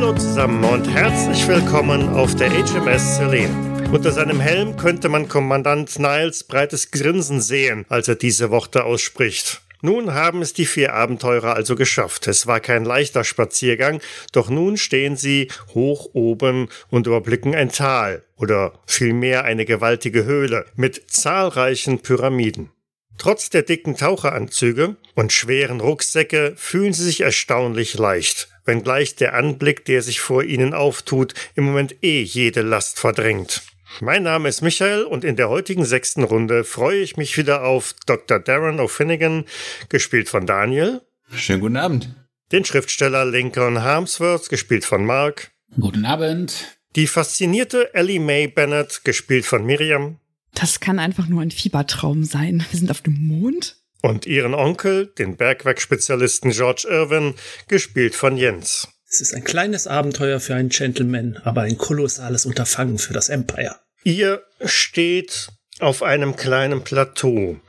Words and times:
Hallo 0.00 0.14
zusammen 0.14 0.64
und 0.64 0.88
herzlich 0.88 1.46
willkommen 1.46 2.08
auf 2.08 2.34
der 2.34 2.48
HMS 2.48 3.16
Celine. 3.16 3.90
Unter 3.92 4.12
seinem 4.12 4.40
Helm 4.40 4.78
könnte 4.78 5.10
man 5.10 5.28
Kommandant 5.28 5.98
Niles 5.98 6.42
breites 6.42 6.90
Grinsen 6.90 7.42
sehen, 7.42 7.84
als 7.90 8.08
er 8.08 8.14
diese 8.14 8.50
Worte 8.50 8.84
ausspricht. 8.84 9.60
Nun 9.82 10.14
haben 10.14 10.40
es 10.40 10.54
die 10.54 10.64
vier 10.64 10.94
Abenteurer 10.94 11.54
also 11.54 11.76
geschafft. 11.76 12.28
Es 12.28 12.46
war 12.46 12.60
kein 12.60 12.86
leichter 12.86 13.24
Spaziergang, 13.24 14.00
doch 14.32 14.48
nun 14.48 14.78
stehen 14.78 15.16
sie 15.16 15.48
hoch 15.74 16.08
oben 16.14 16.70
und 16.88 17.06
überblicken 17.06 17.54
ein 17.54 17.68
Tal 17.68 18.22
oder 18.36 18.72
vielmehr 18.86 19.44
eine 19.44 19.66
gewaltige 19.66 20.24
Höhle 20.24 20.64
mit 20.76 21.10
zahlreichen 21.10 21.98
Pyramiden. 21.98 22.70
Trotz 23.20 23.50
der 23.50 23.60
dicken 23.60 23.98
Taucheranzüge 23.98 24.96
und 25.14 25.30
schweren 25.30 25.82
Rucksäcke 25.82 26.54
fühlen 26.56 26.94
sie 26.94 27.04
sich 27.04 27.20
erstaunlich 27.20 27.98
leicht, 27.98 28.48
wenngleich 28.64 29.14
der 29.14 29.34
Anblick, 29.34 29.84
der 29.84 30.00
sich 30.00 30.20
vor 30.20 30.42
ihnen 30.42 30.72
auftut, 30.72 31.34
im 31.54 31.64
Moment 31.64 32.02
eh 32.02 32.22
jede 32.22 32.62
Last 32.62 32.98
verdrängt. 32.98 33.60
Mein 34.00 34.22
Name 34.22 34.48
ist 34.48 34.62
Michael 34.62 35.02
und 35.02 35.24
in 35.24 35.36
der 35.36 35.50
heutigen 35.50 35.84
sechsten 35.84 36.24
Runde 36.24 36.64
freue 36.64 37.00
ich 37.02 37.18
mich 37.18 37.36
wieder 37.36 37.62
auf 37.62 37.94
Dr. 38.06 38.38
Darren 38.38 38.80
O'Finnigan, 38.80 39.44
gespielt 39.90 40.30
von 40.30 40.46
Daniel. 40.46 41.02
Schönen 41.34 41.60
guten 41.60 41.76
Abend. 41.76 42.08
Den 42.52 42.64
Schriftsteller 42.64 43.26
Lincoln 43.26 43.82
Harmsworth, 43.82 44.48
gespielt 44.48 44.86
von 44.86 45.04
Mark. 45.04 45.50
Guten 45.78 46.06
Abend. 46.06 46.78
Die 46.96 47.06
faszinierte 47.06 47.92
Ellie 47.92 48.18
Mae 48.18 48.46
Bennett, 48.46 49.04
gespielt 49.04 49.44
von 49.44 49.66
Miriam. 49.66 50.20
Das 50.54 50.80
kann 50.80 50.98
einfach 50.98 51.26
nur 51.26 51.42
ein 51.42 51.50
Fiebertraum 51.50 52.24
sein. 52.24 52.64
Wir 52.70 52.78
sind 52.78 52.90
auf 52.90 53.02
dem 53.02 53.26
Mond. 53.26 53.76
Und 54.02 54.26
ihren 54.26 54.54
Onkel, 54.54 55.06
den 55.06 55.36
Bergwerkspezialisten 55.36 56.52
George 56.52 56.86
Irwin, 56.88 57.34
gespielt 57.68 58.14
von 58.14 58.36
Jens. 58.36 58.88
Es 59.08 59.20
ist 59.20 59.34
ein 59.34 59.44
kleines 59.44 59.86
Abenteuer 59.86 60.40
für 60.40 60.54
einen 60.54 60.68
Gentleman, 60.68 61.36
aber 61.44 61.62
ein 61.62 61.76
kolossales 61.76 62.46
Unterfangen 62.46 62.98
für 62.98 63.12
das 63.12 63.28
Empire. 63.28 63.76
Ihr 64.04 64.42
steht 64.64 65.48
auf 65.80 66.02
einem 66.02 66.36
kleinen 66.36 66.84
Plateau. 66.84 67.60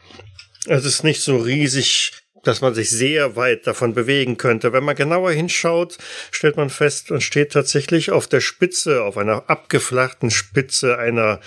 Es 0.68 0.86
ist 0.86 1.04
nicht 1.04 1.22
so 1.22 1.38
riesig, 1.38 2.12
dass 2.44 2.62
man 2.62 2.74
sich 2.74 2.90
sehr 2.90 3.36
weit 3.36 3.68
davon 3.68 3.94
bewegen 3.94 4.38
könnte. 4.38 4.74
Wenn 4.74 4.84
man 4.84 4.96
genauer 4.96 5.32
hinschaut, 5.32 5.98
stellt 6.32 6.58
man 6.58 6.70
fest, 6.70 7.12
man 7.12 7.22
steht 7.22 7.52
tatsächlich 7.52 8.12
auf 8.12 8.28
der 8.28 8.42
Spitze, 8.42 9.04
auf 9.04 9.18
einer 9.18 9.50
abgeflachten 9.50 10.32
Spitze 10.32 10.98
einer 10.98 11.40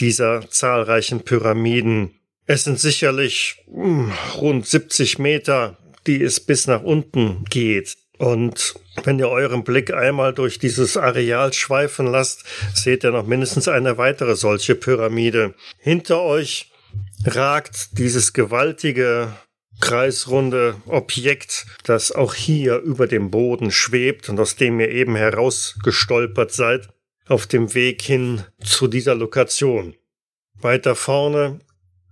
dieser 0.00 0.48
zahlreichen 0.50 1.20
Pyramiden. 1.22 2.14
Es 2.46 2.64
sind 2.64 2.80
sicherlich 2.80 3.64
mh, 3.68 3.84
hm, 3.84 4.12
rund 4.36 4.66
70 4.66 5.18
Meter, 5.18 5.78
die 6.06 6.22
es 6.22 6.40
bis 6.40 6.66
nach 6.66 6.82
unten 6.82 7.44
geht. 7.48 7.96
Und 8.18 8.74
wenn 9.04 9.18
ihr 9.18 9.30
euren 9.30 9.64
Blick 9.64 9.94
einmal 9.94 10.34
durch 10.34 10.58
dieses 10.58 10.98
Areal 10.98 11.54
schweifen 11.54 12.06
lasst, 12.06 12.44
seht 12.74 13.02
ihr 13.02 13.12
noch 13.12 13.26
mindestens 13.26 13.66
eine 13.66 13.96
weitere 13.96 14.36
solche 14.36 14.74
Pyramide. 14.74 15.54
Hinter 15.78 16.20
euch 16.20 16.70
ragt 17.24 17.98
dieses 17.98 18.32
gewaltige 18.32 19.32
kreisrunde 19.80 20.76
Objekt, 20.86 21.66
das 21.84 22.12
auch 22.12 22.34
hier 22.34 22.78
über 22.78 23.06
dem 23.06 23.30
Boden 23.30 23.70
schwebt 23.70 24.28
und 24.28 24.38
aus 24.38 24.56
dem 24.56 24.78
ihr 24.80 24.90
eben 24.90 25.16
herausgestolpert 25.16 26.52
seid, 26.52 26.88
auf 27.26 27.46
dem 27.46 27.74
Weg 27.74 28.02
hin 28.02 28.44
zu 28.62 28.88
dieser 28.88 29.14
Lokation. 29.14 29.94
Weiter 30.60 30.94
vorne 30.94 31.60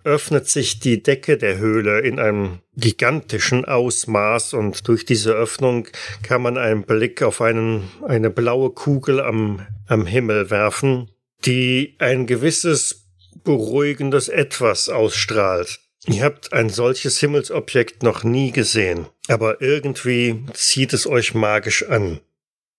öffnet 0.05 0.49
sich 0.49 0.81
die 0.81 1.03
Decke 1.03 1.37
der 1.37 1.59
Höhle 1.59 2.01
in 2.01 2.19
einem 2.19 2.61
gigantischen 2.77 3.65
Ausmaß 3.65 4.55
und 4.55 4.89
durch 4.89 5.05
diese 5.05 5.33
Öffnung 5.33 5.89
kann 6.23 6.41
man 6.41 6.57
einen 6.57 6.85
Blick 6.85 7.23
auf 7.23 7.43
einen, 7.43 7.89
eine 8.07 8.31
blaue 8.31 8.71
Kugel 8.71 9.21
am, 9.21 9.67
am 9.87 10.07
Himmel 10.07 10.51
werfen, 10.51 11.11
die 11.45 11.97
ein 11.99 12.27
gewisses 12.27 13.09
beruhigendes 13.45 14.29
Etwas 14.29 14.89
ausstrahlt. 14.89 15.81
Ihr 16.09 16.25
habt 16.25 16.53
ein 16.55 16.71
solches 16.71 17.21
Himmelsobjekt 17.21 18.03
noch 18.03 18.25
nie 18.25 18.51
gesehen, 18.51 19.07
aber 19.29 19.61
irgendwie 19.61 20.43
zieht 20.55 20.95
es 20.95 21.07
euch 21.07 21.35
magisch 21.35 21.87
an. 21.89 22.21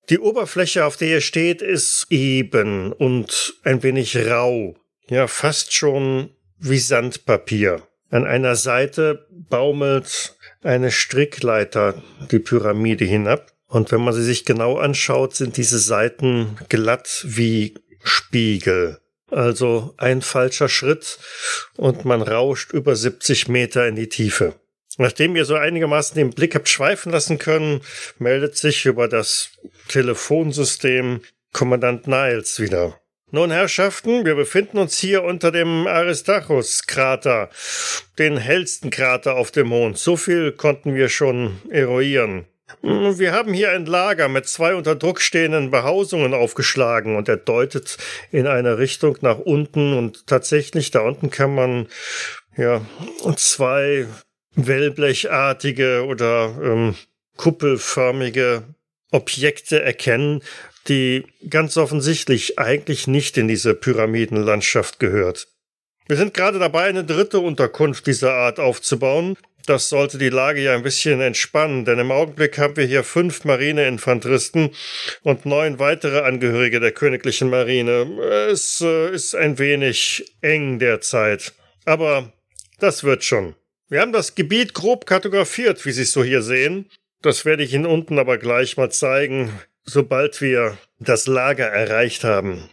Die 0.09 0.17
Oberfläche, 0.17 0.85
auf 0.85 0.97
der 0.97 1.09
ihr 1.09 1.21
steht, 1.21 1.61
ist 1.61 2.07
eben 2.09 2.91
und 2.91 3.53
ein 3.63 3.83
wenig 3.83 4.17
rau, 4.17 4.75
ja 5.09 5.27
fast 5.27 5.73
schon 5.73 6.31
wie 6.57 6.79
Sandpapier. 6.79 7.83
An 8.09 8.25
einer 8.25 8.55
Seite 8.55 9.27
baumelt 9.29 10.35
eine 10.63 10.91
Strickleiter 10.91 12.01
die 12.31 12.39
Pyramide 12.39 13.05
hinab. 13.05 13.53
Und 13.67 13.91
wenn 13.91 14.01
man 14.01 14.15
sie 14.15 14.23
sich 14.23 14.45
genau 14.45 14.77
anschaut, 14.77 15.35
sind 15.35 15.57
diese 15.57 15.77
Seiten 15.77 16.57
glatt 16.69 17.23
wie 17.27 17.75
Spiegel. 18.03 18.99
Also 19.31 19.93
ein 19.97 20.21
falscher 20.21 20.69
Schritt 20.69 21.19
und 21.77 22.05
man 22.05 22.21
rauscht 22.21 22.73
über 22.73 22.95
70 22.95 23.47
Meter 23.47 23.87
in 23.87 23.95
die 23.95 24.09
Tiefe. 24.09 24.55
Nachdem 24.97 25.35
ihr 25.35 25.45
so 25.45 25.55
einigermaßen 25.55 26.15
den 26.15 26.31
Blick 26.31 26.55
habt 26.55 26.67
schweifen 26.67 27.11
lassen 27.11 27.37
können, 27.37 27.81
meldet 28.17 28.57
sich 28.57 28.85
über 28.85 29.07
das 29.07 29.51
Telefonsystem 29.87 31.21
Kommandant 31.53 32.07
Niles 32.07 32.59
wieder. 32.59 32.99
Nun, 33.31 33.51
Herrschaften, 33.51 34.25
wir 34.25 34.33
befinden 34.33 34.79
uns 34.79 34.97
hier 34.97 35.23
unter 35.23 35.51
dem 35.51 35.85
Aristarchus-Krater, 35.85 37.49
den 38.17 38.37
hellsten 38.37 38.89
Krater 38.89 39.35
auf 39.35 39.51
dem 39.51 39.67
Mond. 39.67 39.99
So 39.99 40.17
viel 40.17 40.51
konnten 40.51 40.95
wir 40.95 41.09
schon 41.09 41.61
eruieren. 41.69 42.45
Wir 42.81 43.33
haben 43.33 43.53
hier 43.53 43.71
ein 43.71 43.85
Lager 43.85 44.27
mit 44.27 44.47
zwei 44.47 44.75
unter 44.75 44.95
Druck 44.95 45.21
stehenden 45.21 45.71
Behausungen 45.71 46.33
aufgeschlagen 46.33 47.15
und 47.15 47.27
er 47.27 47.37
deutet 47.37 47.97
in 48.31 48.47
eine 48.47 48.77
Richtung 48.77 49.17
nach 49.21 49.39
unten 49.39 49.97
und 49.97 50.27
tatsächlich 50.27 50.91
da 50.91 51.01
unten 51.01 51.29
kann 51.29 51.55
man 51.55 51.87
ja 52.55 52.81
zwei 53.35 54.07
wellblechartige 54.55 56.05
oder 56.05 56.55
ähm, 56.61 56.95
kuppelförmige 57.37 58.63
Objekte 59.11 59.81
erkennen, 59.81 60.43
die 60.87 61.25
ganz 61.49 61.77
offensichtlich 61.77 62.59
eigentlich 62.59 63.07
nicht 63.07 63.37
in 63.37 63.47
diese 63.47 63.73
Pyramidenlandschaft 63.73 64.99
gehört. 64.99 65.47
Wir 66.07 66.17
sind 66.17 66.33
gerade 66.33 66.59
dabei, 66.59 66.85
eine 66.85 67.03
dritte 67.03 67.39
Unterkunft 67.39 68.07
dieser 68.07 68.33
Art 68.33 68.59
aufzubauen. 68.59 69.37
Das 69.65 69.89
sollte 69.89 70.17
die 70.17 70.29
Lage 70.29 70.61
ja 70.61 70.73
ein 70.73 70.83
bisschen 70.83 71.21
entspannen, 71.21 71.85
denn 71.85 71.99
im 71.99 72.11
Augenblick 72.11 72.57
haben 72.57 72.75
wir 72.75 72.85
hier 72.85 73.03
fünf 73.03 73.45
Marineinfanteristen 73.45 74.71
und 75.21 75.45
neun 75.45 75.79
weitere 75.79 76.21
Angehörige 76.21 76.79
der 76.79 76.91
königlichen 76.91 77.49
Marine. 77.49 78.07
Es 78.49 78.81
äh, 78.81 79.13
ist 79.13 79.35
ein 79.35 79.59
wenig 79.59 80.25
eng 80.41 80.79
derzeit. 80.79 81.53
Aber 81.85 82.33
das 82.79 83.03
wird 83.03 83.23
schon. 83.23 83.55
Wir 83.89 84.01
haben 84.01 84.13
das 84.13 84.35
Gebiet 84.35 84.73
grob 84.73 85.05
kartografiert, 85.05 85.85
wie 85.85 85.91
Sie 85.91 86.03
es 86.03 86.11
so 86.11 86.23
hier 86.23 86.41
sehen. 86.41 86.89
Das 87.21 87.43
werde 87.43 87.63
ich 87.63 87.73
Ihnen 87.73 87.85
unten 87.85 88.17
aber 88.17 88.37
gleich 88.37 88.77
mal 88.77 88.91
zeigen, 88.91 89.51
sobald 89.89 90.41
wir 90.41 90.77
das 90.99 91.27
Lager 91.27 91.67
erreicht 91.67 92.23
haben. 92.23 92.69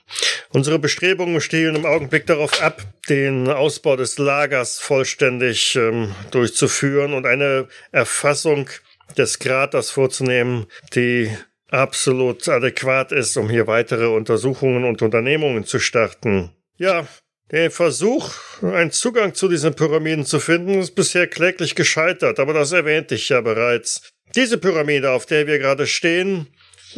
Unsere 0.50 0.78
Bestrebungen 0.78 1.40
stehen 1.40 1.76
im 1.76 1.86
Augenblick 1.86 2.26
darauf 2.26 2.62
ab, 2.62 2.82
den 3.08 3.48
Ausbau 3.48 3.96
des 3.96 4.18
Lagers 4.18 4.78
vollständig 4.78 5.76
ähm, 5.76 6.14
durchzuführen 6.30 7.12
und 7.14 7.26
eine 7.26 7.68
Erfassung 7.92 8.68
des 9.16 9.38
Kraters 9.38 9.90
vorzunehmen, 9.90 10.66
die 10.94 11.30
absolut 11.70 12.48
adäquat 12.48 13.12
ist, 13.12 13.36
um 13.36 13.50
hier 13.50 13.66
weitere 13.66 14.06
Untersuchungen 14.06 14.84
und 14.84 15.02
Unternehmungen 15.02 15.64
zu 15.64 15.78
starten. 15.78 16.50
Ja, 16.78 17.06
der 17.50 17.70
Versuch, 17.70 18.34
einen 18.62 18.90
Zugang 18.90 19.34
zu 19.34 19.48
diesen 19.48 19.74
Pyramiden 19.74 20.24
zu 20.24 20.40
finden, 20.40 20.80
ist 20.80 20.94
bisher 20.94 21.28
kläglich 21.28 21.74
gescheitert, 21.74 22.40
aber 22.40 22.52
das 22.52 22.72
erwähnte 22.72 23.14
ich 23.14 23.28
ja 23.28 23.40
bereits. 23.40 24.10
Diese 24.34 24.58
Pyramide, 24.58 25.12
auf 25.12 25.26
der 25.26 25.46
wir 25.46 25.58
gerade 25.58 25.86
stehen, 25.86 26.48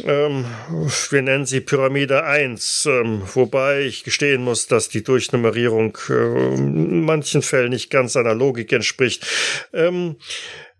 ähm, 0.05 0.45
wir 1.09 1.21
nennen 1.21 1.45
sie 1.45 1.61
Pyramide 1.61 2.23
1, 2.23 2.85
ähm, 2.85 3.21
wobei 3.33 3.81
ich 3.81 4.03
gestehen 4.03 4.43
muss, 4.43 4.67
dass 4.67 4.89
die 4.89 5.03
Durchnummerierung 5.03 5.97
äh, 6.09 6.55
in 6.55 7.01
manchen 7.01 7.41
Fällen 7.41 7.69
nicht 7.69 7.89
ganz 7.89 8.15
einer 8.15 8.35
Logik 8.35 8.71
entspricht. 8.71 9.25
Ähm, 9.73 10.17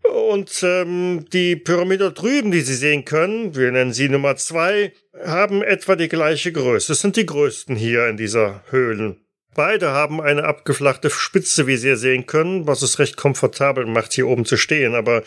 und 0.04 0.63
ähm, 0.63 1.25
die 1.33 1.56
Pyramide 1.56 2.12
drüben, 2.12 2.51
die 2.51 2.62
Sie 2.62 2.75
sehen 2.75 3.06
können, 3.06 3.56
wir 3.56 3.71
nennen 3.71 3.94
sie 3.94 4.10
Nummer 4.10 4.36
2, 4.36 4.94
haben 5.25 5.62
etwa 5.62 5.95
die 5.95 6.07
gleiche 6.07 6.51
Größe. 6.51 6.94
Es 6.94 7.01
sind 7.01 7.16
die 7.16 7.25
größten 7.25 7.75
hier 7.75 8.07
in 8.07 8.18
dieser 8.18 8.63
Höhlen. 8.69 9.18
Beide 9.56 9.92
haben 9.92 10.21
eine 10.21 10.45
abgeflachte 10.45 11.10
Spitze, 11.10 11.68
wie 11.68 11.75
Sie 11.75 11.95
sehen 11.98 12.25
können, 12.27 12.66
was 12.66 12.81
es 12.81 12.98
recht 12.98 13.18
komfortabel 13.18 13.86
macht, 13.86 14.13
hier 14.13 14.27
oben 14.27 14.45
zu 14.45 14.57
stehen. 14.57 14.95
Aber 14.95 15.24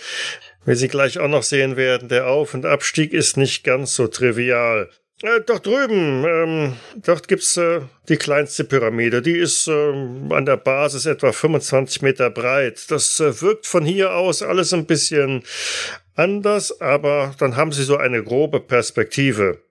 wie 0.65 0.75
Sie 0.75 0.89
gleich 0.89 1.19
auch 1.19 1.29
noch 1.29 1.43
sehen 1.43 1.77
werden, 1.77 2.09
der 2.09 2.29
Auf- 2.29 2.55
und 2.55 2.67
Abstieg 2.67 3.13
ist 3.13 3.37
nicht 3.37 3.65
ganz 3.65 3.95
so 3.95 4.07
trivial. 4.07 4.89
Äh, 5.23 5.41
doch 5.47 5.61
drüben, 5.61 6.25
ähm, 6.25 6.77
dort 6.97 7.29
gibt's 7.29 7.57
äh, 7.57 7.83
die 8.09 8.17
kleinste 8.17 8.65
Pyramide. 8.65 9.23
Die 9.23 9.39
ist 9.39 9.69
äh, 9.69 9.73
an 9.73 10.47
der 10.47 10.57
Basis 10.57 11.07
etwa 11.07 11.31
25 11.31 12.03
Meter 12.03 12.29
breit. 12.29 12.91
Das 12.91 13.21
äh, 13.21 13.41
wirkt 13.41 13.67
von 13.67 13.85
hier 13.85 14.15
aus 14.15 14.43
alles 14.43 14.73
ein 14.75 14.87
bisschen 14.87 15.45
anders, 16.17 16.81
aber 16.81 17.35
dann 17.39 17.57
haben 17.57 17.71
Sie 17.71 17.85
so 17.85 17.97
eine 17.97 18.23
grobe 18.25 18.59
Perspektive. 18.59 19.63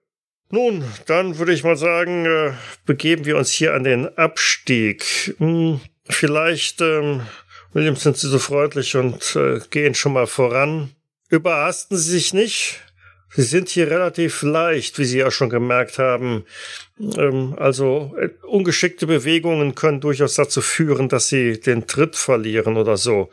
Nun, 0.50 0.84
dann 1.06 1.38
würde 1.38 1.52
ich 1.52 1.64
mal 1.64 1.76
sagen, 1.76 2.24
äh, 2.24 2.52
begeben 2.86 3.26
wir 3.26 3.36
uns 3.36 3.50
hier 3.52 3.74
an 3.74 3.84
den 3.84 4.16
Abstieg. 4.16 5.34
Hm, 5.38 5.80
vielleicht, 6.08 6.80
ähm, 6.80 7.22
William, 7.72 7.96
sind 7.96 8.16
Sie 8.16 8.28
so 8.28 8.38
freundlich 8.38 8.96
und 8.96 9.34
äh, 9.36 9.60
gehen 9.70 9.94
schon 9.94 10.12
mal 10.12 10.26
voran. 10.26 10.90
Überhasten 11.30 11.96
Sie 11.96 12.10
sich 12.10 12.34
nicht. 12.34 12.80
Sie 13.34 13.42
sind 13.42 13.70
hier 13.70 13.90
relativ 13.90 14.42
leicht, 14.42 14.98
wie 14.98 15.06
Sie 15.06 15.18
ja 15.18 15.30
schon 15.30 15.48
gemerkt 15.48 15.98
haben. 15.98 16.44
Ähm, 17.00 17.54
also 17.58 18.14
äh, 18.20 18.28
ungeschickte 18.46 19.06
Bewegungen 19.06 19.74
können 19.74 20.02
durchaus 20.02 20.34
dazu 20.34 20.60
führen, 20.60 21.08
dass 21.08 21.28
Sie 21.28 21.58
den 21.58 21.86
Tritt 21.86 22.14
verlieren 22.14 22.76
oder 22.76 22.98
so. 22.98 23.30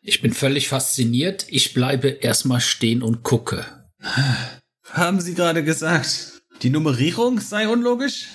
Ich 0.00 0.22
bin 0.22 0.32
völlig 0.32 0.68
fasziniert. 0.68 1.46
Ich 1.50 1.74
bleibe 1.74 2.08
erstmal 2.08 2.62
stehen 2.62 3.02
und 3.02 3.22
gucke. 3.22 3.66
Haben 4.90 5.20
Sie 5.20 5.34
gerade 5.34 5.62
gesagt, 5.62 6.42
die 6.62 6.70
Nummerierung 6.70 7.38
sei 7.38 7.68
unlogisch? 7.68 8.28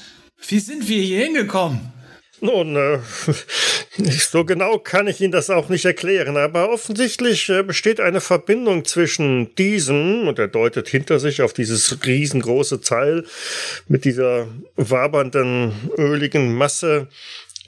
Wie 0.47 0.59
sind 0.59 0.87
wir 0.87 1.01
hier 1.01 1.23
hingekommen? 1.23 1.91
Nun, 2.39 2.75
äh, 2.75 2.99
so 4.19 4.45
genau 4.45 4.77
kann 4.77 5.07
ich 5.07 5.21
Ihnen 5.21 5.31
das 5.31 5.49
auch 5.49 5.69
nicht 5.69 5.85
erklären, 5.85 6.37
aber 6.37 6.69
offensichtlich 6.69 7.49
äh, 7.49 7.63
besteht 7.63 7.99
eine 7.99 8.21
Verbindung 8.21 8.85
zwischen 8.85 9.55
diesem, 9.55 10.27
und 10.27 10.37
er 10.37 10.47
deutet 10.47 10.87
hinter 10.87 11.19
sich 11.19 11.41
auf 11.41 11.53
dieses 11.53 12.05
riesengroße 12.05 12.81
Teil 12.81 13.25
mit 13.87 14.05
dieser 14.05 14.47
wabernden, 14.75 15.73
öligen 15.97 16.53
Masse 16.55 17.07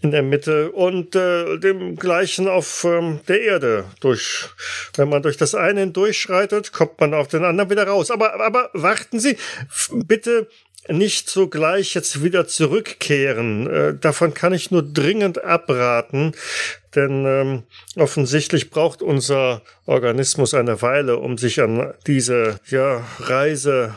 in 0.01 0.11
der 0.11 0.23
Mitte 0.23 0.71
und 0.71 1.15
äh, 1.15 1.57
dem 1.57 1.97
gleichen 1.97 2.47
auf 2.47 2.85
ähm, 2.85 3.19
der 3.27 3.41
Erde. 3.41 3.85
Durch, 3.99 4.49
wenn 4.95 5.09
man 5.09 5.21
durch 5.21 5.35
das 5.35 5.55
eine 5.55 5.81
hindurchschreitet, 5.81 6.71
kommt 6.71 6.99
man 6.99 7.13
auf 7.13 7.27
den 7.27 7.43
anderen 7.43 7.69
wieder 7.69 7.87
raus. 7.87 8.11
Aber, 8.11 8.39
aber 8.39 8.69
warten 8.73 9.19
Sie, 9.19 9.35
bitte 9.91 10.47
nicht 10.87 11.29
sogleich 11.29 11.93
jetzt 11.93 12.23
wieder 12.23 12.47
zurückkehren. 12.47 13.67
Äh, 13.67 13.95
davon 13.95 14.33
kann 14.33 14.53
ich 14.53 14.71
nur 14.71 14.83
dringend 14.83 15.43
abraten, 15.43 16.33
denn 16.95 17.25
ähm, 17.25 17.63
offensichtlich 17.95 18.69
braucht 18.69 19.01
unser 19.01 19.61
Organismus 19.85 20.53
eine 20.53 20.81
Weile, 20.81 21.17
um 21.17 21.37
sich 21.37 21.61
an 21.61 21.93
diese 22.07 22.59
ja, 22.69 23.05
Reise 23.19 23.95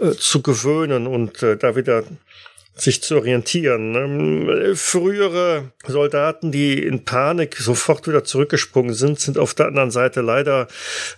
äh, 0.00 0.12
zu 0.12 0.42
gewöhnen 0.42 1.06
und 1.06 1.42
äh, 1.42 1.56
da 1.56 1.74
wieder 1.76 2.04
sich 2.80 3.02
zu 3.02 3.16
orientieren. 3.16 3.94
Ähm, 3.94 4.76
frühere 4.76 5.72
Soldaten, 5.86 6.52
die 6.52 6.82
in 6.82 7.04
Panik 7.04 7.56
sofort 7.56 8.06
wieder 8.06 8.24
zurückgesprungen 8.24 8.94
sind, 8.94 9.20
sind 9.20 9.38
auf 9.38 9.54
der 9.54 9.66
anderen 9.66 9.90
Seite 9.90 10.20
leider 10.20 10.68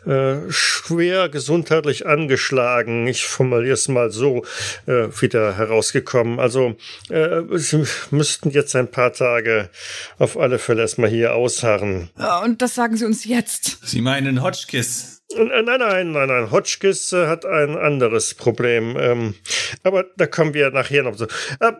äh, 0.06 0.36
schwer 0.48 1.28
gesundheitlich 1.28 2.06
angeschlagen. 2.06 3.06
Ich 3.06 3.26
formuliere 3.26 3.74
es 3.74 3.88
mal 3.88 4.10
so 4.10 4.44
äh, 4.86 5.08
wieder 5.20 5.56
herausgekommen. 5.56 6.40
Also 6.40 6.76
äh, 7.08 7.42
sie 7.52 7.84
müssten 8.10 8.50
jetzt 8.50 8.74
ein 8.76 8.90
paar 8.90 9.12
Tage 9.12 9.70
auf 10.18 10.38
alle 10.38 10.58
Fälle 10.58 10.82
erstmal 10.82 11.10
hier 11.10 11.34
ausharren. 11.34 12.10
Und 12.44 12.62
das 12.62 12.74
sagen 12.74 12.96
Sie 12.96 13.04
uns 13.04 13.24
jetzt. 13.24 13.78
Sie 13.82 14.00
meinen 14.00 14.42
Hotchkiss. 14.42 15.19
Äh, 15.36 15.62
nein, 15.62 15.78
nein, 15.78 16.12
nein, 16.12 16.28
nein. 16.28 16.50
Hotchkiss 16.50 17.12
äh, 17.12 17.26
hat 17.26 17.44
ein 17.44 17.76
anderes 17.76 18.34
Problem. 18.34 18.96
Ähm, 18.98 19.34
aber 19.82 20.04
da 20.16 20.26
kommen 20.26 20.54
wir 20.54 20.70
nachher 20.70 21.02
noch 21.02 21.16
so. 21.16 21.26
Äh, 21.60 21.72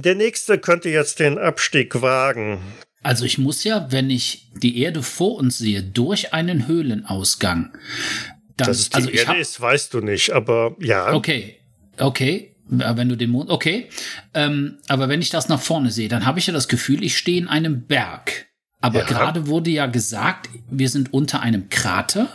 der 0.00 0.14
nächste 0.14 0.58
könnte 0.58 0.88
jetzt 0.88 1.20
den 1.20 1.38
Abstieg 1.38 2.00
wagen. 2.00 2.60
Also 3.02 3.24
ich 3.24 3.38
muss 3.38 3.64
ja, 3.64 3.88
wenn 3.90 4.10
ich 4.10 4.48
die 4.54 4.80
Erde 4.80 5.02
vor 5.02 5.36
uns 5.36 5.58
sehe, 5.58 5.82
durch 5.82 6.32
einen 6.32 6.68
Höhlenausgang. 6.68 7.72
Dann, 8.56 8.68
Dass 8.68 8.78
es 8.78 8.90
die 8.90 8.96
also 8.96 9.10
Erde 9.10 9.28
hab, 9.28 9.36
ist, 9.36 9.60
weißt 9.60 9.94
du 9.94 10.00
nicht, 10.00 10.30
aber 10.30 10.76
ja. 10.78 11.12
Okay, 11.12 11.56
okay. 11.98 12.48
Wenn 12.64 13.08
du 13.08 13.16
den 13.16 13.30
Mond, 13.30 13.50
okay. 13.50 13.88
Ähm, 14.32 14.78
aber 14.88 15.10
wenn 15.10 15.20
ich 15.20 15.28
das 15.28 15.48
nach 15.48 15.60
vorne 15.60 15.90
sehe, 15.90 16.08
dann 16.08 16.24
habe 16.24 16.38
ich 16.38 16.46
ja 16.46 16.54
das 16.54 16.68
Gefühl, 16.68 17.02
ich 17.04 17.18
stehe 17.18 17.38
in 17.38 17.48
einem 17.48 17.86
Berg. 17.86 18.46
Aber 18.80 19.00
ja. 19.00 19.04
gerade 19.04 19.46
wurde 19.46 19.70
ja 19.70 19.86
gesagt, 19.86 20.48
wir 20.70 20.88
sind 20.88 21.12
unter 21.12 21.40
einem 21.40 21.68
Krater. 21.68 22.28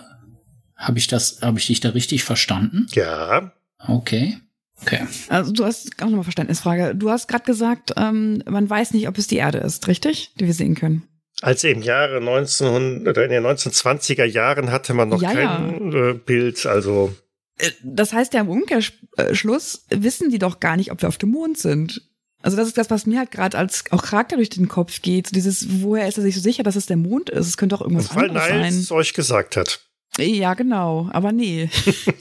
Habe 0.77 0.99
ich 0.99 1.07
das, 1.07 1.41
habe 1.41 1.57
ich 1.59 1.67
dich 1.67 1.79
da 1.79 1.89
richtig 1.89 2.23
verstanden? 2.23 2.87
Ja. 2.93 3.51
Okay. 3.79 4.37
Okay. 4.81 5.07
Also 5.29 5.51
du 5.51 5.65
hast 5.65 5.91
auch 6.01 6.05
nochmal 6.05 6.23
Verständnisfrage. 6.23 6.93
Du 6.95 7.09
hast 7.09 7.27
gerade 7.27 7.45
gesagt, 7.45 7.93
ähm, 7.97 8.43
man 8.47 8.69
weiß 8.69 8.93
nicht, 8.93 9.07
ob 9.07 9.17
es 9.17 9.27
die 9.27 9.37
Erde 9.37 9.57
ist, 9.57 9.87
richtig? 9.87 10.33
Die 10.39 10.45
wir 10.45 10.53
sehen 10.53 10.75
können. 10.75 11.03
Als 11.41 11.63
im 11.63 11.81
Jahre 11.81 12.17
1900 12.17 13.07
oder 13.07 13.25
in 13.25 13.31
den 13.31 13.45
1920er 13.45 14.25
Jahren 14.25 14.71
hatte 14.71 14.93
man 14.93 15.09
noch 15.09 15.21
ja, 15.21 15.33
kein 15.33 15.91
ja. 15.91 16.09
Äh, 16.09 16.13
Bild, 16.13 16.65
also. 16.65 17.15
Äh, 17.57 17.71
das 17.83 18.13
heißt 18.13 18.33
ja 18.33 18.41
im 18.41 18.49
Umkehrschluss 18.49 19.85
wissen 19.89 20.29
die 20.29 20.39
doch 20.39 20.59
gar 20.59 20.77
nicht, 20.77 20.91
ob 20.91 21.01
wir 21.01 21.09
auf 21.09 21.17
dem 21.17 21.29
Mond 21.29 21.57
sind. 21.57 22.01
Also 22.41 22.55
das 22.55 22.67
ist 22.67 22.77
das, 22.77 22.89
was 22.91 23.07
mir 23.07 23.19
halt 23.19 23.31
gerade 23.31 23.57
als 23.57 23.85
auch 23.91 24.03
Charakter 24.03 24.35
durch 24.37 24.49
den 24.49 24.67
Kopf 24.67 25.01
geht. 25.01 25.27
So 25.27 25.33
dieses, 25.33 25.81
woher 25.81 26.07
ist 26.07 26.17
er 26.17 26.23
sich 26.23 26.35
so 26.35 26.41
sicher, 26.41 26.63
dass 26.63 26.75
es 26.75 26.85
der 26.85 26.97
Mond 26.97 27.29
ist? 27.29 27.47
Es 27.47 27.57
könnte 27.57 27.75
auch 27.75 27.81
irgendwas 27.81 28.15
Weil 28.15 28.29
anderes 28.29 28.49
Niles 28.49 28.73
sein. 28.73 28.81
es 28.81 28.91
euch 28.91 29.13
gesagt 29.13 29.57
hat. 29.57 29.86
Ja, 30.17 30.53
genau, 30.55 31.09
aber 31.11 31.31
nee. 31.31 31.69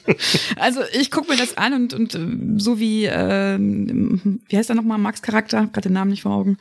also 0.56 0.81
ich 0.93 1.10
gucke 1.10 1.31
mir 1.31 1.38
das 1.38 1.56
an 1.56 1.72
und, 1.72 1.94
und 1.94 2.14
äh, 2.14 2.58
so 2.58 2.78
wie, 2.78 3.04
ähm, 3.06 4.40
wie 4.48 4.56
heißt 4.56 4.69
er 4.70 4.76
nochmal, 4.76 4.98
Max 4.98 5.22
Charakter, 5.22 5.66
gerade 5.72 5.88
den 5.88 5.94
Namen 5.94 6.10
nicht 6.10 6.22
vor 6.22 6.32
Augen, 6.32 6.58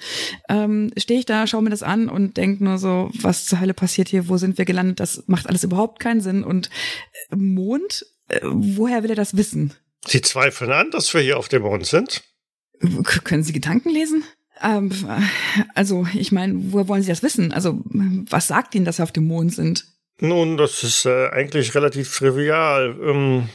ähm, 0.49 0.91
stehe 0.97 1.19
ich 1.19 1.25
da, 1.25 1.45
schaue 1.45 1.61
mir 1.61 1.69
das 1.69 1.83
an 1.83 2.09
und 2.09 2.37
denke 2.37 2.63
nur 2.63 2.77
so, 2.77 3.09
was 3.19 3.45
zur 3.45 3.59
Hölle 3.59 3.73
passiert 3.73 4.07
hier, 4.07 4.29
wo 4.29 4.37
sind 4.37 4.57
wir 4.57 4.65
gelandet, 4.65 4.99
das 4.99 5.23
macht 5.27 5.47
alles 5.47 5.63
überhaupt 5.63 5.99
keinen 5.99 6.21
Sinn. 6.21 6.43
Und 6.43 6.69
äh, 7.31 7.35
Mond, 7.35 8.05
äh, 8.29 8.39
woher 8.43 9.03
will 9.03 9.09
er 9.09 9.15
das 9.15 9.35
wissen? 9.35 9.73
Sie 10.07 10.21
zweifeln 10.21 10.71
an, 10.71 10.91
dass 10.91 11.13
wir 11.13 11.21
hier 11.21 11.37
auf 11.37 11.49
dem 11.49 11.63
Mond 11.63 11.85
sind? 11.85 12.23
K 13.03 13.19
können 13.23 13.43
Sie 13.43 13.53
Gedanken 13.53 13.89
lesen? 13.89 14.23
Ähm, 14.61 14.91
also, 15.73 16.07
ich 16.13 16.31
meine, 16.31 16.71
woher 16.71 16.87
wollen 16.87 17.01
Sie 17.01 17.09
das 17.09 17.23
wissen? 17.23 17.51
Also, 17.51 17.81
was 18.29 18.47
sagt 18.47 18.75
Ihnen, 18.75 18.85
dass 18.85 18.99
wir 18.99 19.03
auf 19.03 19.11
dem 19.11 19.27
Mond 19.27 19.53
sind? 19.53 19.85
Nun, 20.19 20.55
das 20.55 20.83
ist 20.83 21.05
äh, 21.05 21.27
eigentlich 21.27 21.75
relativ 21.75 22.15
trivial. 22.17 22.95
Ähm, 23.01 23.49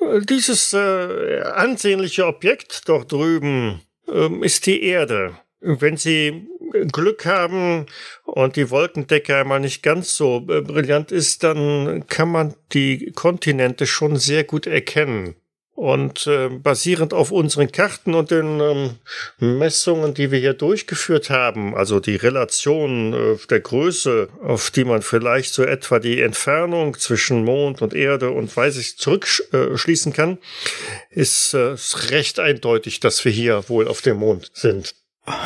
äh, 0.00 0.20
dieses 0.20 0.72
äh, 0.72 1.40
ansehnliche 1.42 2.26
Objekt 2.26 2.88
dort 2.88 3.12
drüben 3.12 3.80
ähm, 4.08 4.42
ist 4.42 4.66
die 4.66 4.82
Erde. 4.82 5.36
Wenn 5.60 5.96
Sie 5.96 6.48
Glück 6.90 7.26
haben 7.26 7.86
und 8.24 8.56
die 8.56 8.70
Wolkendecke 8.70 9.36
einmal 9.36 9.60
nicht 9.60 9.82
ganz 9.82 10.16
so 10.16 10.38
äh, 10.48 10.62
brillant 10.62 11.12
ist, 11.12 11.44
dann 11.44 12.06
kann 12.08 12.30
man 12.30 12.54
die 12.72 13.12
Kontinente 13.12 13.86
schon 13.86 14.16
sehr 14.16 14.44
gut 14.44 14.66
erkennen. 14.66 15.36
Und 15.80 16.26
äh, 16.26 16.50
basierend 16.50 17.14
auf 17.14 17.32
unseren 17.32 17.72
Karten 17.72 18.12
und 18.12 18.30
den 18.30 18.60
ähm, 18.60 18.98
Messungen, 19.38 20.12
die 20.12 20.30
wir 20.30 20.38
hier 20.38 20.52
durchgeführt 20.52 21.30
haben, 21.30 21.74
also 21.74 22.00
die 22.00 22.16
Relation 22.16 23.14
äh, 23.14 23.38
der 23.48 23.60
Größe, 23.60 24.28
auf 24.42 24.70
die 24.70 24.84
man 24.84 25.00
vielleicht 25.00 25.54
so 25.54 25.62
etwa 25.62 25.98
die 25.98 26.20
Entfernung 26.20 26.98
zwischen 26.98 27.46
Mond 27.46 27.80
und 27.80 27.94
Erde 27.94 28.30
und 28.30 28.54
weiß 28.54 28.76
ich 28.76 28.98
zurückschließen 28.98 30.12
äh, 30.12 30.14
kann, 30.14 30.36
ist 31.08 31.54
äh, 31.54 31.76
recht 32.10 32.40
eindeutig, 32.40 33.00
dass 33.00 33.24
wir 33.24 33.32
hier 33.32 33.66
wohl 33.70 33.88
auf 33.88 34.02
dem 34.02 34.18
Mond 34.18 34.50
sind. 34.52 34.94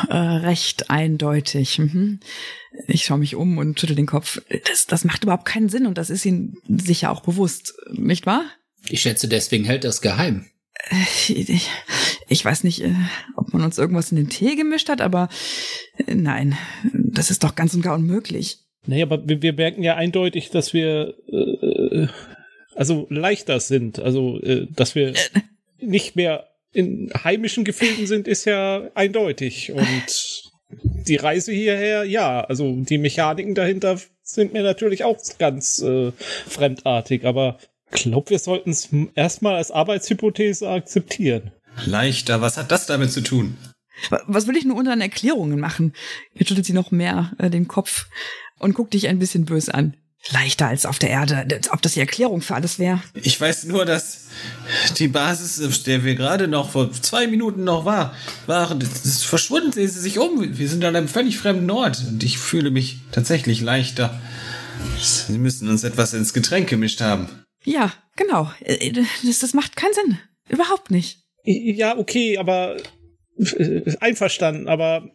Äh, 0.09 0.17
recht 0.17 0.89
eindeutig. 0.89 1.79
Mhm. 1.79 2.19
Ich 2.87 3.05
schaue 3.05 3.19
mich 3.19 3.35
um 3.35 3.57
und 3.57 3.79
schüttel 3.79 3.95
den 3.95 4.05
Kopf. 4.05 4.41
Das, 4.67 4.85
das 4.85 5.05
macht 5.05 5.23
überhaupt 5.23 5.45
keinen 5.45 5.69
Sinn 5.69 5.85
und 5.85 5.97
das 5.97 6.09
ist 6.09 6.25
Ihnen 6.25 6.57
sicher 6.67 7.09
auch 7.09 7.21
bewusst, 7.21 7.73
nicht 7.93 8.25
wahr? 8.25 8.43
Ich 8.89 9.01
schätze, 9.01 9.27
deswegen 9.27 9.65
hält 9.65 9.83
das 9.83 10.01
geheim. 10.01 10.45
Ich, 11.29 11.69
ich 12.27 12.45
weiß 12.45 12.63
nicht, 12.63 12.81
äh, 12.81 12.93
ob 13.35 13.53
man 13.53 13.63
uns 13.63 13.77
irgendwas 13.77 14.11
in 14.11 14.17
den 14.17 14.29
Tee 14.29 14.55
gemischt 14.55 14.89
hat, 14.89 15.01
aber 15.01 15.29
äh, 16.05 16.13
nein, 16.13 16.57
das 16.93 17.31
ist 17.31 17.43
doch 17.43 17.55
ganz 17.55 17.73
und 17.73 17.81
gar 17.81 17.95
unmöglich. 17.95 18.59
Nee, 18.85 19.01
aber 19.01 19.27
wir, 19.27 19.41
wir 19.41 19.53
merken 19.53 19.81
ja 19.81 19.95
eindeutig, 19.95 20.51
dass 20.51 20.73
wir 20.73 21.15
äh, 21.31 22.07
also 22.75 23.07
leichter 23.09 23.59
sind. 23.59 23.99
Also, 23.99 24.39
äh, 24.41 24.67
dass 24.69 24.95
wir 24.95 25.09
äh. 25.09 25.15
nicht 25.79 26.15
mehr 26.15 26.49
in 26.71 27.09
heimischen 27.23 27.63
Gefilden 27.63 28.05
sind, 28.05 28.27
ist 28.27 28.45
ja 28.45 28.89
eindeutig. 28.93 29.71
Und 29.71 30.51
die 31.07 31.15
Reise 31.15 31.53
hierher, 31.53 32.03
ja, 32.03 32.41
also 32.41 32.75
die 32.75 32.97
Mechaniken 32.97 33.55
dahinter 33.55 33.99
sind 34.23 34.53
mir 34.53 34.63
natürlich 34.63 35.03
auch 35.03 35.17
ganz 35.39 35.81
äh, 35.81 36.11
fremdartig, 36.47 37.25
aber 37.25 37.59
glaube, 37.95 38.29
wir 38.29 38.39
sollten 38.39 38.71
es 38.71 38.89
erstmal 39.15 39.55
als 39.55 39.71
Arbeitshypothese 39.71 40.69
akzeptieren. 40.69 41.51
Leichter, 41.85 42.41
was 42.41 42.57
hat 42.57 42.71
das 42.71 42.85
damit 42.85 43.11
zu 43.11 43.21
tun? 43.21 43.57
Was 44.27 44.47
will 44.47 44.57
ich 44.57 44.65
nur 44.65 44.77
unter 44.77 44.91
den 44.91 45.01
Erklärungen 45.01 45.59
machen? 45.59 45.93
Jetzt 46.33 46.49
schüttelt 46.49 46.65
sie 46.65 46.73
noch 46.73 46.91
mehr 46.91 47.31
äh, 47.37 47.49
den 47.49 47.67
Kopf 47.67 48.07
und 48.59 48.73
guckt 48.73 48.93
dich 48.93 49.07
ein 49.07 49.19
bisschen 49.19 49.45
böse 49.45 49.73
an. 49.73 49.95
Leichter 50.31 50.67
als 50.67 50.87
auf 50.87 50.97
der 50.97 51.11
Erde, 51.11 51.45
als 51.51 51.71
ob 51.71 51.83
das 51.83 51.93
die 51.93 51.99
Erklärung 51.99 52.41
für 52.41 52.55
alles 52.55 52.79
wäre. 52.79 52.99
Ich 53.13 53.39
weiß 53.39 53.65
nur, 53.65 53.85
dass 53.85 54.25
die 54.97 55.07
Basis, 55.07 55.63
auf 55.63 55.77
der 55.83 56.03
wir 56.03 56.15
gerade 56.15 56.47
noch 56.47 56.71
vor 56.71 56.91
zwei 56.91 57.27
Minuten 57.27 57.63
noch 57.63 57.85
war, 57.85 58.15
waren, 58.47 58.81
ist 58.81 59.25
verschwunden, 59.25 59.71
sehen 59.71 59.87
sie 59.87 59.99
sich 59.99 60.17
um. 60.17 60.57
Wir 60.57 60.67
sind 60.67 60.83
an 60.83 60.95
einem 60.95 61.07
völlig 61.07 61.37
fremden 61.37 61.69
Ort 61.69 62.03
und 62.07 62.23
ich 62.23 62.39
fühle 62.39 62.71
mich 62.71 62.97
tatsächlich 63.11 63.61
leichter. 63.61 64.19
Sie 64.99 65.37
müssen 65.37 65.69
uns 65.69 65.83
etwas 65.83 66.13
ins 66.13 66.33
Getränk 66.33 66.69
gemischt 66.69 67.01
haben. 67.01 67.44
Ja, 67.65 67.93
genau. 68.15 68.49
Äh, 68.61 68.91
Das, 69.23 69.39
das 69.39 69.53
macht 69.53 69.75
keinen 69.75 69.93
Sinn. 69.93 70.17
Überhaupt 70.49 70.91
nicht. 70.91 71.19
Ja, 71.43 71.97
okay, 71.97 72.37
aber 72.37 72.77
äh, 73.37 73.81
einverstanden, 73.99 74.67
aber 74.67 75.09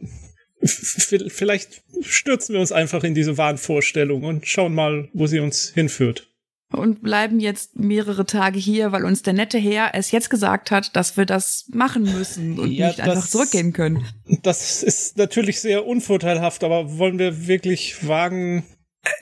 vielleicht 0.63 1.83
stürzen 2.03 2.53
wir 2.55 2.61
uns 2.61 2.73
einfach 2.73 3.03
in 3.05 3.15
diese 3.15 3.39
Wahnvorstellung 3.39 4.25
und 4.25 4.47
schauen 4.47 4.75
mal, 4.75 5.09
wo 5.13 5.27
sie 5.27 5.41
uns 5.41 5.71
hinführt. 5.71 6.27
Und 6.73 7.03
bleiben 7.03 7.41
jetzt 7.41 7.77
mehrere 7.77 8.27
Tage 8.27 8.61
hier, 8.61 8.93
weil 8.93 9.05
uns 9.05 9.23
der 9.23 9.33
nette 9.33 9.59
Herr 9.59 9.91
es 9.95 10.13
jetzt 10.13 10.31
gesagt 10.31 10.71
hat, 10.71 10.95
dass 10.95 11.17
wir 11.17 11.27
das 11.27 11.67
machen 11.73 12.03
müssen 12.05 12.61
und 12.61 12.71
Ja, 12.71 12.89
nicht 12.89 13.01
einfach 13.01 13.15
das- 13.23 13.31
zurückgehen 13.31 13.73
können. 13.73 14.05
Das 14.43 14.85
ist 14.85 15.17
natürlich 15.17 15.61
sehr 15.61 15.85
unvorteilhaft, 15.85 16.63
aber 16.63 16.97
wollen 16.99 17.19
wir 17.19 17.49
wirklich 17.49 18.07
wagen, 18.07 18.65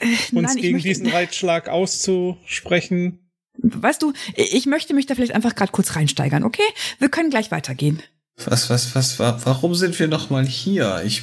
uns 0.03 0.31
Nein, 0.33 0.57
gegen 0.57 0.73
möchte- 0.75 0.89
diesen 0.89 1.07
Reitschlag 1.09 1.69
auszusprechen? 1.69 3.19
Weißt 3.61 4.03
du, 4.03 4.13
ich 4.37 4.67
möchte 4.67 4.95
mich 4.95 5.07
da 5.07 5.15
vielleicht 5.15 5.35
einfach 5.35 5.55
gerade 5.55 5.73
kurz 5.73 5.97
reinsteigern, 5.97 6.45
okay? 6.45 6.63
Wir 7.01 7.09
können 7.09 7.31
gleich 7.31 7.51
weitergehen. 7.51 8.03
Was, 8.45 8.71
was, 8.71 8.95
was, 8.95 9.19
wa- 9.19 9.41
warum 9.45 9.75
sind 9.75 9.99
wir 9.99 10.07
noch 10.07 10.31
mal 10.31 10.47
hier? 10.47 11.03
Ich 11.05 11.23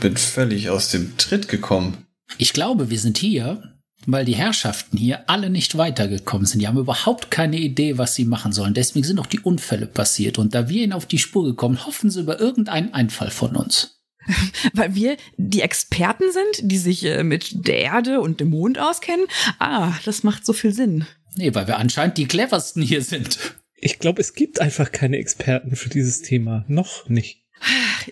bin 0.00 0.16
völlig 0.16 0.70
aus 0.70 0.90
dem 0.90 1.16
Tritt 1.16 1.46
gekommen. 1.46 2.06
Ich 2.36 2.52
glaube, 2.52 2.90
wir 2.90 2.98
sind 2.98 3.16
hier, 3.16 3.74
weil 4.06 4.24
die 4.24 4.34
Herrschaften 4.34 4.96
hier 4.98 5.30
alle 5.30 5.50
nicht 5.50 5.78
weitergekommen 5.78 6.46
sind. 6.46 6.58
Die 6.60 6.66
haben 6.66 6.78
überhaupt 6.78 7.30
keine 7.30 7.58
Idee, 7.58 7.96
was 7.96 8.16
sie 8.16 8.24
machen 8.24 8.50
sollen. 8.52 8.74
Deswegen 8.74 9.04
sind 9.06 9.20
auch 9.20 9.26
die 9.26 9.38
Unfälle 9.40 9.86
passiert. 9.86 10.36
Und 10.38 10.54
da 10.54 10.68
wir 10.68 10.82
ihnen 10.82 10.92
auf 10.92 11.06
die 11.06 11.18
Spur 11.18 11.44
gekommen, 11.44 11.86
hoffen 11.86 12.10
sie 12.10 12.20
über 12.20 12.40
irgendeinen 12.40 12.92
Einfall 12.92 13.30
von 13.30 13.54
uns. 13.54 13.97
Weil 14.72 14.94
wir 14.94 15.16
die 15.36 15.62
Experten 15.62 16.32
sind, 16.32 16.70
die 16.70 16.78
sich 16.78 17.04
äh, 17.04 17.22
mit 17.22 17.66
der 17.66 17.78
Erde 17.78 18.20
und 18.20 18.40
dem 18.40 18.50
Mond 18.50 18.78
auskennen. 18.78 19.26
Ah, 19.58 19.92
das 20.04 20.22
macht 20.22 20.44
so 20.44 20.52
viel 20.52 20.72
Sinn. 20.72 21.06
Nee, 21.36 21.54
weil 21.54 21.68
wir 21.68 21.78
anscheinend 21.78 22.18
die 22.18 22.26
cleversten 22.26 22.82
hier 22.82 23.02
sind. 23.02 23.38
Ich 23.76 24.00
glaube, 24.00 24.20
es 24.20 24.34
gibt 24.34 24.60
einfach 24.60 24.90
keine 24.90 25.18
Experten 25.18 25.76
für 25.76 25.88
dieses 25.88 26.22
Thema. 26.22 26.64
Noch 26.66 27.08
nicht. 27.08 27.44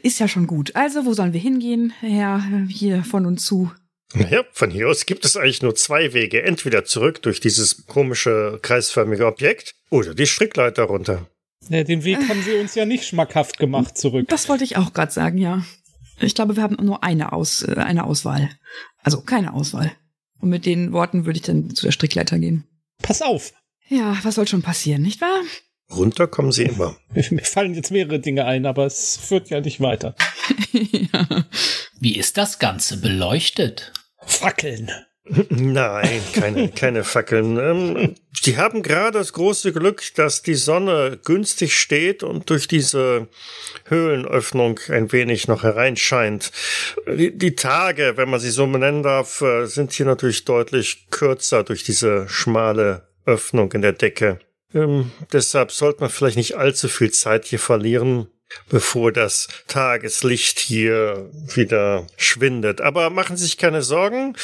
Ist 0.02 0.20
ja 0.20 0.28
schon 0.28 0.46
gut. 0.46 0.76
Also, 0.76 1.06
wo 1.06 1.12
sollen 1.12 1.32
wir 1.32 1.40
hingehen? 1.40 1.92
Herr, 2.00 2.42
hier 2.68 3.02
von 3.04 3.26
uns 3.26 3.44
zu. 3.44 3.72
Ja, 4.14 4.44
von 4.52 4.70
hier 4.70 4.88
aus 4.88 5.06
gibt 5.06 5.24
es 5.24 5.36
eigentlich 5.36 5.62
nur 5.62 5.74
zwei 5.74 6.12
Wege. 6.12 6.42
Entweder 6.42 6.84
zurück 6.84 7.22
durch 7.22 7.40
dieses 7.40 7.86
komische 7.86 8.60
kreisförmige 8.62 9.26
Objekt 9.26 9.74
oder 9.90 10.14
die 10.14 10.26
Strickleiter 10.26 10.84
runter. 10.84 11.28
Ja, 11.68 11.82
den 11.82 12.04
Weg 12.04 12.18
haben 12.28 12.42
sie 12.42 12.54
uns 12.54 12.74
ja 12.74 12.84
nicht 12.84 13.04
schmackhaft 13.04 13.58
gemacht 13.58 13.98
zurück. 13.98 14.26
Das 14.28 14.48
wollte 14.48 14.64
ich 14.64 14.76
auch 14.76 14.92
gerade 14.92 15.12
sagen, 15.12 15.38
ja. 15.38 15.64
Ich 16.20 16.34
glaube, 16.34 16.56
wir 16.56 16.62
haben 16.62 16.76
nur 16.84 17.04
eine, 17.04 17.32
Aus, 17.32 17.62
äh, 17.62 17.74
eine 17.76 18.04
Auswahl. 18.04 18.50
Also 19.02 19.20
keine 19.20 19.52
Auswahl. 19.52 19.92
Und 20.40 20.50
mit 20.50 20.66
den 20.66 20.92
Worten 20.92 21.26
würde 21.26 21.38
ich 21.38 21.44
dann 21.44 21.74
zu 21.74 21.84
der 21.84 21.92
Strickleiter 21.92 22.38
gehen. 22.38 22.64
Pass 23.02 23.22
auf, 23.22 23.52
Ja, 23.88 24.18
was 24.22 24.34
soll 24.36 24.48
schon 24.48 24.62
passieren, 24.62 25.02
nicht 25.02 25.20
wahr? 25.20 25.42
Runter 25.90 26.26
kommen 26.26 26.52
sie 26.52 26.64
immer. 26.64 26.96
mir 27.30 27.44
fallen 27.44 27.74
jetzt 27.74 27.90
mehrere 27.92 28.18
Dinge 28.18 28.44
ein, 28.44 28.66
aber 28.66 28.86
es 28.86 29.16
führt 29.16 29.50
ja 29.50 29.60
nicht 29.60 29.80
weiter. 29.80 30.14
ja. 30.72 31.46
Wie 31.98 32.16
ist 32.16 32.36
das 32.36 32.58
Ganze 32.58 32.98
beleuchtet? 32.98 33.92
Fackeln. 34.24 34.90
Nein, 35.48 36.22
keine, 36.32 36.68
keine 36.70 37.02
Fackeln. 37.04 37.58
Ähm, 37.58 38.14
die 38.44 38.56
haben 38.56 38.82
gerade 38.82 39.18
das 39.18 39.32
große 39.32 39.72
Glück, 39.72 40.02
dass 40.14 40.42
die 40.42 40.54
Sonne 40.54 41.18
günstig 41.24 41.76
steht 41.76 42.22
und 42.22 42.48
durch 42.48 42.68
diese 42.68 43.28
Höhlenöffnung 43.86 44.78
ein 44.88 45.10
wenig 45.10 45.48
noch 45.48 45.64
hereinscheint. 45.64 46.52
Die, 47.08 47.36
die 47.36 47.56
Tage, 47.56 48.14
wenn 48.16 48.30
man 48.30 48.40
sie 48.40 48.50
so 48.50 48.66
nennen 48.66 49.02
darf, 49.02 49.40
äh, 49.40 49.66
sind 49.66 49.92
hier 49.92 50.06
natürlich 50.06 50.44
deutlich 50.44 51.08
kürzer 51.10 51.64
durch 51.64 51.82
diese 51.82 52.28
schmale 52.28 53.08
Öffnung 53.24 53.72
in 53.72 53.82
der 53.82 53.92
Decke. 53.92 54.38
Ähm, 54.74 55.10
deshalb 55.32 55.72
sollte 55.72 56.00
man 56.00 56.10
vielleicht 56.10 56.36
nicht 56.36 56.56
allzu 56.56 56.88
viel 56.88 57.10
Zeit 57.10 57.46
hier 57.46 57.58
verlieren, 57.58 58.28
bevor 58.68 59.12
das 59.12 59.48
Tageslicht 59.66 60.58
hier 60.58 61.30
wieder 61.54 62.06
schwindet. 62.16 62.80
Aber 62.80 63.10
machen 63.10 63.36
Sie 63.36 63.44
sich 63.44 63.58
keine 63.58 63.82
Sorgen, 63.82 64.36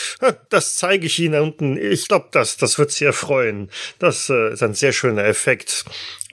das 0.51 0.77
zeige 0.77 1.07
ich 1.07 1.19
Ihnen 1.19 1.41
unten. 1.41 1.77
Ich 1.77 2.09
glaube, 2.09 2.29
das, 2.33 2.57
das 2.57 2.79
wird 2.79 2.91
Sie 2.91 3.05
erfreuen. 3.05 3.71
Das 3.99 4.29
äh, 4.29 4.53
ist 4.53 4.63
ein 4.63 4.75
sehr 4.75 4.93
schöner 4.93 5.25
Effekt. 5.25 5.85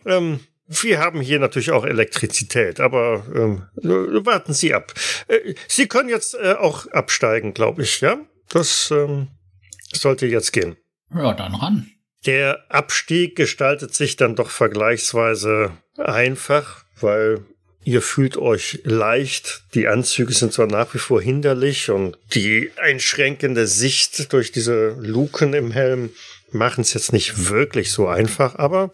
Ähm, 0.06 0.42
wir 0.68 1.00
haben 1.00 1.20
hier 1.20 1.40
natürlich 1.40 1.72
auch 1.72 1.84
Elektrizität, 1.84 2.80
aber 2.80 3.26
ähm, 3.36 3.64
äh, 3.82 4.26
warten 4.26 4.54
Sie 4.54 4.74
ab. 4.74 4.94
Äh, 5.28 5.56
Sie 5.68 5.88
können 5.88 6.10
jetzt 6.10 6.36
äh, 6.36 6.54
auch 6.54 6.86
absteigen, 6.88 7.54
glaube 7.54 7.82
ich, 7.82 8.02
ja? 8.02 8.20
Das 8.50 8.92
ähm, 8.92 9.30
sollte 9.92 10.28
jetzt 10.28 10.54
gehen. 10.54 10.78
Ja, 11.14 11.34
dann 11.34 11.56
ran. 11.56 11.92
Der 12.26 12.66
Abstieg 12.70 13.36
gestaltet 13.36 13.96
sich 13.96 14.16
dann 14.16 14.36
doch 14.36 14.50
vergleichsweise 14.50 15.72
einfach, 15.98 16.84
weil 17.00 17.46
ihr 17.90 18.04
fühlt 18.04 18.38
euch 18.38 18.82
leicht. 18.84 19.64
Die 19.74 19.88
Anzüge 19.88 20.32
sind 20.34 20.54
zwar 20.54 20.68
nach 20.68 20.94
wie 20.94 21.00
vor 21.00 21.20
hinderlich 21.22 21.90
und 21.90 22.18
die 22.36 22.72
einschränkende 22.78 23.66
Sicht 23.66 24.32
durch 24.32 24.52
diese 24.52 24.96
Luken 25.00 25.56
im 25.56 25.72
Helm 25.72 26.12
machen 26.52 26.82
es 26.82 26.94
jetzt 26.94 27.14
nicht 27.14 27.50
wirklich 27.50 27.92
so 27.92 28.08
einfach, 28.08 28.56
aber 28.56 28.92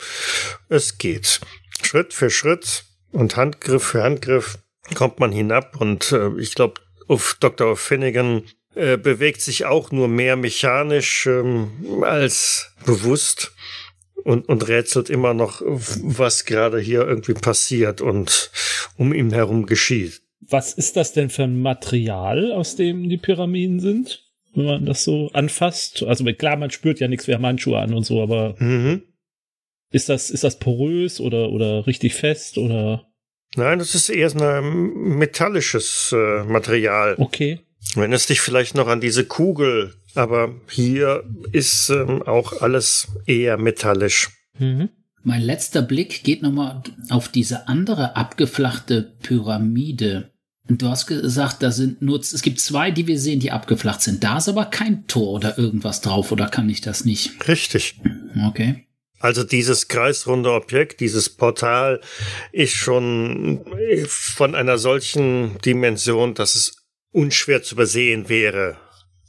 es 0.69 0.97
geht. 0.97 1.41
Schritt 1.83 2.13
für 2.13 2.29
Schritt 2.29 2.85
und 3.11 3.35
Handgriff 3.35 3.83
für 3.83 4.01
Handgriff 4.01 4.59
kommt 4.93 5.19
man 5.19 5.33
hinab 5.33 5.81
und 5.81 6.13
äh, 6.13 6.29
ich 6.37 6.55
glaube, 6.55 6.79
auf 7.07 7.35
Dr. 7.39 7.75
Finnegan 7.75 8.43
äh, 8.75 8.97
bewegt 8.97 9.41
sich 9.41 9.65
auch 9.65 9.91
nur 9.91 10.07
mehr 10.07 10.37
mechanisch 10.37 11.25
ähm, 11.25 12.03
als 12.03 12.71
bewusst 12.85 13.51
und, 14.25 14.49
und 14.49 14.67
rätselt 14.67 15.09
immer 15.09 15.33
noch, 15.33 15.61
was 15.63 16.43
gerade 16.43 16.79
hier 16.79 17.07
irgendwie 17.07 17.33
passiert 17.35 18.01
und 18.01 18.51
um 18.97 19.13
ihn 19.13 19.31
herum 19.31 19.65
geschieht. 19.65 20.21
Was 20.41 20.73
ist 20.73 20.97
das 20.97 21.13
denn 21.13 21.29
für 21.29 21.43
ein 21.43 21.61
Material, 21.61 22.51
aus 22.51 22.75
dem 22.75 23.07
die 23.07 23.17
Pyramiden 23.17 23.79
sind? 23.79 24.23
Wenn 24.53 24.65
man 24.65 24.85
das 24.85 25.03
so 25.03 25.29
anfasst. 25.33 26.03
Also 26.03 26.23
klar, 26.33 26.55
man 26.57 26.71
spürt 26.71 26.99
ja 26.99 27.07
nichts, 27.07 27.27
wir 27.27 27.35
haben 27.35 27.45
Handschuhe 27.45 27.77
an 27.79 27.93
und 27.93 28.03
so, 28.05 28.21
aber 28.21 28.55
Mhm. 28.59 29.03
ist 29.91 30.09
das, 30.09 30.29
ist 30.29 30.43
das 30.43 30.59
porös 30.59 31.19
oder, 31.19 31.49
oder 31.51 31.87
richtig 31.87 32.13
fest 32.15 32.57
oder 32.57 33.07
Nein, 33.57 33.79
das 33.79 33.95
ist 33.95 34.09
eher 34.09 34.29
so 34.29 34.39
ein 34.39 35.17
metallisches 35.17 36.13
äh, 36.13 36.43
Material. 36.43 37.15
okay? 37.19 37.59
Erinnerst 37.95 38.29
dich 38.29 38.41
vielleicht 38.41 38.75
noch 38.75 38.87
an 38.87 38.99
diese 38.99 39.25
Kugel, 39.25 39.93
aber 40.15 40.55
hier 40.69 41.23
ist 41.51 41.89
ähm, 41.89 42.23
auch 42.23 42.61
alles 42.61 43.07
eher 43.25 43.57
metallisch. 43.57 44.29
Mhm. 44.57 44.89
Mein 45.23 45.41
letzter 45.41 45.81
Blick 45.81 46.23
geht 46.23 46.43
nochmal 46.43 46.83
auf 47.09 47.29
diese 47.29 47.67
andere 47.67 48.15
abgeflachte 48.15 49.15
Pyramide. 49.21 50.31
Und 50.67 50.81
du 50.81 50.87
hast 50.87 51.07
gesagt, 51.07 51.61
da 51.61 51.71
sind 51.71 52.01
nur, 52.01 52.19
es 52.19 52.41
gibt 52.41 52.59
zwei, 52.59 52.91
die 52.91 53.07
wir 53.07 53.19
sehen, 53.19 53.39
die 53.39 53.51
abgeflacht 53.51 54.01
sind. 54.01 54.23
Da 54.23 54.37
ist 54.37 54.49
aber 54.49 54.65
kein 54.65 55.05
Tor 55.07 55.33
oder 55.33 55.57
irgendwas 55.57 56.01
drauf, 56.01 56.31
oder 56.31 56.47
kann 56.47 56.69
ich 56.69 56.81
das 56.81 57.05
nicht? 57.05 57.47
Richtig. 57.47 57.99
Okay. 58.47 58.85
Also 59.19 59.43
dieses 59.43 59.87
kreisrunde 59.87 60.51
Objekt, 60.51 60.99
dieses 60.99 61.29
Portal 61.29 62.01
ist 62.51 62.73
schon 62.73 63.65
von 64.07 64.55
einer 64.55 64.77
solchen 64.77 65.57
Dimension, 65.65 66.33
dass 66.33 66.55
es 66.55 66.85
unschwer 67.11 67.63
zu 67.63 67.75
übersehen 67.75 68.29
wäre. 68.29 68.77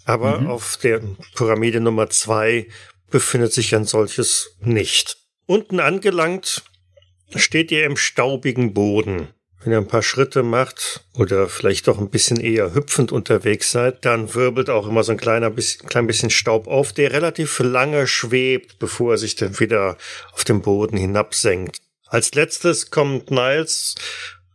Aber 0.07 0.41
Mhm. 0.41 0.47
auf 0.47 0.79
der 0.79 1.03
Pyramide 1.35 1.81
Nummer 1.81 2.09
zwei 2.09 2.69
befindet 3.11 3.53
sich 3.53 3.75
ein 3.75 3.85
solches 3.85 4.57
nicht. 4.61 5.19
Unten 5.47 5.81
angelangt 5.81 6.63
steht 7.35 7.71
ihr 7.71 7.85
im 7.85 7.97
staubigen 7.97 8.73
Boden. 8.73 9.29
Wenn 9.63 9.73
ihr 9.73 9.79
ein 9.79 9.89
paar 9.89 10.03
Schritte 10.03 10.45
macht 10.45 11.05
oder 11.15 11.49
vielleicht 11.49 11.89
doch 11.89 11.99
ein 11.99 12.11
bisschen 12.11 12.39
eher 12.39 12.73
hüpfend 12.75 13.11
unterwegs 13.11 13.73
seid, 13.73 14.05
dann 14.05 14.33
wirbelt 14.33 14.71
auch 14.71 14.87
immer 14.87 15.03
so 15.03 15.11
ein 15.11 15.19
kleiner 15.19 15.51
bisschen, 15.51 15.89
klein 15.89 16.07
bisschen 16.07 16.31
Staub 16.31 16.69
auf, 16.69 16.93
der 16.93 17.13
relativ 17.13 17.59
lange 17.59 18.07
schwebt, 18.07 18.79
bevor 18.79 19.15
er 19.15 19.19
sich 19.19 19.35
dann 19.35 19.59
wieder 19.59 19.97
auf 20.33 20.45
den 20.45 20.63
Boden 20.63 20.97
hinabsenkt. 20.97 21.79
Als 22.07 22.33
letztes 22.35 22.93
kommt 22.93 23.33
Niles 23.33 23.97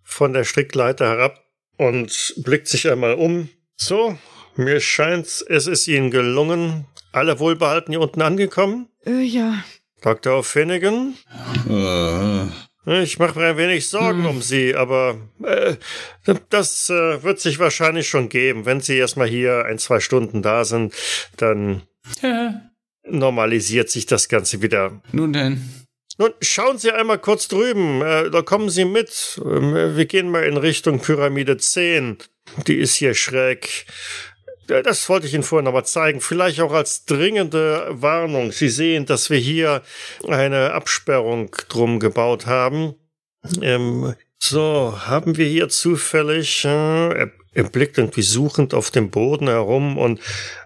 von 0.03 0.31
der 0.31 0.45
Strickleiter 0.45 1.09
herab 1.09 1.43
und 1.77 2.35
blickt 2.37 2.69
sich 2.69 2.89
einmal 2.89 3.15
um. 3.15 3.49
So, 3.75 4.17
mir 4.55 4.79
scheint, 4.79 5.45
es 5.47 5.67
ist 5.67 5.87
Ihnen 5.87 6.11
gelungen. 6.11 6.85
Alle 7.11 7.39
wohlbehalten 7.39 7.91
hier 7.91 8.01
unten 8.01 8.21
angekommen? 8.21 8.87
Äh, 9.05 9.21
ja. 9.23 9.63
Dr. 10.01 10.43
Finnegan? 10.43 11.15
Äh, 11.69 13.03
Ich 13.03 13.19
mache 13.19 13.37
mir 13.37 13.45
ein 13.47 13.57
wenig 13.57 13.87
Sorgen 13.87 14.25
um 14.25 14.41
Sie, 14.41 14.73
aber 14.75 15.17
äh, 15.43 15.75
das 16.49 16.89
äh, 16.89 17.21
wird 17.23 17.39
sich 17.39 17.59
wahrscheinlich 17.59 18.07
schon 18.09 18.27
geben. 18.29 18.65
Wenn 18.65 18.81
Sie 18.81 18.97
erstmal 18.97 19.27
hier 19.27 19.65
ein, 19.65 19.77
zwei 19.77 19.99
Stunden 19.99 20.41
da 20.41 20.65
sind, 20.65 20.93
dann 21.37 21.83
normalisiert 23.07 23.89
sich 23.89 24.05
das 24.05 24.29
Ganze 24.29 24.61
wieder. 24.61 25.01
nun 25.11 25.33
denn. 25.33 25.69
Nun, 26.17 26.31
schauen 26.41 26.77
Sie 26.77 26.91
einmal 26.91 27.19
kurz 27.19 27.47
drüben. 27.47 28.01
Äh, 28.01 28.29
da 28.29 28.41
kommen 28.41 28.69
Sie 28.69 28.85
mit. 28.85 29.39
Ähm, 29.43 29.95
wir 29.95 30.05
gehen 30.05 30.29
mal 30.29 30.43
in 30.43 30.57
Richtung 30.57 30.99
Pyramide 30.99 31.57
10. 31.57 32.17
Die 32.67 32.75
ist 32.75 32.95
hier 32.95 33.13
schräg. 33.15 33.85
Das 34.83 35.09
wollte 35.09 35.27
ich 35.27 35.33
Ihnen 35.33 35.43
vorhin 35.43 35.65
nochmal 35.65 35.85
zeigen, 35.85 36.21
vielleicht 36.21 36.61
auch 36.61 36.71
als 36.71 37.05
dringende 37.05 37.87
Warnung. 37.89 38.51
Sie 38.51 38.69
sehen, 38.69 39.05
dass 39.05 39.29
wir 39.29 39.37
hier 39.37 39.81
eine 40.27 40.73
Absperrung 40.73 41.55
drum 41.67 41.99
gebaut 41.99 42.45
haben. 42.45 42.95
Ähm, 43.61 44.15
so, 44.37 44.97
haben 45.05 45.37
wir 45.37 45.47
hier 45.47 45.69
zufällig, 45.69 46.65
äh, 46.65 46.69
er, 46.69 47.31
er 47.53 47.63
blickt 47.65 47.97
irgendwie 47.97 48.21
suchend 48.21 48.73
auf 48.73 48.91
dem 48.91 49.11
Boden 49.11 49.47
herum 49.47 49.97
und, 49.97 50.19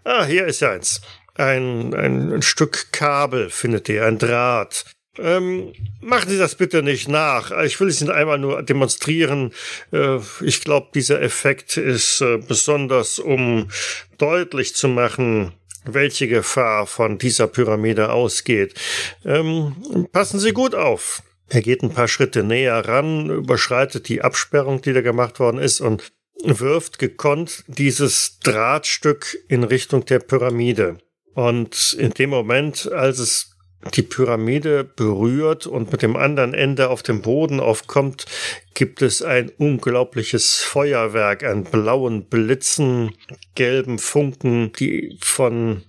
ah, 0.04 0.26
hier 0.26 0.46
ist 0.46 0.62
ja 0.62 0.72
eins. 0.72 1.02
Ein, 1.36 1.94
ein, 1.94 2.32
ein 2.32 2.42
Stück 2.42 2.94
Kabel 2.94 3.50
findet 3.50 3.90
ihr, 3.90 4.06
ein 4.06 4.18
Draht. 4.18 4.86
Ähm, 5.18 5.74
machen 6.02 6.30
Sie 6.30 6.38
das 6.38 6.56
bitte 6.56 6.84
nicht 6.84 7.08
nach. 7.08 7.52
Ich 7.64 7.80
will 7.80 7.88
es 7.88 8.02
Ihnen 8.02 8.12
einmal 8.12 8.38
nur 8.38 8.64
demonstrieren. 8.64 9.52
Äh, 9.92 10.20
ich 10.42 10.62
glaube, 10.62 10.90
dieser 10.94 11.22
Effekt 11.22 11.78
ist 11.78 12.22
äh, 12.22 12.38
besonders, 12.38 13.20
um 13.20 13.70
deutlich 14.18 14.76
zu 14.76 14.88
machen, 14.88 15.54
welche 15.86 16.28
Gefahr 16.28 16.88
von 16.88 17.18
dieser 17.18 17.48
Pyramide 17.48 18.12
ausgeht. 18.12 18.74
Ähm, 19.24 20.08
passen 20.12 20.40
Sie 20.40 20.52
gut 20.52 20.76
auf. 20.76 21.22
Er 21.48 21.62
geht 21.62 21.84
ein 21.84 21.94
paar 21.94 22.08
Schritte 22.08 22.44
näher 22.44 22.88
ran, 22.88 23.30
überschreitet 23.30 24.10
die 24.10 24.22
Absperrung, 24.22 24.82
die 24.82 24.94
da 24.94 25.02
gemacht 25.02 25.40
worden 25.40 25.60
ist 25.60 25.80
und 25.80 26.12
wirft 26.44 27.00
gekonnt 27.00 27.64
dieses 27.68 28.40
Drahtstück 28.40 29.38
in 29.48 29.64
Richtung 29.64 30.06
der 30.06 30.20
Pyramide. 30.20 30.98
Und 31.34 31.96
in 32.00 32.12
dem 32.12 32.30
Moment, 32.30 32.92
als 32.92 33.20
es 33.20 33.55
die 33.94 34.02
Pyramide 34.02 34.84
berührt 34.84 35.68
und 35.68 35.92
mit 35.92 36.02
dem 36.02 36.16
anderen 36.16 36.54
Ende 36.54 36.90
auf 36.90 37.04
dem 37.04 37.22
Boden 37.22 37.60
aufkommt, 37.60 38.26
gibt 38.74 39.02
es 39.02 39.22
ein 39.22 39.52
unglaubliches 39.58 40.62
Feuerwerk 40.62 41.44
an 41.44 41.64
blauen 41.64 42.26
Blitzen, 42.26 43.16
gelben 43.54 44.00
Funken, 44.00 44.74
die 44.74 45.18
von 45.22 45.84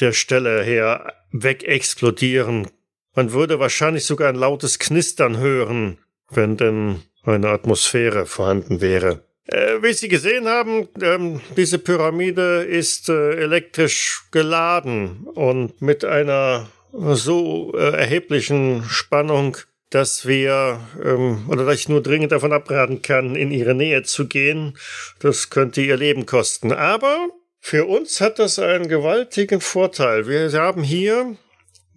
der 0.00 0.12
Stelle 0.12 0.62
her 0.62 1.14
wegexplodieren. 1.30 2.68
Man 3.14 3.32
würde 3.32 3.60
wahrscheinlich 3.60 4.06
sogar 4.06 4.30
ein 4.30 4.36
lautes 4.36 4.78
Knistern 4.78 5.38
hören, 5.38 5.98
wenn 6.30 6.56
denn 6.56 7.02
eine 7.24 7.50
Atmosphäre 7.50 8.26
vorhanden 8.26 8.80
wäre. 8.80 9.24
Äh, 9.44 9.82
wie 9.82 9.92
Sie 9.92 10.08
gesehen 10.08 10.46
haben, 10.46 10.88
ähm, 11.00 11.40
diese 11.56 11.78
Pyramide 11.78 12.62
ist 12.62 13.08
äh, 13.08 13.34
elektrisch 13.34 14.22
geladen 14.30 15.26
und 15.26 15.82
mit 15.82 16.04
einer 16.04 16.68
so 16.92 17.72
äh, 17.74 17.96
erheblichen 17.96 18.84
Spannung, 18.84 19.56
dass 19.90 20.26
wir 20.26 20.80
ähm, 21.02 21.44
oder 21.48 21.64
dass 21.64 21.76
ich 21.76 21.88
nur 21.88 22.02
dringend 22.02 22.32
davon 22.32 22.52
abraten 22.52 23.02
kann, 23.02 23.36
in 23.36 23.50
ihre 23.50 23.74
Nähe 23.74 24.02
zu 24.02 24.26
gehen. 24.26 24.78
Das 25.20 25.50
könnte 25.50 25.80
ihr 25.82 25.96
Leben 25.96 26.26
kosten. 26.26 26.72
Aber 26.72 27.28
für 27.60 27.86
uns 27.86 28.20
hat 28.20 28.38
das 28.38 28.58
einen 28.58 28.88
gewaltigen 28.88 29.60
Vorteil. 29.60 30.26
Wir 30.26 30.50
haben 30.52 30.82
hier, 30.82 31.36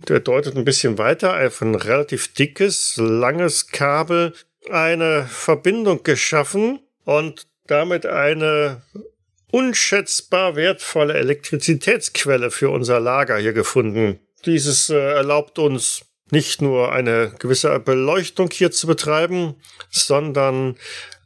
der 0.08 0.20
deutet 0.20 0.56
ein 0.56 0.66
bisschen 0.66 0.98
weiter, 0.98 1.34
ein 1.34 1.76
relativ 1.76 2.34
dickes, 2.34 2.98
langes 2.98 3.68
Kabel, 3.68 4.34
eine 4.70 5.26
Verbindung 5.30 6.04
geschaffen 6.04 6.80
und 7.04 7.48
damit 7.68 8.06
eine 8.06 8.84
unschätzbar 9.52 10.56
wertvolle 10.56 11.14
Elektrizitätsquelle 11.14 12.52
für 12.52 12.70
unser 12.70 13.00
Lager 13.00 13.38
hier 13.38 13.54
gefunden. 13.54 14.20
Dieses 14.46 14.90
äh, 14.90 14.96
erlaubt 14.96 15.60
uns 15.60 16.06
nicht 16.32 16.62
nur 16.62 16.92
eine 16.92 17.34
gewisse 17.40 17.80
Beleuchtung 17.80 18.50
hier 18.52 18.72
zu 18.72 18.88
betreiben, 18.88 19.56
sondern 19.90 20.78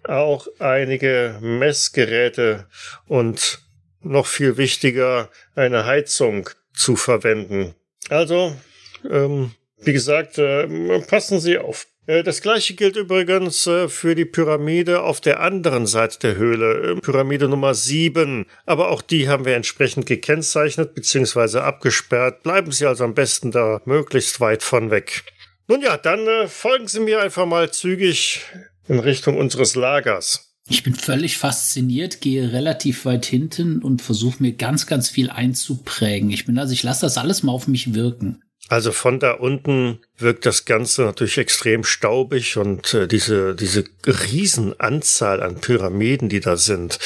auch 0.03 0.47
einige 0.60 1.38
Messgeräte 1.41 2.67
und 3.08 3.60
noch 4.01 4.25
viel 4.25 4.58
wichtiger 4.58 5.29
eine 5.55 5.86
Heizung 5.86 6.49
zu 6.73 6.95
verwenden. 6.95 7.75
Also, 8.10 8.55
ähm, 9.10 9.51
wie 9.77 9.93
gesagt, 9.93 10.38
äh, 10.38 10.67
passen 11.01 11.39
Sie 11.39 11.58
auf. 11.58 11.88
Äh, 12.09 12.23
das 12.23 12.41
gleiche 12.41 12.73
gilt 12.73 12.95
übrigens 12.95 13.67
äh, 13.67 13.87
für 13.87 14.15
die 14.15 14.25
Pyramide 14.25 15.03
auf 15.03 15.21
der 15.21 15.41
anderen 15.41 15.85
Seite 15.85 16.17
der 16.19 16.35
Höhle, 16.37 16.93
äh, 16.93 16.95
Pyramide 16.95 17.47
Nummer 17.47 17.75
7. 17.75 18.47
Aber 18.65 18.89
auch 18.89 19.03
die 19.03 19.29
haben 19.29 19.45
wir 19.45 19.55
entsprechend 19.55 20.07
gekennzeichnet 20.07 20.95
bzw. 20.95 21.59
abgesperrt. 21.59 22.41
Bleiben 22.41 22.71
Sie 22.71 22.87
also 22.87 23.03
am 23.03 23.13
besten 23.13 23.51
da 23.51 23.81
möglichst 23.85 24.41
weit 24.41 24.63
von 24.63 24.89
weg. 24.89 25.23
Nun 25.67 25.81
ja, 25.81 25.97
dann 25.97 26.47
folgen 26.47 26.87
Sie 26.87 26.99
mir 26.99 27.21
einfach 27.21 27.45
mal 27.45 27.71
zügig 27.71 28.41
in 28.87 28.97
Richtung 28.97 29.37
unseres 29.37 29.75
Lagers. 29.75 30.55
Ich 30.67 30.81
bin 30.81 30.95
völlig 30.95 31.37
fasziniert, 31.37 32.21
gehe 32.21 32.51
relativ 32.51 33.05
weit 33.05 33.25
hinten 33.25 33.83
und 33.83 34.01
versuche 34.01 34.41
mir 34.41 34.53
ganz, 34.53 34.87
ganz 34.87 35.09
viel 35.09 35.29
einzuprägen. 35.29 36.31
Ich 36.31 36.45
bin 36.45 36.57
also, 36.57 36.73
ich 36.73 36.81
lasse 36.81 37.01
das 37.01 37.19
alles 37.19 37.43
mal 37.43 37.51
auf 37.51 37.67
mich 37.67 37.93
wirken. 37.93 38.41
Also 38.69 38.91
von 38.91 39.19
da 39.19 39.32
unten 39.32 39.99
wirkt 40.17 40.45
das 40.45 40.63
Ganze 40.63 41.01
natürlich 41.01 41.39
extrem 41.39 41.84
staubig 41.84 42.55
und 42.55 42.93
äh, 42.93 43.08
diese, 43.08 43.55
diese 43.55 43.84
Riesenanzahl 44.05 45.41
an 45.41 45.60
Pyramiden, 45.60 46.29
die 46.29 46.39
da 46.39 46.55
sind. 46.55 46.99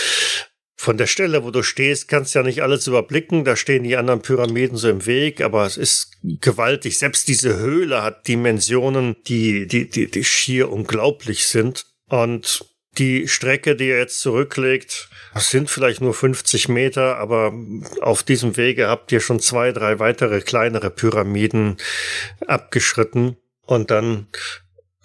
Von 0.75 0.97
der 0.97 1.07
Stelle, 1.07 1.45
wo 1.45 1.51
du 1.51 1.63
stehst, 1.63 2.09
kannst 2.09 2.35
ja 2.35 2.43
nicht 2.43 2.61
alles 2.61 2.87
überblicken. 2.87 3.45
Da 3.45 3.55
stehen 3.55 3.83
die 3.83 3.95
anderen 3.95 4.21
Pyramiden 4.21 4.75
so 4.75 4.89
im 4.89 5.05
Weg, 5.05 5.39
aber 5.39 5.65
es 5.65 5.77
ist 5.77 6.11
gewaltig. 6.21 6.99
Selbst 6.99 7.29
diese 7.29 7.57
Höhle 7.57 8.03
hat 8.03 8.27
Dimensionen, 8.27 9.15
die, 9.25 9.65
die, 9.65 9.89
die, 9.89 10.11
die 10.11 10.25
schier 10.25 10.69
unglaublich 10.69 11.45
sind. 11.45 11.85
Und 12.09 12.65
die 12.97 13.29
Strecke, 13.29 13.77
die 13.77 13.87
er 13.87 13.99
jetzt 13.99 14.19
zurücklegt, 14.19 15.09
sind 15.35 15.69
vielleicht 15.69 16.01
nur 16.01 16.13
50 16.13 16.69
Meter, 16.69 17.17
aber 17.17 17.53
auf 18.01 18.23
diesem 18.23 18.55
Wege 18.57 18.87
habt 18.87 19.11
ihr 19.11 19.19
schon 19.19 19.39
zwei, 19.39 19.71
drei 19.71 19.99
weitere 19.99 20.41
kleinere 20.41 20.89
Pyramiden 20.89 21.77
abgeschritten 22.45 23.37
und 23.65 23.91
dann 23.91 24.27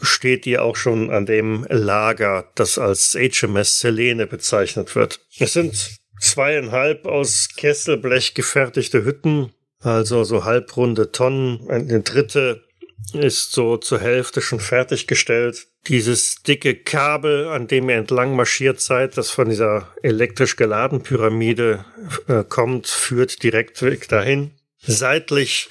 steht 0.01 0.47
ihr 0.47 0.63
auch 0.63 0.77
schon 0.77 1.11
an 1.11 1.27
dem 1.27 1.67
Lager, 1.69 2.51
das 2.55 2.79
als 2.79 3.15
HMS 3.15 3.81
Selene 3.81 4.27
bezeichnet 4.27 4.95
wird. 4.95 5.21
Es 5.39 5.55
sind 5.55 5.99
zweieinhalb 6.21 7.07
aus 7.07 7.49
Kesselblech 7.57 8.35
gefertigte 8.35 9.05
Hütten, 9.05 9.53
also 9.81 10.25
so 10.25 10.45
halbrunde 10.45 11.11
Tonnen. 11.13 11.69
Eine 11.69 12.01
dritte 12.01 12.68
ist 13.13 13.53
so 13.53 13.77
zur 13.77 14.01
Hälfte 14.01 14.41
schon 14.41 14.61
fertiggestellt. 14.61 15.67
Dieses 15.87 16.43
dicke 16.43 16.75
Kabel, 16.75 17.49
an 17.49 17.67
dem 17.67 17.89
ihr 17.89 17.97
entlang 17.97 18.37
marschiert 18.37 18.81
seid, 18.81 19.17
das 19.17 19.31
von 19.31 19.49
dieser 19.49 19.95
elektrisch 20.03 20.57
geladenen 20.57 21.03
Pyramide 21.03 21.85
äh, 22.27 22.45
kommt, 22.45 22.87
führt 22.87 23.43
direkt 23.43 23.83
weg 23.83 24.09
dahin. 24.09 24.53
Seitlich 24.81 25.69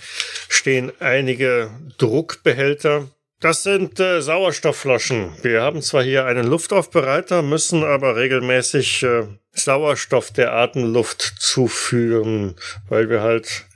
stehen 0.50 0.92
einige 1.00 1.70
Druckbehälter. 1.98 3.10
Das 3.40 3.62
sind 3.62 4.00
äh, 4.00 4.22
Sauerstoffflaschen. 4.22 5.30
Wir 5.44 5.62
haben 5.62 5.84
zwar 5.84 6.04
hier 6.04 6.26
einen 6.26 6.48
Luftaufbereiter, 6.48 7.44
müssen 7.44 7.84
aber 7.84 8.16
regelmäßig 8.16 9.04
äh, 9.04 9.28
Sauerstoff 9.54 10.32
der 10.32 10.54
Atemluft 10.54 11.22
zuführen, 11.38 12.56
weil 12.90 13.10
wir 13.10 13.22
halt 13.22 13.67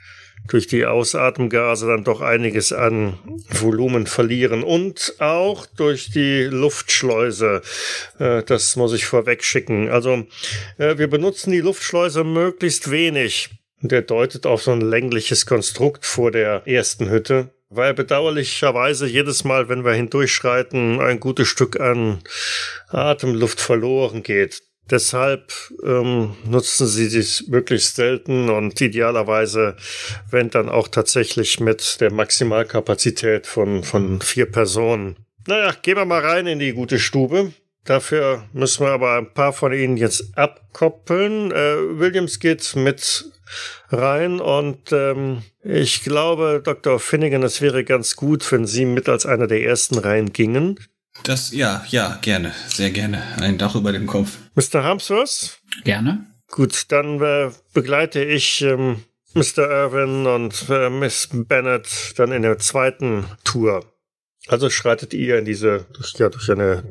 durch 0.52 0.68
die 0.68 0.86
Ausatmgase 0.86 1.88
dann 1.88 2.04
doch 2.04 2.22
einiges 2.22 2.74
an 2.74 3.18
Volumen 3.50 4.06
verlieren 4.06 4.64
und 4.64 5.16
auch 5.20 5.66
durch 5.66 6.12
die 6.12 6.44
Luftschleuse. 6.44 7.62
Äh, 8.20 8.44
das 8.44 8.76
muss 8.76 8.94
ich 8.94 9.06
vorweg 9.06 9.44
schicken. 9.44 9.90
Also 9.90 10.26
äh, 10.78 10.98
wir 10.98 11.08
benutzen 11.08 11.52
die 11.52 11.62
Luftschleuse 11.62 12.24
möglichst 12.24 12.92
wenig. 12.92 13.50
Der 13.82 14.02
deutet 14.02 14.46
auf 14.46 14.62
so 14.62 14.72
ein 14.72 14.82
längliches 14.82 15.46
Konstrukt 15.46 16.06
vor 16.06 16.32
der 16.32 16.64
ersten 16.68 17.10
Hütte 17.10 17.50
weil 17.74 17.94
bedauerlicherweise 17.94 19.08
jedes 19.08 19.46
Mal, 19.46 19.70
wenn 19.70 19.86
wir 19.86 19.94
hindurchschreiten, 19.94 21.00
ein 21.00 21.22
gutes 21.22 21.48
Stück 21.48 21.80
an 21.80 22.22
Atemluft 22.90 23.62
verloren 23.62 24.24
geht. 24.24 24.62
Deshalb 24.90 25.54
ähm, 25.86 26.36
nutzen 26.44 26.88
sie 26.88 27.08
dies 27.08 27.48
möglichst 27.48 27.96
selten 27.96 28.50
und 28.50 28.80
idealerweise, 28.82 29.78
wenn 30.30 30.50
dann 30.50 30.68
auch 30.68 30.88
tatsächlich 30.88 31.60
mit 31.60 32.02
der 32.02 32.12
Maximalkapazität 32.12 33.48
von, 33.48 33.84
von 33.84 34.22
vier 34.22 34.52
Personen. 34.52 35.16
Naja, 35.48 35.74
gehen 35.82 35.98
wir 35.98 36.06
mal 36.06 36.22
rein 36.22 36.48
in 36.48 36.60
die 36.60 36.74
gute 36.74 37.00
Stube. 37.00 37.54
Dafür 37.84 38.44
müssen 38.54 38.86
wir 38.86 38.92
aber 38.92 39.18
ein 39.18 39.34
paar 39.34 39.54
von 39.54 39.74
ihnen 39.74 39.98
jetzt 39.98 40.38
abkoppeln. 40.38 41.52
Äh, 41.52 42.00
Williams 42.00 42.40
geht 42.40 42.76
mit 42.76 43.26
rein 43.90 44.40
und 44.40 44.92
ähm, 44.92 45.42
ich 45.64 46.04
glaube, 46.04 46.62
Dr. 46.64 47.00
Finnegan, 47.00 47.44
es 47.44 47.62
wäre 47.62 47.84
ganz 47.84 48.16
gut, 48.16 48.50
wenn 48.52 48.66
Sie 48.66 48.86
mit 48.86 49.10
als 49.10 49.26
einer 49.26 49.48
der 49.48 49.64
ersten 49.64 49.98
reingingen. 49.98 50.80
Das, 51.24 51.52
ja, 51.52 51.86
ja, 51.90 52.18
gerne, 52.22 52.54
sehr 52.68 52.90
gerne. 52.92 53.22
Ein 53.40 53.58
Dach 53.58 53.76
über 53.76 53.92
dem 53.92 54.08
Kopf. 54.08 54.38
Mr. 54.56 54.84
Harmsworth? 54.84 55.60
Gerne. 55.84 56.26
Gut, 56.50 56.92
dann 56.92 57.22
äh, 57.22 57.52
begleite 57.74 58.24
ich 58.24 58.62
ähm, 58.62 59.04
Mr. 59.34 59.70
Irwin 59.70 60.26
und 60.26 60.66
äh, 60.70 60.90
Miss 60.90 61.30
Bennett 61.32 62.14
dann 62.18 62.32
in 62.32 62.42
der 62.42 62.58
zweiten 62.60 63.26
Tour. 63.44 63.86
Also 64.48 64.70
schreitet 64.70 65.14
ihr 65.14 65.38
in 65.38 65.46
diese, 65.46 65.86
durch, 65.94 66.14
ja, 66.18 66.30
durch 66.30 66.50
eine 66.50 66.84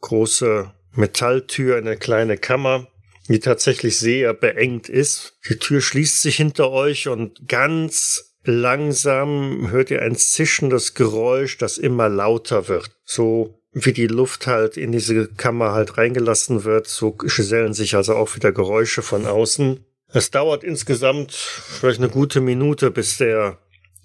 große 0.00 0.70
Metalltür 0.92 1.78
in 1.78 1.86
eine 1.86 1.96
kleine 1.96 2.38
Kammer. 2.38 2.86
die 3.28 3.40
tatsächlich 3.40 3.98
sehr 3.98 4.32
beengt 4.32 4.88
ist. 4.88 5.36
Die 5.48 5.58
Tür 5.58 5.82
schließt 5.82 6.22
sich 6.22 6.36
hinter 6.36 6.70
euch 6.70 7.08
und 7.08 7.46
ganz 7.46 8.27
langsam 8.48 9.70
hört 9.70 9.90
ihr 9.90 10.02
ein 10.02 10.16
zischendes 10.16 10.94
Geräusch, 10.94 11.58
das 11.58 11.78
immer 11.78 12.08
lauter 12.08 12.68
wird. 12.68 12.90
So 13.04 13.60
wie 13.72 13.92
die 13.92 14.06
Luft 14.06 14.46
halt 14.46 14.76
in 14.76 14.92
diese 14.92 15.28
Kammer 15.28 15.72
halt 15.72 15.98
reingelassen 15.98 16.64
wird, 16.64 16.86
so 16.86 17.12
gesellen 17.12 17.74
sich 17.74 17.94
also 17.94 18.16
auch 18.16 18.34
wieder 18.34 18.50
Geräusche 18.50 19.02
von 19.02 19.26
außen. 19.26 19.84
Es 20.10 20.30
dauert 20.30 20.64
insgesamt 20.64 21.32
vielleicht 21.32 22.00
eine 22.00 22.08
gute 22.08 22.40
Minute, 22.40 22.90
bis 22.90 23.18
der 23.18 23.58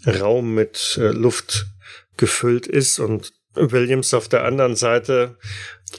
Raum 0.06 0.53
mit 0.53 0.99
äh, 1.01 1.12
Luft 1.12 1.67
gefüllt 2.17 2.67
ist 2.67 2.99
und 2.99 3.32
Williams 3.56 4.13
auf 4.13 4.27
der 4.27 4.43
anderen 4.43 4.75
Seite 4.75 5.38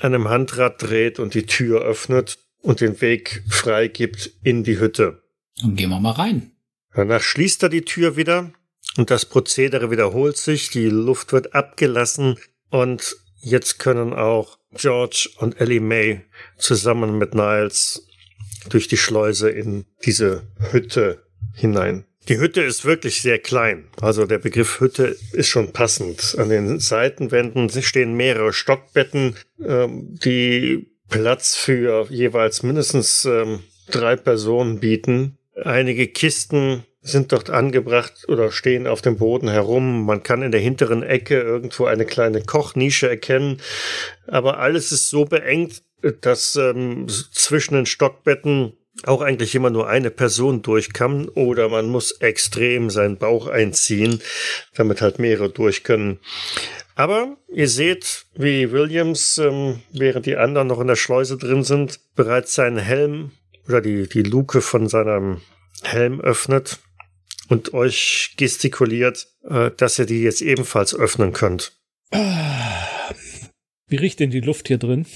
an 0.00 0.14
einem 0.14 0.28
Handrad 0.28 0.83
dreht 0.83 1.18
und 1.18 1.33
die 1.33 1.46
Tür 1.46 1.80
öffnet 1.80 2.38
und 2.61 2.83
den 2.83 3.00
Weg 3.00 3.42
freigibt 3.48 4.30
in 4.42 4.64
die 4.64 4.78
Hütte. 4.78 5.22
Dann 5.62 5.76
gehen 5.76 5.88
wir 5.88 6.00
mal 6.00 6.12
rein. 6.12 6.53
Danach 6.94 7.22
schließt 7.22 7.62
er 7.64 7.68
die 7.68 7.85
Tür 7.85 8.16
wieder 8.16 8.52
und 8.96 9.11
das 9.11 9.24
Prozedere 9.24 9.90
wiederholt 9.90 10.37
sich, 10.37 10.70
die 10.70 10.88
Luft 10.88 11.33
wird 11.33 11.54
abgelassen 11.54 12.38
und 12.70 13.16
jetzt 13.40 13.78
können 13.78 14.12
auch 14.12 14.59
George 14.76 15.28
und 15.38 15.61
Ellie 15.61 15.80
May 15.80 16.22
zusammen 16.57 17.18
mit 17.18 17.35
Niles 17.35 18.07
durch 18.68 18.88
die 18.88 18.96
Schleuse 18.96 19.50
in 19.50 19.87
diese 20.04 20.46
Hütte 20.70 21.26
hinein. 21.54 22.04
Die 22.28 22.38
Hütte 22.38 22.62
ist 22.62 22.87
wirklich 22.87 23.20
sehr 23.20 23.38
klein. 23.38 23.85
Also 24.00 24.24
der 24.24 24.38
Begriff 24.38 24.80
Hütte 24.80 25.16
ist 25.33 25.48
schon 25.48 25.72
passend. 25.72 26.37
An 26.38 26.48
den 26.48 26.80
Seitenwänden 26.80 27.68
stehen 27.83 28.14
mehrere 28.14 28.54
Stockbetten, 28.54 29.37
ähm, 29.62 30.18
die 30.24 30.87
Platz 31.11 31.54
für 31.54 32.07
jeweils 32.09 32.62
mindestens 32.62 33.26
ähm, 33.26 33.61
drei 33.90 34.16
Personen 34.16 34.80
bieten. 34.80 35.37
Einige 35.62 36.08
Kisten 36.08 36.84
sind 37.00 37.32
dort 37.32 37.50
angebracht 37.50 38.24
oder 38.28 38.50
stehen 38.50 38.86
auf 38.86 39.02
dem 39.02 39.18
Boden 39.18 39.48
herum. 39.48 40.06
Man 40.06 40.22
kann 40.22 40.42
in 40.42 40.52
der 40.52 40.60
hinteren 40.60 41.02
Ecke 41.02 41.40
irgendwo 41.40 41.84
eine 41.84 42.06
kleine 42.06 42.42
Kochnische 42.42 43.08
erkennen. 43.08 43.60
Aber 44.26 44.58
alles 44.58 44.90
ist 44.90 45.10
so 45.10 45.26
beengt, 45.26 45.82
dass 46.22 46.56
ähm, 46.56 47.06
zwischen 47.08 47.74
den 47.74 47.86
Stockbetten 47.86 48.72
auch 49.04 49.20
eigentlich 49.20 49.54
immer 49.54 49.70
nur 49.70 49.88
eine 49.88 50.10
Person 50.10 50.62
durch 50.62 50.92
kann 50.92 51.28
oder 51.28 51.68
man 51.68 51.88
muss 51.88 52.12
extrem 52.12 52.90
seinen 52.90 53.18
Bauch 53.18 53.48
einziehen, 53.48 54.20
damit 54.74 55.02
halt 55.02 55.18
mehrere 55.18 55.50
durch 55.50 55.82
können. 55.82 56.20
Aber 56.94 57.36
ihr 57.52 57.68
seht, 57.68 58.26
wie 58.34 58.70
Williams, 58.70 59.38
ähm, 59.38 59.80
während 59.92 60.26
die 60.26 60.36
anderen 60.36 60.68
noch 60.68 60.80
in 60.80 60.86
der 60.86 60.96
Schleuse 60.96 61.36
drin 61.36 61.64
sind, 61.64 62.00
bereits 62.14 62.54
seinen 62.54 62.78
Helm 62.78 63.32
oder 63.68 63.81
die, 63.81 64.09
die 64.09 64.22
Luke 64.22 64.61
von 64.61 64.88
seinem 64.88 65.40
Helm 65.83 66.20
öffnet 66.20 66.81
und 67.48 67.74
euch 67.74 68.35
gestikuliert, 68.37 69.27
äh, 69.48 69.70
dass 69.77 69.98
ihr 69.98 70.07
die 70.07 70.22
jetzt 70.22 70.42
ebenfalls 70.42 70.94
öffnen 70.94 71.33
könnt. 71.33 71.72
Wie 73.88 73.96
riecht 73.96 74.20
denn 74.20 74.31
die 74.31 74.40
Luft 74.40 74.68
hier 74.68 74.79
drin? 74.79 75.07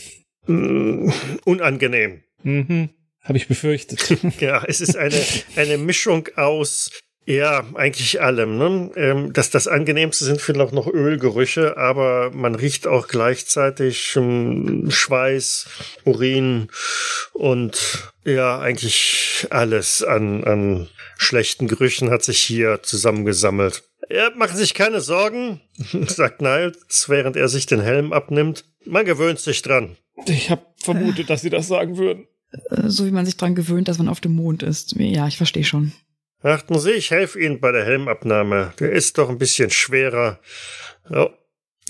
Mm, 0.47 1.11
unangenehm. 1.45 2.23
Mhm. 2.43 2.91
Habe 3.23 3.39
ich 3.39 3.49
befürchtet. 3.49 4.19
ja, 4.41 4.65
es 4.65 4.81
ist 4.81 4.97
eine, 4.97 5.21
eine 5.57 5.79
Mischung 5.79 6.29
aus 6.37 6.91
ja, 7.29 7.63
eigentlich 7.75 8.23
allem. 8.23 8.57
Ne? 8.57 8.91
Ähm, 8.97 9.33
das, 9.35 9.51
das 9.51 9.69
angenehmste 9.69 10.25
sind 10.25 10.41
vielleicht 10.41 10.73
noch 10.73 10.87
Ölgerüche, 10.87 11.77
aber 11.77 12.31
man 12.31 12.55
riecht 12.55 12.87
auch 12.87 13.07
gleichzeitig 13.07 14.17
ähm, 14.17 14.91
Schweiß, 14.91 15.69
Urin 16.07 16.69
und 17.35 18.15
ja, 18.25 18.59
eigentlich 18.59 19.47
alles 19.51 20.03
an, 20.03 20.43
an 20.45 20.89
schlechten 21.19 21.69
Gerüchen 21.69 22.09
hat 22.09 22.25
sich 22.25 22.39
hier 22.39 22.83
zusammengesammelt. 22.83 23.83
Ja, 24.09 24.31
machen 24.35 24.57
sich 24.57 24.73
keine 24.73 25.03
Sorgen, 25.03 25.61
sagt 26.07 26.41
Niles, 26.41 27.11
während 27.11 27.37
er 27.37 27.51
sich 27.51 27.67
den 27.67 27.83
Helm 27.83 28.15
abnimmt. 28.15 28.65
Man 28.87 29.05
gewöhnt 29.05 29.39
sich 29.39 29.61
dran. 29.61 29.99
Ich 30.27 30.49
habe 30.49 30.63
vermutet, 30.79 31.29
dass 31.29 31.43
Sie 31.43 31.51
das 31.51 31.69
sagen 31.69 31.99
würden. 31.99 32.27
Äh, 32.71 32.89
so 32.89 33.05
wie 33.05 33.11
man 33.11 33.27
sich 33.27 33.37
dran 33.37 33.55
gewöhnt, 33.55 33.89
dass 33.89 33.99
man 33.99 34.09
auf 34.09 34.23
dem 34.23 34.33
Mond 34.33 34.63
ist. 34.63 34.95
Ja, 34.97 35.29
ich 35.29 35.37
verstehe 35.37 35.65
schon. 35.65 35.93
Achten 36.43 36.79
Sie, 36.79 36.93
ich 36.93 37.11
helfe 37.11 37.41
Ihnen 37.41 37.61
bei 37.61 37.73
der 37.73 37.85
Helmabnahme. 37.85 38.73
Der 38.79 38.93
ist 38.93 39.19
doch 39.19 39.29
ein 39.29 39.39
bisschen 39.39 39.71
schwerer. 39.71 40.39
Oh. 41.11 41.31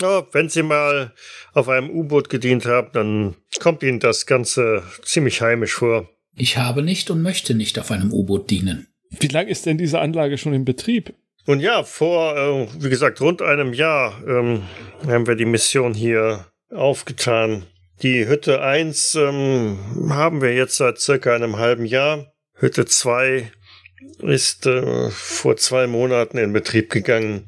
Oh, 0.01 0.23
wenn 0.31 0.47
Sie 0.47 0.63
mal 0.63 1.13
auf 1.53 1.67
einem 1.67 1.89
U-Boot 1.89 2.29
gedient 2.29 2.65
haben, 2.65 2.89
dann 2.93 3.35
kommt 3.59 3.83
Ihnen 3.83 3.99
das 3.99 4.25
Ganze 4.25 4.83
ziemlich 5.03 5.41
heimisch 5.41 5.73
vor. 5.73 6.09
Ich 6.35 6.57
habe 6.57 6.81
nicht 6.81 7.11
und 7.11 7.21
möchte 7.21 7.53
nicht 7.53 7.77
auf 7.77 7.91
einem 7.91 8.13
U-Boot 8.13 8.49
dienen. 8.49 8.87
Wie 9.09 9.27
lange 9.27 9.49
ist 9.49 9.65
denn 9.65 9.77
diese 9.77 9.99
Anlage 9.99 10.37
schon 10.37 10.53
in 10.53 10.63
Betrieb? 10.63 11.13
Und 11.45 11.59
ja, 11.59 11.83
vor, 11.83 12.37
äh, 12.37 12.67
wie 12.81 12.89
gesagt, 12.89 13.19
rund 13.21 13.41
einem 13.41 13.73
Jahr 13.73 14.21
ähm, 14.25 14.63
haben 15.05 15.27
wir 15.27 15.35
die 15.35 15.45
Mission 15.45 15.93
hier 15.93 16.45
aufgetan. 16.71 17.65
Die 18.01 18.27
Hütte 18.27 18.61
1 18.61 19.15
ähm, 19.15 19.79
haben 20.09 20.41
wir 20.41 20.53
jetzt 20.53 20.77
seit 20.77 20.99
circa 20.99 21.35
einem 21.35 21.57
halben 21.57 21.85
Jahr. 21.85 22.31
Hütte 22.53 22.85
2 22.85 23.51
ist 24.19 24.65
äh, 24.65 25.09
vor 25.09 25.57
zwei 25.57 25.87
Monaten 25.87 26.37
in 26.37 26.53
Betrieb 26.53 26.89
gegangen. 26.89 27.47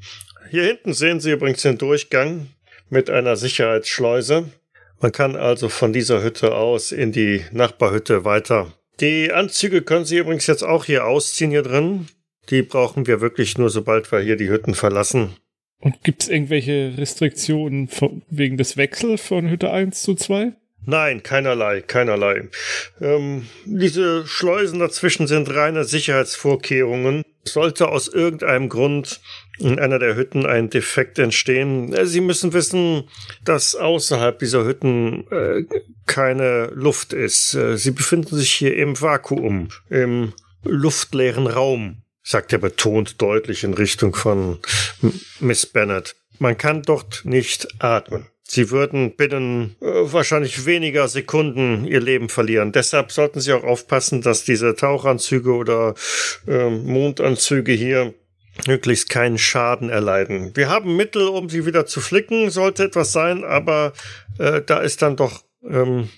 Hier 0.49 0.63
hinten 0.63 0.93
sehen 0.93 1.19
Sie 1.19 1.31
übrigens 1.31 1.61
den 1.61 1.77
Durchgang 1.77 2.47
mit 2.89 3.09
einer 3.09 3.35
Sicherheitsschleuse. 3.35 4.51
Man 4.99 5.11
kann 5.11 5.35
also 5.35 5.69
von 5.69 5.93
dieser 5.93 6.23
Hütte 6.23 6.55
aus 6.55 6.91
in 6.91 7.11
die 7.11 7.45
Nachbarhütte 7.51 8.25
weiter. 8.25 8.73
Die 8.99 9.31
Anzüge 9.31 9.81
können 9.81 10.05
Sie 10.05 10.17
übrigens 10.17 10.45
jetzt 10.47 10.63
auch 10.63 10.85
hier 10.85 11.05
ausziehen 11.05 11.51
hier 11.51 11.63
drin. 11.63 12.07
Die 12.49 12.61
brauchen 12.61 13.07
wir 13.07 13.21
wirklich 13.21 13.57
nur, 13.57 13.69
sobald 13.69 14.11
wir 14.11 14.19
hier 14.19 14.35
die 14.35 14.49
Hütten 14.49 14.75
verlassen. 14.75 15.37
Und 15.79 16.03
gibt 16.03 16.23
es 16.23 16.29
irgendwelche 16.29 16.93
Restriktionen 16.97 17.89
wegen 18.29 18.57
des 18.57 18.77
Wechsels 18.77 19.21
von 19.21 19.49
Hütte 19.49 19.71
1 19.71 20.03
zu 20.03 20.13
2? 20.13 20.53
Nein, 20.85 21.21
keinerlei, 21.21 21.81
keinerlei. 21.81 22.49
Ähm, 22.99 23.47
diese 23.65 24.25
Schleusen 24.25 24.79
dazwischen 24.79 25.27
sind 25.27 25.53
reine 25.53 25.83
Sicherheitsvorkehrungen. 25.83 27.23
Sollte 27.43 27.89
aus 27.89 28.07
irgendeinem 28.07 28.69
Grund 28.69 29.21
in 29.61 29.79
einer 29.79 29.99
der 29.99 30.15
Hütten 30.15 30.45
ein 30.45 30.69
Defekt 30.69 31.19
entstehen, 31.19 31.93
äh, 31.93 32.05
Sie 32.05 32.21
müssen 32.21 32.53
wissen, 32.53 33.09
dass 33.43 33.75
außerhalb 33.75 34.39
dieser 34.39 34.65
Hütten 34.65 35.27
äh, 35.31 35.63
keine 36.07 36.67
Luft 36.73 37.13
ist. 37.13 37.53
Äh, 37.53 37.77
Sie 37.77 37.91
befinden 37.91 38.35
sich 38.35 38.51
hier 38.51 38.75
im 38.75 38.99
Vakuum, 38.99 39.69
im 39.89 40.33
luftleeren 40.63 41.47
Raum, 41.47 42.03
sagt 42.23 42.53
er 42.53 42.59
betont 42.59 43.21
deutlich 43.21 43.63
in 43.63 43.73
Richtung 43.73 44.15
von 44.15 44.59
Miss 45.39 45.65
Bennett. 45.65 46.15
Man 46.39 46.57
kann 46.57 46.81
dort 46.81 47.21
nicht 47.23 47.67
atmen. 47.79 48.27
Sie 48.53 48.69
würden 48.69 49.15
binnen 49.15 49.77
äh, 49.79 49.85
wahrscheinlich 49.85 50.65
weniger 50.65 51.07
Sekunden 51.07 51.85
ihr 51.85 52.01
Leben 52.01 52.27
verlieren. 52.27 52.73
Deshalb 52.73 53.13
sollten 53.13 53.39
Sie 53.39 53.53
auch 53.53 53.63
aufpassen, 53.63 54.21
dass 54.21 54.43
diese 54.43 54.75
Tauchanzüge 54.75 55.53
oder 55.53 55.95
äh, 56.49 56.69
Mondanzüge 56.69 57.71
hier 57.71 58.13
möglichst 58.67 59.07
keinen 59.07 59.37
Schaden 59.37 59.89
erleiden. 59.89 60.51
Wir 60.53 60.67
haben 60.67 60.97
Mittel, 60.97 61.29
um 61.29 61.47
sie 61.47 61.65
wieder 61.65 61.85
zu 61.85 62.01
flicken, 62.01 62.49
sollte 62.49 62.83
etwas 62.83 63.13
sein, 63.13 63.45
aber 63.45 63.93
äh, 64.37 64.61
da 64.61 64.81
ist 64.81 65.01
dann 65.01 65.15
doch 65.15 65.45
ähm, 65.63 66.09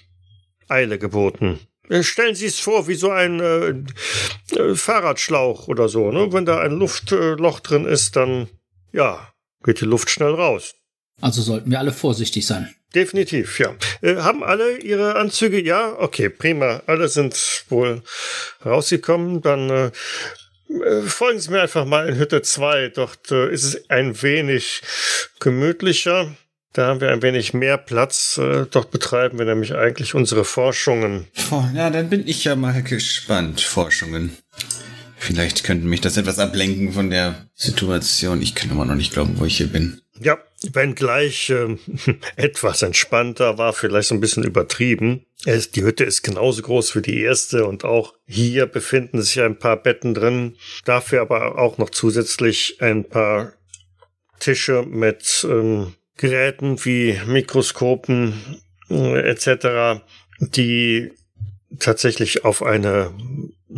Eile 0.67 0.98
geboten. 0.98 1.60
Äh, 1.88 2.02
stellen 2.02 2.34
Sie 2.34 2.48
es 2.48 2.60
vor, 2.60 2.88
wie 2.88 2.96
so 2.96 3.12
ein 3.12 3.39
äh, 3.41 3.76
äh, 4.60 4.74
Fahrradschlauch 4.74 5.67
oder 5.67 5.88
so. 5.88 6.12
Ne? 6.12 6.34
Wenn 6.34 6.46
da 6.46 6.62
ein 6.62 6.72
Luftloch 6.72 7.60
drin 7.60 7.86
ist, 7.86 8.15
dann 8.15 8.48
ja, 8.91 9.32
geht 9.63 9.82
die 9.82 9.86
Luft 9.86 10.10
schnell 10.10 10.34
raus. 10.34 10.74
Also 11.24 11.42
sollten 11.42 11.72
wir 11.72 11.80
alle 11.80 11.94
vorsichtig 11.94 12.46
sein. 12.46 12.76
Definitiv, 12.94 13.58
ja. 13.58 13.74
Äh, 14.02 14.18
haben 14.18 14.44
alle 14.44 14.80
ihre 14.80 15.16
Anzüge? 15.16 15.64
Ja, 15.64 15.96
okay, 15.98 16.28
prima. 16.28 16.84
Alle 16.86 17.08
sind 17.08 17.64
wohl 17.70 18.02
rausgekommen. 18.66 19.42
Dann 19.42 19.70
äh, 19.70 19.92
äh 20.68 21.02
folgen 21.04 21.40
Sie 21.40 21.50
mir 21.50 21.62
einfach 21.62 21.86
mal 21.86 22.10
in 22.10 22.18
Hütte 22.18 22.42
2. 22.42 22.90
Dort 22.90 23.32
äh, 23.32 23.50
ist 23.54 23.64
es 23.64 23.90
ein 23.90 24.22
wenig 24.22 24.82
gemütlicher. 25.40 26.36
Da 26.74 26.88
haben 26.88 27.00
wir 27.00 27.10
ein 27.10 27.22
wenig 27.22 27.54
mehr 27.54 27.78
Platz. 27.78 28.38
Äh, 28.38 28.66
dort 28.70 28.92
betreiben 28.92 29.40
wir 29.40 29.46
nämlich 29.46 29.76
eigentlich 29.76 30.16
unsere 30.16 30.44
Forschungen. 30.44 31.28
Oh, 31.52 31.64
ja, 31.74 31.90
dann 31.90 32.10
bin 32.10 32.28
ich 32.28 32.44
ja 32.44 32.58
mal 32.58 32.84
gespannt. 32.84 33.62
Forschungen. 33.62 34.36
Vielleicht 35.16 35.64
könnte 35.64 35.88
mich 35.88 36.02
das 36.02 36.18
etwas 36.18 36.38
ablenken 36.38 36.92
von 36.92 37.10
der 37.10 37.48
Situation. 37.56 38.42
Ich 38.42 38.56
kann 38.56 38.72
immer 38.72 38.84
noch 38.84 38.96
nicht 38.96 39.14
glauben, 39.14 39.40
wo 39.40 39.46
ich 39.46 39.56
hier 39.56 39.68
bin. 39.68 40.03
Ja, 40.24 40.38
wenn 40.72 40.96
gleich 40.96 41.50
äh, 41.50 41.76
etwas 42.36 42.82
entspannter 42.82 43.58
war, 43.58 43.74
vielleicht 43.74 44.08
so 44.08 44.16
ein 44.16 44.22
bisschen 44.22 44.44
übertrieben. 44.44 45.26
Es, 45.46 45.72
die 45.72 45.84
Hütte 45.84 46.06
ist 46.06 46.24
genauso 46.24 46.62
groß 46.62 46.96
wie 46.96 47.02
die 47.02 47.22
erste 47.22 47.66
und 47.66 47.84
auch 47.84 48.14
hier 48.26 48.66
befinden 48.66 49.22
sich 49.22 49.42
ein 49.42 49.60
paar 49.60 49.78
Betten 49.78 50.14
drin. 50.14 50.56
Dafür 50.86 51.22
aber 51.22 51.58
auch 51.58 51.78
noch 51.78 51.90
zusätzlich 51.90 52.78
ein 52.80 53.10
paar 53.10 53.54
Tische 54.40 54.84
mit 54.84 55.46
ähm, 55.50 55.94
Geräten 56.16 56.84
wie 56.86 57.20
Mikroskopen 57.26 58.62
äh, 58.90 59.30
etc., 59.30 60.02
die 60.40 61.12
tatsächlich 61.80 62.46
auf 62.46 62.64
eine 62.64 63.14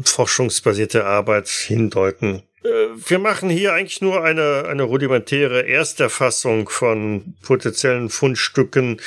forschungsbasierte 0.03 1.05
Arbeit 1.05 1.47
hindeuten. 1.47 2.43
Äh, 2.65 2.87
wir 3.09 3.19
machen 3.19 3.49
hier 3.49 3.73
eigentlich 3.73 4.01
nur 4.01 4.23
eine, 4.23 4.65
eine 4.67 4.83
rudimentäre 4.83 5.67
Ersterfassung 5.67 6.69
von 6.69 7.35
potenziellen 7.43 8.09
Fundstücken. 8.09 9.01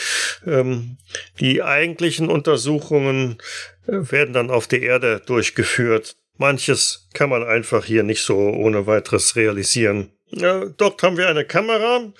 Ähm, 0.46 0.96
die 1.40 1.62
eigentlichen 1.62 2.28
Untersuchungen 2.28 3.38
äh, 3.86 3.92
werden 4.10 4.34
dann 4.34 4.50
auf 4.50 4.66
der 4.66 4.82
Erde 4.82 5.20
durchgeführt. 5.24 6.16
Manches 6.36 7.08
kann 7.14 7.30
man 7.30 7.42
einfach 7.42 7.84
hier 7.84 8.04
nicht 8.04 8.22
so 8.22 8.36
ohne 8.36 8.86
weiteres 8.86 9.34
realisieren. 9.34 10.12
Ja, 10.30 10.66
dort 10.66 11.02
haben 11.02 11.16
wir 11.16 11.28
eine 11.28 11.46
Kamera, 11.46 12.12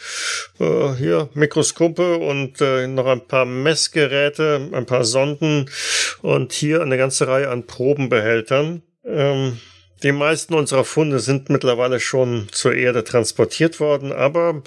äh, 0.59 0.95
hier 0.95 1.29
Mikroskope 1.35 2.17
und 2.17 2.61
äh, 2.61 2.87
noch 2.87 3.07
ein 3.07 3.27
paar 3.29 3.45
Messgeräte, 3.45 4.71
ein 4.73 4.87
paar 4.87 5.05
Sonden 5.05 5.71
und 6.23 6.53
hier 6.53 6.81
eine 6.81 6.97
ganze 6.97 7.29
Reihe 7.29 7.51
an 7.51 7.67
Probenbehältern. 7.67 8.83
Ähm, 9.05 9.59
die 10.03 10.13
meisten 10.13 10.55
unserer 10.55 10.85
Funde 10.85 11.19
sind 11.19 11.51
mittlerweile 11.51 12.01
schon 12.01 12.49
zur 12.53 12.75
Erde 12.75 13.05
transportiert 13.05 13.81
worden, 13.81 14.13
aber 14.13 14.63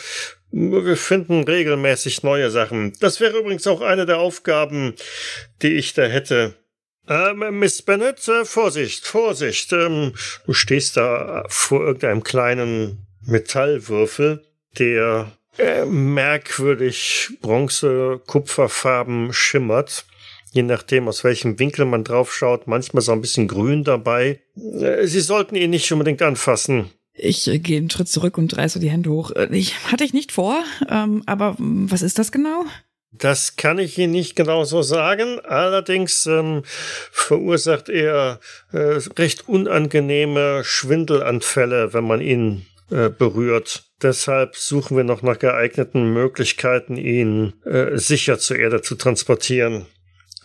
wir 0.52 0.98
finden 0.98 1.44
regelmäßig 1.44 2.24
neue 2.24 2.52
Sachen. 2.52 2.94
Das 3.00 3.20
wäre 3.20 3.40
übrigens 3.40 3.68
auch 3.68 3.82
eine 3.82 4.06
der 4.06 4.20
Aufgaben, 4.20 4.96
die 5.62 5.76
ich 5.76 5.94
da 5.94 6.04
hätte. 6.04 6.56
Ähm, 7.08 7.60
Miss 7.60 7.82
Bennett, 7.82 8.28
äh, 8.28 8.46
Vorsicht, 8.46 9.06
Vorsicht. 9.06 9.74
Ähm, 9.74 10.14
du 10.46 10.54
stehst 10.54 10.98
da 10.98 11.46
vor 11.48 11.82
irgendeinem 11.82 12.24
kleinen 12.24 13.08
Metallwürfel, 13.26 14.44
der 14.78 15.32
äh, 15.58 15.86
merkwürdig 15.86 17.30
bronze-kupferfarben 17.42 19.34
schimmert. 19.34 20.06
Je 20.54 20.64
nachdem, 20.64 21.08
aus 21.08 21.24
welchem 21.24 21.60
Winkel 21.60 21.86
man 21.86 22.04
drauf 22.04 22.34
schaut, 22.34 22.68
manchmal 22.68 23.02
so 23.02 23.14
ein 23.14 23.22
bisschen 23.22 23.48
grün 23.48 23.86
dabei. 23.86 24.42
Äh, 24.56 25.08
Sie 25.08 25.22
sollten 25.22 25.56
ihn 25.56 25.70
nicht 25.70 25.92
unbedingt 25.92 26.22
anfassen. 26.22 26.90
Ich 27.14 27.48
äh, 27.48 27.60
gehe 27.60 27.78
einen 27.78 27.90
Schritt 27.90 28.10
zurück 28.10 28.38
und 28.38 28.58
reiße 28.58 28.80
die 28.80 28.90
Hände 28.90 29.12
hoch. 29.12 29.32
Äh, 29.32 29.48
ich 29.52 29.76
hatte 29.92 30.04
ich 30.04 30.14
nicht 30.14 30.34
vor, 30.34 30.62
ähm, 30.90 31.24
aber 31.26 31.56
was 31.58 32.02
ist 32.02 32.20
das 32.20 32.34
genau? 32.34 32.66
Das 33.14 33.56
kann 33.56 33.78
ich 33.78 33.98
Ihnen 33.98 34.14
nicht 34.14 34.36
genau 34.36 34.64
so 34.64 34.82
sagen. 34.82 35.40
Allerdings 35.42 36.26
ähm, 36.26 36.64
verursacht 36.66 37.88
er 37.88 38.40
äh, 38.72 39.00
recht 39.18 39.48
unangenehme 39.48 40.64
Schwindelanfälle, 40.64 41.94
wenn 41.94 42.06
man 42.06 42.22
ihn 42.22 42.66
äh, 42.90 43.10
berührt. 43.10 43.84
Deshalb 44.02 44.56
suchen 44.56 44.98
wir 44.98 45.04
noch 45.04 45.22
nach 45.22 45.40
geeigneten 45.40 46.12
Möglichkeiten, 46.12 46.98
ihn 46.98 47.54
sicher 47.94 48.40
zur 48.40 48.58
Erde 48.58 48.82
zu 48.82 48.96
transportieren. 48.96 49.86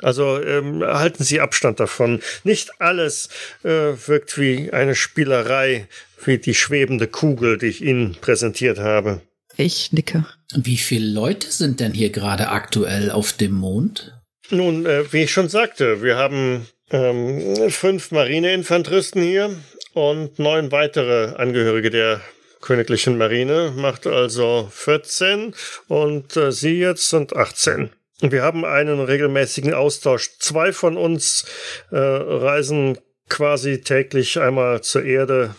Also 0.03 0.41
ähm, 0.43 0.83
halten 0.85 1.25
Sie 1.25 1.41
Abstand 1.41 1.81
davon. 1.81 2.21
Nicht 2.45 2.81
alles 2.81 3.29
äh, 3.63 3.69
wirkt 3.69 4.39
wie 4.39 4.73
eine 4.73 4.95
Spielerei, 4.95 5.89
wie 6.25 6.39
die 6.39 6.55
schwebende 6.55 7.07
Kugel, 7.07 7.59
die 7.59 7.67
ich 7.67 7.83
Ihnen 7.83 8.17
präsentiert 8.21 8.79
habe. 8.79 9.23
Ich 9.57 9.93
nicke. 9.93 10.27
Wie 10.55 10.77
viele 10.77 11.07
Leute 11.07 11.51
sind 11.51 11.81
denn 11.81 11.93
hier 11.93 12.11
gerade 12.11 12.49
aktuell 12.49 13.11
auf 13.11 13.33
dem 13.33 13.53
Mond? 13.53 14.13
Nun, 14.51 14.87
äh, 14.87 15.11
wie 15.13 15.23
ich 15.23 15.33
schon 15.33 15.49
sagte, 15.49 16.03
wir 16.03 16.17
haben 16.17 16.67
ähm, 16.91 17.71
fünf 17.71 18.11
Marineinfanteristen 18.11 19.23
hier 19.23 19.57
und 19.95 20.39
neun 20.39 20.71
weitere 20.73 21.35
Angehörige 21.37 21.91
der 21.91 22.21
Königlichen 22.61 23.17
Marine, 23.17 23.73
macht 23.77 24.07
also 24.07 24.69
14 24.73 25.55
und 25.89 26.37
äh, 26.37 26.53
Sie 26.53 26.79
jetzt 26.79 27.11
sind 27.11 27.35
18. 27.35 27.91
Wir 28.21 28.43
haben 28.43 28.65
einen 28.65 29.01
regelmäßigen 29.01 29.75
Austausch. 29.75 30.39
Zwei 30.39 30.73
von 30.73 30.97
uns 30.97 31.45
äh, 31.91 31.97
reisen 31.99 32.99
quasi 33.29 33.81
täglich 33.81 34.41
einmal 34.41 34.81
zur 34.83 35.05
Erde 35.05 35.55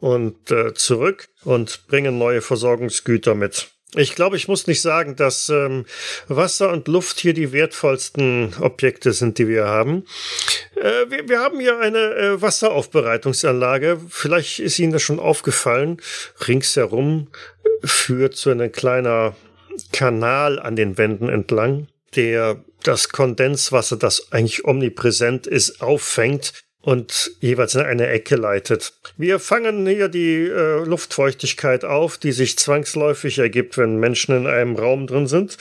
und 0.00 0.50
äh, 0.50 0.74
zurück 0.74 1.28
und 1.44 1.86
bringen 1.88 2.18
neue 2.18 2.42
Versorgungsgüter 2.42 3.34
mit. 3.34 3.68
Ich 3.94 4.14
glaube, 4.14 4.36
ich 4.36 4.48
muss 4.48 4.66
nicht 4.66 4.82
sagen, 4.82 5.16
dass 5.16 5.48
ähm, 5.48 5.86
Wasser 6.28 6.70
und 6.72 6.88
Luft 6.88 7.20
hier 7.20 7.32
die 7.32 7.52
wertvollsten 7.52 8.54
Objekte 8.60 9.14
sind, 9.14 9.38
die 9.38 9.48
wir 9.48 9.64
haben. 9.64 10.04
Äh, 10.76 11.08
wir, 11.08 11.26
wir, 11.26 11.40
haben 11.40 11.58
hier 11.58 11.78
eine 11.78 12.14
äh, 12.14 12.42
Wasseraufbereitungsanlage. 12.42 13.98
Vielleicht 14.10 14.58
ist 14.58 14.78
Ihnen 14.78 14.92
das 14.92 15.00
schon 15.00 15.18
aufgefallen. 15.18 16.02
Ringsherum 16.46 17.28
führt 17.82 18.36
so 18.36 18.50
ein 18.50 18.70
kleiner 18.72 19.34
Kanal 19.92 20.58
an 20.58 20.76
den 20.76 20.98
Wänden 20.98 21.28
entlang, 21.28 21.88
der 22.16 22.62
das 22.82 23.08
Kondenswasser, 23.08 23.96
das 23.96 24.32
eigentlich 24.32 24.64
omnipräsent 24.64 25.46
ist, 25.46 25.80
auffängt 25.82 26.52
und 26.80 27.32
jeweils 27.40 27.74
in 27.74 27.82
eine 27.82 28.06
Ecke 28.06 28.36
leitet. 28.36 28.94
Wir 29.16 29.40
fangen 29.40 29.86
hier 29.86 30.08
die 30.08 30.44
äh, 30.44 30.84
Luftfeuchtigkeit 30.84 31.84
auf, 31.84 32.18
die 32.18 32.32
sich 32.32 32.56
zwangsläufig 32.56 33.38
ergibt, 33.38 33.76
wenn 33.76 33.96
Menschen 33.96 34.36
in 34.36 34.46
einem 34.46 34.76
Raum 34.76 35.06
drin 35.06 35.26
sind 35.26 35.58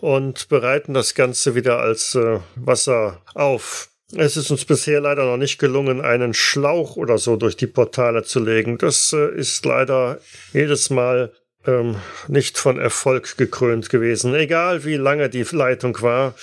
und 0.00 0.48
bereiten 0.48 0.94
das 0.94 1.14
Ganze 1.14 1.54
wieder 1.54 1.80
als 1.80 2.14
äh, 2.14 2.38
Wasser 2.54 3.20
auf. 3.34 3.88
Es 4.16 4.36
ist 4.36 4.50
uns 4.50 4.64
bisher 4.64 5.00
leider 5.00 5.24
noch 5.24 5.38
nicht 5.38 5.58
gelungen, 5.58 6.00
einen 6.00 6.34
Schlauch 6.34 6.96
oder 6.96 7.18
so 7.18 7.36
durch 7.36 7.56
die 7.56 7.66
Portale 7.66 8.22
zu 8.22 8.40
legen. 8.40 8.78
Das 8.78 9.12
äh, 9.12 9.34
ist 9.34 9.64
leider 9.64 10.20
jedes 10.52 10.90
Mal 10.90 11.32
ähm, 11.66 11.96
nicht 12.28 12.58
von 12.58 12.78
Erfolg 12.78 13.36
gekrönt 13.36 13.90
gewesen. 13.90 14.34
Egal 14.34 14.84
wie 14.84 14.96
lange 14.96 15.28
die 15.28 15.46
Leitung 15.50 16.00
war, 16.02 16.34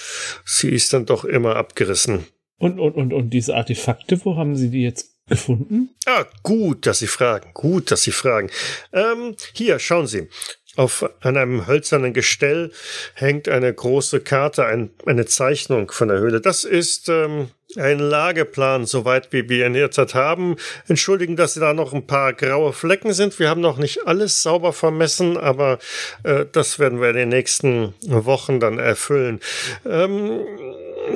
sie 0.45 0.69
ist 0.69 0.93
dann 0.93 1.05
doch 1.05 1.25
immer 1.25 1.55
abgerissen. 1.55 2.25
Und, 2.57 2.79
und, 2.79 2.95
und, 2.95 3.13
und 3.13 3.29
diese 3.29 3.55
Artefakte, 3.55 4.19
wo 4.25 4.35
haben 4.35 4.55
Sie 4.55 4.69
die 4.69 4.83
jetzt 4.83 5.15
gefunden? 5.27 5.91
Ah, 6.05 6.25
gut, 6.43 6.85
dass 6.85 6.99
Sie 6.99 7.07
fragen. 7.07 7.51
Gut, 7.53 7.91
dass 7.91 8.03
Sie 8.03 8.11
fragen. 8.11 8.49
Ähm, 8.91 9.35
hier, 9.53 9.79
schauen 9.79 10.07
Sie. 10.07 10.27
Auf 10.75 11.09
einem 11.21 11.67
hölzernen 11.67 12.13
Gestell 12.13 12.71
hängt 13.13 13.49
eine 13.49 13.73
große 13.73 14.21
Karte, 14.21 14.65
ein, 14.65 14.91
eine 15.05 15.25
Zeichnung 15.25 15.91
von 15.91 16.09
der 16.09 16.19
Höhle. 16.19 16.41
Das 16.41 16.63
ist 16.63 17.09
ähm, 17.09 17.49
ein 17.77 17.99
Lageplan, 17.99 18.85
soweit 18.85 19.31
wie 19.31 19.47
wir 19.47 19.67
ihn 19.67 19.73
derzeit 19.73 20.15
haben. 20.15 20.55
Entschuldigen, 20.87 21.35
dass 21.35 21.53
da 21.53 21.73
noch 21.73 21.93
ein 21.93 22.07
paar 22.07 22.33
graue 22.33 22.73
Flecken 22.73 23.13
sind. 23.13 23.37
Wir 23.39 23.49
haben 23.49 23.61
noch 23.61 23.77
nicht 23.77 24.07
alles 24.07 24.41
sauber 24.41 24.73
vermessen, 24.73 25.37
aber 25.37 25.77
äh, 26.23 26.45
das 26.51 26.79
werden 26.79 26.99
wir 26.99 27.09
in 27.09 27.15
den 27.15 27.29
nächsten 27.29 27.93
Wochen 28.07 28.59
dann 28.59 28.79
erfüllen. 28.79 29.39
Ähm, 29.85 30.41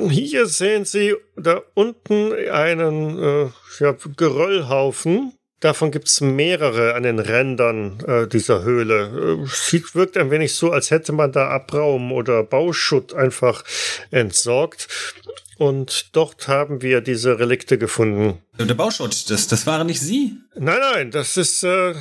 hier 0.08 0.46
sehen 0.46 0.84
Sie 0.84 1.14
da 1.36 1.62
unten 1.74 2.32
einen 2.32 3.18
äh, 3.18 3.46
ja, 3.80 3.96
Geröllhaufen. 4.16 5.32
Davon 5.64 5.90
gibt's 5.90 6.20
mehrere 6.20 6.94
an 6.94 7.04
den 7.04 7.18
Rändern 7.18 7.98
äh, 8.06 8.26
dieser 8.26 8.64
Höhle. 8.64 9.40
Äh, 9.42 9.46
sieht, 9.46 9.94
wirkt 9.94 10.18
ein 10.18 10.30
wenig 10.30 10.54
so, 10.54 10.70
als 10.70 10.90
hätte 10.90 11.12
man 11.12 11.32
da 11.32 11.48
Abraum 11.48 12.12
oder 12.12 12.42
Bauschutt 12.42 13.14
einfach 13.14 13.64
entsorgt. 14.10 14.88
Und 15.56 16.14
dort 16.14 16.48
haben 16.48 16.82
wir 16.82 17.00
diese 17.00 17.38
Relikte 17.38 17.78
gefunden. 17.78 18.42
Der 18.58 18.74
Bauschutt, 18.74 19.30
das, 19.30 19.46
das 19.46 19.66
waren 19.66 19.86
nicht 19.86 20.02
Sie? 20.02 20.36
Nein, 20.54 20.80
nein, 20.80 21.10
das 21.10 21.38
ist 21.38 21.62
äh, 21.62 21.94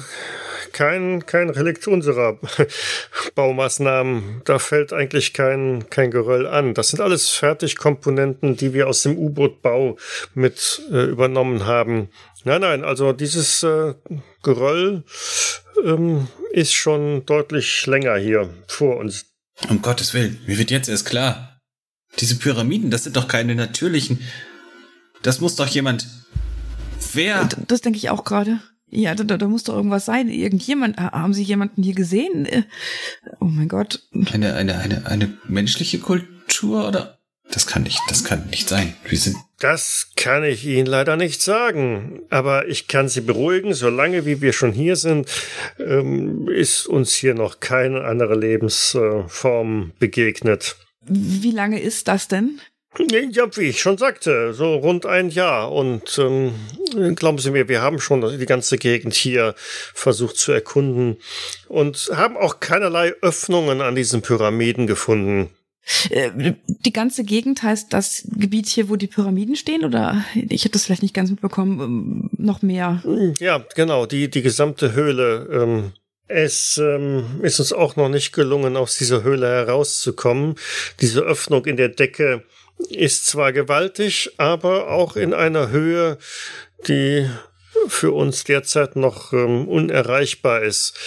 kein, 0.74 1.26
kein 1.26 1.50
Relikt 1.50 1.88
unserer 1.88 2.40
Baumaßnahmen. 3.36 4.42
Da 4.44 4.60
fällt 4.60 4.92
eigentlich 4.92 5.34
kein, 5.34 5.90
kein 5.90 6.12
Geröll 6.12 6.48
an. 6.48 6.74
Das 6.74 6.90
sind 6.90 7.00
alles 7.00 7.30
Fertigkomponenten, 7.30 8.58
die 8.58 8.74
wir 8.74 8.88
aus 8.88 9.04
dem 9.04 9.18
U-Boot-Bau 9.18 9.98
mit 10.34 10.82
äh, 10.92 11.06
übernommen 11.06 11.66
haben. 11.66 12.10
Nein, 12.44 12.62
nein, 12.62 12.84
also 12.84 13.14
dieses 13.14 13.64
äh, 13.64 13.94
Geröll 14.42 15.04
ähm, 15.86 16.28
ist 16.52 16.74
schon 16.74 17.26
deutlich 17.26 17.86
länger 17.86 18.16
hier 18.18 18.50
vor 18.68 18.98
uns. 18.98 19.26
Um 19.70 19.82
Gottes 19.82 20.14
Willen, 20.14 20.40
mir 20.46 20.58
wird 20.58 20.72
jetzt 20.72 20.90
erst 20.90 21.06
klar. 21.06 21.62
Diese 22.20 22.36
Pyramiden, 22.36 22.92
das 22.92 23.04
sind 23.04 23.16
doch 23.16 23.28
keine 23.28 23.56
natürlichen. 23.56 24.20
Das 25.22 25.40
muss 25.40 25.56
doch 25.56 25.68
jemand. 25.68 26.08
Wer? 27.14 27.46
Das, 27.46 27.60
das 27.68 27.82
denke 27.82 27.98
ich 27.98 28.10
auch 28.10 28.24
gerade. 28.24 28.60
Ja, 28.90 29.16
da, 29.16 29.24
da 29.24 29.48
muss 29.48 29.64
doch 29.64 29.76
irgendwas 29.76 30.06
sein. 30.06 30.30
Irgendjemand, 30.30 30.98
haben 30.98 31.34
Sie 31.34 31.44
jemanden 31.44 31.82
hier 31.82 31.96
gesehen? 31.96 32.46
Äh, 32.46 32.64
oh 33.40 33.46
mein 33.46 33.68
Gott. 33.68 34.04
Eine, 34.32 34.54
eine, 34.54 34.78
eine, 34.78 35.06
eine 35.08 35.38
menschliche 35.48 36.00
Kultur 36.00 36.88
oder? 36.88 37.18
Das 37.52 37.68
kann 37.68 37.84
nicht, 37.84 38.00
das 38.10 38.24
kann 38.24 38.48
nicht 38.50 38.68
sein. 38.70 38.96
Wir 39.08 39.18
sind. 39.18 39.38
Das 39.60 40.10
kann 40.16 40.44
ich 40.44 40.66
Ihnen 40.66 40.88
leider 40.88 41.18
nicht 41.18 41.42
sagen. 41.42 42.22
Aber 42.30 42.68
ich 42.68 42.88
kann 42.88 43.10
Sie 43.10 43.22
beruhigen, 43.22 43.74
solange 43.74 44.26
wie 44.26 44.42
wir 44.42 44.54
schon 44.54 44.72
hier 44.72 44.96
sind, 44.96 45.30
ähm, 45.80 46.48
ist 46.50 46.88
uns 46.88 47.14
hier 47.14 47.34
noch 47.34 47.60
keine 47.60 48.06
andere 48.06 48.36
Lebensform 48.36 49.92
begegnet. 50.00 50.78
Wie 51.02 51.52
lange 51.52 51.80
ist 51.80 52.08
das 52.08 52.28
denn? 52.28 52.60
Ja, 53.10 53.48
wie 53.58 53.70
ich 53.70 53.82
schon 53.82 53.98
sagte, 53.98 54.54
so 54.54 54.76
rund 54.76 55.06
ein 55.06 55.30
Jahr. 55.30 55.72
Und 55.72 56.18
ähm, 56.20 56.54
glauben 57.16 57.40
Sie 57.40 57.52
mir, 57.52 57.68
wir 57.68 57.82
haben 57.82 58.00
schon 58.00 58.22
die 58.38 58.46
ganze 58.46 58.78
Gegend 58.78 59.16
hier 59.16 59.56
versucht 59.58 60.38
zu 60.38 60.52
erkunden 60.52 61.18
und 61.68 62.12
haben 62.14 62.38
auch 62.38 62.60
keinerlei 62.60 63.14
Öffnungen 63.22 63.82
an 63.82 63.96
diesen 63.96 64.22
Pyramiden 64.22 64.86
gefunden. 64.86 65.50
Äh, 66.10 66.54
Die 66.68 66.94
ganze 66.94 67.24
Gegend 67.24 67.64
heißt 67.64 67.92
das 67.92 68.28
Gebiet 68.36 68.68
hier, 68.68 68.90
wo 68.90 68.96
die 68.96 69.08
Pyramiden 69.08 69.56
stehen, 69.56 69.84
oder 69.84 70.24
ich 70.34 70.64
habe 70.64 70.72
das 70.72 70.86
vielleicht 70.86 71.04
nicht 71.04 71.14
ganz 71.14 71.30
mitbekommen, 71.30 71.80
ähm, 71.80 72.30
noch 72.38 72.62
mehr. 72.62 73.04
Ja, 73.40 73.66
genau, 73.76 74.06
die, 74.06 74.30
die 74.30 74.42
gesamte 74.42 74.94
Höhle. 74.94 75.48
Ähm, 75.52 75.92
es 76.28 76.78
ähm, 76.78 77.42
ist 77.42 77.60
uns 77.60 77.74
auch 77.74 77.96
noch 77.96 78.10
nicht 78.10 78.32
gelungen, 78.32 78.78
aus 78.78 78.98
dieser 78.98 79.24
Höhle 79.24 79.48
herauszukommen. 79.48 80.56
Diese 81.02 81.22
Öffnung 81.22 81.66
in 81.66 81.78
der 81.78 81.90
Decke 81.90 82.44
ist 82.90 83.28
zwar 83.28 83.52
gewaltig, 83.52 84.32
aber 84.38 84.90
auch 84.90 85.16
in 85.16 85.34
einer 85.34 85.70
Höhe, 85.70 86.18
die 86.88 87.28
für 87.88 88.12
uns 88.12 88.46
derzeit 88.46 88.96
noch 88.96 89.34
ähm, 89.34 89.68
unerreichbar 89.68 90.62
ist, 90.64 90.98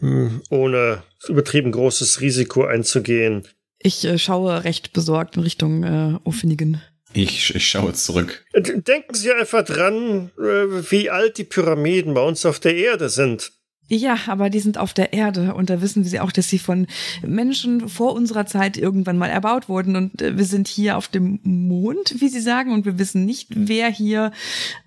hm, 0.00 0.42
ohne 0.50 1.02
übertrieben 1.28 1.72
großes 1.72 2.20
Risiko 2.20 2.64
einzugehen. 2.64 3.46
Ich 3.86 4.04
äh, 4.04 4.18
schaue 4.18 4.64
recht 4.64 4.92
besorgt 4.94 5.36
in 5.36 5.42
Richtung 5.42 5.84
äh, 5.84 6.18
Ofinnigen. 6.24 6.80
Ich, 7.12 7.54
ich 7.54 7.68
schaue 7.68 7.92
zurück. 7.92 8.44
Denken 8.56 9.14
Sie 9.14 9.30
einfach 9.30 9.62
dran, 9.64 10.30
äh, 10.38 10.90
wie 10.90 11.10
alt 11.10 11.38
die 11.38 11.44
Pyramiden 11.44 12.14
bei 12.14 12.22
uns 12.22 12.44
auf 12.46 12.58
der 12.58 12.74
Erde 12.74 13.08
sind. 13.10 13.52
Ja, 13.86 14.16
aber 14.28 14.48
die 14.48 14.60
sind 14.60 14.78
auf 14.78 14.94
der 14.94 15.12
Erde 15.12 15.52
und 15.54 15.68
da 15.68 15.82
wissen 15.82 16.02
wir 16.04 16.10
sie 16.10 16.18
auch, 16.18 16.32
dass 16.32 16.48
sie 16.48 16.58
von 16.58 16.86
Menschen 17.22 17.86
vor 17.90 18.14
unserer 18.14 18.46
Zeit 18.46 18.78
irgendwann 18.78 19.18
mal 19.18 19.28
erbaut 19.28 19.68
wurden 19.68 19.94
und 19.96 20.22
äh, 20.22 20.38
wir 20.38 20.46
sind 20.46 20.66
hier 20.68 20.96
auf 20.96 21.06
dem 21.08 21.38
Mond, 21.42 22.14
wie 22.22 22.28
Sie 22.30 22.40
sagen, 22.40 22.72
und 22.72 22.86
wir 22.86 22.98
wissen 22.98 23.26
nicht, 23.26 23.48
wer 23.54 23.90
hier 23.90 24.32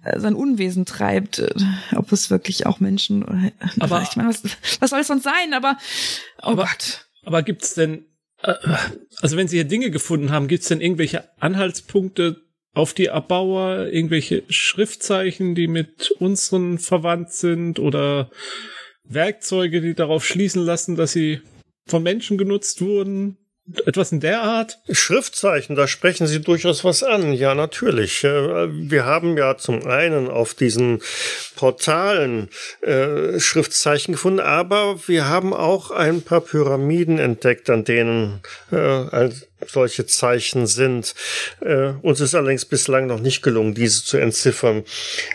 äh, 0.03 0.19
sein 0.19 0.33
Unwesen 0.33 0.86
treibt, 0.86 1.43
ob 1.95 2.12
es 2.12 2.31
wirklich 2.31 2.65
auch 2.65 2.79
Menschen. 2.79 3.51
Aber- 3.79 4.01
ich 4.10 4.15
meine, 4.15 4.29
was, 4.29 4.41
was 4.79 4.89
soll 4.89 5.01
es 5.01 5.07
sonst 5.07 5.23
sein? 5.23 5.53
Aber 5.53 5.77
oh 6.41 6.47
Aber- 6.53 6.63
Gott. 6.63 7.05
Aber 7.23 7.43
gibt's 7.43 7.75
denn, 7.75 8.03
also 9.21 9.38
wenn 9.38 9.47
Sie 9.47 9.57
hier 9.57 9.65
Dinge 9.65 9.91
gefunden 9.91 10.31
haben, 10.31 10.47
gibt's 10.47 10.69
denn 10.69 10.81
irgendwelche 10.81 11.25
Anhaltspunkte 11.39 12.41
auf 12.73 12.93
die 12.93 13.07
Erbauer, 13.07 13.88
irgendwelche 13.88 14.43
Schriftzeichen, 14.49 15.55
die 15.55 15.67
mit 15.67 16.12
unseren 16.12 16.77
verwandt 16.77 17.33
sind 17.33 17.79
oder 17.79 18.29
Werkzeuge, 19.03 19.81
die 19.81 19.95
darauf 19.95 20.25
schließen 20.25 20.63
lassen, 20.63 20.95
dass 20.95 21.12
sie 21.12 21.41
von 21.88 22.03
Menschen 22.03 22.38
genutzt 22.38 22.81
wurden? 22.81 23.38
Etwas 23.86 24.13
in 24.13 24.21
der 24.21 24.41
Art? 24.41 24.80
Schriftzeichen, 24.89 25.75
da 25.75 25.88
sprechen 25.88 26.25
Sie 26.25 26.39
durchaus 26.41 26.86
was 26.86 27.03
an. 27.03 27.34
Ja, 27.34 27.53
natürlich. 27.53 28.23
Äh, 28.23 28.67
Wir 28.71 29.06
haben 29.06 29.38
ja 29.38 29.58
zum 29.58 29.86
einen 29.86 30.30
auf 30.30 30.53
diesen 30.53 31.01
Portalen 31.56 32.49
äh, 32.82 33.39
Schriftzeichen 33.39 34.13
gefunden, 34.13 34.39
aber 34.39 34.99
wir 35.08 35.27
haben 35.27 35.53
auch 35.53 35.91
ein 35.91 36.21
paar 36.21 36.41
Pyramiden 36.41 37.19
entdeckt, 37.19 37.69
an 37.69 37.84
denen 37.84 38.39
äh, 38.71 39.30
solche 39.65 40.05
Zeichen 40.05 40.67
sind. 40.67 41.15
Äh, 41.61 41.93
uns 42.01 42.19
ist 42.19 42.35
allerdings 42.35 42.65
bislang 42.65 43.07
noch 43.07 43.19
nicht 43.19 43.41
gelungen, 43.41 43.73
diese 43.73 44.03
zu 44.03 44.17
entziffern. 44.17 44.83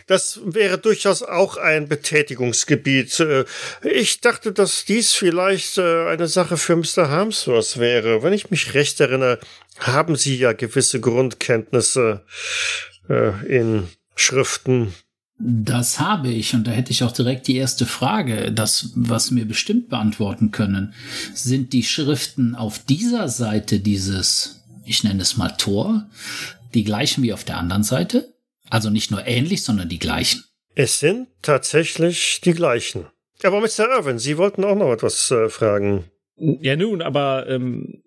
Das 0.06 0.40
wäre 0.44 0.78
durchaus 0.78 1.22
auch 1.22 1.56
ein 1.56 1.88
Betätigungsgebiet. 1.88 3.20
Äh, 3.20 3.44
ich 3.82 4.20
dachte, 4.20 4.52
dass 4.52 4.84
dies 4.84 5.12
vielleicht 5.12 5.78
äh, 5.78 6.06
eine 6.06 6.28
Sache 6.28 6.56
für 6.56 6.76
Mr. 6.76 7.08
Harmsworth 7.08 7.78
wäre. 7.78 8.22
Wenn 8.22 8.32
ich 8.32 8.50
mich 8.50 8.74
recht 8.74 9.00
erinnere, 9.00 9.38
haben 9.78 10.16
Sie 10.16 10.36
ja 10.36 10.52
gewisse 10.52 11.00
Grundkenntnisse 11.00 12.24
äh, 13.08 13.46
in 13.46 13.88
Schriften. 14.14 14.94
Das 15.44 15.98
habe 15.98 16.28
ich 16.28 16.54
und 16.54 16.68
da 16.68 16.70
hätte 16.70 16.92
ich 16.92 17.02
auch 17.02 17.10
direkt 17.10 17.48
die 17.48 17.56
erste 17.56 17.84
Frage, 17.84 18.52
das, 18.52 18.90
was 18.94 19.34
wir 19.34 19.44
bestimmt 19.44 19.88
beantworten 19.88 20.52
können. 20.52 20.94
Sind 21.34 21.72
die 21.72 21.82
Schriften 21.82 22.54
auf 22.54 22.78
dieser 22.78 23.28
Seite 23.28 23.80
dieses, 23.80 24.62
ich 24.84 25.02
nenne 25.02 25.22
es 25.22 25.36
mal 25.36 25.50
Tor, 25.50 26.06
die 26.74 26.84
gleichen 26.84 27.24
wie 27.24 27.32
auf 27.32 27.42
der 27.42 27.58
anderen 27.58 27.82
Seite? 27.82 28.32
Also 28.70 28.88
nicht 28.88 29.10
nur 29.10 29.26
ähnlich, 29.26 29.64
sondern 29.64 29.88
die 29.88 29.98
gleichen. 29.98 30.44
Es 30.76 31.00
sind 31.00 31.26
tatsächlich 31.42 32.40
die 32.44 32.54
gleichen. 32.54 33.06
Aber 33.42 33.60
Mr. 33.60 33.88
Irwin, 33.98 34.20
Sie 34.20 34.38
wollten 34.38 34.62
auch 34.62 34.76
noch 34.76 34.92
etwas 34.92 35.28
äh, 35.32 35.48
fragen. 35.48 36.04
Ja, 36.36 36.76
nun, 36.76 37.02
aber 37.02 37.48
ähm, 37.48 38.02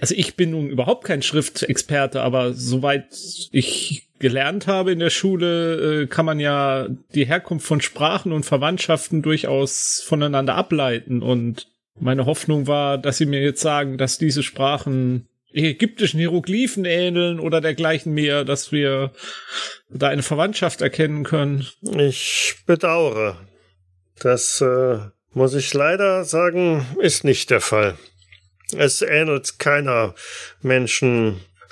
also 0.00 0.14
ich 0.14 0.36
bin 0.36 0.50
nun 0.50 0.68
überhaupt 0.68 1.04
kein 1.04 1.22
Schriftexperte, 1.22 2.20
aber 2.22 2.52
soweit 2.52 3.06
ich 3.50 4.08
gelernt 4.24 4.66
habe 4.66 4.90
in 4.90 5.00
der 5.00 5.10
Schule, 5.10 6.04
äh, 6.04 6.06
kann 6.06 6.24
man 6.24 6.40
ja 6.40 6.88
die 7.14 7.26
Herkunft 7.26 7.66
von 7.66 7.82
Sprachen 7.82 8.32
und 8.32 8.46
Verwandtschaften 8.46 9.20
durchaus 9.20 10.02
voneinander 10.02 10.54
ableiten. 10.54 11.20
Und 11.22 11.68
meine 12.00 12.24
Hoffnung 12.24 12.66
war, 12.66 12.96
dass 12.96 13.18
sie 13.18 13.26
mir 13.26 13.42
jetzt 13.42 13.60
sagen, 13.60 13.98
dass 13.98 14.16
diese 14.16 14.42
Sprachen 14.42 15.28
ägyptischen 15.52 16.18
Hieroglyphen 16.18 16.86
ähneln 16.86 17.38
oder 17.38 17.60
dergleichen 17.60 18.14
mehr, 18.14 18.46
dass 18.46 18.72
wir 18.72 19.12
da 19.90 20.08
eine 20.08 20.22
Verwandtschaft 20.22 20.80
erkennen 20.80 21.24
können. 21.24 21.66
Ich 21.82 22.54
bedauere. 22.66 23.36
Das 24.20 24.62
äh, 24.62 25.00
muss 25.34 25.52
ich 25.52 25.74
leider 25.74 26.24
sagen, 26.24 26.86
ist 26.98 27.24
nicht 27.24 27.50
der 27.50 27.60
Fall. 27.60 27.98
Es 28.74 29.02
ähnelt 29.02 29.58
keiner 29.58 30.14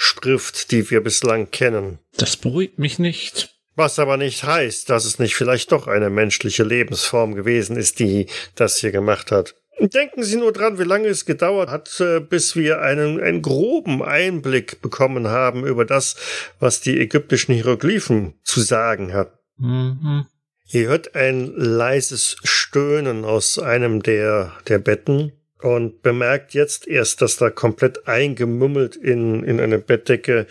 Menschenschrift, 0.03 0.71
die 0.73 0.91
wir 0.91 1.01
bislang 1.01 1.51
kennen. 1.51 1.99
Das 2.17 2.37
beruhigt 2.37 2.79
mich 2.79 2.99
nicht. 2.99 3.51
Was 3.75 3.99
aber 3.99 4.17
nicht 4.17 4.45
heißt, 4.45 4.91
dass 4.91 5.05
es 5.05 5.19
nicht 5.19 5.35
vielleicht 5.35 5.73
doch 5.73 5.87
eine 5.87 6.11
menschliche 6.11 6.63
Lebensform 6.63 7.35
gewesen 7.35 7.77
ist, 7.77 8.01
die 8.01 8.27
das 8.55 8.79
hier 8.79 8.91
gemacht 8.91 9.33
hat. 9.33 9.55
Denken 9.81 10.23
Sie 10.23 10.37
nur 10.37 10.53
dran, 10.53 10.79
wie 10.79 10.85
lange 10.85 11.09
es 11.09 11.25
gedauert 11.25 11.71
hat, 11.71 11.99
äh, 12.01 12.21
bis 12.21 12.55
wir 12.55 12.83
einen, 12.83 13.21
einen 13.21 13.41
groben 13.41 14.03
Einblick 14.03 14.83
bekommen 14.83 15.29
haben 15.29 15.67
über 15.67 15.85
das, 15.85 16.17
was 16.61 16.81
die 16.81 17.01
ägyptischen 17.01 17.55
Hieroglyphen 17.55 18.35
zu 18.45 18.61
sagen 18.61 19.15
hatten. 19.15 19.39
Mhm. 19.57 20.27
Ihr 20.69 20.89
hört 20.89 21.15
ein 21.15 21.53
leises 21.57 22.37
Stöhnen 22.45 23.25
aus 23.25 23.59
einem 23.59 24.03
der, 24.03 24.53
der 24.69 24.79
Betten 24.79 25.33
und 25.63 26.03
bemerkt 26.03 26.55
jetzt 26.55 26.87
erst, 26.89 27.23
dass 27.23 27.37
da 27.37 27.51
komplett 27.51 28.07
eingemummelt 28.09 28.97
in, 28.97 29.45
in 29.45 29.61
eine 29.61 29.79
Bettdecke 29.79 30.47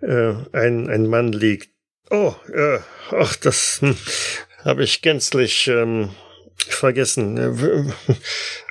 äh, 0.00 0.32
ein, 0.52 0.88
ein 0.88 1.06
Mann 1.06 1.32
liegt. 1.32 1.70
Oh, 2.10 2.34
äh, 2.52 2.78
ach, 3.10 3.36
das 3.36 3.78
hm, 3.80 3.96
habe 4.64 4.84
ich 4.84 5.02
gänzlich 5.02 5.68
ähm, 5.68 6.10
vergessen. 6.56 7.36
Äh, 7.36 7.60
w- 7.60 7.92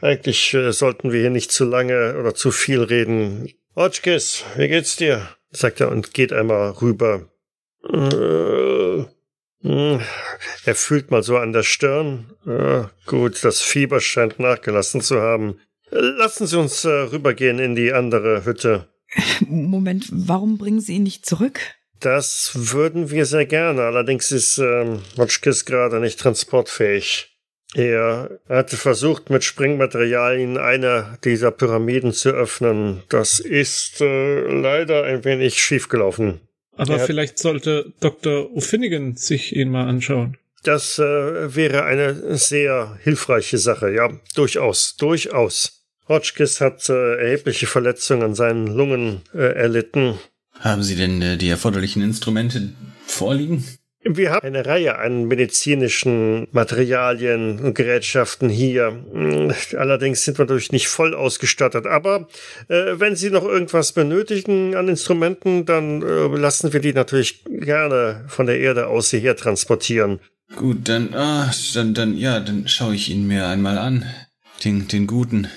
Eigentlich 0.01 0.53
äh, 0.53 0.71
sollten 0.71 1.11
wir 1.11 1.19
hier 1.21 1.29
nicht 1.29 1.51
zu 1.51 1.65
lange 1.65 2.17
oder 2.19 2.33
zu 2.33 2.51
viel 2.51 2.81
reden. 2.81 3.49
Hotchkiss, 3.75 4.43
wie 4.55 4.67
geht's 4.67 4.95
dir? 4.95 5.29
sagt 5.51 5.79
er 5.79 5.89
und 5.89 6.13
geht 6.13 6.33
einmal 6.33 6.71
rüber. 6.71 7.29
Äh, 7.87 9.05
hm, 9.61 10.01
Er 10.65 10.75
fühlt 10.75 11.11
mal 11.11 11.23
so 11.23 11.37
an 11.37 11.53
der 11.53 11.63
Stirn. 11.63 12.31
Ja, 12.45 12.91
gut, 13.05 13.43
das 13.43 13.61
Fieber 13.61 13.99
scheint 14.01 14.39
nachgelassen 14.39 15.01
zu 15.01 15.21
haben. 15.21 15.59
Lassen 15.97 16.45
Sie 16.45 16.59
uns 16.59 16.83
äh, 16.83 16.89
rübergehen 16.89 17.57
in 17.59 17.75
die 17.75 17.93
andere 17.93 18.43
Hütte. 18.45 18.89
Moment, 19.47 20.07
warum 20.11 20.57
bringen 20.57 20.81
Sie 20.81 20.95
ihn 20.95 21.03
nicht 21.03 21.25
zurück? 21.25 21.59
Das 22.01 22.51
würden 22.53 23.09
wir 23.11 23.25
sehr 23.25 23.45
gerne. 23.45 23.83
Allerdings 23.83 24.31
ist 24.31 24.57
ähm, 24.57 24.99
Hotchkiss 25.17 25.63
gerade 25.63 26.01
nicht 26.01 26.19
transportfähig. 26.19 27.31
Er 27.73 28.39
hatte 28.49 28.75
versucht, 28.75 29.29
mit 29.29 29.43
Springmaterialien 29.45 30.57
eine 30.57 31.17
dieser 31.23 31.51
Pyramiden 31.51 32.11
zu 32.11 32.29
öffnen. 32.29 33.03
Das 33.09 33.39
ist 33.39 34.01
äh, 34.01 34.41
leider 34.41 35.03
ein 35.03 35.23
wenig 35.23 35.61
schiefgelaufen. 35.61 36.41
Aber 36.75 36.99
vielleicht 36.99 37.39
sollte 37.39 37.93
Dr. 38.01 38.49
O'Finnigan 38.53 39.17
sich 39.17 39.55
ihn 39.55 39.71
mal 39.71 39.87
anschauen. 39.87 40.37
Das 40.63 40.99
äh, 40.99 41.55
wäre 41.55 41.85
eine 41.85 42.37
sehr 42.37 42.97
hilfreiche 43.03 43.57
Sache, 43.57 43.93
ja, 43.93 44.09
durchaus, 44.35 44.97
durchaus. 44.97 45.74
Hotchkiss 46.07 46.61
hat 46.61 46.87
äh, 46.89 47.15
erhebliche 47.17 47.67
Verletzungen 47.67 48.23
an 48.23 48.35
seinen 48.35 48.67
Lungen 48.67 49.21
äh, 49.33 49.55
erlitten. 49.55 50.19
Haben 50.59 50.83
Sie 50.83 50.95
denn 50.95 51.21
äh, 51.21 51.37
die 51.37 51.49
erforderlichen 51.49 52.01
Instrumente 52.01 52.73
vorliegen? 53.05 53.65
Wir 54.07 54.31
haben 54.31 54.45
eine 54.45 54.63
Reihe 54.63 54.99
an 54.99 55.25
medizinischen 55.25 56.47
Materialien 56.51 57.59
und 57.59 57.73
Gerätschaften 57.73 58.49
hier. 58.49 58.91
Mm, 58.91 59.51
Allerdings 59.75 60.23
sind 60.23 60.37
wir 60.37 60.45
natürlich 60.45 60.71
nicht 60.71 60.87
voll 60.87 61.15
ausgestattet. 61.15 61.87
Aber 61.87 62.27
äh, 62.67 62.99
wenn 62.99 63.15
Sie 63.15 63.31
noch 63.31 63.43
irgendwas 63.43 63.93
benötigen 63.93 64.75
an 64.75 64.89
Instrumenten, 64.89 65.65
dann 65.65 66.03
äh, 66.03 66.27
lassen 66.37 66.71
wir 66.71 66.81
die 66.81 66.93
natürlich 66.93 67.43
gerne 67.45 68.25
von 68.27 68.45
der 68.45 68.59
Erde 68.59 68.87
aus 68.87 69.09
hierher 69.09 69.35
transportieren. 69.35 70.19
Gut, 70.55 70.87
dann, 70.87 71.15
ah, 71.15 71.51
dann, 71.73 71.95
dann, 71.95 72.15
ja, 72.15 72.39
dann 72.39 72.67
schaue 72.67 72.93
ich 72.93 73.09
ihn 73.09 73.25
mir 73.25 73.47
einmal 73.47 73.79
an. 73.79 74.05
Den, 74.63 74.87
den 74.87 75.07
guten. 75.07 75.47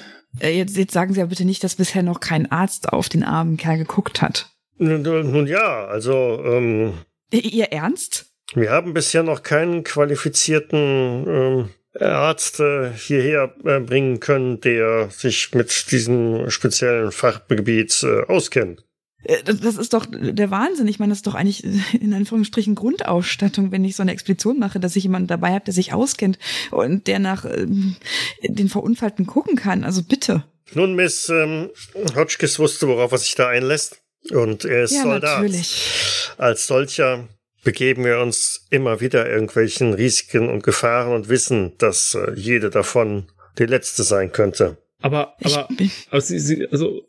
Äh, 0.40 0.56
jetzt, 0.56 0.76
jetzt 0.76 0.92
sagen 0.92 1.12
Sie 1.14 1.20
ja 1.20 1.26
bitte 1.26 1.44
nicht, 1.44 1.62
dass 1.64 1.76
bisher 1.76 2.02
noch 2.02 2.20
kein 2.20 2.50
Arzt 2.50 2.92
auf 2.92 3.08
den 3.08 3.22
armen 3.24 3.56
Kerl 3.56 3.78
geguckt 3.78 4.22
hat. 4.22 4.50
Nun, 4.78 5.46
ja, 5.46 5.86
also 5.86 6.40
ähm, 6.44 6.94
I- 7.32 7.38
Ihr 7.58 7.72
Ernst? 7.72 8.26
Wir 8.54 8.70
haben 8.70 8.94
bisher 8.94 9.22
noch 9.22 9.42
keinen 9.42 9.84
qualifizierten 9.84 11.26
ähm, 11.28 11.68
Arzt 12.00 12.60
äh, 12.60 12.90
hierher 12.92 13.52
äh, 13.64 13.80
bringen 13.80 14.20
können, 14.20 14.60
der 14.60 15.10
sich 15.10 15.52
mit 15.54 15.90
diesem 15.90 16.48
speziellen 16.50 17.10
Fachgebiet 17.12 18.02
äh, 18.04 18.22
auskennt. 18.26 18.84
Äh, 19.24 19.42
Das 19.44 19.76
ist 19.76 19.92
doch 19.94 20.06
der 20.10 20.50
Wahnsinn. 20.50 20.86
Ich 20.88 20.98
meine, 20.98 21.10
das 21.10 21.18
ist 21.18 21.26
doch 21.26 21.34
eigentlich 21.34 21.64
in 22.00 22.12
Anführungsstrichen 22.14 22.74
Grundausstattung, 22.74 23.72
wenn 23.72 23.84
ich 23.84 23.96
so 23.96 24.02
eine 24.02 24.12
Expedition 24.12 24.58
mache, 24.58 24.80
dass 24.80 24.96
ich 24.96 25.02
jemanden 25.04 25.28
dabei 25.28 25.52
habe, 25.52 25.64
der 25.64 25.74
sich 25.74 25.92
auskennt 25.92 26.38
und 26.70 27.06
der 27.06 27.18
nach 27.18 27.44
ähm, 27.44 27.96
den 28.42 28.68
Verunfallten 28.68 29.26
gucken 29.26 29.56
kann. 29.56 29.84
Also 29.84 30.02
bitte. 30.02 30.44
Nun, 30.74 30.94
Miss 30.94 31.28
ähm, 31.30 31.70
Hotchkiss 32.14 32.58
wusste, 32.58 32.88
worauf 32.88 33.12
er 33.12 33.18
sich 33.18 33.34
da 33.34 33.48
einlässt. 33.48 34.00
Und 34.30 34.64
er 34.64 34.84
ist 34.84 34.92
Ja, 34.92 35.02
Soldat. 35.04 35.22
natürlich. 35.40 36.30
Als 36.36 36.66
solcher 36.66 37.28
begeben 37.64 38.04
wir 38.04 38.20
uns 38.20 38.66
immer 38.70 39.00
wieder 39.00 39.28
irgendwelchen 39.28 39.94
Risiken 39.94 40.48
und 40.48 40.62
Gefahren 40.62 41.12
und 41.14 41.28
wissen, 41.28 41.72
dass 41.78 42.14
äh, 42.14 42.32
jede 42.34 42.68
davon 42.70 43.28
die 43.58 43.64
letzte 43.66 44.02
sein 44.02 44.30
könnte. 44.32 44.76
Aber, 45.00 45.34
aber, 45.44 45.68
bin- 45.76 45.90
aber 46.10 46.20
sie, 46.20 46.38
sie, 46.38 46.66
also, 46.70 47.02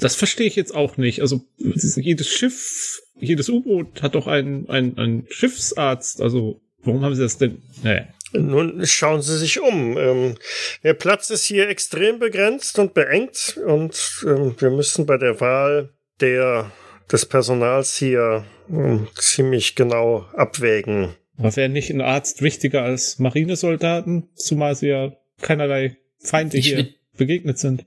das 0.00 0.14
verstehe 0.14 0.46
ich 0.46 0.56
jetzt 0.56 0.74
auch 0.74 0.96
nicht. 0.96 1.20
Also, 1.20 1.44
jedes 1.58 2.28
Schiff, 2.28 3.00
jedes 3.18 3.48
U-Boot 3.48 4.02
hat 4.02 4.14
doch 4.14 4.26
einen, 4.26 4.68
einen, 4.68 4.98
einen 4.98 5.26
Schiffsarzt. 5.28 6.20
Also, 6.20 6.60
warum 6.82 7.02
haben 7.02 7.14
sie 7.14 7.22
das 7.22 7.38
denn? 7.38 7.62
Naja. 7.82 8.06
Nun 8.32 8.84
schauen 8.86 9.22
Sie 9.22 9.38
sich 9.38 9.60
um. 9.60 9.96
Ähm, 9.96 10.34
der 10.84 10.94
Platz 10.94 11.30
ist 11.30 11.44
hier 11.44 11.68
extrem 11.68 12.18
begrenzt 12.18 12.78
und 12.78 12.92
beengt 12.92 13.58
und 13.64 14.24
ähm, 14.26 14.54
wir 14.58 14.70
müssen 14.70 15.06
bei 15.06 15.16
der 15.16 15.40
Wahl 15.40 15.94
der, 16.20 16.70
des 17.10 17.24
Personals 17.24 17.96
hier 17.96 18.44
ähm, 18.70 19.08
ziemlich 19.14 19.76
genau 19.76 20.26
abwägen. 20.34 21.14
Aber 21.38 21.56
wäre 21.56 21.68
nicht 21.70 21.90
ein 21.90 22.02
Arzt 22.02 22.42
wichtiger 22.42 22.82
als 22.82 23.18
Marinesoldaten, 23.18 24.28
zumal 24.34 24.74
sie 24.74 24.88
ja 24.88 25.16
keinerlei 25.40 25.96
Feinde 26.18 26.58
Ich 26.58 26.66
hier 26.66 26.88
begegnet 27.16 27.58
sind? 27.58 27.86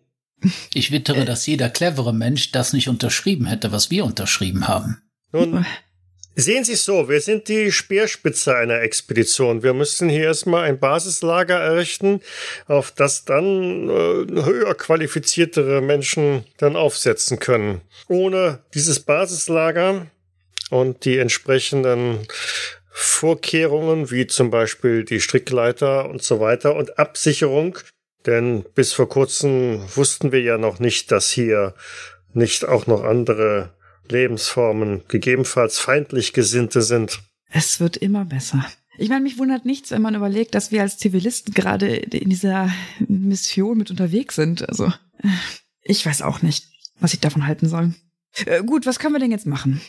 Ich 0.74 0.92
wittere, 0.92 1.26
dass 1.26 1.46
jeder 1.46 1.70
clevere 1.70 2.14
Mensch 2.14 2.52
das 2.52 2.74
nicht 2.74 2.88
unterschrieben 2.88 3.46
hätte, 3.46 3.72
was 3.72 3.92
wir 3.92 4.06
unterschrieben 4.06 4.68
haben. 4.68 5.02
Nun, 5.32 5.66
sehen 6.36 6.64
Sie 6.64 6.74
es 6.74 6.86
so, 6.86 7.10
wir 7.10 7.22
sind 7.22 7.48
die 7.48 7.72
Speerspitze 7.72 8.56
einer 8.56 8.82
Expedition. 8.82 9.64
Wir 9.64 9.74
müssen 9.74 10.10
hier 10.10 10.24
erstmal 10.24 10.64
ein 10.64 10.80
Basislager 10.80 11.60
errichten, 11.60 12.22
auf 12.68 12.92
das 12.92 13.26
dann 13.26 13.90
äh, 13.90 14.44
höher 14.44 14.76
qualifiziertere 14.76 15.82
Menschen 15.82 16.46
dann 16.58 16.76
aufsetzen 16.76 17.40
können. 17.40 17.82
Ohne 18.08 18.60
dieses 18.74 19.00
Basislager 19.00 20.08
und 20.70 21.06
die 21.06 21.18
entsprechenden 21.18 22.28
Vorkehrungen, 22.90 24.12
wie 24.12 24.28
zum 24.28 24.52
Beispiel 24.52 25.06
die 25.06 25.22
Strickleiter 25.22 26.10
und 26.10 26.24
so 26.24 26.40
weiter 26.40 26.76
und 26.76 27.00
Absicherung, 27.00 27.78
denn 28.26 28.64
bis 28.76 28.94
vor 28.94 29.10
kurzem 29.10 29.82
wussten 29.96 30.32
wir 30.32 30.42
ja 30.42 30.58
noch 30.58 30.80
nicht, 30.80 31.12
dass 31.12 31.30
hier 31.30 31.74
nicht 32.34 32.68
auch 32.68 32.88
noch 32.88 33.04
andere 33.04 33.74
Lebensformen, 34.10 35.04
gegebenenfalls 35.08 35.80
feindlich 35.80 36.34
Gesinnte 36.34 36.82
sind. 36.82 37.20
Es 37.50 37.80
wird 37.80 37.98
immer 37.98 38.26
besser. 38.26 38.66
Ich 38.98 39.10
meine, 39.10 39.22
mich 39.22 39.38
wundert 39.38 39.66
nichts, 39.66 39.92
wenn 39.92 40.02
man 40.02 40.16
überlegt, 40.16 40.54
dass 40.54 40.72
wir 40.72 40.82
als 40.82 40.98
Zivilisten 40.98 41.54
gerade 41.54 41.96
in 41.96 42.30
dieser 42.30 42.70
Mission 43.08 43.78
mit 43.78 43.90
unterwegs 43.90 44.36
sind. 44.36 44.68
Also, 44.68 44.88
äh, 45.24 45.28
ich 45.82 46.06
weiß 46.06 46.22
auch 46.22 46.42
nicht, 46.42 46.66
was 47.00 47.14
ich 47.14 47.20
davon 47.20 47.48
halten 47.48 47.68
soll. 47.68 47.94
Äh, 48.46 48.64
gut, 48.64 48.86
was 48.86 49.00
können 49.00 49.16
wir 49.16 49.20
denn 49.20 49.32
jetzt 49.32 49.48
machen? 49.48 49.82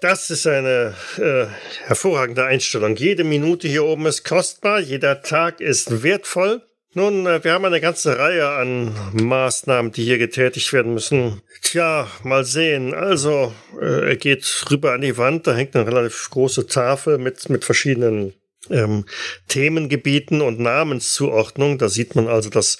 Das 0.00 0.30
ist 0.30 0.46
eine 0.46 0.94
äh, 1.18 1.46
hervorragende 1.86 2.44
Einstellung. 2.44 2.96
Jede 2.96 3.24
Minute 3.24 3.68
hier 3.68 3.84
oben 3.84 4.06
ist 4.06 4.24
kostbar, 4.24 4.80
jeder 4.80 5.22
Tag 5.22 5.60
ist 5.60 6.02
wertvoll. 6.02 6.62
Nun, 6.96 7.26
äh, 7.26 7.42
wir 7.42 7.52
haben 7.52 7.64
eine 7.64 7.80
ganze 7.80 8.16
Reihe 8.18 8.48
an 8.48 8.94
Maßnahmen, 9.12 9.90
die 9.90 10.04
hier 10.04 10.18
getätigt 10.18 10.72
werden 10.72 10.94
müssen. 10.94 11.42
Tja, 11.60 12.06
mal 12.22 12.44
sehen. 12.44 12.94
Also, 12.94 13.52
äh, 13.80 14.10
er 14.10 14.16
geht 14.16 14.64
rüber 14.70 14.92
an 14.92 15.00
die 15.00 15.18
Wand, 15.18 15.48
da 15.48 15.54
hängt 15.54 15.74
eine 15.74 15.88
relativ 15.88 16.30
große 16.30 16.68
Tafel 16.68 17.18
mit, 17.18 17.50
mit 17.50 17.64
verschiedenen 17.64 18.32
ähm, 18.70 19.06
Themengebieten 19.48 20.40
und 20.40 20.60
Namenszuordnung. 20.60 21.78
Da 21.78 21.88
sieht 21.88 22.14
man 22.14 22.28
also, 22.28 22.48
dass 22.48 22.78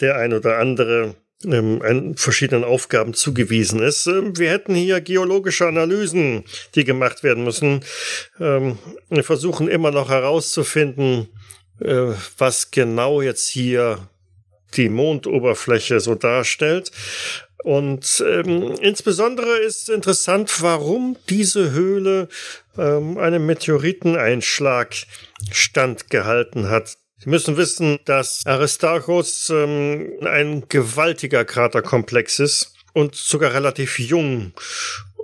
der 0.00 0.16
ein 0.16 0.32
oder 0.32 0.58
andere 0.58 1.14
ähm, 1.44 2.16
verschiedenen 2.16 2.64
Aufgaben 2.64 3.14
zugewiesen 3.14 3.80
ist. 3.80 4.08
Ähm, 4.08 4.36
wir 4.36 4.50
hätten 4.50 4.74
hier 4.74 5.00
geologische 5.00 5.66
Analysen, 5.66 6.44
die 6.74 6.84
gemacht 6.84 7.22
werden 7.22 7.44
müssen. 7.44 7.84
Ähm, 8.40 8.78
wir 9.10 9.24
versuchen 9.24 9.68
immer 9.68 9.92
noch 9.92 10.10
herauszufinden, 10.10 11.28
was 11.78 12.70
genau 12.70 13.20
jetzt 13.20 13.48
hier 13.48 14.08
die 14.76 14.88
Mondoberfläche 14.88 16.00
so 16.00 16.14
darstellt. 16.14 16.90
Und 17.64 18.22
ähm, 18.26 18.74
insbesondere 18.80 19.56
ist 19.58 19.88
interessant, 19.88 20.62
warum 20.62 21.16
diese 21.30 21.70
Höhle 21.70 22.28
ähm, 22.76 23.16
einem 23.16 23.46
Meteoriteneinschlag 23.46 24.94
standgehalten 25.50 26.68
hat. 26.68 26.98
Sie 27.16 27.30
müssen 27.30 27.56
wissen, 27.56 27.98
dass 28.04 28.44
Aristarchus 28.44 29.48
ähm, 29.48 30.12
ein 30.20 30.68
gewaltiger 30.68 31.46
Kraterkomplex 31.46 32.38
ist 32.38 32.74
und 32.92 33.14
sogar 33.14 33.54
relativ 33.54 33.98
jung. 33.98 34.52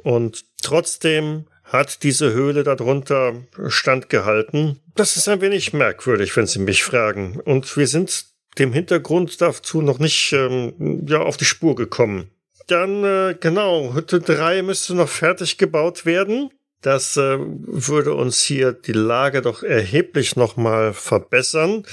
Und 0.02 0.46
trotzdem 0.62 1.46
hat 1.70 2.02
diese 2.02 2.32
Höhle 2.32 2.64
darunter 2.64 3.34
standgehalten. 3.68 4.80
Das 4.96 5.16
ist 5.16 5.28
ein 5.28 5.40
wenig 5.40 5.72
merkwürdig, 5.72 6.36
wenn 6.36 6.46
Sie 6.46 6.58
mich 6.58 6.82
fragen. 6.82 7.40
Und 7.40 7.76
wir 7.76 7.86
sind 7.86 8.26
dem 8.58 8.72
Hintergrund 8.72 9.40
dazu 9.40 9.80
noch 9.80 9.98
nicht 9.98 10.32
ähm, 10.32 11.06
ja, 11.08 11.20
auf 11.20 11.36
die 11.36 11.44
Spur 11.44 11.76
gekommen. 11.76 12.30
Dann, 12.66 13.04
äh, 13.04 13.36
genau, 13.40 13.94
Hütte 13.94 14.20
3 14.20 14.62
müsste 14.62 14.94
noch 14.94 15.08
fertig 15.08 15.58
gebaut 15.58 16.04
werden. 16.04 16.50
Das 16.82 17.16
äh, 17.18 17.36
würde 17.38 18.14
uns 18.14 18.42
hier 18.42 18.72
die 18.72 18.92
Lage 18.92 19.42
doch 19.42 19.62
erheblich 19.62 20.36
nochmal 20.36 20.94
verbessern, 20.94 21.84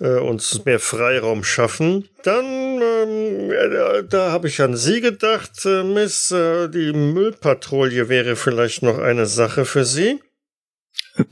äh, 0.00 0.18
uns 0.18 0.64
mehr 0.64 0.78
Freiraum 0.78 1.42
schaffen. 1.42 2.08
Dann, 2.22 2.44
ähm, 2.44 3.50
äh, 3.50 4.04
da 4.08 4.30
habe 4.30 4.46
ich 4.46 4.60
an 4.62 4.76
Sie 4.76 5.00
gedacht, 5.00 5.64
äh, 5.64 5.82
Miss, 5.82 6.30
äh, 6.30 6.68
die 6.68 6.92
Müllpatrouille 6.92 8.08
wäre 8.08 8.36
vielleicht 8.36 8.82
noch 8.82 8.98
eine 8.98 9.26
Sache 9.26 9.64
für 9.64 9.84
Sie. 9.84 10.20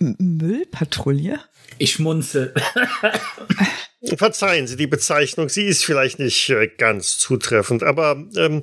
M 0.01 0.17
Müllpatrouille? 0.19 1.39
Ich 1.79 1.93
schmunzel. 1.93 2.55
Verzeihen 4.16 4.66
Sie 4.66 4.76
die 4.76 4.86
Bezeichnung, 4.86 5.49
sie 5.49 5.66
ist 5.66 5.84
vielleicht 5.84 6.18
nicht 6.18 6.51
äh, 6.51 6.68
ganz 6.68 7.16
zutreffend, 7.16 7.82
aber 7.82 8.22
ähm, 8.36 8.62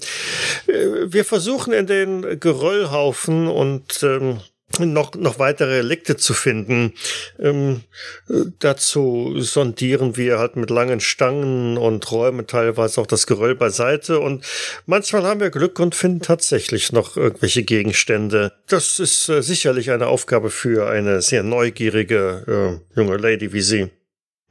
äh, 0.67 1.11
wir 1.11 1.25
versuchen 1.25 1.73
in 1.73 1.87
den 1.87 2.39
Geröllhaufen 2.39 3.47
und 3.47 4.03
ähm, 4.03 4.41
noch, 4.79 5.15
noch 5.15 5.39
weitere 5.39 5.77
Relikte 5.77 6.17
zu 6.17 6.33
finden. 6.33 6.93
Ähm, 7.39 7.81
äh, 8.29 8.45
dazu 8.59 9.35
sondieren 9.39 10.17
wir 10.17 10.39
halt 10.39 10.55
mit 10.55 10.69
langen 10.69 10.99
Stangen 10.99 11.77
und 11.77 12.11
räumen 12.11 12.47
teilweise 12.47 13.01
auch 13.01 13.07
das 13.07 13.27
Geröll 13.27 13.55
beiseite 13.55 14.19
und 14.19 14.45
manchmal 14.85 15.23
haben 15.23 15.39
wir 15.39 15.49
Glück 15.49 15.79
und 15.79 15.95
finden 15.95 16.21
tatsächlich 16.21 16.91
noch 16.91 17.17
irgendwelche 17.17 17.63
Gegenstände. 17.63 18.53
Das 18.67 18.99
ist 18.99 19.29
äh, 19.29 19.41
sicherlich 19.41 19.91
eine 19.91 20.07
Aufgabe 20.07 20.49
für 20.49 20.87
eine 20.89 21.21
sehr 21.21 21.43
neugierige 21.43 22.79
äh, 22.95 22.99
junge 22.99 23.17
Lady 23.17 23.51
wie 23.53 23.61
Sie. 23.61 23.89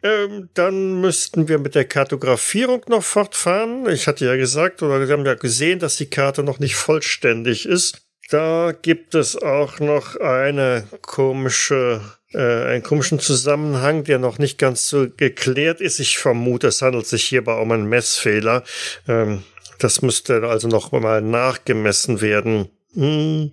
Ähm, 0.03 0.49
dann 0.55 1.01
müssten 1.01 1.49
wir 1.49 1.59
mit 1.59 1.75
der 1.75 1.85
Kartografierung 1.85 2.83
noch 2.89 3.05
fortfahren. 3.05 3.89
Ich 3.89 4.09
hatte 4.09 4.27
ja 4.27 4.37
gesagt, 4.37 4.83
oder 4.83 5.07
wir 5.07 5.13
haben 5.13 5.25
ja 5.25 5.35
gesehen, 5.35 5.79
dass 5.79 5.97
die 5.97 6.11
Karte 6.11 6.43
noch 6.43 6.59
nicht 6.59 6.75
vollständig 6.75 7.67
ist. 7.67 8.03
Da 8.31 8.73
gibt 8.73 9.15
es 9.15 9.41
auch 9.41 9.79
noch 9.79 10.17
eine 10.17 10.85
komische, 11.03 12.01
äh, 12.33 12.39
einen 12.39 12.83
komischen 12.83 13.21
Zusammenhang, 13.21 14.05
der 14.05 14.19
noch 14.19 14.39
nicht 14.39 14.59
ganz 14.59 14.89
so 14.89 15.07
geklärt 15.09 15.81
ist. 15.81 16.01
Ich 16.01 16.19
vermute, 16.19 16.69
es 16.69 16.83
handelt 16.83 17.07
sich 17.07 17.25
hierbei 17.25 17.55
um 17.55 17.71
einen 17.71 17.89
Messfehler. 17.89 18.65
Ähm, 19.07 19.45
das 19.79 20.03
müsste 20.03 20.49
also 20.49 20.67
noch 20.67 20.93
mal 20.93 21.21
nachgemessen 21.21 22.21
werden. 22.21 22.71
Hm. 22.95 23.53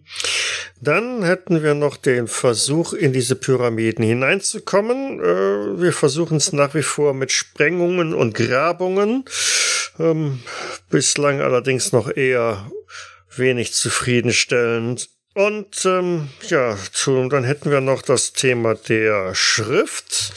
Dann 0.82 1.24
hätten 1.24 1.64
wir 1.64 1.74
noch 1.74 1.98
den 1.98 2.28
Versuch, 2.28 2.94
in 2.94 3.14
diese 3.14 3.36
Pyramiden 3.36 4.06
hineinzukommen. 4.06 5.20
Äh, 5.20 5.82
wir 5.82 5.94
versuchen 5.94 6.38
es 6.38 6.54
nach 6.54 6.74
wie 6.74 6.84
vor 6.84 7.14
mit 7.14 7.32
Sprengungen 7.32 8.14
und 8.14 8.34
Grabungen. 8.34 9.26
Ähm, 10.00 10.40
bislang 10.90 11.42
allerdings 11.42 11.92
noch 11.92 12.16
eher 12.16 12.72
wenig 13.36 13.74
zufriedenstellend. 13.74 15.10
Und 15.34 15.86
ähm, 15.86 16.30
ja, 16.48 16.78
zu, 16.92 17.28
dann 17.30 17.44
hätten 17.44 17.72
wir 17.72 17.82
noch 17.82 18.02
das 18.02 18.34
Thema 18.34 18.76
der 18.76 19.36
Schrift 19.36 20.34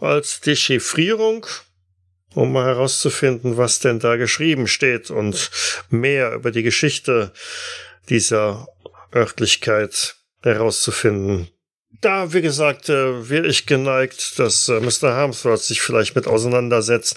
als 0.00 0.40
Dechiffrierung, 0.40 1.46
um 2.34 2.52
mal 2.52 2.66
herauszufinden, 2.66 3.56
was 3.56 3.80
denn 3.80 3.98
da 3.98 4.16
geschrieben 4.16 4.68
steht 4.68 5.10
und 5.10 5.50
mehr 5.90 6.34
über 6.34 6.50
die 6.50 6.62
Geschichte 6.62 7.32
dieser 8.08 8.68
Örtlichkeit 9.14 10.16
herauszufinden. 10.42 11.48
da, 12.00 12.32
wie 12.32 12.42
gesagt, 12.42 12.88
äh, 12.88 13.30
wäre 13.30 13.46
ich 13.46 13.66
geneigt, 13.66 14.38
dass 14.38 14.68
äh, 14.68 14.80
Mr. 14.80 15.14
Harmsworth 15.14 15.60
sich 15.60 15.80
vielleicht 15.80 16.16
mit 16.16 16.26
auseinandersetzt. 16.26 17.16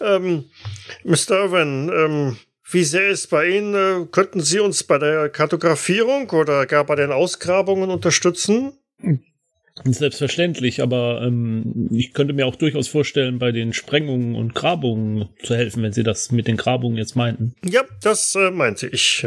Ähm, 0.00 0.44
Mr. 1.04 1.44
Irwin, 1.44 1.90
ähm, 1.92 2.36
wie 2.70 2.84
sähe 2.84 3.10
es 3.10 3.26
bei 3.26 3.48
Ihnen? 3.48 3.74
Äh, 3.74 4.06
könnten 4.10 4.40
Sie 4.40 4.60
uns 4.60 4.84
bei 4.84 4.98
der 4.98 5.28
Kartografierung 5.28 6.30
oder 6.30 6.66
gar 6.66 6.84
bei 6.84 6.94
den 6.94 7.10
Ausgrabungen 7.10 7.90
unterstützen? 7.90 8.72
Selbstverständlich, 9.84 10.82
aber 10.82 11.22
ähm, 11.22 11.88
ich 11.90 12.12
könnte 12.12 12.34
mir 12.34 12.46
auch 12.46 12.56
durchaus 12.56 12.86
vorstellen, 12.86 13.38
bei 13.38 13.50
den 13.50 13.72
Sprengungen 13.72 14.36
und 14.36 14.54
Grabungen 14.54 15.30
zu 15.42 15.56
helfen, 15.56 15.82
wenn 15.82 15.92
Sie 15.92 16.02
das 16.02 16.30
mit 16.30 16.46
den 16.46 16.56
Grabungen 16.56 16.98
jetzt 16.98 17.16
meinten. 17.16 17.54
Ja, 17.64 17.82
das 18.02 18.34
äh, 18.34 18.50
meinte 18.50 18.86
ich. 18.86 19.26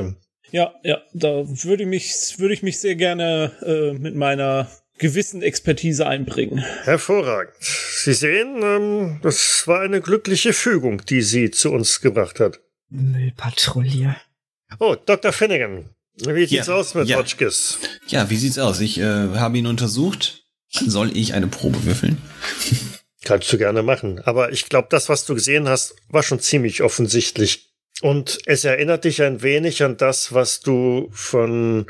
Ja, 0.53 0.71
ja, 0.83 1.01
da 1.13 1.45
würde 1.47 1.81
ich 1.81 1.89
mich, 1.89 2.35
würde 2.37 2.53
ich 2.53 2.61
mich 2.61 2.79
sehr 2.79 2.95
gerne 2.95 3.51
äh, 3.65 3.97
mit 3.97 4.13
meiner 4.15 4.69
gewissen 4.99 5.41
Expertise 5.41 6.05
einbringen. 6.05 6.59
Hervorragend. 6.83 7.55
Sie 7.59 8.13
sehen, 8.13 8.61
ähm, 8.61 9.19
das 9.23 9.63
war 9.65 9.81
eine 9.81 9.99
glückliche 9.99 10.53
Fügung, 10.53 11.03
die 11.05 11.23
Sie 11.23 11.49
zu 11.49 11.71
uns 11.71 12.01
gebracht 12.01 12.39
hat. 12.39 12.59
Müllpatrouille. 12.89 14.15
Oh, 14.79 14.95
Dr. 14.95 15.31
Finnegan. 15.33 15.89
Wie 16.17 16.45
sieht's 16.45 16.67
Ja, 16.67 16.75
aus 16.75 16.93
mit 16.93 17.07
ja. 17.07 17.17
Hotchkiss? 17.17 17.79
Ja, 18.05 18.29
wie 18.29 18.37
sieht's 18.37 18.59
aus? 18.59 18.79
Ich 18.79 18.99
äh, 18.99 19.03
habe 19.03 19.57
ihn 19.57 19.65
untersucht. 19.65 20.45
Soll 20.69 21.17
ich 21.17 21.33
eine 21.33 21.47
Probe 21.47 21.83
würfeln? 21.83 22.21
Kannst 23.23 23.51
du 23.51 23.57
gerne 23.57 23.81
machen. 23.81 24.19
Aber 24.19 24.51
ich 24.51 24.69
glaube, 24.69 24.89
das, 24.91 25.09
was 25.09 25.25
du 25.25 25.33
gesehen 25.33 25.67
hast, 25.67 25.95
war 26.09 26.21
schon 26.21 26.39
ziemlich 26.39 26.83
offensichtlich. 26.83 27.72
Und 28.01 28.39
es 28.45 28.65
erinnert 28.65 29.05
dich 29.05 29.21
ein 29.21 29.41
wenig 29.41 29.83
an 29.83 29.97
das, 29.97 30.33
was 30.33 30.59
du 30.59 31.09
von 31.11 31.85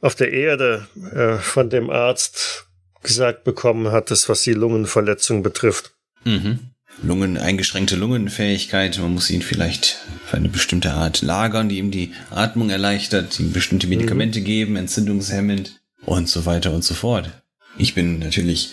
auf 0.00 0.14
der 0.14 0.32
Erde 0.32 0.86
äh, 1.14 1.36
von 1.38 1.70
dem 1.70 1.90
Arzt 1.90 2.66
gesagt 3.02 3.44
bekommen 3.44 3.92
hattest, 3.92 4.28
was 4.28 4.42
die 4.42 4.54
Lungenverletzung 4.54 5.42
betrifft. 5.42 5.92
Mhm. 6.24 6.72
Lungen, 7.02 7.38
eingeschränkte 7.38 7.96
Lungenfähigkeit. 7.96 8.98
Man 8.98 9.14
muss 9.14 9.30
ihn 9.30 9.42
vielleicht 9.42 9.98
für 10.26 10.36
eine 10.36 10.48
bestimmte 10.48 10.92
Art 10.92 11.22
lagern, 11.22 11.68
die 11.68 11.78
ihm 11.78 11.90
die 11.90 12.12
Atmung 12.30 12.70
erleichtert, 12.70 13.40
ihm 13.40 13.52
bestimmte 13.52 13.86
Medikamente 13.86 14.40
geben, 14.40 14.76
entzündungshemmend 14.76 15.80
und 16.04 16.28
so 16.28 16.44
weiter 16.44 16.72
und 16.72 16.84
so 16.84 16.94
fort. 16.94 17.30
Ich 17.78 17.94
bin 17.94 18.18
natürlich 18.18 18.72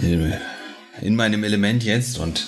in, 0.00 0.32
in 1.02 1.14
meinem 1.14 1.44
Element 1.44 1.84
jetzt 1.84 2.18
und 2.18 2.46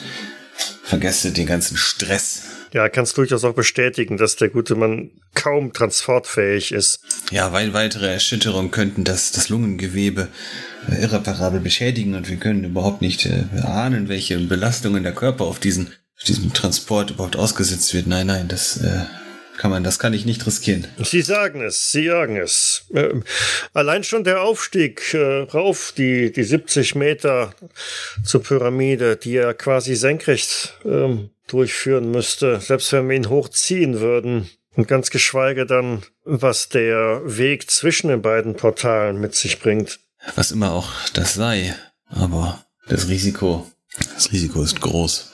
vergesse 0.83 1.33
den 1.33 1.47
ganzen 1.47 1.77
Stress. 1.77 2.45
Ja, 2.75 2.89
kannst 2.89 3.17
durchaus 3.17 3.45
auch 3.45 3.55
bestätigen, 3.55 4.17
dass 4.17 4.35
der 4.35 4.49
gute 4.49 4.75
Mann 4.75 5.13
kaum 5.35 5.73
transportfähig 5.73 6.73
ist. 6.73 6.99
Ja, 7.31 7.53
weil 7.53 7.73
weitere 7.73 8.09
Erschütterungen 8.09 8.73
könnten 8.73 9.05
das, 9.05 9.31
das 9.31 9.49
Lungengewebe 9.49 10.27
äh, 10.91 11.01
irreparabel 11.03 11.61
beschädigen 11.61 12.17
und 12.17 12.29
wir 12.29 12.37
können 12.37 12.65
überhaupt 12.65 13.01
nicht 13.01 13.27
äh, 13.27 13.45
ahnen, 13.63 14.09
welche 14.09 14.37
Belastungen 14.41 15.05
der 15.05 15.15
Körper 15.15 15.45
auf 15.45 15.61
diesen, 15.61 15.93
auf 16.19 16.25
diesem 16.25 16.53
Transport 16.53 17.13
überhaupt 17.13 17.37
ausgesetzt 17.37 17.95
wird. 17.95 18.09
Nein, 18.09 18.27
nein, 18.27 18.49
das 18.49 18.79
äh, 18.79 19.05
kann 19.57 19.71
man, 19.71 19.85
das 19.85 19.99
kann 19.99 20.13
ich 20.13 20.25
nicht 20.25 20.47
riskieren. 20.47 20.87
Sie 20.99 21.23
sagen 21.23 21.63
es, 21.63 21.93
Sie 21.93 22.07
sagen 22.07 22.37
es. 22.37 22.87
Ähm, 22.93 23.25
allein 23.73 24.05
schon 24.05 24.25
der 24.25 24.43
Aufstieg 24.43 25.15
äh, 25.15 25.43
rauf, 25.43 25.93
die, 25.97 26.33
die 26.33 26.43
70 26.43 26.95
Meter 26.95 27.55
zur 28.25 28.43
Pyramide, 28.43 29.17
die 29.17 29.37
er 29.37 29.55
quasi 29.55 29.95
senkrecht 29.95 30.75
ähm, 30.85 31.31
durchführen 31.47 32.11
müsste, 32.11 32.61
selbst 32.61 32.93
wenn 32.93 33.09
wir 33.09 33.17
ihn 33.17 33.29
hochziehen 33.29 34.01
würden. 34.01 34.51
Und 34.77 34.89
ganz 34.89 35.11
geschweige 35.11 35.67
dann, 35.67 36.03
was 36.25 36.69
der 36.69 37.23
Weg 37.25 37.71
zwischen 37.71 38.09
den 38.09 38.23
beiden 38.23 38.57
Portalen 38.57 39.21
mit 39.21 39.37
sich 39.37 39.61
bringt. 39.61 40.01
Was 40.35 40.51
immer 40.51 40.73
auch 40.73 40.91
das 41.13 41.35
sei, 41.35 41.77
aber 42.09 42.65
das 42.89 43.09
Risiko, 43.09 43.71
das 44.15 44.33
Risiko 44.33 44.63
ist 44.63 44.81
groß. 44.81 45.31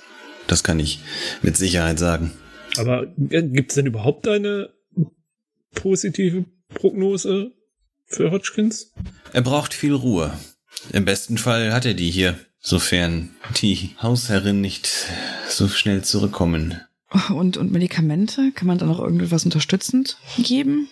Das 0.47 0.63
kann 0.63 0.79
ich 0.79 1.01
mit 1.41 1.57
Sicherheit 1.57 1.99
sagen. 1.99 2.33
Aber 2.79 3.07
äh, 3.31 3.43
gibt 3.43 3.71
es 3.71 3.75
denn 3.77 3.87
überhaupt 3.87 4.27
eine 4.29 4.71
positive 5.75 6.45
Prognose 6.75 7.53
für 8.07 8.31
Hodgkins? 8.31 8.93
Er 9.33 9.43
braucht 9.43 9.75
viel 9.75 9.95
Ruhe. 9.95 10.33
Im 10.93 11.05
besten 11.05 11.39
Fall 11.39 11.73
hat 11.73 11.85
er 11.85 11.95
die 11.95 12.11
hier, 12.11 12.39
sofern 12.59 13.31
die 13.61 13.91
Hausherrin 14.01 14.61
nicht 14.61 14.91
so 15.49 15.69
schnell 15.69 16.03
zurückkommen. 16.03 16.81
Und, 17.31 17.57
und 17.57 17.73
Medikamente? 17.73 18.53
Kann 18.55 18.69
man 18.69 18.79
da 18.79 18.87
noch 18.87 19.01
irgendetwas 19.01 19.45
unterstützend 19.45 20.17
geben? 20.39 20.89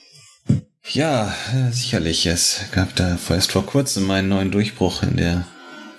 Ja, 0.90 1.34
sicherlich. 1.70 2.26
Es 2.26 2.64
gab 2.72 2.96
da 2.96 3.18
erst 3.28 3.52
vor 3.52 3.66
kurzem 3.66 4.10
einen 4.10 4.28
neuen 4.28 4.50
Durchbruch 4.50 5.02
in 5.02 5.16
der 5.16 5.46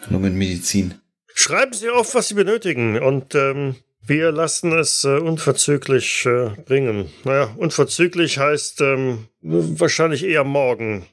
Lungenmedizin. 0.10 0.96
Schreiben 1.34 1.74
Sie 1.74 1.90
auf, 1.90 2.16
was 2.16 2.28
Sie 2.28 2.34
benötigen 2.34 3.00
und 3.00 3.36
ähm, 3.36 3.76
wir 4.10 4.32
lassen 4.32 4.72
es 4.74 5.04
äh, 5.04 5.18
unverzüglich 5.20 6.26
äh, 6.26 6.50
bringen. 6.66 7.10
Naja, 7.24 7.54
unverzüglich 7.56 8.40
heißt 8.40 8.82
ähm, 8.82 9.28
wahrscheinlich 9.42 10.26
eher 10.26 10.44
morgen. 10.44 11.06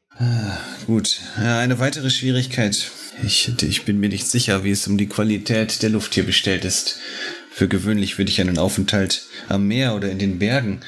Gut, 0.87 1.21
ja, 1.39 1.59
eine 1.59 1.79
weitere 1.79 2.09
Schwierigkeit. 2.09 2.91
Ich, 3.23 3.53
ich 3.63 3.85
bin 3.85 4.01
mir 4.01 4.09
nicht 4.09 4.27
sicher, 4.27 4.65
wie 4.65 4.71
es 4.71 4.87
um 4.87 4.97
die 4.97 5.09
Qualität 5.09 5.83
der 5.83 5.91
Luft 5.91 6.15
hier 6.15 6.25
bestellt 6.25 6.65
ist. 6.65 6.99
Für 7.51 7.69
gewöhnlich 7.69 8.19
würde 8.19 8.31
ich 8.31 8.41
einen 8.41 8.59
Aufenthalt 8.59 9.27
am 9.49 9.67
Meer 9.67 9.95
oder 9.95 10.11
in 10.11 10.19
den 10.19 10.39
Bergen 10.39 10.81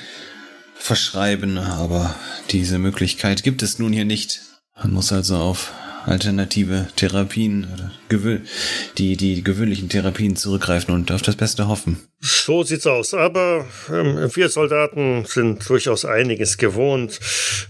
verschreiben, 0.75 1.59
aber 1.59 2.15
diese 2.51 2.79
Möglichkeit 2.79 3.43
gibt 3.43 3.63
es 3.63 3.79
nun 3.79 3.93
hier 3.93 4.05
nicht. 4.05 4.41
Man 4.77 4.93
muss 4.93 5.13
also 5.13 5.37
auf 5.37 5.73
alternative 6.09 6.89
Therapien 6.97 7.69
oder 7.73 7.91
die, 8.97 9.17
die 9.17 9.45
gewöhnlichen 9.45 9.89
Therapien 9.89 10.37
zurückgreifen 10.37 10.95
und 10.95 11.13
auf 11.13 11.23
das 11.23 11.37
Beste 11.37 11.69
hoffen. 11.69 11.99
So 12.21 12.63
sieht's 12.63 12.87
aus. 12.87 13.15
Aber 13.15 13.67
ähm, 13.91 14.31
wir 14.35 14.49
Soldaten 14.49 15.25
sind 15.27 15.69
durchaus 15.69 16.05
einiges 16.05 16.57
gewohnt. 16.59 17.21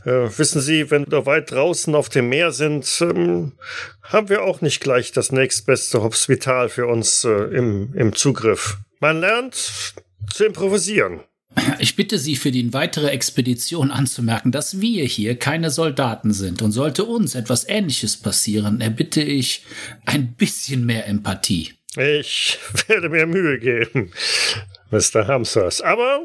Äh, 0.05 0.28
wissen 0.39 0.61
Sie, 0.61 0.91
wenn 0.91 1.11
wir 1.11 1.26
weit 1.26 1.51
draußen 1.51 1.95
auf 1.95 2.09
dem 2.09 2.28
Meer 2.28 2.53
sind, 2.53 2.86
ähm, 3.01 3.53
haben 4.03 4.28
wir 4.28 4.45
auch 4.45 4.61
nicht 4.61 4.80
gleich 4.80 5.12
das 5.12 5.32
nächstbeste 5.32 6.03
Hospital 6.03 6.68
für 6.68 6.86
uns 6.86 7.24
äh, 7.24 7.30
im, 7.30 7.93
im 7.95 8.14
Zugriff. 8.14 8.78
Man 9.01 9.20
lernt 9.20 9.95
zu 10.32 10.45
improvisieren. 10.45 11.20
Ich 11.79 11.97
bitte 11.97 12.19
Sie 12.19 12.37
für 12.37 12.51
die 12.51 12.73
weitere 12.73 13.09
Expedition 13.09 13.91
anzumerken, 13.91 14.53
dass 14.53 14.81
wir 14.81 15.05
hier 15.05 15.39
keine 15.39 15.71
Soldaten 15.71 16.33
sind. 16.33 16.63
Und 16.63 16.73
sollte 16.73 17.05
uns 17.05 17.35
etwas 17.35 17.69
Ähnliches 17.69 18.17
passieren, 18.17 18.81
erbitte 18.81 19.23
ich 19.23 19.65
ein 20.07 20.35
bisschen 20.35 20.87
mehr 20.87 21.07
Empathie. 21.07 21.73
Ich 21.97 22.59
werde 22.87 23.09
mir 23.09 23.27
Mühe 23.27 23.59
geben, 23.59 24.13
Mr. 24.91 25.27
Hamsers. 25.27 25.81
Aber 25.81 26.21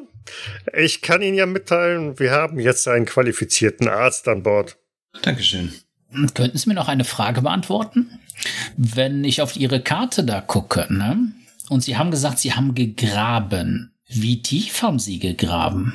ich 0.78 1.02
kann 1.02 1.22
Ihnen 1.22 1.38
ja 1.38 1.46
mitteilen, 1.46 2.20
wir 2.20 2.32
haben 2.32 2.60
jetzt 2.60 2.88
einen 2.88 3.06
qualifizierten 3.06 3.88
Arzt 3.88 4.28
an 4.28 4.44
Bord. 4.44 4.78
Dankeschön. 5.22 5.74
Könnten 6.34 6.58
Sie 6.58 6.70
mir 6.70 6.76
noch 6.76 6.90
eine 6.90 7.06
Frage 7.06 7.42
beantworten? 7.42 8.20
Wenn 8.78 9.24
ich 9.24 9.42
auf 9.42 9.56
Ihre 9.56 9.82
Karte 9.82 10.24
da 10.24 10.42
gucke, 10.42 10.86
ne? 10.94 11.32
Und 11.70 11.82
Sie 11.82 11.98
haben 11.98 12.12
gesagt, 12.12 12.40
Sie 12.40 12.54
haben 12.54 12.76
gegraben. 12.76 13.93
Wie 14.16 14.41
tief 14.41 14.84
haben 14.84 14.99
Sie 14.99 15.18
gegraben? 15.18 15.93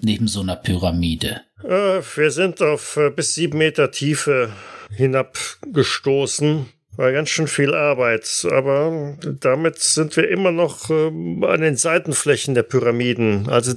Neben 0.00 0.28
so 0.28 0.40
einer 0.40 0.54
Pyramide. 0.54 1.42
Äh, 1.64 2.00
wir 2.14 2.30
sind 2.30 2.62
auf 2.62 2.96
äh, 2.96 3.10
bis 3.10 3.34
sieben 3.34 3.58
Meter 3.58 3.90
Tiefe 3.90 4.52
hinabgestoßen. 4.90 6.66
War 6.96 7.12
ganz 7.12 7.28
schön 7.28 7.48
viel 7.48 7.74
Arbeit, 7.74 8.46
aber 8.50 9.18
damit 9.40 9.80
sind 9.80 10.16
wir 10.16 10.28
immer 10.28 10.52
noch 10.52 10.90
äh, 10.90 11.08
an 11.44 11.60
den 11.60 11.76
Seitenflächen 11.76 12.54
der 12.54 12.62
Pyramiden. 12.62 13.48
Also 13.48 13.74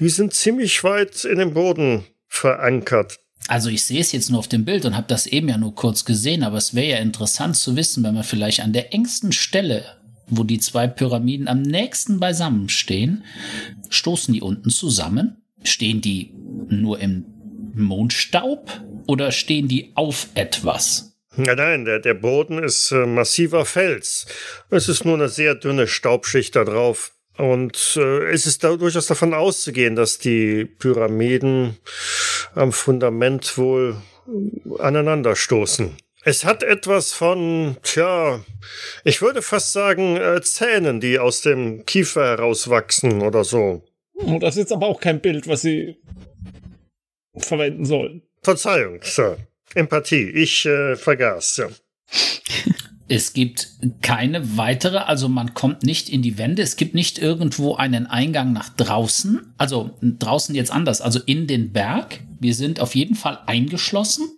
die 0.00 0.08
sind 0.08 0.34
ziemlich 0.34 0.82
weit 0.82 1.24
in 1.24 1.38
den 1.38 1.54
Boden 1.54 2.04
verankert. 2.26 3.20
Also 3.46 3.70
ich 3.70 3.84
sehe 3.84 4.00
es 4.00 4.12
jetzt 4.12 4.30
nur 4.30 4.40
auf 4.40 4.48
dem 4.48 4.64
Bild 4.64 4.84
und 4.84 4.96
habe 4.96 5.06
das 5.06 5.26
eben 5.26 5.48
ja 5.48 5.56
nur 5.56 5.74
kurz 5.74 6.04
gesehen, 6.04 6.42
aber 6.42 6.56
es 6.56 6.74
wäre 6.74 6.88
ja 6.88 6.96
interessant 6.98 7.56
zu 7.56 7.76
wissen, 7.76 8.02
wenn 8.02 8.14
man 8.14 8.24
vielleicht 8.24 8.60
an 8.60 8.72
der 8.72 8.92
engsten 8.92 9.32
Stelle, 9.32 9.84
wo 10.30 10.44
die 10.44 10.58
zwei 10.58 10.86
Pyramiden 10.86 11.48
am 11.48 11.62
nächsten 11.62 12.20
beisammen 12.20 12.68
stehen, 12.68 13.24
stoßen 13.88 14.34
die 14.34 14.42
unten 14.42 14.70
zusammen? 14.70 15.42
Stehen 15.64 16.00
die 16.00 16.32
nur 16.68 17.00
im 17.00 17.24
Mondstaub 17.74 18.80
oder 19.06 19.32
stehen 19.32 19.68
die 19.68 19.92
auf 19.94 20.28
etwas? 20.34 21.16
Nein, 21.36 21.56
nein, 21.56 21.84
der, 21.84 22.00
der 22.00 22.14
Boden 22.14 22.62
ist 22.62 22.90
äh, 22.90 23.06
massiver 23.06 23.64
Fels. 23.64 24.26
Es 24.70 24.88
ist 24.88 25.04
nur 25.04 25.14
eine 25.14 25.28
sehr 25.28 25.54
dünne 25.54 25.86
Staubschicht 25.86 26.56
da 26.56 26.64
drauf. 26.64 27.12
Und 27.36 27.96
äh, 27.96 28.32
es 28.32 28.46
ist 28.46 28.64
da 28.64 28.76
durchaus 28.76 29.06
davon 29.06 29.32
auszugehen, 29.32 29.94
dass 29.94 30.18
die 30.18 30.64
Pyramiden 30.64 31.76
am 32.56 32.72
Fundament 32.72 33.56
wohl 33.56 33.96
äh, 34.26 34.82
aneinander 34.82 35.36
stoßen. 35.36 35.96
Es 36.28 36.44
hat 36.44 36.62
etwas 36.62 37.14
von, 37.14 37.78
tja, 37.82 38.44
ich 39.02 39.22
würde 39.22 39.40
fast 39.40 39.72
sagen, 39.72 40.18
äh, 40.18 40.42
Zähnen, 40.42 41.00
die 41.00 41.18
aus 41.18 41.40
dem 41.40 41.86
Kiefer 41.86 42.22
herauswachsen 42.22 43.22
oder 43.22 43.44
so. 43.44 43.82
Oh, 44.12 44.38
das 44.38 44.56
ist 44.56 44.64
jetzt 44.64 44.72
aber 44.74 44.88
auch 44.88 45.00
kein 45.00 45.22
Bild, 45.22 45.48
was 45.48 45.62
Sie 45.62 45.96
verwenden 47.38 47.86
sollen. 47.86 48.20
Verzeihung, 48.42 48.98
Sir. 49.00 49.38
Empathie. 49.74 50.28
Ich 50.28 50.66
äh, 50.66 50.96
vergaß, 50.96 51.56
ja. 51.56 51.68
Es 53.10 53.32
gibt 53.32 53.70
keine 54.02 54.58
weitere, 54.58 54.98
also 54.98 55.30
man 55.30 55.54
kommt 55.54 55.82
nicht 55.82 56.10
in 56.10 56.20
die 56.20 56.36
Wände. 56.36 56.60
Es 56.60 56.76
gibt 56.76 56.94
nicht 56.94 57.16
irgendwo 57.16 57.76
einen 57.76 58.06
Eingang 58.06 58.52
nach 58.52 58.68
draußen. 58.68 59.54
Also 59.56 59.96
draußen 60.02 60.54
jetzt 60.54 60.70
anders, 60.70 61.00
also 61.00 61.20
in 61.24 61.46
den 61.46 61.72
Berg. 61.72 62.20
Wir 62.38 62.52
sind 62.52 62.80
auf 62.80 62.94
jeden 62.94 63.14
Fall 63.14 63.38
eingeschlossen. 63.46 64.37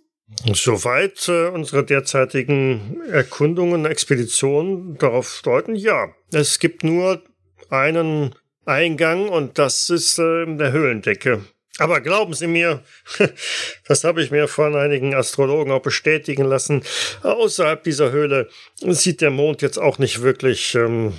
Soweit 0.53 1.27
äh, 1.27 1.47
unsere 1.47 1.83
derzeitigen 1.83 3.01
Erkundungen, 3.11 3.85
Expeditionen 3.85 4.97
darauf 4.97 5.41
deuten, 5.43 5.75
ja. 5.75 6.13
Es 6.31 6.59
gibt 6.59 6.83
nur 6.83 7.21
einen 7.69 8.35
Eingang 8.65 9.29
und 9.29 9.57
das 9.57 9.89
ist 9.89 10.19
äh, 10.19 10.43
in 10.43 10.57
der 10.57 10.71
Höhlendecke. 10.71 11.45
Aber 11.77 12.01
glauben 12.01 12.33
Sie 12.33 12.47
mir, 12.47 12.83
das 13.87 14.03
habe 14.03 14.21
ich 14.23 14.31
mir 14.31 14.47
von 14.47 14.75
einigen 14.75 15.15
Astrologen 15.15 15.71
auch 15.71 15.81
bestätigen 15.81 16.43
lassen, 16.43 16.83
außerhalb 17.23 17.83
dieser 17.83 18.11
Höhle 18.11 18.49
sieht 18.75 19.21
der 19.21 19.31
Mond 19.31 19.61
jetzt 19.61 19.77
auch 19.77 19.97
nicht 19.97 20.21
wirklich 20.21 20.75
ähm, 20.75 21.13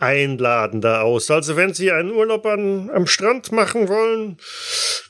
einladender 0.00 1.04
aus. 1.04 1.30
Also 1.30 1.56
wenn 1.56 1.74
Sie 1.74 1.92
einen 1.92 2.12
Urlaub 2.12 2.46
an, 2.46 2.90
am 2.90 3.06
Strand 3.06 3.52
machen 3.52 3.88
wollen, 3.88 4.38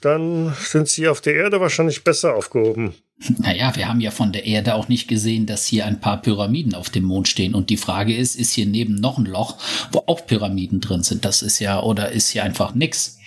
dann 0.01 0.55
sind 0.61 0.89
Sie 0.89 1.09
auf 1.09 1.21
der 1.21 1.35
Erde 1.35 1.61
wahrscheinlich 1.61 2.05
besser 2.05 2.35
aufgehoben. 2.35 2.95
Naja, 3.39 3.77
wir 3.77 3.87
haben 3.87 4.01
ja 4.01 4.11
von 4.11 4.33
der 4.33 4.47
Erde 4.47 4.75
auch 4.75 4.89
nicht 4.89 5.07
gesehen, 5.07 5.45
dass 5.45 5.67
hier 5.67 5.85
ein 5.85 6.01
paar 6.01 6.23
Pyramiden 6.23 6.75
auf 6.75 6.89
dem 6.89 7.05
Mond 7.05 7.29
stehen. 7.29 7.55
Und 7.55 7.69
die 7.69 7.77
Frage 7.77 8.17
ist, 8.17 8.35
ist 8.35 8.55
hier 8.55 8.65
neben 8.65 8.95
noch 8.95 9.19
ein 9.19 9.27
Loch, 9.27 9.59
wo 9.93 10.03
auch 10.07 10.27
Pyramiden 10.27 10.81
drin 10.81 11.03
sind? 11.03 11.27
Das 11.27 11.43
ist 11.43 11.59
ja, 11.59 11.83
oder 11.83 12.13
ist 12.13 12.31
hier 12.31 12.45
einfach 12.45 12.75
nix? 12.75 13.19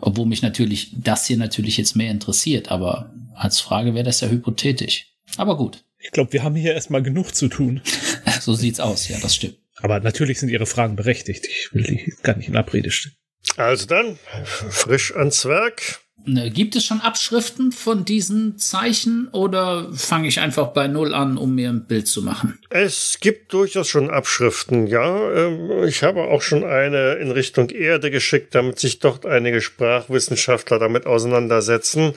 Obwohl 0.00 0.24
mich 0.24 0.40
natürlich 0.40 0.90
das 0.94 1.26
hier 1.26 1.36
natürlich 1.36 1.76
jetzt 1.76 1.96
mehr 1.96 2.10
interessiert, 2.10 2.70
aber 2.70 3.10
als 3.34 3.60
Frage 3.60 3.94
wäre 3.94 4.04
das 4.04 4.22
ja 4.22 4.28
hypothetisch. 4.28 5.12
Aber 5.36 5.56
gut. 5.56 5.84
Ich 5.98 6.12
glaube, 6.12 6.32
wir 6.32 6.42
haben 6.42 6.54
hier 6.54 6.72
erstmal 6.72 7.02
genug 7.02 7.34
zu 7.34 7.48
tun. 7.48 7.82
so 8.40 8.54
sieht's 8.54 8.80
aus, 8.80 9.08
ja, 9.08 9.18
das 9.20 9.34
stimmt. 9.34 9.58
Aber 9.78 10.00
natürlich 10.00 10.40
sind 10.40 10.48
Ihre 10.48 10.66
Fragen 10.66 10.96
berechtigt. 10.96 11.46
Ich 11.46 11.70
will 11.72 11.84
die 11.84 12.14
gar 12.22 12.36
nicht 12.36 12.48
in 12.48 12.56
Abrede 12.56 12.90
stellen. 12.90 13.16
Also 13.56 13.86
dann, 13.86 14.18
frisch 14.44 15.14
ans 15.14 15.44
Werk. 15.46 16.00
Ne, 16.28 16.50
gibt 16.50 16.74
es 16.74 16.84
schon 16.84 17.00
Abschriften 17.00 17.70
von 17.70 18.04
diesen 18.04 18.58
Zeichen 18.58 19.28
oder 19.28 19.92
fange 19.92 20.26
ich 20.26 20.40
einfach 20.40 20.68
bei 20.68 20.88
Null 20.88 21.14
an, 21.14 21.36
um 21.36 21.54
mir 21.54 21.68
ein 21.68 21.86
Bild 21.86 22.08
zu 22.08 22.20
machen? 22.22 22.58
Es 22.68 23.18
gibt 23.20 23.52
durchaus 23.52 23.88
schon 23.88 24.10
Abschriften, 24.10 24.88
ja. 24.88 25.30
Ähm, 25.32 25.84
ich 25.84 26.02
habe 26.02 26.22
auch 26.22 26.42
schon 26.42 26.64
eine 26.64 27.12
in 27.14 27.30
Richtung 27.30 27.70
Erde 27.70 28.10
geschickt, 28.10 28.56
damit 28.56 28.80
sich 28.80 28.98
dort 28.98 29.24
einige 29.24 29.60
Sprachwissenschaftler 29.60 30.80
damit 30.80 31.06
auseinandersetzen. 31.06 32.12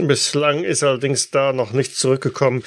Bislang 0.00 0.62
ist 0.62 0.82
allerdings 0.82 1.30
da 1.30 1.54
noch 1.54 1.72
nichts 1.72 1.96
zurückgekommen. 1.96 2.62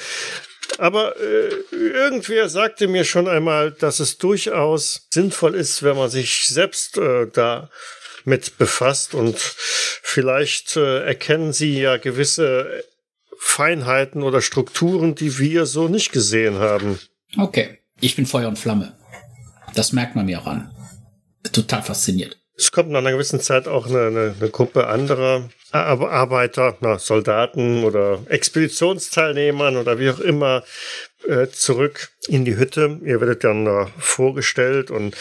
Aber 0.78 1.14
äh, 1.20 1.48
irgendwer 1.72 2.48
sagte 2.48 2.88
mir 2.88 3.04
schon 3.04 3.28
einmal, 3.28 3.70
dass 3.72 4.00
es 4.00 4.18
durchaus 4.18 5.06
sinnvoll 5.12 5.54
ist, 5.54 5.82
wenn 5.82 5.96
man 5.96 6.10
sich 6.10 6.48
selbst 6.48 6.98
äh, 6.98 7.26
da 7.32 7.70
mit 8.24 8.58
befasst 8.58 9.14
und 9.14 9.38
vielleicht 9.38 10.76
äh, 10.76 11.04
erkennen 11.04 11.52
Sie 11.52 11.80
ja 11.80 11.98
gewisse 11.98 12.84
Feinheiten 13.38 14.22
oder 14.22 14.40
Strukturen, 14.40 15.14
die 15.14 15.38
wir 15.38 15.66
so 15.66 15.88
nicht 15.88 16.12
gesehen 16.12 16.58
haben. 16.58 16.98
Okay, 17.36 17.78
ich 18.00 18.16
bin 18.16 18.26
Feuer 18.26 18.48
und 18.48 18.58
Flamme. 18.58 18.96
Das 19.74 19.92
merkt 19.92 20.16
man 20.16 20.26
mir 20.26 20.40
auch 20.40 20.46
an. 20.46 20.70
Total 21.52 21.82
fasziniert. 21.82 22.38
Es 22.56 22.70
kommt 22.70 22.90
nach 22.90 23.00
einer 23.00 23.12
gewissen 23.12 23.40
Zeit 23.40 23.66
auch 23.66 23.86
eine, 23.86 24.06
eine, 24.06 24.34
eine 24.38 24.50
Gruppe 24.50 24.86
anderer 24.86 25.48
Arbeiter, 25.72 26.76
na, 26.80 26.98
Soldaten 26.98 27.82
oder 27.82 28.20
Expeditionsteilnehmern 28.28 29.76
oder 29.76 29.98
wie 29.98 30.10
auch 30.10 30.20
immer 30.20 30.62
äh, 31.26 31.48
zurück 31.48 32.10
in 32.28 32.44
die 32.44 32.56
Hütte. 32.56 33.00
Ihr 33.04 33.20
werdet 33.20 33.42
dann 33.42 33.66
äh, 33.66 33.86
vorgestellt 33.98 34.90
und 34.92 35.16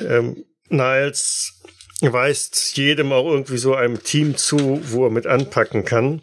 ähm, 0.00 0.44
Niles 0.70 1.60
weist 2.00 2.76
jedem 2.76 3.12
auch 3.12 3.30
irgendwie 3.30 3.58
so 3.58 3.74
einem 3.74 4.02
Team 4.02 4.36
zu, 4.36 4.80
wo 4.84 5.04
er 5.04 5.10
mit 5.10 5.26
anpacken 5.26 5.84
kann. 5.84 6.22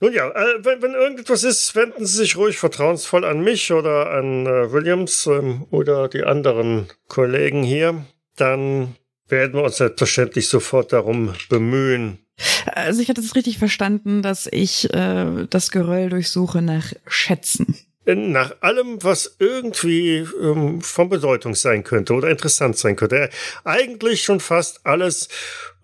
Nun 0.00 0.14
ja, 0.14 0.30
äh, 0.30 0.64
wenn, 0.64 0.80
wenn 0.80 0.94
irgendetwas 0.94 1.44
ist, 1.44 1.76
wenden 1.76 2.06
Sie 2.06 2.16
sich 2.16 2.36
ruhig 2.36 2.58
vertrauensvoll 2.58 3.24
an 3.24 3.40
mich 3.40 3.70
oder 3.70 4.10
an 4.10 4.46
äh, 4.46 4.72
Williams 4.72 5.26
ähm, 5.26 5.66
oder 5.70 6.08
die 6.08 6.22
anderen 6.22 6.88
Kollegen 7.06 7.62
hier. 7.62 8.06
Dann 8.36 8.96
werden 9.30 9.54
wir 9.54 9.62
uns 9.62 9.76
selbstverständlich 9.76 10.48
sofort 10.48 10.92
darum 10.92 11.34
bemühen. 11.48 12.18
Also 12.66 13.02
ich 13.02 13.08
hatte 13.08 13.20
es 13.20 13.34
richtig 13.34 13.58
verstanden, 13.58 14.22
dass 14.22 14.48
ich 14.50 14.92
äh, 14.94 15.46
das 15.48 15.70
Geröll 15.70 16.08
durchsuche 16.08 16.62
nach 16.62 16.92
Schätzen 17.06 17.76
nach 18.14 18.54
allem, 18.60 19.02
was 19.02 19.36
irgendwie 19.38 20.26
ähm, 20.40 20.80
von 20.80 21.08
Bedeutung 21.08 21.54
sein 21.54 21.84
könnte 21.84 22.14
oder 22.14 22.30
interessant 22.30 22.76
sein 22.76 22.96
könnte. 22.96 23.30
Eigentlich 23.64 24.22
schon 24.22 24.40
fast 24.40 24.84
alles, 24.84 25.28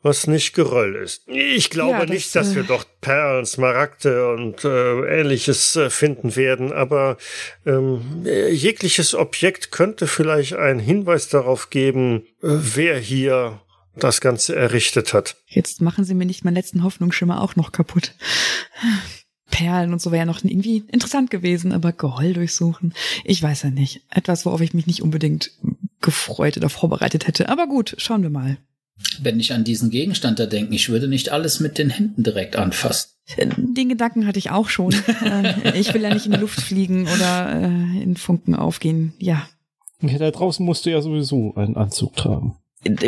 was 0.06 0.26
nicht 0.26 0.54
Geröll 0.54 0.96
ist. 0.96 1.28
Ich 1.28 1.68
glaube 1.68 1.92
ja, 1.92 2.00
das, 2.00 2.10
nicht, 2.10 2.34
dass 2.34 2.54
wir 2.54 2.62
äh, 2.62 2.66
dort 2.66 3.00
Perlen, 3.00 3.44
Smaragde 3.44 4.30
und 4.30 4.64
äh, 4.64 5.20
ähnliches 5.20 5.76
äh, 5.76 5.90
finden 5.90 6.36
werden, 6.36 6.72
aber 6.72 7.18
ähm, 7.66 8.24
jegliches 8.24 9.14
Objekt 9.14 9.72
könnte 9.72 10.06
vielleicht 10.06 10.54
einen 10.54 10.80
Hinweis 10.80 11.28
darauf 11.28 11.70
geben, 11.70 12.26
äh, 12.42 12.48
wer 12.48 12.98
hier 12.98 13.60
das 13.96 14.20
Ganze 14.20 14.54
errichtet 14.54 15.12
hat. 15.12 15.36
Jetzt 15.46 15.80
machen 15.80 16.04
Sie 16.04 16.14
mir 16.14 16.26
nicht 16.26 16.44
meinen 16.44 16.54
letzten 16.54 16.82
Hoffnungsschimmer 16.82 17.42
auch 17.42 17.56
noch 17.56 17.72
kaputt. 17.72 18.14
Perlen 19.50 19.92
und 19.92 20.02
so 20.02 20.10
wäre 20.10 20.20
ja 20.20 20.26
noch 20.26 20.42
irgendwie 20.42 20.84
interessant 20.88 21.30
gewesen, 21.30 21.72
aber 21.72 21.92
Geheul 21.92 22.34
durchsuchen, 22.34 22.94
ich 23.24 23.42
weiß 23.42 23.62
ja 23.62 23.70
nicht. 23.70 24.02
Etwas, 24.10 24.44
worauf 24.44 24.60
ich 24.60 24.74
mich 24.74 24.86
nicht 24.86 25.02
unbedingt 25.02 25.52
gefreut 26.00 26.56
oder 26.56 26.68
vorbereitet 26.68 27.26
hätte. 27.26 27.48
Aber 27.48 27.66
gut, 27.66 27.94
schauen 27.98 28.22
wir 28.22 28.30
mal. 28.30 28.58
Wenn 29.20 29.38
ich 29.40 29.52
an 29.52 29.64
diesen 29.64 29.90
Gegenstand 29.90 30.38
da 30.38 30.46
denke, 30.46 30.74
ich 30.74 30.88
würde 30.88 31.08
nicht 31.08 31.30
alles 31.30 31.60
mit 31.60 31.78
den 31.78 31.90
Händen 31.90 32.22
direkt 32.22 32.56
anfassen. 32.56 33.10
Äh, 33.36 33.48
den 33.56 33.88
Gedanken 33.88 34.26
hatte 34.26 34.38
ich 34.38 34.50
auch 34.50 34.68
schon. 34.68 34.94
Äh, 35.26 35.78
ich 35.78 35.92
will 35.92 36.02
ja 36.02 36.12
nicht 36.12 36.26
in 36.26 36.32
die 36.32 36.38
Luft 36.38 36.60
fliegen 36.60 37.08
oder 37.08 37.52
äh, 37.52 38.02
in 38.02 38.16
Funken 38.16 38.54
aufgehen. 38.54 39.12
Ja. 39.18 39.48
Ja, 40.00 40.18
da 40.18 40.30
draußen 40.30 40.64
musst 40.64 40.86
du 40.86 40.90
ja 40.90 41.00
sowieso 41.00 41.54
einen 41.54 41.76
Anzug 41.76 42.14
tragen. 42.16 42.56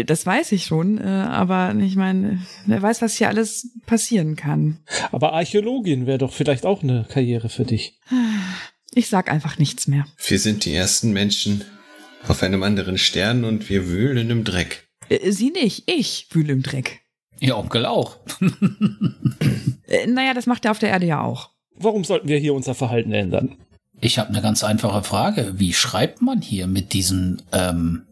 Das 0.07 0.27
weiß 0.27 0.53
ich 0.53 0.65
schon, 0.65 0.99
äh, 0.99 1.05
aber 1.05 1.75
ich 1.77 1.95
meine, 1.97 2.41
wer 2.67 2.83
weiß, 2.83 3.03
was 3.03 3.17
hier 3.17 3.29
alles 3.29 3.69
passieren 3.87 4.35
kann. 4.35 4.79
Aber 5.13 5.35
Archäologin 5.35 6.07
wäre 6.07 6.19
doch 6.19 6.33
vielleicht 6.33 6.67
auch 6.67 6.83
eine 6.83 7.07
Karriere 7.09 7.49
für 7.49 7.65
dich. 7.65 8.01
Ich 8.95 9.09
sag 9.09 9.31
einfach 9.31 9.59
nichts 9.59 9.87
mehr. 9.87 10.07
Wir 10.27 10.41
sind 10.41 10.65
die 10.65 10.75
ersten 10.75 11.13
Menschen 11.13 11.65
auf 12.27 12.43
einem 12.43 12.63
anderen 12.63 12.99
Stern 12.99 13.45
und 13.45 13.69
wir 13.69 13.89
wühlen 13.89 14.31
im 14.31 14.45
Dreck. 14.45 14.88
Äh, 15.09 15.31
sie 15.31 15.51
nicht, 15.51 15.85
ich 15.87 16.27
wühle 16.31 16.53
im 16.53 16.63
Dreck. 16.63 17.03
Ihr 17.41 17.57
Onkel 17.57 17.87
auch. 17.87 18.19
Äh, 19.91 20.07
naja, 20.07 20.35
das 20.35 20.45
macht 20.45 20.67
er 20.67 20.73
auf 20.73 20.79
der 20.79 20.91
Erde 20.91 21.07
ja 21.07 21.23
auch. 21.23 21.49
Warum 21.75 22.05
sollten 22.05 22.29
wir 22.29 22.37
hier 22.39 22.53
unser 22.53 22.75
Verhalten 22.75 23.13
ändern? 23.13 23.57
Ich 24.03 24.19
habe 24.19 24.29
eine 24.29 24.43
ganz 24.43 24.63
einfache 24.63 25.03
Frage. 25.03 25.55
Wie 25.57 25.73
schreibt 25.73 26.21
man 26.21 26.43
hier 26.43 26.67
mit 26.67 26.93
diesen 26.93 27.41
ähm, 27.53 28.03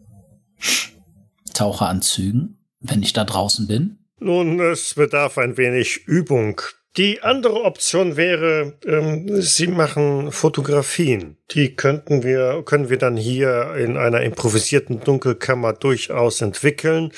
Taucheranzügen, 1.53 2.57
wenn 2.79 3.03
ich 3.03 3.13
da 3.13 3.25
draußen 3.25 3.67
bin? 3.67 3.99
Nun, 4.19 4.59
es 4.59 4.95
bedarf 4.95 5.37
ein 5.37 5.55
wenig 5.57 6.07
Übung. 6.07 6.59
Die 6.97 7.21
andere 7.21 7.63
Option 7.63 8.17
wäre, 8.17 8.73
ähm, 8.85 9.39
Sie 9.39 9.67
machen 9.67 10.31
Fotografien. 10.31 11.37
Die 11.51 11.75
könnten 11.75 12.23
wir, 12.23 12.63
können 12.65 12.89
wir 12.89 12.97
dann 12.97 13.15
hier 13.15 13.75
in 13.77 13.97
einer 13.97 14.21
improvisierten 14.21 15.01
Dunkelkammer 15.01 15.73
durchaus 15.73 16.41
entwickeln. 16.41 17.11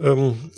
Ähm, 0.00 0.50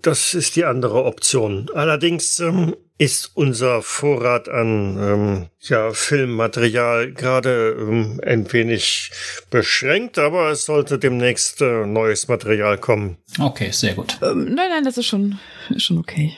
das 0.00 0.32
ist 0.32 0.56
die 0.56 0.64
andere 0.64 1.04
Option. 1.04 1.68
Allerdings 1.74 2.40
ähm, 2.40 2.74
ist 2.98 3.32
unser 3.34 3.82
Vorrat 3.82 4.48
an 4.48 4.96
ähm, 4.98 5.46
ja, 5.60 5.92
Filmmaterial 5.92 7.12
gerade 7.12 7.76
ähm, 7.78 8.20
ein 8.24 8.50
wenig 8.50 9.10
beschränkt, 9.50 10.18
aber 10.18 10.50
es 10.50 10.64
sollte 10.64 10.98
demnächst 10.98 11.60
äh, 11.60 11.84
neues 11.84 12.28
Material 12.28 12.78
kommen. 12.78 13.18
Okay, 13.38 13.70
sehr 13.72 13.92
gut. 13.92 14.18
Ähm, 14.22 14.54
nein, 14.54 14.70
nein, 14.70 14.84
das 14.84 14.96
ist 14.96 15.06
schon, 15.06 15.38
ist 15.68 15.82
schon 15.82 15.98
okay. 15.98 16.32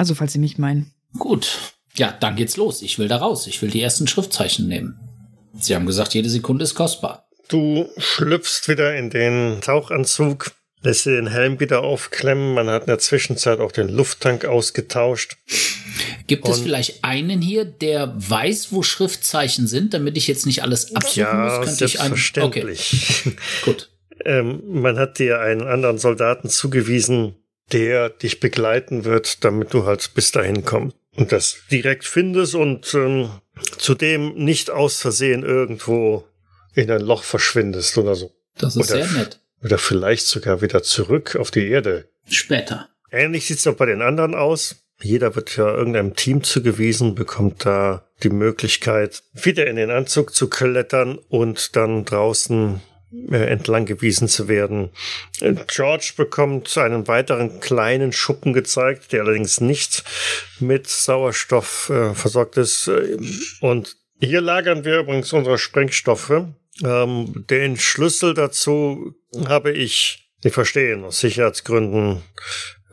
Also, 0.00 0.14
falls 0.14 0.32
Sie 0.32 0.38
mich 0.38 0.56
meinen. 0.56 0.94
Gut. 1.18 1.58
Ja, 1.94 2.10
dann 2.10 2.34
geht's 2.34 2.56
los. 2.56 2.80
Ich 2.80 2.98
will 2.98 3.08
da 3.08 3.18
raus. 3.18 3.46
Ich 3.46 3.60
will 3.60 3.68
die 3.68 3.82
ersten 3.82 4.06
Schriftzeichen 4.06 4.66
nehmen. 4.66 4.98
Sie 5.52 5.74
haben 5.74 5.84
gesagt, 5.84 6.14
jede 6.14 6.30
Sekunde 6.30 6.64
ist 6.64 6.74
kostbar. 6.74 7.28
Du 7.48 7.86
schlüpfst 7.98 8.66
wieder 8.66 8.96
in 8.96 9.10
den 9.10 9.60
Tauchanzug 9.60 10.52
lässt 10.82 11.04
sie 11.04 11.10
den 11.10 11.26
Helm 11.26 11.60
wieder 11.60 11.82
aufklemmen. 11.82 12.54
Man 12.54 12.70
hat 12.70 12.84
in 12.84 12.86
der 12.86 12.98
Zwischenzeit 12.98 13.60
auch 13.60 13.72
den 13.72 13.90
Lufttank 13.90 14.46
ausgetauscht. 14.46 15.36
Gibt 16.26 16.48
es 16.48 16.60
vielleicht 16.60 17.04
einen 17.04 17.42
hier, 17.42 17.66
der 17.66 18.14
weiß, 18.16 18.68
wo 18.70 18.82
Schriftzeichen 18.82 19.66
sind, 19.66 19.92
damit 19.92 20.16
ich 20.16 20.28
jetzt 20.28 20.46
nicht 20.46 20.62
alles 20.62 20.96
absuchen 20.96 21.20
ja, 21.20 21.34
muss? 21.34 21.66
Könnte 21.66 21.88
selbstverständlich. 21.88 22.92
Ich 22.92 23.26
einen... 23.26 23.36
okay. 23.36 23.66
Gut. 23.66 23.90
ähm, 24.24 24.62
man 24.66 24.98
hat 24.98 25.18
dir 25.18 25.40
einen 25.40 25.62
anderen 25.62 25.98
Soldaten 25.98 26.48
zugewiesen, 26.48 27.34
der 27.72 28.08
dich 28.10 28.40
begleiten 28.40 29.04
wird, 29.04 29.44
damit 29.44 29.72
du 29.74 29.84
halt 29.86 30.12
bis 30.14 30.32
dahin 30.32 30.64
kommst. 30.64 30.96
und 31.16 31.32
das 31.32 31.58
direkt 31.70 32.04
findest 32.04 32.54
und 32.54 32.94
ähm, 32.94 33.30
zudem 33.78 34.34
nicht 34.34 34.70
aus 34.70 35.00
Versehen 35.00 35.42
irgendwo 35.42 36.24
in 36.74 36.90
ein 36.90 37.00
Loch 37.00 37.24
verschwindest 37.24 37.98
oder 37.98 38.14
so. 38.14 38.32
Das 38.58 38.76
ist 38.76 38.90
Oder- 38.92 39.04
sehr 39.04 39.18
nett. 39.18 39.40
Oder 39.62 39.76
vielleicht 39.76 40.26
sogar 40.26 40.62
wieder 40.62 40.82
zurück 40.82 41.36
auf 41.36 41.50
die 41.50 41.68
Erde. 41.68 42.08
Später. 42.28 42.88
Ähnlich 43.10 43.46
sieht's 43.46 43.66
auch 43.66 43.74
bei 43.74 43.84
den 43.86 44.00
anderen 44.00 44.34
aus. 44.34 44.76
Jeder 45.02 45.34
wird 45.34 45.54
ja 45.56 45.74
irgendeinem 45.74 46.14
Team 46.16 46.42
zugewiesen, 46.42 47.14
bekommt 47.14 47.66
da 47.66 48.06
die 48.22 48.30
Möglichkeit, 48.30 49.22
wieder 49.34 49.66
in 49.66 49.76
den 49.76 49.90
Anzug 49.90 50.34
zu 50.34 50.48
klettern 50.48 51.18
und 51.28 51.74
dann 51.76 52.04
draußen 52.06 52.80
entlang 53.30 53.86
gewiesen 53.86 54.28
zu 54.28 54.48
werden. 54.48 54.90
Äh, 55.40 55.54
George 55.66 56.12
bekommt 56.16 56.76
einen 56.78 57.08
weiteren 57.08 57.60
kleinen 57.60 58.12
Schuppen 58.12 58.52
gezeigt, 58.52 59.12
der 59.12 59.22
allerdings 59.22 59.60
nicht 59.60 60.04
mit 60.60 60.86
Sauerstoff 60.86 61.90
äh, 61.90 62.14
versorgt 62.14 62.56
ist. 62.56 62.88
Äh, 62.88 63.18
Und 63.60 63.96
hier 64.20 64.40
lagern 64.40 64.84
wir 64.84 65.00
übrigens 65.00 65.32
unsere 65.32 65.58
Sprengstoffe. 65.58 66.44
Ähm, 66.84 67.44
den 67.50 67.76
Schlüssel 67.76 68.34
dazu 68.34 69.14
habe 69.46 69.72
ich, 69.72 70.30
Sie 70.42 70.50
verstehen, 70.50 71.04
aus 71.04 71.20
Sicherheitsgründen 71.20 72.22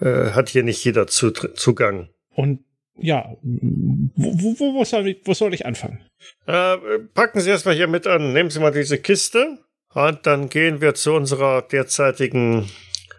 äh, 0.02 0.32
hat 0.32 0.50
hier 0.50 0.64
nicht 0.64 0.84
jeder 0.84 1.08
Zugang. 1.08 2.10
Und 2.34 2.66
ja, 3.00 3.36
wo, 3.44 4.34
wo, 4.34 4.60
wo, 4.60 4.74
wo, 4.74 4.84
soll, 4.84 5.08
ich, 5.10 5.22
wo 5.26 5.34
soll 5.34 5.54
ich 5.54 5.66
anfangen? 5.66 6.00
Äh, 6.48 6.78
packen 7.14 7.40
Sie 7.40 7.50
erstmal 7.50 7.76
hier 7.76 7.88
mit 7.88 8.08
an. 8.08 8.34
Nehmen 8.34 8.50
Sie 8.50 8.60
mal 8.60 8.72
diese 8.72 8.98
Kiste 8.98 9.60
und 9.98 10.28
dann 10.28 10.50
gehen 10.50 10.80
wir 10.80 10.94
zu 10.94 11.14
unserer 11.14 11.64
derzeitigen 11.64 12.70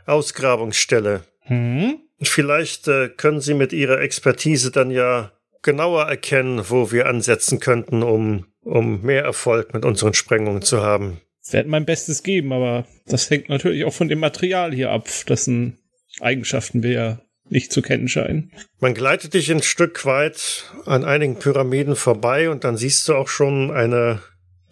Ausgrabungsstelle. 0.07 1.25
Hm? 1.41 1.99
Vielleicht 2.23 2.87
äh, 2.87 3.09
können 3.09 3.41
Sie 3.41 3.55
mit 3.55 3.73
Ihrer 3.73 4.01
Expertise 4.01 4.71
dann 4.71 4.91
ja 4.91 5.33
genauer 5.63 6.05
erkennen, 6.05 6.63
wo 6.69 6.93
wir 6.93 7.07
ansetzen 7.07 7.59
könnten, 7.59 8.05
um, 8.05 8.47
um 8.63 9.03
mehr 9.03 9.25
Erfolg 9.25 9.75
mit 9.75 9.85
unseren 9.85 10.15
Sprengungen 10.15 10.63
zu 10.63 10.83
haben. 10.83 11.21
Ich 11.45 11.53
werde 11.53 11.69
mein 11.69 11.85
Bestes 11.85 12.23
geben, 12.23 12.53
aber 12.53 12.87
das 13.07 13.29
hängt 13.29 13.49
natürlich 13.49 13.85
auch 13.85 13.93
von 13.93 14.09
dem 14.09 14.21
Material 14.21 14.73
hier 14.73 14.91
ab, 14.91 15.09
dessen 15.29 15.79
Eigenschaften 16.21 16.83
wir 16.83 16.93
ja 16.93 17.21
nicht 17.49 17.73
zu 17.73 17.83
kennen 17.83 18.09
scheinen. 18.09 18.53
Man 18.79 18.95
gleitet 18.95 19.35
dich 19.35 19.51
ein 19.51 19.63
Stück 19.63 20.05
weit 20.05 20.65
an 20.87 21.05
einigen 21.05 21.39
Pyramiden 21.39 21.97
vorbei 21.97 22.51
und 22.51 22.65
dann 22.65 22.77
siehst 22.77 23.09
du 23.09 23.15
auch 23.15 23.29
schon 23.29 23.71
eine, 23.71 24.21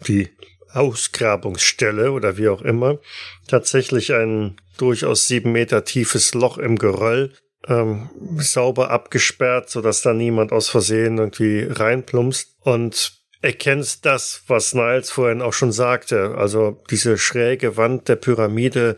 die 0.07 0.29
Ausgrabungsstelle 0.71 2.11
oder 2.11 2.37
wie 2.37 2.49
auch 2.49 2.61
immer, 2.61 2.99
tatsächlich 3.47 4.13
ein 4.13 4.57
durchaus 4.77 5.27
sieben 5.27 5.51
Meter 5.51 5.83
tiefes 5.83 6.33
Loch 6.33 6.57
im 6.57 6.77
Geröll, 6.77 7.33
ähm, 7.67 8.09
sauber 8.37 8.91
abgesperrt, 8.91 9.69
sodass 9.69 10.01
da 10.01 10.13
niemand 10.13 10.51
aus 10.51 10.69
Versehen 10.69 11.17
irgendwie 11.17 11.67
reinplumpst 11.69 12.55
und 12.61 13.13
erkennst 13.41 14.05
das, 14.05 14.43
was 14.47 14.73
Niles 14.73 15.11
vorhin 15.11 15.41
auch 15.41 15.53
schon 15.53 15.71
sagte. 15.71 16.35
Also 16.37 16.81
diese 16.89 17.17
schräge 17.17 17.77
Wand 17.77 18.07
der 18.09 18.15
Pyramide 18.15 18.97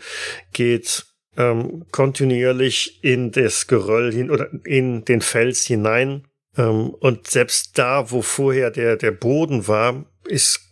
geht 0.54 1.06
ähm, 1.38 1.86
kontinuierlich 1.92 3.04
in 3.04 3.32
das 3.32 3.68
Geröll 3.68 4.12
hin 4.12 4.32
oder 4.32 4.50
in 4.66 5.06
den 5.06 5.22
Fels 5.22 5.66
hinein. 5.66 6.28
Ähm, 6.58 6.90
und 6.90 7.28
selbst 7.28 7.78
da, 7.78 8.12
wo 8.12 8.22
vorher 8.22 8.72
der, 8.72 8.98
der 8.98 9.12
Boden 9.12 9.68
war, 9.68 10.06
ist 10.26 10.69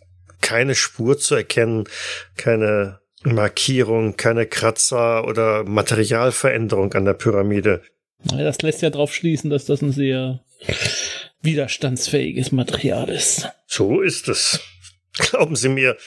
keine 0.48 0.74
Spur 0.74 1.18
zu 1.18 1.34
erkennen, 1.34 1.84
keine 2.38 3.00
Markierung, 3.22 4.16
keine 4.16 4.46
Kratzer 4.46 5.26
oder 5.26 5.64
Materialveränderung 5.64 6.94
an 6.94 7.04
der 7.04 7.12
Pyramide. 7.12 7.82
Das 8.24 8.62
lässt 8.62 8.80
ja 8.80 8.88
darauf 8.88 9.14
schließen, 9.14 9.50
dass 9.50 9.66
das 9.66 9.82
ein 9.82 9.92
sehr 9.92 10.40
widerstandsfähiges 11.42 12.50
Material 12.50 13.10
ist. 13.10 13.46
So 13.66 14.00
ist 14.00 14.28
es. 14.28 14.60
Glauben 15.18 15.54
Sie 15.54 15.68
mir, 15.68 15.98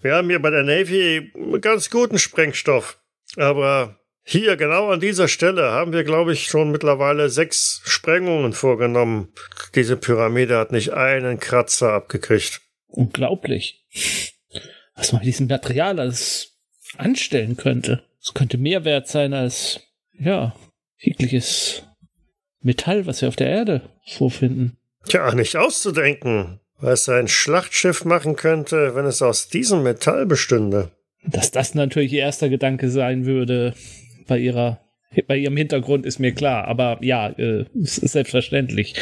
wir 0.00 0.14
haben 0.14 0.30
hier 0.30 0.40
bei 0.40 0.50
der 0.50 0.62
Navy 0.62 1.32
ganz 1.60 1.90
guten 1.90 2.20
Sprengstoff. 2.20 3.00
Aber 3.36 3.98
hier, 4.22 4.56
genau 4.56 4.90
an 4.92 5.00
dieser 5.00 5.26
Stelle, 5.26 5.72
haben 5.72 5.92
wir, 5.92 6.04
glaube 6.04 6.32
ich, 6.32 6.46
schon 6.46 6.70
mittlerweile 6.70 7.30
sechs 7.30 7.82
Sprengungen 7.84 8.52
vorgenommen. 8.52 9.32
Diese 9.74 9.96
Pyramide 9.96 10.56
hat 10.56 10.70
nicht 10.70 10.92
einen 10.92 11.40
Kratzer 11.40 11.94
abgekriegt. 11.94 12.60
Unglaublich. 12.96 13.84
Was 14.94 15.12
man 15.12 15.20
mit 15.20 15.28
diesem 15.28 15.46
Material 15.46 16.00
alles 16.00 16.58
anstellen 16.96 17.56
könnte. 17.56 18.02
Es 18.20 18.34
könnte 18.34 18.58
mehr 18.58 18.84
wert 18.84 19.06
sein 19.06 19.34
als, 19.34 19.80
ja, 20.18 20.54
jegliches 20.98 21.82
Metall, 22.60 23.06
was 23.06 23.20
wir 23.20 23.28
auf 23.28 23.36
der 23.36 23.48
Erde 23.48 23.82
vorfinden. 24.06 24.78
Tja, 25.06 25.34
nicht 25.34 25.56
auszudenken, 25.56 26.60
was 26.78 27.08
ein 27.08 27.28
Schlachtschiff 27.28 28.04
machen 28.04 28.34
könnte, 28.34 28.94
wenn 28.94 29.04
es 29.04 29.22
aus 29.22 29.48
diesem 29.48 29.82
Metall 29.82 30.26
bestünde. 30.26 30.90
Dass 31.24 31.50
das 31.50 31.74
natürlich 31.74 32.12
ihr 32.12 32.20
erster 32.20 32.48
Gedanke 32.48 32.90
sein 32.90 33.26
würde 33.26 33.74
bei 34.26 34.38
ihrer 34.38 34.80
bei 35.28 35.36
ihrem 35.36 35.56
Hintergrund 35.56 36.04
ist 36.04 36.18
mir 36.18 36.32
klar, 36.32 36.66
aber 36.66 36.98
ja, 37.00 37.28
äh, 37.28 37.64
es 37.80 37.96
ist 37.96 38.12
selbstverständlich. 38.12 38.94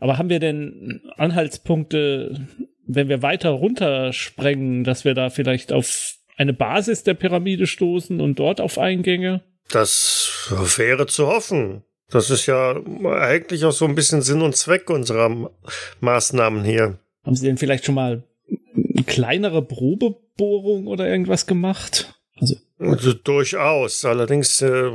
Aber 0.00 0.18
haben 0.18 0.28
wir 0.28 0.40
denn 0.40 1.02
Anhaltspunkte, 1.16 2.46
wenn 2.88 3.08
wir 3.08 3.22
weiter 3.22 3.50
runtersprengen, 3.50 4.82
dass 4.82 5.04
wir 5.04 5.14
da 5.14 5.30
vielleicht 5.30 5.72
auf 5.72 6.14
eine 6.36 6.54
Basis 6.54 7.04
der 7.04 7.14
Pyramide 7.14 7.66
stoßen 7.66 8.20
und 8.20 8.38
dort 8.38 8.60
auf 8.60 8.78
Eingänge? 8.78 9.42
Das 9.70 10.50
wäre 10.76 11.06
zu 11.06 11.26
hoffen. 11.26 11.84
Das 12.10 12.30
ist 12.30 12.46
ja 12.46 12.74
eigentlich 13.04 13.66
auch 13.66 13.72
so 13.72 13.84
ein 13.84 13.94
bisschen 13.94 14.22
Sinn 14.22 14.40
und 14.40 14.56
Zweck 14.56 14.88
unserer 14.88 15.50
Maßnahmen 16.00 16.64
hier. 16.64 16.98
Haben 17.24 17.36
Sie 17.36 17.46
denn 17.46 17.58
vielleicht 17.58 17.84
schon 17.84 17.94
mal 17.94 18.22
eine 18.74 19.04
kleinere 19.04 19.60
Probebohrung 19.60 20.86
oder 20.86 21.06
irgendwas 21.06 21.46
gemacht? 21.46 22.14
Also, 22.40 22.56
Also 22.78 23.12
durchaus. 23.12 24.06
Allerdings, 24.06 24.62
äh, 24.62 24.90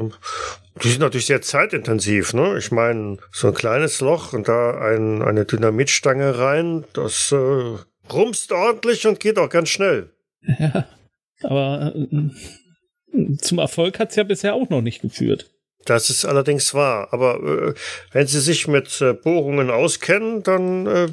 die 0.81 0.89
sind 0.89 1.01
natürlich 1.01 1.27
sehr 1.27 1.41
zeitintensiv. 1.41 2.33
Ne? 2.33 2.57
Ich 2.57 2.71
meine, 2.71 3.17
so 3.31 3.47
ein 3.47 3.53
kleines 3.53 4.01
Loch 4.01 4.33
und 4.33 4.47
da 4.47 4.79
ein, 4.79 5.21
eine 5.21 5.45
Dynamitstange 5.45 6.39
rein, 6.39 6.85
das 6.93 7.31
äh, 7.31 7.77
rumst 8.11 8.51
ordentlich 8.51 9.05
und 9.05 9.19
geht 9.19 9.37
auch 9.37 9.49
ganz 9.49 9.69
schnell. 9.69 10.11
ja, 10.41 10.87
aber 11.43 11.93
äh, 11.95 13.35
zum 13.37 13.59
Erfolg 13.59 13.99
hat 13.99 14.09
es 14.09 14.15
ja 14.15 14.23
bisher 14.23 14.55
auch 14.55 14.69
noch 14.69 14.81
nicht 14.81 15.01
geführt. 15.01 15.51
Das 15.85 16.09
ist 16.09 16.25
allerdings 16.25 16.73
wahr. 16.73 17.09
Aber 17.11 17.35
äh, 17.43 17.73
wenn 18.11 18.27
Sie 18.27 18.39
sich 18.39 18.67
mit 18.67 19.01
äh, 19.01 19.13
Bohrungen 19.13 19.69
auskennen, 19.69 20.43
dann 20.43 20.87
äh, 20.87 21.07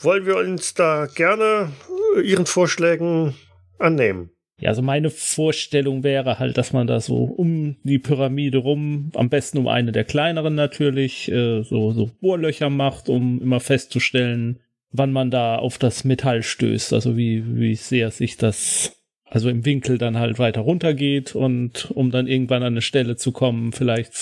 wollen 0.00 0.26
wir 0.26 0.36
uns 0.36 0.74
da 0.74 1.06
gerne 1.06 1.72
äh, 2.16 2.20
Ihren 2.20 2.46
Vorschlägen 2.46 3.34
annehmen. 3.78 4.30
Ja, 4.58 4.70
also 4.70 4.80
meine 4.80 5.10
Vorstellung 5.10 6.02
wäre 6.02 6.38
halt, 6.38 6.56
dass 6.56 6.72
man 6.72 6.86
da 6.86 7.00
so 7.00 7.24
um 7.24 7.76
die 7.82 7.98
Pyramide 7.98 8.58
rum, 8.58 9.10
am 9.14 9.28
besten 9.28 9.58
um 9.58 9.68
eine 9.68 9.92
der 9.92 10.04
kleineren 10.04 10.54
natürlich, 10.54 11.30
äh, 11.30 11.62
so, 11.62 11.92
so 11.92 12.10
Bohrlöcher 12.20 12.70
macht, 12.70 13.10
um 13.10 13.40
immer 13.42 13.60
festzustellen, 13.60 14.60
wann 14.92 15.12
man 15.12 15.30
da 15.30 15.56
auf 15.56 15.76
das 15.76 16.04
Metall 16.04 16.42
stößt. 16.42 16.94
Also 16.94 17.18
wie, 17.18 17.44
wie 17.58 17.74
sehr 17.74 18.10
sich 18.10 18.38
das, 18.38 18.96
also 19.26 19.50
im 19.50 19.66
Winkel 19.66 19.98
dann 19.98 20.18
halt 20.18 20.38
weiter 20.38 20.62
runtergeht 20.62 21.34
und 21.34 21.90
um 21.90 22.10
dann 22.10 22.26
irgendwann 22.26 22.62
an 22.62 22.72
eine 22.72 22.82
Stelle 22.82 23.16
zu 23.16 23.32
kommen, 23.32 23.72
vielleicht 23.72 24.14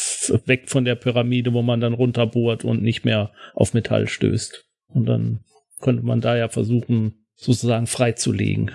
weg 0.46 0.68
von 0.68 0.84
der 0.84 0.96
Pyramide, 0.96 1.52
wo 1.52 1.62
man 1.62 1.80
dann 1.80 1.94
runterbohrt 1.94 2.64
und 2.64 2.82
nicht 2.82 3.04
mehr 3.04 3.30
auf 3.54 3.72
Metall 3.72 4.08
stößt. 4.08 4.64
Und 4.88 5.06
dann 5.06 5.44
könnte 5.80 6.04
man 6.04 6.20
da 6.20 6.36
ja 6.36 6.48
versuchen, 6.48 7.24
sozusagen 7.36 7.86
freizulegen. 7.86 8.72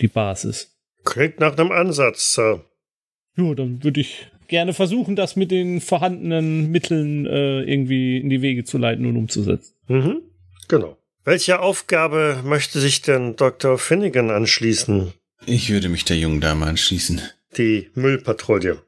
Die 0.00 0.08
Basis. 0.08 0.76
Klingt 1.04 1.40
nach 1.40 1.56
einem 1.56 1.72
Ansatz, 1.72 2.34
Sir. 2.34 2.64
Ja, 3.36 3.54
dann 3.54 3.82
würde 3.82 4.00
ich 4.00 4.28
gerne 4.48 4.74
versuchen, 4.74 5.16
das 5.16 5.36
mit 5.36 5.50
den 5.50 5.80
vorhandenen 5.80 6.70
Mitteln 6.70 7.26
äh, 7.26 7.62
irgendwie 7.62 8.18
in 8.18 8.28
die 8.30 8.42
Wege 8.42 8.64
zu 8.64 8.78
leiten 8.78 9.06
und 9.06 9.16
umzusetzen. 9.16 9.74
Mhm. 9.88 10.22
Genau. 10.68 10.96
Welcher 11.24 11.60
Aufgabe 11.60 12.40
möchte 12.44 12.80
sich 12.80 13.02
denn 13.02 13.36
Dr. 13.36 13.78
Finnegan 13.78 14.30
anschließen? 14.30 15.12
Ich 15.44 15.70
würde 15.70 15.88
mich 15.88 16.04
der 16.04 16.16
jungen 16.16 16.40
Dame 16.40 16.66
anschließen. 16.66 17.20
Die 17.56 17.90
Müllpatrouille. 17.94 18.82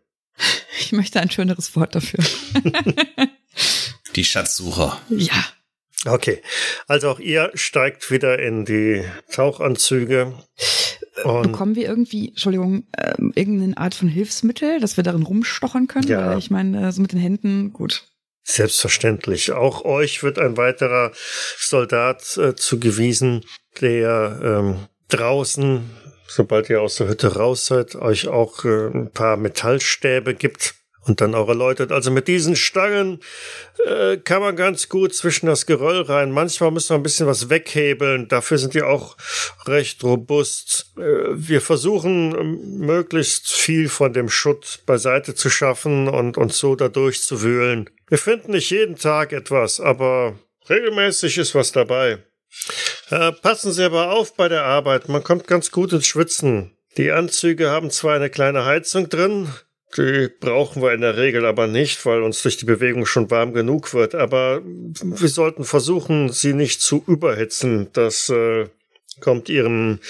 Ich 0.80 0.92
möchte 0.92 1.20
ein 1.20 1.30
schöneres 1.30 1.74
Wort 1.74 1.94
dafür. 1.94 2.22
Die 4.16 4.24
Schatzsucher. 4.24 5.00
ja. 5.10 5.44
Okay. 6.06 6.40
Also 6.86 7.10
auch 7.10 7.18
ihr 7.18 7.50
steigt 7.54 8.10
wieder 8.12 8.38
in 8.38 8.64
die 8.64 9.02
Tauchanzüge. 9.32 10.32
Und 11.24 11.42
Bekommen 11.42 11.74
wir 11.74 11.86
irgendwie, 11.88 12.28
Entschuldigung, 12.28 12.84
ähm, 12.96 13.32
irgendeine 13.34 13.76
Art 13.76 13.94
von 13.94 14.08
Hilfsmittel, 14.08 14.80
dass 14.80 14.96
wir 14.96 15.04
darin 15.04 15.22
rumstochern 15.22 15.86
können? 15.86 16.08
Ja. 16.08 16.26
Weil 16.26 16.38
ich 16.38 16.50
meine, 16.50 16.88
äh, 16.88 16.92
so 16.92 17.02
mit 17.02 17.12
den 17.12 17.20
Händen, 17.20 17.72
gut. 17.72 18.04
selbstverständlich. 18.44 19.52
Auch 19.52 19.84
euch 19.84 20.22
wird 20.22 20.38
ein 20.38 20.56
weiterer 20.56 21.12
Soldat 21.58 22.36
äh, 22.36 22.54
zugewiesen, 22.54 23.44
der 23.80 24.40
ähm, 24.42 24.76
draußen, 25.08 25.90
sobald 26.26 26.70
ihr 26.70 26.82
aus 26.82 26.96
der 26.96 27.08
Hütte 27.08 27.36
raus 27.36 27.66
seid, 27.66 27.94
euch 27.96 28.28
auch 28.28 28.64
äh, 28.64 28.88
ein 28.88 29.10
paar 29.12 29.36
Metallstäbe 29.36 30.34
gibt 30.34 30.74
Und 31.08 31.22
dann 31.22 31.34
auch 31.34 31.48
erläutert, 31.48 31.90
also 31.90 32.10
mit 32.10 32.28
diesen 32.28 32.54
Stangen 32.54 33.20
äh, 33.86 34.18
kann 34.18 34.42
man 34.42 34.56
ganz 34.56 34.88
gut 34.90 35.14
zwischen 35.14 35.46
das 35.46 35.64
Geröll 35.64 36.02
rein. 36.02 36.30
Manchmal 36.30 36.70
müssen 36.70 36.90
wir 36.90 36.96
ein 36.96 37.02
bisschen 37.02 37.26
was 37.26 37.48
weghebeln. 37.48 38.28
Dafür 38.28 38.58
sind 38.58 38.74
die 38.74 38.82
auch 38.82 39.16
recht 39.66 40.04
robust. 40.04 40.92
Äh, 40.98 41.00
wir 41.30 41.62
versuchen 41.62 42.34
ähm, 42.38 42.78
möglichst 42.78 43.50
viel 43.50 43.88
von 43.88 44.12
dem 44.12 44.28
Schutt 44.28 44.80
beiseite 44.84 45.34
zu 45.34 45.48
schaffen 45.48 46.08
und 46.08 46.36
uns 46.36 46.58
so 46.58 46.76
da 46.76 46.88
durchzuwühlen. 46.88 47.88
Wir 48.08 48.18
finden 48.18 48.52
nicht 48.52 48.70
jeden 48.70 48.96
Tag 48.96 49.32
etwas, 49.32 49.80
aber 49.80 50.38
regelmäßig 50.68 51.38
ist 51.38 51.54
was 51.54 51.72
dabei. 51.72 52.18
Äh, 53.10 53.32
passen 53.32 53.72
Sie 53.72 53.84
aber 53.84 54.10
auf 54.10 54.34
bei 54.34 54.48
der 54.48 54.64
Arbeit. 54.64 55.08
Man 55.08 55.24
kommt 55.24 55.46
ganz 55.46 55.70
gut 55.70 55.92
ins 55.92 56.06
Schwitzen. 56.06 56.76
Die 56.98 57.12
Anzüge 57.12 57.70
haben 57.70 57.90
zwar 57.90 58.16
eine 58.16 58.28
kleine 58.28 58.64
Heizung 58.64 59.08
drin, 59.08 59.48
die 59.96 60.28
brauchen 60.28 60.82
wir 60.82 60.92
in 60.92 61.00
der 61.00 61.16
Regel 61.16 61.46
aber 61.46 61.66
nicht, 61.66 62.04
weil 62.04 62.22
uns 62.22 62.42
durch 62.42 62.56
die 62.56 62.66
Bewegung 62.66 63.06
schon 63.06 63.30
warm 63.30 63.54
genug 63.54 63.94
wird. 63.94 64.14
Aber 64.14 64.60
wir 64.62 65.28
sollten 65.28 65.64
versuchen, 65.64 66.30
sie 66.30 66.52
nicht 66.52 66.80
zu 66.80 67.02
überhitzen. 67.06 67.88
Das 67.92 68.28
äh, 68.28 68.66
kommt 69.20 69.48
ihrem 69.48 70.00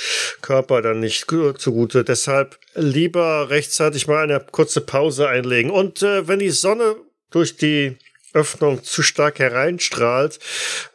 Körper 0.42 0.82
dann 0.82 1.00
nicht 1.00 1.26
zugute. 1.58 2.04
Deshalb 2.04 2.58
lieber 2.74 3.50
rechtzeitig 3.50 4.06
mal 4.06 4.24
eine 4.24 4.44
kurze 4.50 4.80
Pause 4.80 5.28
einlegen. 5.28 5.70
Und 5.70 6.02
äh, 6.02 6.26
wenn 6.26 6.40
die 6.40 6.50
Sonne 6.50 6.96
durch 7.30 7.56
die 7.56 7.96
Öffnung 8.34 8.82
zu 8.82 9.02
stark 9.02 9.38
hereinstrahlt, 9.38 10.38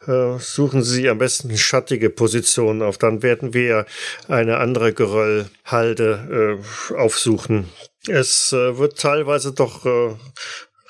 äh, 0.06 0.38
suchen 0.38 0.82
Sie 0.82 1.08
am 1.08 1.18
besten 1.18 1.56
schattige 1.56 2.10
Positionen 2.10 2.82
auf. 2.82 2.98
Dann 2.98 3.22
werden 3.22 3.54
wir 3.54 3.86
eine 4.28 4.58
andere 4.58 4.92
Geröllhalde 4.92 6.60
äh, 6.90 6.94
aufsuchen. 6.94 7.68
Es 8.08 8.52
äh, 8.52 8.78
wird 8.78 8.98
teilweise 8.98 9.52
doch 9.52 9.86
äh, 9.86 10.16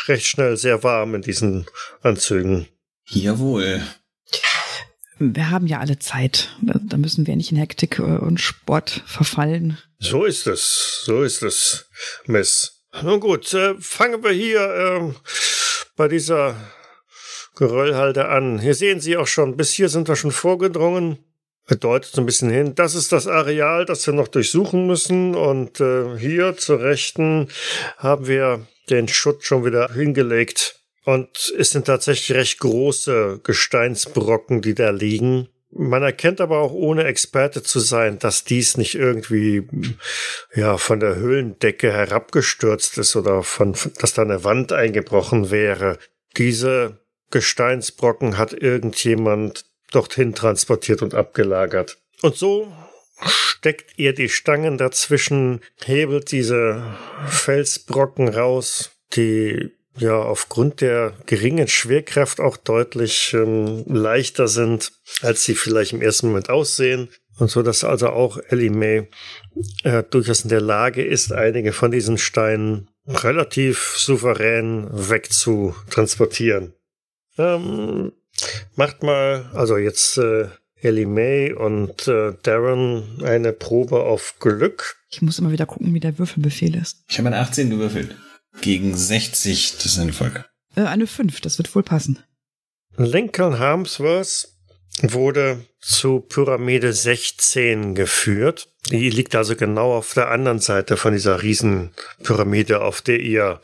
recht 0.07 0.27
schnell 0.27 0.57
sehr 0.57 0.83
warm 0.83 1.15
in 1.15 1.23
diesen 1.23 1.67
Anzügen. 2.03 2.69
Jawohl. 3.07 3.83
Wir 5.19 5.51
haben 5.51 5.67
ja 5.67 5.79
alle 5.79 5.99
Zeit. 5.99 6.57
Da 6.61 6.97
müssen 6.97 7.27
wir 7.27 7.37
nicht 7.37 7.53
in 7.53 7.59
Hektik 7.59 7.99
äh, 7.99 8.03
und 8.03 8.41
Sport 8.41 9.03
verfallen. 9.07 9.79
So 9.99 10.25
ist 10.25 10.47
es. 10.47 11.03
So 11.05 11.23
ist 11.23 11.43
es, 11.43 11.89
Miss. 12.27 12.85
Nun 13.03 13.21
gut, 13.21 13.53
äh, 13.55 13.75
fangen 13.81 14.23
wir 14.23 14.33
hier 14.33 14.61
äh, 14.61 15.13
bei 15.97 16.09
dieser 16.09 16.57
Geröllhalde 17.57 18.29
an. 18.29 18.59
Hier 18.59 18.75
sehen 18.75 19.01
Sie 19.01 19.17
auch 19.17 19.27
schon, 19.27 19.57
bis 19.57 19.73
hier 19.73 19.89
sind 19.89 20.09
wir 20.09 20.17
schon 20.17 20.33
vorgedrungen. 20.33 21.24
Bedeutet 21.67 22.13
so 22.13 22.21
ein 22.21 22.27
bisschen 22.27 22.51
hin, 22.51 22.75
das 22.75 22.95
ist 22.95 23.13
das 23.13 23.27
Areal, 23.27 23.87
das 23.87 24.07
wir 24.07 24.13
noch 24.13 24.29
durchsuchen 24.29 24.87
müssen. 24.87 25.35
Und 25.35 25.81
äh, 25.81 26.19
hier 26.19 26.57
zur 26.57 26.81
Rechten 26.81 27.49
haben 27.97 28.27
wir 28.27 28.67
den 28.91 29.09
Schutt 29.09 29.45
schon 29.45 29.65
wieder 29.65 29.93
hingelegt. 29.93 30.81
Und 31.05 31.55
es 31.59 31.71
sind 31.71 31.87
tatsächlich 31.87 32.37
recht 32.37 32.61
große 32.61 33.41
Gesteinsbrocken, 33.43 34.63
die 34.63 34.75
da 34.75 34.91
liegen. 34.91 35.49
Man 35.71 36.03
erkennt 36.03 36.41
aber 36.41 36.59
auch 36.59 36.73
ohne 36.73 37.05
Experte 37.05 37.63
zu 37.63 37.81
sein, 37.81 38.19
dass 38.19 38.45
dies 38.45 38.77
nicht 38.77 38.95
irgendwie 38.95 39.67
ja 40.55 40.79
von 40.79 41.01
der 41.01 41.17
Höhlendecke 41.17 41.93
herabgestürzt 41.93 42.97
ist 42.99 43.17
oder 43.17 43.43
von 43.43 43.75
dass 43.99 44.15
da 44.15 44.23
eine 44.23 44.45
Wand 44.45 44.73
eingebrochen 44.73 45.51
wäre. 45.51 45.99
Diese 46.37 47.01
Gesteinsbrocken 47.31 48.39
hat 48.39 48.53
irgendjemand 48.53 49.65
dorthin 49.95 50.35
transportiert 50.35 51.03
und 51.03 51.15
abgelagert. 51.15 51.99
Und 52.23 52.37
so 52.37 52.73
steckt 53.27 53.99
ihr 53.99 54.13
die 54.13 54.29
Stangen 54.29 54.79
dazwischen, 54.79 55.61
hebelt 55.85 56.33
diese 56.33 56.83
Felsbrocken 57.29 58.29
raus, 58.29 58.91
die 59.15 59.71
ja 59.97 60.21
aufgrund 60.21 60.81
der 60.81 61.15
geringen 61.27 61.69
Schwerkraft 61.69 62.41
auch 62.41 62.57
deutlich 62.57 63.33
ähm, 63.35 63.85
leichter 63.87 64.49
sind, 64.49 64.93
als 65.23 65.45
sie 65.45 65.55
vielleicht 65.55 65.93
im 65.93 66.03
ersten 66.03 66.29
Moment 66.29 66.51
aussehen. 66.51 67.09
Und 67.39 67.51
so, 67.51 67.63
dass 67.63 67.85
also 67.85 68.11
auch 68.11 68.39
Ellie 68.49 68.71
May 68.71 69.09
äh, 69.83 70.03
durchaus 70.05 70.43
in 70.43 70.51
der 70.51 70.61
Lage 70.61 71.05
ist, 71.05 71.33
einige 71.33 71.73
von 71.73 71.91
diesen 71.91 72.19
Steinen 72.19 72.91
relativ 73.07 73.95
souverän 73.97 74.89
wegzutransportieren. 74.91 76.75
Ähm, 77.39 78.13
macht 78.77 79.03
mal, 79.03 79.51
also 79.55 79.77
jetzt 79.77 80.19
äh, 80.19 80.49
Ellie 80.81 81.07
May 81.07 81.53
und 81.53 82.07
äh, 82.09 82.35
Darren 82.43 83.23
eine 83.25 83.53
Probe 83.53 84.03
auf 84.03 84.37
Glück. 84.39 84.97
Ich 85.11 85.23
muss 85.23 85.39
immer 85.39 85.53
wieder 85.53 85.67
gucken, 85.67 85.95
wie 85.95 86.01
der 86.01 86.19
Würfelbefehl 86.19 86.77
ist. 86.77 87.05
Ich 87.09 87.19
habe 87.19 87.29
eine 87.29 87.39
18 87.39 87.71
gewürfelt. 87.71 88.15
Gegen 88.61 88.95
60, 88.95 89.77
das 89.77 89.87
ist 89.87 89.99
ein 89.99 90.09
Erfolg. 90.09 90.49
Äh, 90.77 90.83
eine 90.83 91.07
5, 91.07 91.41
das 91.41 91.59
wird 91.59 91.75
wohl 91.75 91.83
passen. 91.83 92.19
Lincoln 92.97 93.59
Harmsworth 93.59 94.49
wurde 95.03 95.65
zu 95.81 96.21
Pyramide 96.21 96.93
16 96.93 97.95
geführt. 97.95 98.69
Die 98.91 99.11
liegt 99.11 99.35
also 99.35 99.57
genau 99.57 99.95
auf 99.95 100.15
der 100.15 100.31
anderen 100.31 100.59
Seite 100.59 100.97
von 100.97 101.13
dieser 101.13 101.43
Riesenpyramide, 101.43 102.83
auf 102.83 103.01
der 103.01 103.21
ihr 103.21 103.61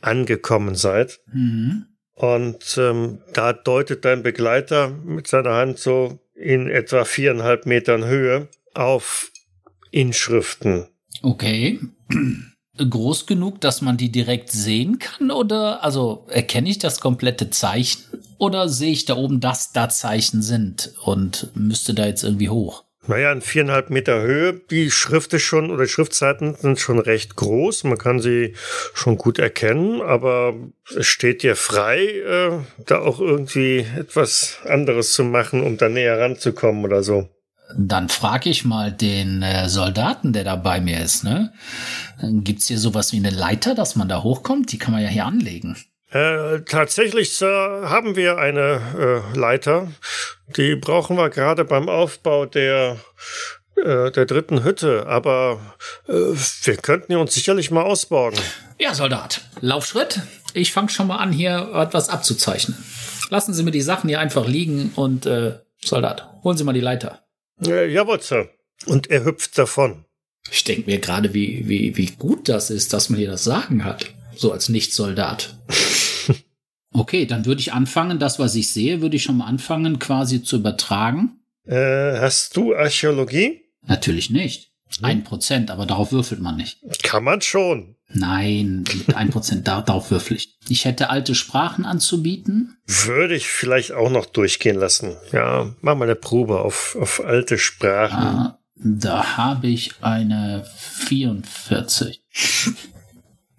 angekommen 0.00 0.74
seid. 0.74 1.20
Mhm. 1.32 1.86
Und 2.18 2.76
ähm, 2.78 3.20
da 3.32 3.52
deutet 3.52 4.04
dein 4.04 4.24
Begleiter 4.24 4.88
mit 4.88 5.28
seiner 5.28 5.54
Hand 5.54 5.78
so 5.78 6.18
in 6.34 6.68
etwa 6.68 7.04
viereinhalb 7.04 7.64
Metern 7.64 8.04
Höhe 8.06 8.48
auf 8.74 9.30
Inschriften. 9.92 10.88
Okay. 11.22 11.78
Groß 12.76 13.26
genug, 13.26 13.60
dass 13.60 13.82
man 13.82 13.96
die 13.96 14.10
direkt 14.10 14.50
sehen 14.50 14.98
kann? 14.98 15.30
Oder 15.30 15.84
also 15.84 16.26
erkenne 16.28 16.68
ich 16.68 16.78
das 16.78 17.00
komplette 17.00 17.50
Zeichen? 17.50 18.02
Oder 18.38 18.68
sehe 18.68 18.92
ich 18.92 19.04
da 19.04 19.16
oben, 19.16 19.38
dass 19.38 19.72
da 19.72 19.88
Zeichen 19.88 20.42
sind 20.42 20.94
und 21.04 21.50
müsste 21.54 21.94
da 21.94 22.06
jetzt 22.06 22.24
irgendwie 22.24 22.48
hoch? 22.48 22.84
Naja, 23.08 23.32
in 23.32 23.40
viereinhalb 23.40 23.88
Meter 23.88 24.20
Höhe. 24.20 24.52
Die 24.70 24.90
Schrift 24.90 25.32
ist 25.32 25.42
schon, 25.42 25.70
oder 25.70 25.84
die 25.84 25.90
Schriftseiten 25.90 26.54
sind 26.54 26.78
schon 26.78 26.98
recht 26.98 27.36
groß. 27.36 27.84
Man 27.84 27.96
kann 27.96 28.20
sie 28.20 28.54
schon 28.92 29.16
gut 29.16 29.38
erkennen, 29.38 30.02
aber 30.02 30.54
es 30.94 31.06
steht 31.06 31.42
dir 31.42 31.56
frei, 31.56 32.04
äh, 32.04 32.50
da 32.84 32.98
auch 32.98 33.18
irgendwie 33.18 33.86
etwas 33.96 34.58
anderes 34.66 35.14
zu 35.14 35.24
machen, 35.24 35.62
um 35.62 35.78
da 35.78 35.88
näher 35.88 36.20
ranzukommen 36.20 36.84
oder 36.84 37.02
so. 37.02 37.30
Dann 37.76 38.10
frage 38.10 38.50
ich 38.50 38.66
mal 38.66 38.92
den 38.92 39.42
äh, 39.42 39.68
Soldaten, 39.70 40.34
der 40.34 40.44
da 40.44 40.56
bei 40.56 40.80
mir 40.80 41.00
ist, 41.00 41.24
ne? 41.24 41.52
Gibt's 42.22 42.68
hier 42.68 42.78
sowas 42.78 43.12
wie 43.12 43.18
eine 43.18 43.30
Leiter, 43.30 43.74
dass 43.74 43.96
man 43.96 44.08
da 44.08 44.22
hochkommt? 44.22 44.70
Die 44.72 44.78
kann 44.78 44.92
man 44.92 45.02
ja 45.02 45.08
hier 45.08 45.26
anlegen. 45.26 45.76
Äh, 46.10 46.60
tatsächlich, 46.62 47.36
Sir, 47.36 47.82
haben 47.84 48.16
wir 48.16 48.38
eine 48.38 49.22
äh, 49.34 49.38
Leiter. 49.38 49.92
Die 50.56 50.74
brauchen 50.74 51.16
wir 51.16 51.28
gerade 51.28 51.64
beim 51.64 51.88
Aufbau 51.90 52.46
der, 52.46 52.96
äh, 53.76 54.10
der 54.10 54.24
dritten 54.24 54.64
Hütte, 54.64 55.06
aber 55.06 55.60
äh, 56.08 56.12
wir 56.12 56.76
könnten 56.78 57.14
uns 57.16 57.34
sicherlich 57.34 57.70
mal 57.70 57.82
ausborgen. 57.82 58.40
Ja, 58.78 58.94
Soldat, 58.94 59.42
Laufschritt. 59.60 60.22
Ich 60.54 60.72
fange 60.72 60.88
schon 60.88 61.08
mal 61.08 61.16
an, 61.16 61.30
hier 61.30 61.70
etwas 61.74 62.08
abzuzeichnen. 62.08 62.82
Lassen 63.28 63.52
Sie 63.52 63.62
mir 63.62 63.70
die 63.70 63.82
Sachen 63.82 64.08
hier 64.08 64.20
einfach 64.20 64.46
liegen 64.46 64.92
und, 64.94 65.26
äh, 65.26 65.58
Soldat, 65.84 66.26
holen 66.42 66.56
Sie 66.56 66.64
mal 66.64 66.72
die 66.72 66.80
Leiter. 66.80 67.22
Äh, 67.66 67.92
jawohl, 67.92 68.22
Sir. 68.22 68.48
Und 68.86 69.10
er 69.10 69.24
hüpft 69.24 69.58
davon. 69.58 70.04
Ich 70.50 70.64
denke 70.64 70.88
mir 70.90 71.00
gerade, 71.00 71.34
wie, 71.34 71.68
wie, 71.68 71.96
wie 71.98 72.06
gut 72.06 72.48
das 72.48 72.70
ist, 72.70 72.94
dass 72.94 73.10
man 73.10 73.18
hier 73.18 73.30
das 73.30 73.44
Sagen 73.44 73.84
hat. 73.84 74.06
So 74.34 74.52
als 74.52 74.68
Nicht-Soldat. 74.68 75.56
Okay, 76.92 77.26
dann 77.26 77.46
würde 77.46 77.60
ich 77.60 77.72
anfangen, 77.72 78.18
das, 78.18 78.38
was 78.38 78.54
ich 78.54 78.72
sehe, 78.72 79.00
würde 79.00 79.16
ich 79.16 79.22
schon 79.22 79.38
mal 79.38 79.46
anfangen, 79.46 79.98
quasi 79.98 80.42
zu 80.42 80.56
übertragen. 80.56 81.40
Äh, 81.66 82.18
hast 82.18 82.56
du 82.56 82.74
Archäologie? 82.74 83.62
Natürlich 83.82 84.30
nicht. 84.30 84.72
Ein 85.02 85.22
Prozent, 85.22 85.70
aber 85.70 85.86
darauf 85.86 86.12
würfelt 86.12 86.40
man 86.40 86.56
nicht. 86.56 86.78
Kann 87.02 87.22
man 87.24 87.42
schon. 87.42 87.96
Nein, 88.10 88.84
mit 88.94 89.14
ein 89.16 89.28
Prozent, 89.28 89.68
da, 89.68 89.82
darauf 89.82 90.10
würfel 90.10 90.38
ich. 90.38 90.56
Ich 90.68 90.86
hätte 90.86 91.10
alte 91.10 91.34
Sprachen 91.34 91.84
anzubieten. 91.84 92.78
Würde 92.86 93.36
ich 93.36 93.48
vielleicht 93.48 93.92
auch 93.92 94.10
noch 94.10 94.24
durchgehen 94.24 94.76
lassen. 94.76 95.16
Ja, 95.30 95.74
mach 95.82 95.94
mal 95.94 96.06
eine 96.06 96.14
Probe 96.14 96.60
auf, 96.60 96.96
auf 96.98 97.22
alte 97.22 97.58
Sprachen. 97.58 98.16
Ah, 98.16 98.58
da 98.76 99.36
habe 99.36 99.66
ich 99.66 99.92
eine 100.00 100.64
44. 100.64 102.22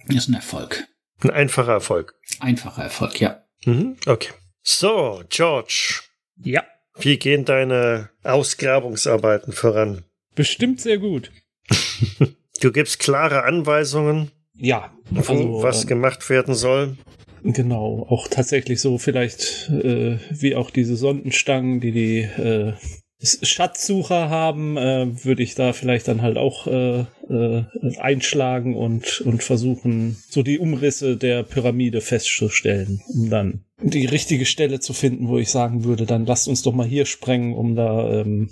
Ist 0.07 0.30
ein 0.30 0.34
Erfolg. 0.34 0.88
Ein 1.22 1.30
einfacher 1.32 1.74
Erfolg. 1.74 2.15
Einfacher 2.39 2.84
Erfolg, 2.84 3.20
ja. 3.20 3.43
Mhm, 3.65 3.97
okay. 4.07 4.30
So, 4.61 5.22
George, 5.30 6.01
Ja, 6.38 6.63
wie 6.99 7.17
gehen 7.17 7.45
deine 7.45 8.09
Ausgrabungsarbeiten 8.24 9.53
voran? 9.53 10.03
bestimmt 10.36 10.80
sehr 10.82 10.97
gut. 10.97 11.32
Du 12.61 12.74
gibst 12.74 12.99
klare 12.99 13.43
Anweisungen, 13.43 14.32
Ja, 14.53 14.93
wo 15.11 15.20
also, 15.20 15.63
was 15.63 15.82
ähm, 15.84 15.88
gemacht 15.88 16.30
werden 16.30 16.53
soll. 16.55 16.97
Genau, 17.41 18.05
auch 18.09 18.28
tatsächlich 18.28 18.82
so 18.82 18.97
vielleicht 18.97 19.70
äh, 19.70 20.20
wie 20.30 20.55
auch 20.57 20.70
diese 20.70 20.97
Sondenstangen, 20.97 21.80
die 21.80 21.91
die 21.93 22.17
äh, 22.20 22.74
Schatzsucher 23.22 24.30
haben, 24.30 24.78
äh, 24.78 25.26
würde 25.26 25.43
ich 25.43 25.55
da 25.55 25.74
vielleicht 25.74 26.07
dann 26.07 26.22
halt 26.22 26.38
auch 26.38 26.67
äh, 26.67 26.99
äh, 27.30 27.63
einschlagen 27.97 28.76
und, 28.78 29.22
und 29.22 29.43
versuchen, 29.43 30.17
so 30.30 30.41
die 30.41 30.57
Umrisse 30.59 31.17
der 31.17 31.43
Pyramide 31.43 31.99
festzustellen, 32.01 33.01
um 33.13 33.30
dann 33.30 33.65
die 33.82 34.05
richtige 34.05 34.45
Stelle 34.45 34.80
zu 34.80 34.93
finden, 34.93 35.28
wo 35.28 35.38
ich 35.38 35.49
sagen 35.49 35.84
würde, 35.84 36.05
dann 36.05 36.26
lasst 36.26 36.47
uns 36.47 36.61
doch 36.61 36.74
mal 36.74 36.88
hier 36.88 37.05
sprengen, 37.05 37.53
um 37.53 37.76
da 37.76 38.22
ähm, 38.22 38.49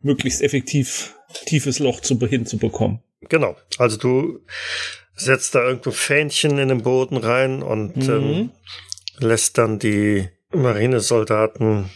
möglichst 0.00 0.40
effektiv 0.42 1.14
tiefes 1.44 1.78
Loch 1.78 2.00
zu, 2.00 2.18
hinzubekommen. 2.26 3.00
Genau. 3.28 3.56
Also 3.76 3.98
du 3.98 4.40
setzt 5.14 5.54
da 5.54 5.64
irgendwo 5.66 5.90
Fähnchen 5.90 6.58
in 6.58 6.68
den 6.68 6.82
Boden 6.82 7.16
rein 7.18 7.62
und 7.62 7.96
Mhm. 7.96 8.10
ähm, 8.10 8.50
lässt 9.18 9.58
dann 9.58 9.78
die 9.78 10.28
Marinesoldaten 10.52 11.90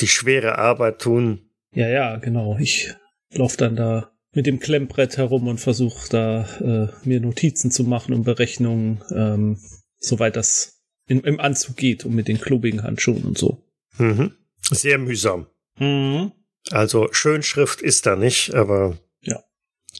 die 0.00 0.08
schwere 0.08 0.58
Arbeit 0.58 1.00
tun. 1.00 1.47
Ja, 1.72 1.88
ja, 1.88 2.16
genau. 2.16 2.56
Ich 2.58 2.94
laufe 3.32 3.56
dann 3.56 3.76
da 3.76 4.12
mit 4.32 4.46
dem 4.46 4.60
Klemmbrett 4.60 5.16
herum 5.16 5.48
und 5.48 5.58
versuche 5.58 6.08
da 6.10 6.44
äh, 6.60 7.06
mir 7.08 7.20
Notizen 7.20 7.70
zu 7.70 7.84
machen 7.84 8.14
und 8.14 8.24
Berechnungen, 8.24 9.02
ähm, 9.14 9.58
soweit 9.98 10.36
das 10.36 10.80
in, 11.06 11.20
im 11.20 11.40
Anzug 11.40 11.76
geht 11.76 12.04
und 12.04 12.14
mit 12.14 12.28
den 12.28 12.40
klobigen 12.40 12.82
Handschuhen 12.82 13.24
und 13.24 13.38
so. 13.38 13.64
Mhm. 13.96 14.34
Sehr 14.60 14.98
mühsam. 14.98 15.46
Mhm. 15.78 16.32
Also 16.70 17.08
Schönschrift 17.12 17.80
ist 17.80 18.06
da 18.06 18.16
nicht, 18.16 18.54
aber 18.54 18.98
Ja. 19.22 19.42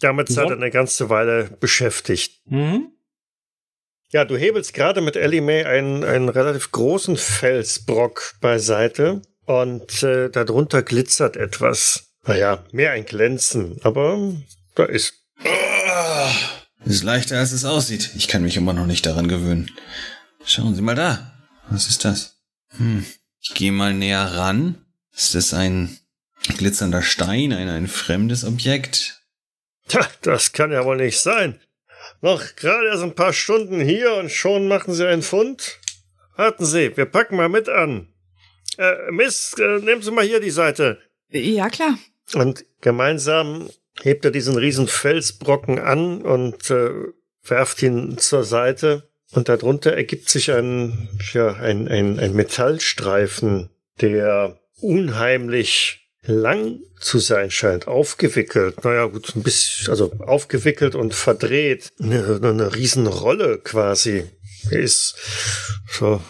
damit 0.01 0.29
seid 0.29 0.51
ihr 0.51 0.57
eine 0.57 0.71
ganze 0.71 1.09
Weile 1.09 1.45
beschäftigt. 1.61 2.43
Mhm. 2.47 2.93
Ja, 4.11 4.25
du 4.25 4.37
hebelst 4.37 4.73
gerade 4.73 5.01
mit 5.01 5.17
Ellie 5.17 5.43
Mae 5.43 5.65
einen, 5.65 6.05
einen 6.05 6.29
relativ 6.29 6.73
großen 6.73 7.17
Felsbrock 7.17 8.35
beiseite 8.41 9.23
und 9.49 10.03
äh, 10.03 10.29
darunter 10.29 10.83
glitzert 10.83 11.39
etwas. 11.39 12.11
Naja, 12.27 12.63
mehr 12.71 12.93
ein 12.93 13.07
Glänzen, 13.07 13.81
aber 13.83 14.37
da 14.75 14.85
ist. 14.85 15.15
Ist 16.85 17.03
leichter, 17.03 17.39
als 17.39 17.53
es 17.53 17.65
aussieht. 17.65 18.11
Ich 18.17 18.29
kann 18.29 18.43
mich 18.43 18.59
immer 18.59 18.75
noch 18.75 18.85
nicht 18.85 19.07
daran 19.07 19.27
gewöhnen. 19.27 19.71
Schauen 20.45 20.75
Sie 20.75 20.83
mal 20.83 20.95
da. 20.95 21.33
Was 21.71 21.89
ist 21.89 22.05
das? 22.05 22.37
Hm. 22.77 23.07
Ich 23.41 23.55
gehe 23.55 23.73
mal 23.73 23.95
näher 23.95 24.21
ran. 24.21 24.85
Ist 25.17 25.35
das 25.35 25.55
ein 25.55 25.99
glitzernder 26.59 27.03
Stein, 27.03 27.55
ein, 27.55 27.71
ein 27.71 27.89
fremdes 27.89 28.45
Objekt? 28.45 29.23
Tja, 29.89 30.07
das 30.21 30.53
kann 30.53 30.73
ja 30.73 30.85
wohl 30.85 30.99
nicht 30.99 31.19
sein. 31.19 31.59
Noch 32.21 32.55
gerade 32.57 32.89
erst 32.89 33.03
ein 33.03 33.15
paar 33.15 33.33
Stunden 33.33 33.81
hier 33.81 34.15
und 34.15 34.31
schon 34.31 34.69
machen 34.69 34.93
Sie 34.93 35.07
einen 35.07 35.23
Fund? 35.23 35.79
Warten 36.37 36.67
Sie, 36.67 36.95
wir 36.99 37.07
packen 37.07 37.37
mal 37.37 37.49
mit 37.49 37.71
an. 37.71 38.13
Äh, 38.79 39.11
Miss, 39.11 39.55
äh, 39.59 39.79
nehmen 39.81 40.03
Sie 40.03 40.11
mal 40.11 40.25
hier 40.25 40.41
die 40.41 40.51
Seite. 40.51 40.99
Ja, 41.31 41.69
klar. 41.69 41.99
Und 42.35 42.65
gemeinsam 42.81 43.69
hebt 44.03 44.25
er 44.25 44.31
diesen 44.31 44.57
riesen 44.57 44.87
Felsbrocken 44.87 45.79
an 45.79 46.23
und 46.23 46.71
äh, 46.71 46.91
werft 47.45 47.83
ihn 47.83 48.19
zur 48.19 48.45
Seite. 48.45 49.09
Und 49.33 49.49
darunter 49.49 49.93
ergibt 49.93 50.31
sich 50.31 50.53
ein, 50.53 51.09
ja, 51.35 51.53
ein, 51.55 51.89
ein, 51.89 52.19
ein 52.19 52.35
Metallstreifen, 52.35 53.69
der 54.01 54.59
unheimlich 54.81 56.09
lang 56.23 56.81
zu 57.01 57.19
sein 57.19 57.51
scheint, 57.51 57.89
aufgewickelt. 57.89 58.85
Naja, 58.85 59.07
gut, 59.07 59.35
ein 59.35 59.43
bisschen, 59.43 59.91
also 59.91 60.13
aufgewickelt 60.21 60.95
und 60.95 61.15
verdreht. 61.15 61.93
Eine, 62.01 62.41
eine 62.43 62.75
Riesenrolle 62.75 63.59
quasi. 63.59 64.25
Er 64.71 64.81
ist 64.81 65.17
so 65.91 66.21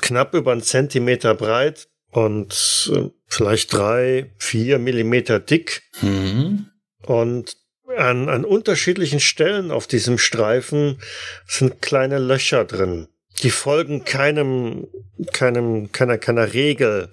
knapp 0.00 0.34
über 0.34 0.52
einen 0.52 0.62
Zentimeter 0.62 1.34
breit 1.34 1.88
und 2.10 2.90
äh, 2.94 3.10
vielleicht 3.26 3.72
drei, 3.72 4.32
vier 4.38 4.78
Millimeter 4.78 5.40
dick. 5.40 5.82
Hm. 6.00 6.66
Und 7.02 7.56
an, 7.96 8.28
an 8.28 8.44
unterschiedlichen 8.44 9.20
Stellen 9.20 9.70
auf 9.70 9.86
diesem 9.86 10.18
Streifen 10.18 10.98
sind 11.46 11.80
kleine 11.82 12.18
Löcher 12.18 12.64
drin. 12.64 13.08
Die 13.42 13.50
folgen 13.50 14.04
keinem, 14.04 14.88
keinem, 15.32 15.92
keiner, 15.92 16.18
keiner 16.18 16.54
Regel. 16.54 17.10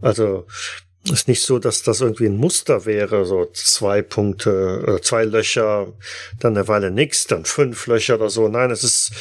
Also 0.00 0.46
ist 1.10 1.28
nicht 1.28 1.42
so, 1.42 1.58
dass 1.58 1.82
das 1.82 2.00
irgendwie 2.00 2.26
ein 2.26 2.36
Muster 2.36 2.84
wäre, 2.86 3.24
so 3.24 3.46
zwei 3.52 4.02
Punkte, 4.02 4.84
äh, 4.98 5.00
zwei 5.02 5.24
Löcher, 5.24 5.92
dann 6.40 6.56
eine 6.56 6.68
Weile 6.68 6.90
nix, 6.90 7.26
dann 7.26 7.44
fünf 7.44 7.86
Löcher 7.86 8.16
oder 8.16 8.30
so. 8.30 8.48
Nein, 8.48 8.70
es 8.70 8.84
ist 8.84 9.12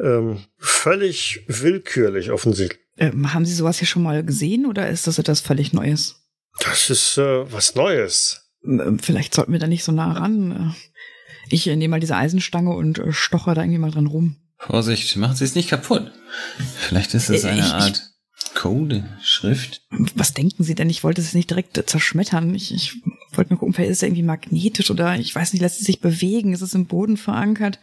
ähm, 0.00 0.44
völlig 0.58 1.44
willkürlich 1.48 2.30
offensichtlich. 2.30 2.80
Ähm, 2.98 3.32
haben 3.34 3.44
Sie 3.44 3.54
sowas 3.54 3.78
hier 3.78 3.88
schon 3.88 4.02
mal 4.02 4.24
gesehen 4.24 4.66
oder 4.66 4.88
ist 4.88 5.06
das 5.06 5.18
etwas 5.18 5.40
völlig 5.40 5.72
Neues? 5.72 6.16
Das 6.60 6.88
ist 6.90 7.18
äh, 7.18 7.52
was 7.52 7.74
Neues. 7.74 8.48
Ähm, 8.64 8.98
Vielleicht 8.98 9.34
sollten 9.34 9.52
wir 9.52 9.58
da 9.60 9.66
nicht 9.66 9.84
so 9.84 9.92
nah 9.92 10.12
ran. 10.12 10.74
Äh, 10.74 10.94
Ich 11.48 11.66
äh, 11.68 11.76
nehme 11.76 11.92
mal 11.92 12.00
diese 12.00 12.16
Eisenstange 12.16 12.70
und 12.74 12.98
äh, 12.98 13.12
stocher 13.12 13.54
da 13.54 13.62
irgendwie 13.62 13.78
mal 13.78 13.90
dran 13.90 14.06
rum. 14.06 14.36
Vorsicht, 14.58 15.16
machen 15.16 15.36
Sie 15.36 15.44
es 15.44 15.54
nicht 15.54 15.68
kaputt. 15.68 16.10
Vielleicht 16.78 17.12
ist 17.14 17.28
es 17.28 17.44
Äh, 17.44 17.48
eine 17.48 17.60
ich- 17.60 17.72
Art 17.72 18.02
Code, 18.56 19.04
Schrift. 19.22 19.82
Was 20.14 20.32
denken 20.32 20.64
Sie 20.64 20.74
denn? 20.74 20.88
Ich 20.90 21.04
wollte 21.04 21.20
es 21.20 21.34
nicht 21.34 21.50
direkt 21.50 21.80
zerschmettern. 21.88 22.54
Ich, 22.54 22.74
ich 22.74 22.94
wollte 23.32 23.50
nur 23.52 23.60
gucken, 23.60 23.74
vielleicht 23.74 23.90
ist 23.92 23.98
es 23.98 24.02
irgendwie 24.02 24.22
magnetisch 24.22 24.90
oder 24.90 25.16
ich 25.18 25.34
weiß 25.34 25.52
nicht, 25.52 25.60
lässt 25.62 25.78
es 25.80 25.86
sich 25.86 26.00
bewegen? 26.00 26.52
Ist 26.54 26.62
es 26.62 26.74
im 26.74 26.86
Boden 26.86 27.16
verankert? 27.16 27.78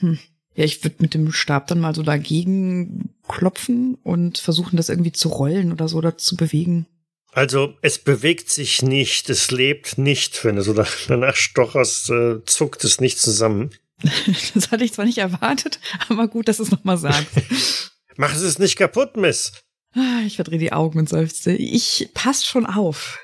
Hm. 0.00 0.18
Ja, 0.54 0.64
ich 0.64 0.82
würde 0.82 0.96
mit 1.00 1.14
dem 1.14 1.32
Stab 1.32 1.68
dann 1.68 1.80
mal 1.80 1.94
so 1.94 2.02
dagegen 2.02 3.14
klopfen 3.28 3.96
und 4.02 4.38
versuchen, 4.38 4.76
das 4.76 4.88
irgendwie 4.88 5.12
zu 5.12 5.28
rollen 5.28 5.70
oder 5.72 5.86
so 5.88 5.98
oder 5.98 6.18
zu 6.18 6.36
bewegen. 6.36 6.86
Also 7.32 7.74
es 7.82 7.98
bewegt 7.98 8.50
sich 8.50 8.82
nicht, 8.82 9.28
es 9.30 9.50
lebt 9.50 9.98
nicht. 9.98 10.44
Wenn 10.44 10.56
du 10.56 10.62
so 10.62 10.72
da- 10.72 10.86
danach 11.08 11.36
stocherst, 11.36 12.10
äh, 12.10 12.44
zuckt 12.44 12.82
es 12.84 13.00
nicht 13.00 13.18
zusammen. 13.18 13.70
Das 14.54 14.70
hatte 14.70 14.84
ich 14.84 14.92
zwar 14.92 15.04
nicht 15.06 15.18
erwartet, 15.18 15.78
aber 16.08 16.28
gut, 16.28 16.48
dass 16.48 16.56
du 16.58 16.64
es 16.64 16.70
nochmal 16.70 16.98
sagst. 16.98 17.92
Machen 18.16 18.38
Sie 18.38 18.46
es 18.46 18.58
nicht 18.58 18.76
kaputt, 18.76 19.16
Miss. 19.16 19.52
Ah, 19.96 20.20
Ich 20.26 20.36
verdrehe 20.36 20.58
die 20.58 20.72
Augen 20.72 20.98
und 20.98 21.08
seufze. 21.08 21.52
Ich 21.52 22.10
pass 22.12 22.44
schon 22.44 22.66
auf. 22.66 23.18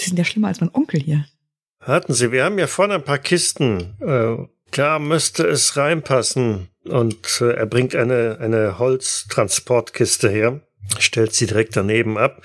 Die 0.00 0.04
sind 0.04 0.18
ja 0.18 0.24
schlimmer 0.24 0.48
als 0.48 0.60
mein 0.60 0.74
Onkel 0.74 1.00
hier. 1.00 1.24
Warten 1.84 2.14
Sie, 2.14 2.32
wir 2.32 2.44
haben 2.44 2.58
ja 2.58 2.66
vorne 2.66 2.94
ein 2.94 3.04
paar 3.04 3.18
Kisten. 3.18 3.96
Äh, 4.00 4.36
da 4.72 4.98
müsste 4.98 5.46
es 5.46 5.76
reinpassen. 5.76 6.68
Und 6.84 7.40
äh, 7.40 7.52
er 7.52 7.66
bringt 7.66 7.94
eine, 7.94 8.38
eine 8.40 8.78
Holztransportkiste 8.78 10.28
her, 10.28 10.60
stellt 10.98 11.32
sie 11.32 11.46
direkt 11.46 11.76
daneben 11.76 12.18
ab. 12.18 12.42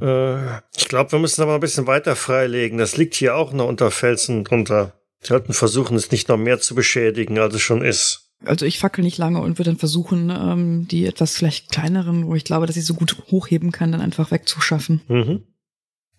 Äh, 0.00 0.58
ich 0.76 0.88
glaube, 0.88 1.12
wir 1.12 1.18
müssen 1.18 1.42
aber 1.42 1.54
ein 1.54 1.60
bisschen 1.60 1.86
weiter 1.86 2.14
freilegen. 2.16 2.78
Das 2.78 2.96
liegt 2.96 3.14
hier 3.14 3.36
auch 3.36 3.52
noch 3.52 3.66
unter 3.68 3.90
Felsen 3.90 4.44
drunter. 4.44 4.92
Sie 5.20 5.28
sollten 5.28 5.52
versuchen, 5.52 5.96
es 5.96 6.10
nicht 6.10 6.28
noch 6.28 6.36
mehr 6.36 6.60
zu 6.60 6.74
beschädigen, 6.74 7.38
als 7.38 7.54
es 7.54 7.62
schon 7.62 7.82
ist. 7.82 8.21
Also 8.44 8.66
ich 8.66 8.78
fackel 8.78 9.04
nicht 9.04 9.18
lange 9.18 9.40
und 9.40 9.58
würde 9.58 9.70
dann 9.70 9.78
versuchen, 9.78 10.30
ähm, 10.30 10.88
die 10.88 11.06
etwas 11.06 11.36
vielleicht 11.36 11.70
kleineren, 11.70 12.26
wo 12.26 12.34
ich 12.34 12.44
glaube, 12.44 12.66
dass 12.66 12.76
ich 12.76 12.84
so 12.86 12.94
gut 12.94 13.16
hochheben 13.30 13.72
kann, 13.72 13.92
dann 13.92 14.00
einfach 14.00 14.30
wegzuschaffen. 14.30 15.00
Mhm. 15.08 15.42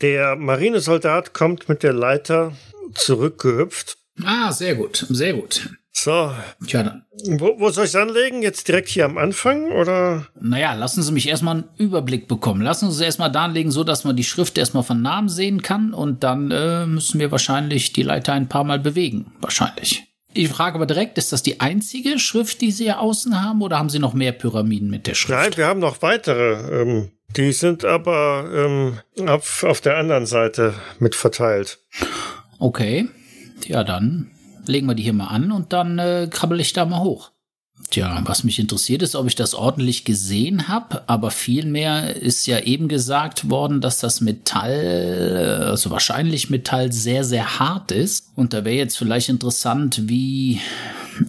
Der 0.01 0.35
Marinesoldat 0.35 1.33
kommt 1.33 1.69
mit 1.69 1.83
der 1.83 1.93
Leiter 1.93 2.53
zurückgehüpft. 2.93 3.97
Ah, 4.23 4.51
sehr 4.51 4.75
gut, 4.75 5.05
sehr 5.09 5.33
gut. 5.33 5.69
So, 5.95 6.31
Tja, 6.65 6.81
dann. 6.83 7.05
wo, 7.39 7.59
wo 7.59 7.69
soll 7.69 7.85
ich 7.85 7.95
anlegen? 7.95 8.41
Jetzt 8.41 8.67
direkt 8.67 8.89
hier 8.89 9.05
am 9.05 9.19
Anfang 9.19 9.71
oder? 9.71 10.25
Naja, 10.41 10.73
lassen 10.73 11.03
Sie 11.03 11.11
mich 11.11 11.29
erstmal 11.29 11.57
einen 11.57 11.69
Überblick 11.77 12.27
bekommen. 12.27 12.61
Lassen 12.61 12.89
Sie 12.89 12.95
es 12.97 13.01
erstmal 13.01 13.31
darlegen, 13.31 13.71
so 13.71 13.83
dass 13.83 14.03
man 14.03 14.15
die 14.15 14.23
Schrift 14.23 14.57
erstmal 14.57 14.83
von 14.83 15.01
Namen 15.03 15.29
sehen 15.29 15.61
kann 15.61 15.93
und 15.93 16.23
dann 16.23 16.49
äh, 16.49 16.87
müssen 16.87 17.19
wir 17.19 17.31
wahrscheinlich 17.31 17.93
die 17.93 18.01
Leiter 18.01 18.33
ein 18.33 18.49
paar 18.49 18.63
Mal 18.63 18.79
bewegen. 18.79 19.33
Wahrscheinlich. 19.39 20.03
Ich 20.33 20.49
frage 20.49 20.75
aber 20.75 20.85
direkt, 20.85 21.17
ist 21.17 21.31
das 21.31 21.43
die 21.43 21.59
einzige 21.59 22.17
Schrift, 22.17 22.61
die 22.61 22.71
Sie 22.71 22.85
hier 22.85 22.99
außen 22.99 23.41
haben 23.41 23.61
oder 23.61 23.77
haben 23.77 23.89
Sie 23.89 23.99
noch 23.99 24.13
mehr 24.13 24.31
Pyramiden 24.31 24.89
mit 24.89 25.05
der 25.05 25.13
Schrift? 25.13 25.39
Nein, 25.39 25.57
wir 25.57 25.67
haben 25.67 25.79
noch 25.79 26.01
weitere. 26.01 26.81
Ähm, 26.81 27.11
die 27.35 27.51
sind 27.51 27.85
aber 27.85 28.49
ähm, 28.53 29.27
auf, 29.27 29.63
auf 29.63 29.81
der 29.81 29.97
anderen 29.97 30.25
Seite 30.25 30.73
mit 30.99 31.15
verteilt. 31.15 31.79
Okay. 32.59 33.09
Ja, 33.67 33.83
dann 33.83 34.31
legen 34.65 34.87
wir 34.87 34.95
die 34.95 35.03
hier 35.03 35.13
mal 35.13 35.27
an 35.27 35.51
und 35.51 35.73
dann 35.73 35.99
äh, 35.99 36.27
krabbel 36.31 36.59
ich 36.59 36.73
da 36.73 36.85
mal 36.85 37.01
hoch. 37.01 37.32
Tja, 37.93 38.23
was 38.25 38.43
mich 38.43 38.57
interessiert 38.57 39.03
ist, 39.03 39.13
ob 39.13 39.27
ich 39.27 39.35
das 39.35 39.53
ordentlich 39.53 40.03
gesehen 40.03 40.67
habe, 40.67 41.03
aber 41.05 41.29
vielmehr 41.29 42.15
ist 42.15 42.47
ja 42.47 42.57
eben 42.61 42.87
gesagt 42.87 43.51
worden, 43.51 43.81
dass 43.81 43.99
das 43.99 44.19
Metall, 44.19 45.67
also 45.69 45.91
wahrscheinlich 45.91 46.49
Metall, 46.49 46.91
sehr, 46.91 47.23
sehr 47.23 47.59
hart 47.59 47.91
ist. 47.91 48.31
Und 48.35 48.53
da 48.53 48.65
wäre 48.65 48.77
jetzt 48.77 48.97
vielleicht 48.97 49.29
interessant, 49.29 50.09
wie, 50.09 50.59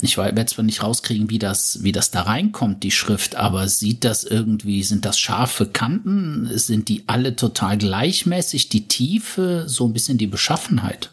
ich 0.00 0.16
werde 0.16 0.46
zwar 0.46 0.64
nicht 0.64 0.82
rauskriegen, 0.82 1.28
wie 1.28 1.38
das, 1.38 1.82
wie 1.82 1.92
das 1.92 2.10
da 2.10 2.22
reinkommt, 2.22 2.82
die 2.82 2.92
Schrift, 2.92 3.36
aber 3.36 3.68
sieht 3.68 4.02
das 4.02 4.24
irgendwie, 4.24 4.82
sind 4.84 5.04
das 5.04 5.18
scharfe 5.18 5.66
Kanten? 5.66 6.48
Sind 6.54 6.88
die 6.88 7.04
alle 7.08 7.36
total 7.36 7.76
gleichmäßig? 7.76 8.70
Die 8.70 8.88
Tiefe, 8.88 9.64
so 9.66 9.86
ein 9.86 9.92
bisschen 9.92 10.16
die 10.16 10.28
Beschaffenheit? 10.28 11.12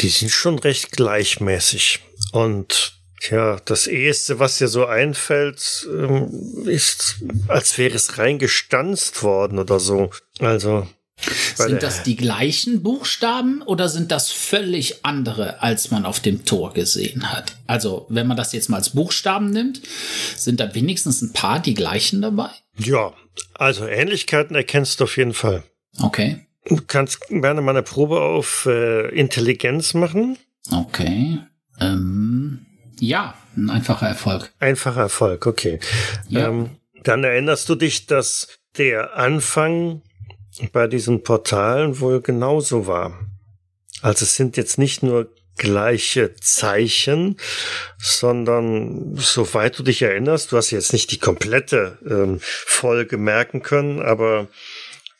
Die 0.00 0.10
sind 0.10 0.30
schon 0.30 0.58
recht 0.58 0.92
gleichmäßig. 0.92 2.00
Und 2.32 2.99
ja, 3.28 3.58
das 3.64 3.86
Eheste, 3.86 4.38
was 4.38 4.58
dir 4.58 4.68
so 4.68 4.86
einfällt, 4.86 5.86
ähm, 5.92 6.64
ist, 6.66 7.16
als 7.48 7.76
wäre 7.76 7.94
es 7.94 8.18
reingestanzt 8.18 9.22
worden 9.22 9.58
oder 9.58 9.78
so. 9.78 10.10
Also, 10.38 10.88
Sind 11.54 11.82
das 11.82 12.02
die 12.02 12.16
gleichen 12.16 12.82
Buchstaben 12.82 13.60
oder 13.62 13.90
sind 13.90 14.10
das 14.10 14.30
völlig 14.30 15.04
andere, 15.04 15.62
als 15.62 15.90
man 15.90 16.06
auf 16.06 16.20
dem 16.20 16.46
Tor 16.46 16.72
gesehen 16.72 17.30
hat? 17.30 17.56
Also, 17.66 18.06
wenn 18.08 18.26
man 18.26 18.38
das 18.38 18.54
jetzt 18.54 18.70
mal 18.70 18.78
als 18.78 18.90
Buchstaben 18.90 19.50
nimmt, 19.50 19.82
sind 20.36 20.60
da 20.60 20.74
wenigstens 20.74 21.20
ein 21.20 21.32
paar 21.34 21.60
die 21.60 21.74
gleichen 21.74 22.22
dabei? 22.22 22.48
Ja, 22.78 23.12
also 23.54 23.86
Ähnlichkeiten 23.86 24.56
erkennst 24.56 25.00
du 25.00 25.04
auf 25.04 25.16
jeden 25.18 25.34
Fall. 25.34 25.62
Okay. 26.00 26.46
Du 26.64 26.78
kannst 26.86 27.20
gerne 27.28 27.60
mal 27.60 27.72
eine 27.72 27.82
Probe 27.82 28.20
auf 28.20 28.66
äh, 28.66 29.08
Intelligenz 29.08 29.92
machen. 29.92 30.38
Okay. 30.70 31.38
Ähm, 31.80 32.66
ja, 33.00 33.34
ein 33.56 33.70
einfacher 33.70 34.06
Erfolg. 34.06 34.52
Einfacher 34.58 35.02
Erfolg, 35.02 35.46
okay. 35.46 35.80
Ja. 36.28 36.48
Ähm, 36.48 36.70
dann 37.02 37.24
erinnerst 37.24 37.68
du 37.68 37.74
dich, 37.74 38.06
dass 38.06 38.48
der 38.76 39.16
Anfang 39.16 40.02
bei 40.72 40.86
diesen 40.86 41.22
Portalen 41.22 42.00
wohl 42.00 42.20
genauso 42.20 42.86
war. 42.86 43.18
Also 44.02 44.24
es 44.24 44.36
sind 44.36 44.56
jetzt 44.56 44.78
nicht 44.78 45.02
nur 45.02 45.32
gleiche 45.56 46.34
Zeichen, 46.36 47.36
sondern 47.98 49.16
soweit 49.16 49.78
du 49.78 49.82
dich 49.82 50.02
erinnerst, 50.02 50.52
du 50.52 50.56
hast 50.56 50.70
jetzt 50.70 50.92
nicht 50.92 51.10
die 51.10 51.18
komplette 51.18 51.98
ähm, 52.08 52.38
Folge 52.40 53.18
merken 53.18 53.62
können, 53.62 54.00
aber 54.00 54.48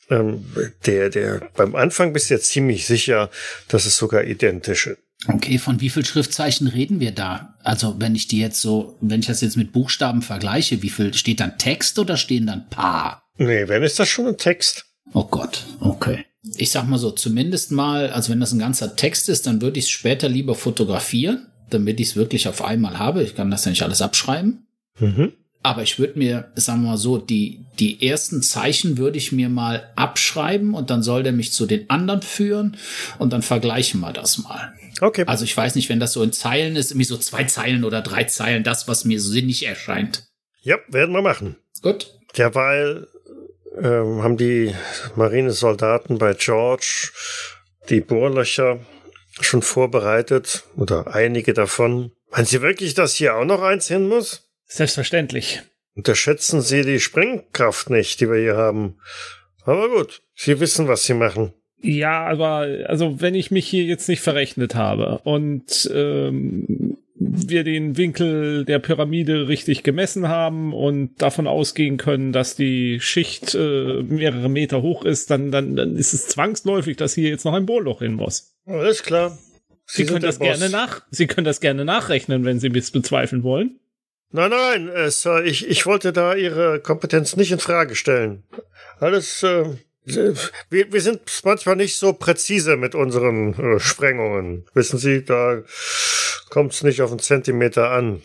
ähm, 0.08 0.44
der, 0.86 1.10
der 1.10 1.50
beim 1.56 1.74
Anfang 1.74 2.12
bist 2.12 2.30
du 2.30 2.34
jetzt 2.34 2.50
ziemlich 2.50 2.86
sicher, 2.86 3.30
dass 3.68 3.86
es 3.86 3.96
sogar 3.96 4.24
identisch 4.24 4.86
ist. 4.86 4.98
Okay, 5.26 5.58
von 5.58 5.80
wie 5.80 5.90
viel 5.90 6.04
Schriftzeichen 6.04 6.66
reden 6.66 6.98
wir 6.98 7.12
da? 7.12 7.54
Also, 7.62 7.96
wenn 7.98 8.14
ich 8.14 8.26
die 8.26 8.38
jetzt 8.38 8.60
so, 8.60 8.96
wenn 9.00 9.20
ich 9.20 9.26
das 9.26 9.42
jetzt 9.42 9.56
mit 9.56 9.72
Buchstaben 9.72 10.22
vergleiche, 10.22 10.82
wie 10.82 10.88
viel 10.88 11.12
steht 11.12 11.40
dann 11.40 11.58
Text 11.58 11.98
oder 11.98 12.16
stehen 12.16 12.46
dann 12.46 12.68
paar? 12.70 13.22
Nee, 13.36 13.68
wenn 13.68 13.82
ist 13.82 13.98
das 13.98 14.08
schon 14.08 14.26
ein 14.26 14.38
Text? 14.38 14.86
Oh 15.12 15.24
Gott, 15.24 15.66
okay. 15.80 16.24
Ich 16.56 16.70
sag 16.70 16.88
mal 16.88 16.98
so, 16.98 17.10
zumindest 17.10 17.70
mal, 17.70 18.10
also 18.10 18.32
wenn 18.32 18.40
das 18.40 18.52
ein 18.52 18.58
ganzer 18.58 18.96
Text 18.96 19.28
ist, 19.28 19.46
dann 19.46 19.60
würde 19.60 19.78
ich 19.78 19.86
es 19.86 19.90
später 19.90 20.28
lieber 20.28 20.54
fotografieren, 20.54 21.46
damit 21.68 22.00
ich 22.00 22.08
es 22.08 22.16
wirklich 22.16 22.48
auf 22.48 22.64
einmal 22.64 22.98
habe. 22.98 23.22
Ich 23.22 23.34
kann 23.34 23.50
das 23.50 23.64
ja 23.66 23.70
nicht 23.70 23.82
alles 23.82 24.00
abschreiben. 24.00 24.66
Mhm. 24.98 25.32
Aber 25.62 25.82
ich 25.82 25.98
würde 25.98 26.18
mir, 26.18 26.50
sagen 26.54 26.82
wir 26.82 26.90
mal 26.92 26.96
so, 26.96 27.18
die, 27.18 27.66
die 27.78 28.06
ersten 28.08 28.42
Zeichen 28.42 28.96
würde 28.96 29.18
ich 29.18 29.32
mir 29.32 29.50
mal 29.50 29.90
abschreiben 29.94 30.72
und 30.72 30.88
dann 30.88 31.02
soll 31.02 31.22
der 31.22 31.32
mich 31.32 31.52
zu 31.52 31.66
den 31.66 31.90
anderen 31.90 32.22
führen 32.22 32.78
und 33.18 33.34
dann 33.34 33.42
vergleichen 33.42 34.00
wir 34.00 34.14
das 34.14 34.38
mal. 34.38 34.72
Okay. 35.01 35.24
Also 35.26 35.45
ich 35.45 35.57
weiß 35.57 35.74
nicht, 35.74 35.88
wenn 35.88 36.01
das 36.01 36.12
so 36.12 36.22
in 36.22 36.32
Zeilen 36.32 36.76
ist, 36.76 36.91
irgendwie 36.91 37.05
so 37.05 37.16
zwei 37.16 37.45
Zeilen 37.45 37.84
oder 37.84 38.03
drei 38.03 38.24
Zeilen, 38.24 38.64
das, 38.64 38.88
was 38.88 39.05
mir 39.05 39.20
so 39.20 39.30
sinnig 39.30 39.64
erscheint. 39.64 40.28
Ja, 40.62 40.76
werden 40.88 41.14
wir 41.14 41.22
machen. 41.22 41.57
Gut. 41.82 42.14
Derweil 42.36 43.09
ähm, 43.76 44.22
haben 44.22 44.36
die 44.36 44.74
Marinesoldaten 45.16 46.18
bei 46.18 46.34
George 46.34 47.11
die 47.88 48.01
Bohrlöcher 48.01 48.80
schon 49.41 49.62
vorbereitet 49.62 50.64
oder 50.76 51.14
einige 51.14 51.55
davon. 51.55 52.12
Meinen 52.30 52.47
Sie 52.47 52.62
wirklich, 52.62 52.95
dass 52.95 53.14
hier 53.14 53.36
auch 53.36 53.45
noch 53.45 53.62
eins 53.62 53.88
hin 53.88 54.09
muss? 54.09 54.51
Selbstverständlich. 54.66 55.62
Unterschätzen 55.95 56.61
Sie 56.62 56.82
die 56.82 57.01
Sprengkraft 57.01 57.91
nicht, 57.91 58.20
die 58.20 58.30
wir 58.30 58.38
hier 58.38 58.57
haben. 58.57 58.99
Aber 59.64 59.88
gut, 59.88 60.22
Sie 60.34 60.61
wissen, 60.61 60.88
was 60.88 61.05
Sie 61.05 61.14
machen. 61.14 61.53
Ja, 61.82 62.26
aber 62.26 62.66
also 62.86 63.20
wenn 63.20 63.34
ich 63.34 63.50
mich 63.50 63.66
hier 63.66 63.84
jetzt 63.84 64.08
nicht 64.08 64.20
verrechnet 64.20 64.74
habe 64.74 65.20
und 65.24 65.90
ähm, 65.94 66.96
wir 67.20 67.64
den 67.64 67.96
Winkel 67.96 68.64
der 68.64 68.78
Pyramide 68.78 69.48
richtig 69.48 69.82
gemessen 69.82 70.28
haben 70.28 70.72
und 70.72 71.20
davon 71.20 71.46
ausgehen 71.46 71.98
können, 71.98 72.32
dass 72.32 72.56
die 72.56 72.98
Schicht 73.00 73.54
äh, 73.54 74.02
mehrere 74.02 74.48
Meter 74.48 74.82
hoch 74.82 75.04
ist, 75.04 75.30
dann, 75.30 75.50
dann, 75.50 75.76
dann 75.76 75.96
ist 75.96 76.14
es 76.14 76.28
zwangsläufig, 76.28 76.96
dass 76.96 77.14
hier 77.14 77.28
jetzt 77.28 77.44
noch 77.44 77.52
ein 77.52 77.66
Bohrloch 77.66 78.00
hin 78.00 78.14
muss. 78.14 78.54
Alles 78.66 79.02
klar. 79.02 79.38
Sie, 79.84 80.04
können 80.04 80.20
sind 80.20 80.24
das 80.24 80.38
gerne 80.38 80.70
nach, 80.70 81.02
Sie 81.10 81.26
können 81.26 81.44
das 81.44 81.60
gerne 81.60 81.84
nachrechnen, 81.84 82.44
wenn 82.44 82.60
Sie 82.60 82.68
es 82.68 82.90
bezweifeln 82.90 83.42
wollen. 83.42 83.80
Nein, 84.32 84.50
nein, 84.50 84.88
äh, 84.88 85.10
Sir, 85.10 85.44
ich, 85.44 85.68
ich 85.68 85.84
wollte 85.86 86.12
da 86.12 86.34
Ihre 86.34 86.80
Kompetenz 86.80 87.36
nicht 87.36 87.50
in 87.50 87.58
Frage 87.58 87.96
stellen. 87.96 88.44
Alles, 89.00 89.42
äh, 89.42 89.64
wir, 90.05 90.92
wir 90.92 91.01
sind 91.01 91.20
manchmal 91.44 91.76
nicht 91.76 91.96
so 91.96 92.12
präzise 92.12 92.76
mit 92.76 92.94
unseren 92.94 93.55
äh, 93.55 93.80
Sprengungen. 93.80 94.66
Wissen 94.74 94.98
Sie, 94.98 95.24
da 95.24 95.62
kommt 96.48 96.72
es 96.72 96.82
nicht 96.82 97.03
auf 97.03 97.11
einen 97.11 97.20
Zentimeter 97.20 97.90
an. 97.90 98.22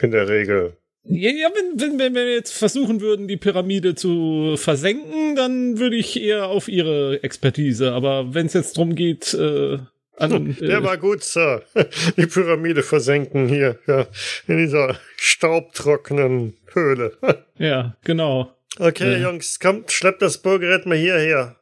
In 0.00 0.12
der 0.12 0.28
Regel. 0.28 0.76
Ja, 1.04 1.30
ja 1.30 1.48
wenn, 1.54 1.80
wenn, 1.80 1.98
wenn 1.98 2.14
wir 2.14 2.32
jetzt 2.32 2.52
versuchen 2.52 3.00
würden, 3.00 3.26
die 3.26 3.36
Pyramide 3.36 3.94
zu 3.94 4.54
versenken, 4.56 5.34
dann 5.34 5.78
würde 5.78 5.96
ich 5.96 6.20
eher 6.20 6.46
auf 6.46 6.68
Ihre 6.68 7.22
Expertise. 7.22 7.92
Aber 7.92 8.34
wenn 8.34 8.46
es 8.46 8.52
jetzt 8.52 8.76
drum 8.76 8.94
geht, 8.94 9.34
äh, 9.34 9.78
an, 10.18 10.56
Der 10.60 10.78
äh, 10.78 10.82
war 10.82 10.98
gut, 10.98 11.22
Sir. 11.22 11.62
Die 12.16 12.26
Pyramide 12.26 12.82
versenken 12.82 13.48
hier, 13.48 13.78
ja, 13.86 14.06
in 14.46 14.58
dieser 14.58 14.98
staubtrockenen 15.16 16.56
Höhle. 16.72 17.16
ja, 17.58 17.96
genau. 18.04 18.52
Okay, 18.78 19.12
Ja. 19.12 19.30
Jungs, 19.30 19.58
kommt, 19.58 19.90
schleppt 19.92 20.22
das 20.22 20.38
Bohrgerät 20.38 20.86
mal 20.86 20.96
hierher. 20.96 21.56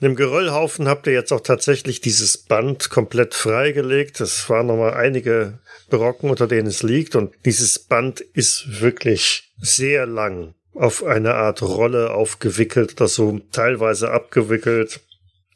Im 0.00 0.14
Geröllhaufen 0.14 0.88
habt 0.88 1.06
ihr 1.06 1.14
jetzt 1.14 1.32
auch 1.32 1.40
tatsächlich 1.40 2.02
dieses 2.02 2.36
Band 2.36 2.90
komplett 2.90 3.34
freigelegt. 3.34 4.20
Es 4.20 4.48
waren 4.50 4.66
nochmal 4.66 4.92
einige 4.92 5.58
Brocken, 5.88 6.28
unter 6.28 6.46
denen 6.46 6.68
es 6.68 6.82
liegt. 6.82 7.16
Und 7.16 7.34
dieses 7.46 7.78
Band 7.78 8.20
ist 8.20 8.82
wirklich 8.82 9.54
sehr 9.58 10.04
lang 10.06 10.54
auf 10.74 11.02
eine 11.02 11.34
Art 11.34 11.62
Rolle 11.62 12.10
aufgewickelt 12.10 12.92
oder 12.92 13.08
so, 13.08 13.40
teilweise 13.52 14.10
abgewickelt, 14.10 15.00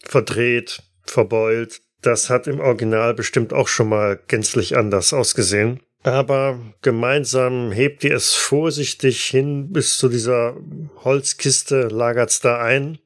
verdreht, 0.03 0.83
verbeult. 1.05 1.83
Das 2.01 2.31
hat 2.31 2.47
im 2.47 2.61
Original 2.61 3.13
bestimmt 3.13 3.53
auch 3.53 3.69
schon 3.69 3.91
mal 3.91 4.19
gänzlich 4.27 4.75
anders 4.75 5.13
ausgesehen. 5.13 5.81
Aber 6.03 6.59
gemeinsam 6.83 7.73
hebt 7.73 8.05
ihr 8.05 8.15
es 8.17 8.33
vorsichtig 8.35 9.23
hin 9.25 9.71
bis 9.73 9.99
zu 9.99 10.09
dieser 10.09 10.57
Holzkiste, 11.05 11.89
lagert's 11.89 12.41
da 12.41 12.59
ein. 12.63 12.99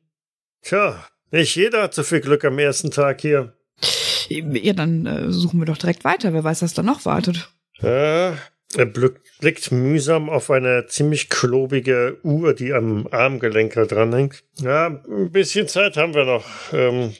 Tja, 0.62 1.04
nicht 1.30 1.56
jeder 1.56 1.82
hat 1.82 1.94
so 1.94 2.02
viel 2.04 2.20
Glück 2.20 2.44
am 2.44 2.58
ersten 2.58 2.90
Tag 2.90 3.20
hier. 3.20 3.54
Ja, 4.28 4.72
dann 4.72 5.06
äh, 5.06 5.30
suchen 5.32 5.58
wir 5.60 5.66
doch 5.66 5.76
direkt 5.76 6.04
weiter. 6.04 6.32
Wer 6.32 6.44
weiß, 6.44 6.62
was 6.62 6.72
da 6.72 6.82
noch 6.82 7.04
wartet. 7.04 7.50
Ja, 7.80 8.38
er 8.76 8.86
blick- 8.86 9.20
blickt 9.40 9.72
mühsam 9.72 10.30
auf 10.30 10.50
eine 10.50 10.86
ziemlich 10.86 11.28
klobige 11.28 12.18
Uhr, 12.22 12.54
die 12.54 12.72
am 12.72 13.06
Armgelenk 13.10 13.74
dranhängt. 13.74 14.44
Ja, 14.60 14.86
ein 14.86 15.30
bisschen 15.32 15.68
Zeit 15.68 15.96
haben 15.96 16.14
wir 16.14 16.24
noch. 16.24 16.44
Ähm, 16.72 17.14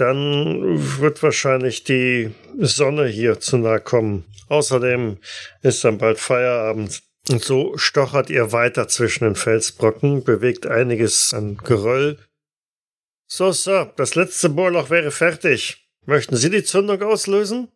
dann 0.00 1.00
wird 1.00 1.22
wahrscheinlich 1.22 1.84
die 1.84 2.30
Sonne 2.58 3.06
hier 3.06 3.40
zu 3.40 3.58
nahe 3.58 3.80
kommen. 3.80 4.24
Außerdem 4.48 5.18
ist 5.62 5.84
dann 5.84 5.98
bald 5.98 6.18
Feierabend. 6.18 7.02
Und 7.30 7.44
so 7.44 7.76
stochert 7.76 8.30
ihr 8.30 8.52
weiter 8.52 8.88
zwischen 8.88 9.24
den 9.24 9.34
Felsbrocken, 9.34 10.24
bewegt 10.24 10.66
einiges 10.66 11.34
an 11.34 11.58
Geröll. 11.58 12.18
So, 13.26 13.52
Sir, 13.52 13.92
das 13.96 14.14
letzte 14.14 14.48
Bohrloch 14.48 14.88
wäre 14.88 15.10
fertig. 15.10 15.88
Möchten 16.06 16.36
Sie 16.36 16.48
die 16.48 16.64
Zündung 16.64 17.02
auslösen? 17.02 17.68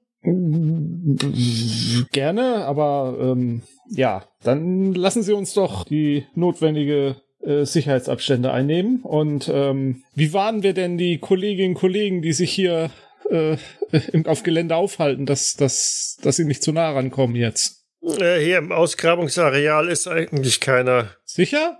Gerne, 2.12 2.64
aber 2.64 3.18
ähm, 3.20 3.62
ja, 3.90 4.24
dann 4.42 4.94
lassen 4.94 5.22
Sie 5.22 5.34
uns 5.34 5.52
doch 5.52 5.84
die 5.84 6.26
notwendige 6.34 7.16
äh, 7.42 7.64
Sicherheitsabstände 7.64 8.52
einnehmen. 8.52 9.00
Und 9.02 9.50
ähm, 9.52 10.02
wie 10.14 10.32
warnen 10.32 10.62
wir 10.62 10.74
denn 10.74 10.98
die 10.98 11.18
Kolleginnen 11.18 11.70
und 11.70 11.80
Kollegen, 11.80 12.22
die 12.22 12.32
sich 12.32 12.52
hier 12.52 12.90
äh, 13.30 13.56
im, 14.12 14.26
auf 14.26 14.42
Gelände 14.42 14.76
aufhalten, 14.76 15.26
dass, 15.26 15.54
dass, 15.54 16.18
dass 16.22 16.36
sie 16.36 16.44
nicht 16.44 16.62
zu 16.62 16.72
nah 16.72 16.90
rankommen 16.90 17.36
jetzt? 17.36 17.84
Äh, 18.02 18.38
hier 18.40 18.58
im 18.58 18.72
Ausgrabungsareal 18.72 19.88
ist 19.88 20.08
eigentlich 20.08 20.60
keiner. 20.60 21.16
Sicher? 21.24 21.78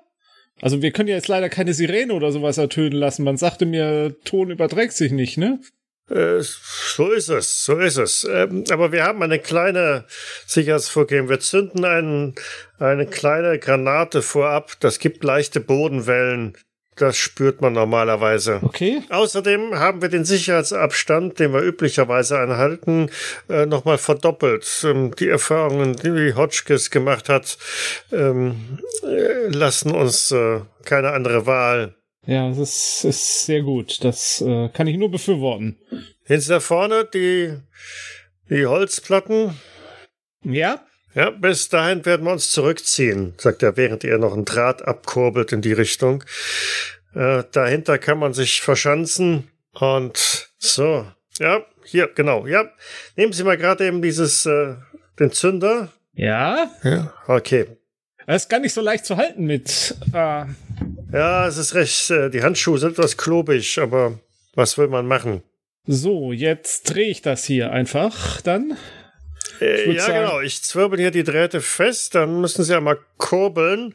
Also 0.60 0.82
wir 0.82 0.92
können 0.92 1.08
ja 1.08 1.16
jetzt 1.16 1.28
leider 1.28 1.48
keine 1.48 1.74
Sirene 1.74 2.14
oder 2.14 2.30
sowas 2.30 2.58
ertönen 2.58 2.92
lassen. 2.92 3.24
Man 3.24 3.36
sagte 3.36 3.66
mir, 3.66 4.14
Ton 4.24 4.50
überträgt 4.50 4.92
sich 4.92 5.10
nicht, 5.10 5.38
ne? 5.38 5.60
Äh, 6.12 6.42
so 6.42 7.10
ist 7.10 7.28
es, 7.28 7.64
so 7.64 7.78
ist 7.78 7.96
es. 7.96 8.24
Ähm, 8.30 8.64
aber 8.70 8.92
wir 8.92 9.04
haben 9.04 9.22
eine 9.22 9.38
kleine 9.38 10.04
Sicherheitsvorgehen. 10.46 11.28
Wir 11.28 11.40
zünden 11.40 11.84
einen, 11.84 12.34
eine 12.78 13.06
kleine 13.06 13.58
Granate 13.58 14.22
vorab. 14.22 14.72
Das 14.80 14.98
gibt 14.98 15.24
leichte 15.24 15.60
Bodenwellen. 15.60 16.56
Das 16.96 17.16
spürt 17.16 17.62
man 17.62 17.72
normalerweise. 17.72 18.60
Okay. 18.62 19.02
Außerdem 19.08 19.78
haben 19.78 20.02
wir 20.02 20.10
den 20.10 20.26
Sicherheitsabstand, 20.26 21.38
den 21.38 21.54
wir 21.54 21.62
üblicherweise 21.62 22.38
einhalten, 22.38 23.08
äh, 23.48 23.64
nochmal 23.64 23.96
verdoppelt. 23.96 24.68
Ähm, 24.84 25.16
die 25.16 25.28
Erfahrungen, 25.28 25.96
die 25.96 26.34
Hotchkiss 26.34 26.90
gemacht 26.90 27.30
hat, 27.30 27.56
ähm, 28.12 28.78
äh, 29.04 29.48
lassen 29.48 29.92
uns 29.92 30.34
keine 30.84 31.12
andere 31.12 31.46
Wahl. 31.46 31.94
Ja, 32.26 32.48
das 32.48 32.58
ist, 32.58 33.04
ist 33.04 33.46
sehr 33.46 33.62
gut. 33.62 34.04
Das 34.04 34.40
äh, 34.40 34.68
kann 34.68 34.86
ich 34.86 34.96
nur 34.96 35.10
befürworten. 35.10 35.78
Hinter 36.24 36.54
da 36.54 36.60
vorne 36.60 37.04
die, 37.12 37.56
die 38.48 38.66
Holzplatten. 38.66 39.58
Ja? 40.44 40.84
Ja, 41.14 41.30
bis 41.30 41.68
dahin 41.68 42.06
werden 42.06 42.24
wir 42.24 42.32
uns 42.32 42.50
zurückziehen, 42.50 43.34
sagt 43.36 43.62
er, 43.62 43.76
während 43.76 44.02
er 44.04 44.18
noch 44.18 44.32
einen 44.32 44.44
Draht 44.46 44.82
abkurbelt 44.82 45.52
in 45.52 45.60
die 45.60 45.72
Richtung. 45.74 46.24
Äh, 47.14 47.42
dahinter 47.52 47.98
kann 47.98 48.18
man 48.18 48.32
sich 48.32 48.62
verschanzen. 48.62 49.50
Und 49.74 50.50
so, 50.58 51.06
ja, 51.38 51.64
hier, 51.84 52.08
genau, 52.14 52.46
ja. 52.46 52.70
Nehmen 53.16 53.32
Sie 53.32 53.44
mal 53.44 53.56
gerade 53.58 53.86
eben 53.86 54.00
dieses, 54.00 54.46
äh, 54.46 54.76
den 55.18 55.32
Zünder. 55.32 55.92
Ja, 56.14 56.70
Ja. 56.82 57.12
Okay. 57.26 57.66
das 58.26 58.44
ist 58.44 58.48
gar 58.48 58.60
nicht 58.60 58.72
so 58.74 58.80
leicht 58.80 59.04
zu 59.04 59.16
halten 59.16 59.44
mit. 59.44 59.96
Äh, 60.12 60.44
Ja, 61.12 61.46
es 61.46 61.58
ist 61.58 61.74
recht, 61.74 62.10
äh, 62.10 62.30
die 62.30 62.42
Handschuhe 62.42 62.78
sind 62.78 62.92
etwas 62.92 63.16
klobig, 63.16 63.78
aber 63.78 64.18
was 64.54 64.78
will 64.78 64.88
man 64.88 65.06
machen? 65.06 65.42
so, 65.84 66.30
jetzt 66.32 66.94
drehe 66.94 67.08
ich 67.10 67.22
das 67.22 67.44
hier 67.44 67.72
einfach 67.72 68.40
dann. 68.42 68.76
Äh, 69.60 69.92
ja, 69.92 70.00
sagen- 70.02 70.14
genau. 70.26 70.40
Ich 70.40 70.62
zwirbel 70.62 70.98
hier 70.98 71.10
die 71.10 71.24
Drähte 71.24 71.60
fest, 71.60 72.14
dann 72.14 72.40
müssen 72.40 72.62
sie 72.64 72.72
ja 72.72 72.80
mal 72.80 72.98
kurbeln. 73.18 73.92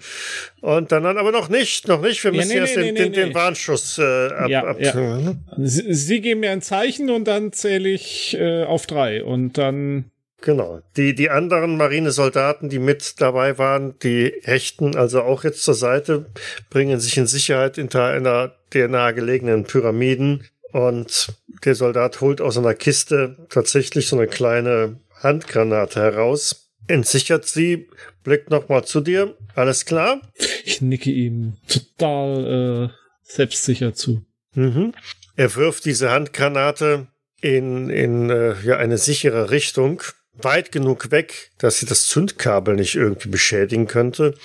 Und 0.61 0.91
dann, 0.91 1.05
aber 1.05 1.31
noch 1.31 1.47
nicht, 1.49 1.87
noch 1.87 2.01
nicht. 2.01 2.21
Wir 2.25 2.31
Ja, 2.31 2.37
müssen 2.37 2.49
nee, 2.49 2.57
erst 2.57 2.75
nee, 2.75 2.83
den, 2.83 2.93
nee, 2.93 2.99
den, 3.03 3.13
den 3.13 3.33
Warnschuss 3.33 3.97
äh, 3.97 4.27
ab, 4.33 4.49
Ja, 4.49 4.63
ab 4.65 4.77
ja. 4.81 4.93
ne? 4.95 5.37
Sie, 5.59 5.93
Sie 5.93 6.19
geben 6.21 6.41
mir 6.41 6.51
ein 6.51 6.61
Zeichen 6.61 7.09
und 7.09 7.25
dann 7.25 7.53
zähle 7.53 7.87
ich 7.89 8.35
äh, 8.37 8.63
auf 8.63 8.85
drei 8.85 9.23
und 9.23 9.57
dann. 9.57 10.11
Genau. 10.41 10.81
Die, 10.95 11.15
die 11.15 11.29
anderen 11.29 11.77
Marinesoldaten, 11.77 12.69
die 12.69 12.79
mit 12.79 13.19
dabei 13.19 13.57
waren, 13.57 13.97
die 13.99 14.33
hechten 14.43 14.95
also 14.95 15.23
auch 15.23 15.43
jetzt 15.43 15.63
zur 15.63 15.73
Seite, 15.73 16.27
bringen 16.69 16.99
sich 16.99 17.17
in 17.17 17.27
Sicherheit 17.27 17.75
hinter 17.75 18.05
einer 18.05 18.55
der 18.73 18.87
nahegelegenen 18.87 19.63
Pyramiden. 19.63 20.45
Und 20.71 21.33
der 21.65 21.75
Soldat 21.75 22.21
holt 22.21 22.41
aus 22.41 22.57
einer 22.57 22.75
Kiste 22.75 23.47
tatsächlich 23.49 24.07
so 24.07 24.17
eine 24.17 24.27
kleine 24.27 24.99
Handgranate 25.23 25.99
heraus, 25.99 26.69
entsichert 26.87 27.45
sie, 27.45 27.89
blickt 28.23 28.49
nochmal 28.49 28.85
zu 28.85 29.01
dir. 29.01 29.35
Alles 29.55 29.85
klar? 29.85 30.21
Ich 30.63 30.81
nicke 30.81 31.09
ihm 31.09 31.57
total 31.67 32.89
äh, 32.91 32.93
selbstsicher 33.23 33.93
zu. 33.93 34.25
Mhm. 34.53 34.93
Er 35.35 35.55
wirft 35.55 35.85
diese 35.85 36.11
Handgranate 36.11 37.07
in, 37.41 37.89
in 37.89 38.29
äh, 38.29 38.55
ja, 38.63 38.77
eine 38.77 38.97
sichere 38.97 39.51
Richtung, 39.51 40.01
weit 40.41 40.71
genug 40.71 41.11
weg, 41.11 41.51
dass 41.57 41.79
sie 41.79 41.85
das 41.85 42.07
Zündkabel 42.07 42.75
nicht 42.75 42.95
irgendwie 42.95 43.29
beschädigen 43.29 43.87
könnte. 43.87 44.35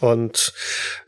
Und 0.00 0.54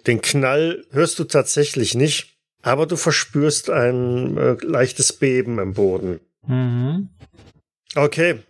den 0.06 0.20
Knall 0.20 0.84
hörst 0.90 1.18
du 1.18 1.24
tatsächlich 1.24 1.94
nicht, 1.94 2.36
aber 2.62 2.86
du 2.86 2.96
verspürst 2.96 3.70
ein 3.70 4.36
äh, 4.36 4.56
leichtes 4.62 5.12
Beben 5.12 5.58
im 5.58 5.74
Boden. 5.74 6.20
Mhm. 6.46 7.08
Okay, 7.94 8.40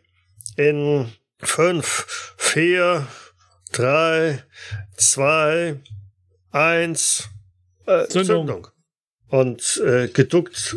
in 0.57 1.11
fünf, 1.39 2.35
vier, 2.37 3.07
drei, 3.73 4.43
zwei, 4.97 5.77
eins, 6.51 7.29
äh, 7.87 8.07
Zündung. 8.07 8.47
Zündung. 8.47 8.69
Und 9.29 9.83
äh, 9.87 10.09
geduckt 10.09 10.77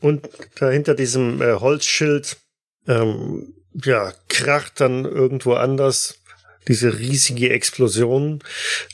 und 0.00 0.28
dahinter 0.58 0.94
diesem 0.94 1.42
äh, 1.42 1.54
Holzschild, 1.54 2.38
ähm, 2.88 3.54
ja, 3.74 4.12
kracht 4.28 4.80
dann 4.80 5.04
irgendwo 5.04 5.54
anders 5.54 6.18
diese 6.68 6.98
riesige 6.98 7.50
Explosion, 7.50 8.40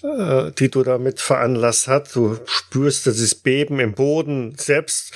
äh, 0.03 0.53
die 0.53 0.71
du 0.71 0.83
damit 0.83 1.21
veranlasst 1.21 1.89
hast. 1.89 2.17
Du 2.17 2.39
spürst 2.47 3.07
dieses 3.07 3.35
Beben 3.35 3.79
im 3.79 3.93
Boden, 3.95 4.55
selbst 4.57 5.13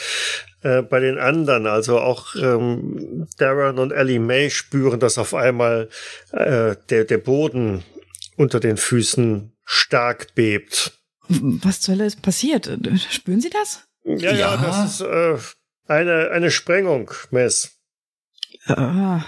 äh, 0.63 0.83
bei 0.83 1.01
den 1.01 1.19
anderen, 1.19 1.67
also 1.67 1.99
auch 1.99 2.35
ähm, 2.35 3.27
Darren 3.39 3.79
und 3.79 3.91
Ellie 3.93 4.21
May 4.21 4.51
spüren, 4.51 5.01
dass 5.01 5.17
auf 5.19 5.35
einmal 5.35 5.89
äh, 6.33 6.77
der, 6.91 7.05
der 7.05 7.19
Boden 7.19 7.85
unter 8.37 8.61
den 8.61 8.77
Füßen 8.77 9.53
stark 9.65 10.35
bebt. 10.35 10.93
Was 11.29 11.81
zur 11.81 11.95
Hölle 11.95 12.07
ist 12.07 12.21
passiert? 12.21 12.71
Spüren 13.11 13.41
Sie 13.41 13.51
das? 13.51 13.85
Ja, 14.05 14.33
ja, 14.33 14.37
Ja. 14.37 14.57
das 14.57 14.95
ist 14.95 15.01
äh, 15.01 15.37
eine, 15.87 16.31
eine 16.31 16.51
Sprengung, 16.51 17.11
Mess. 17.31 17.79
Ah, 18.67 19.23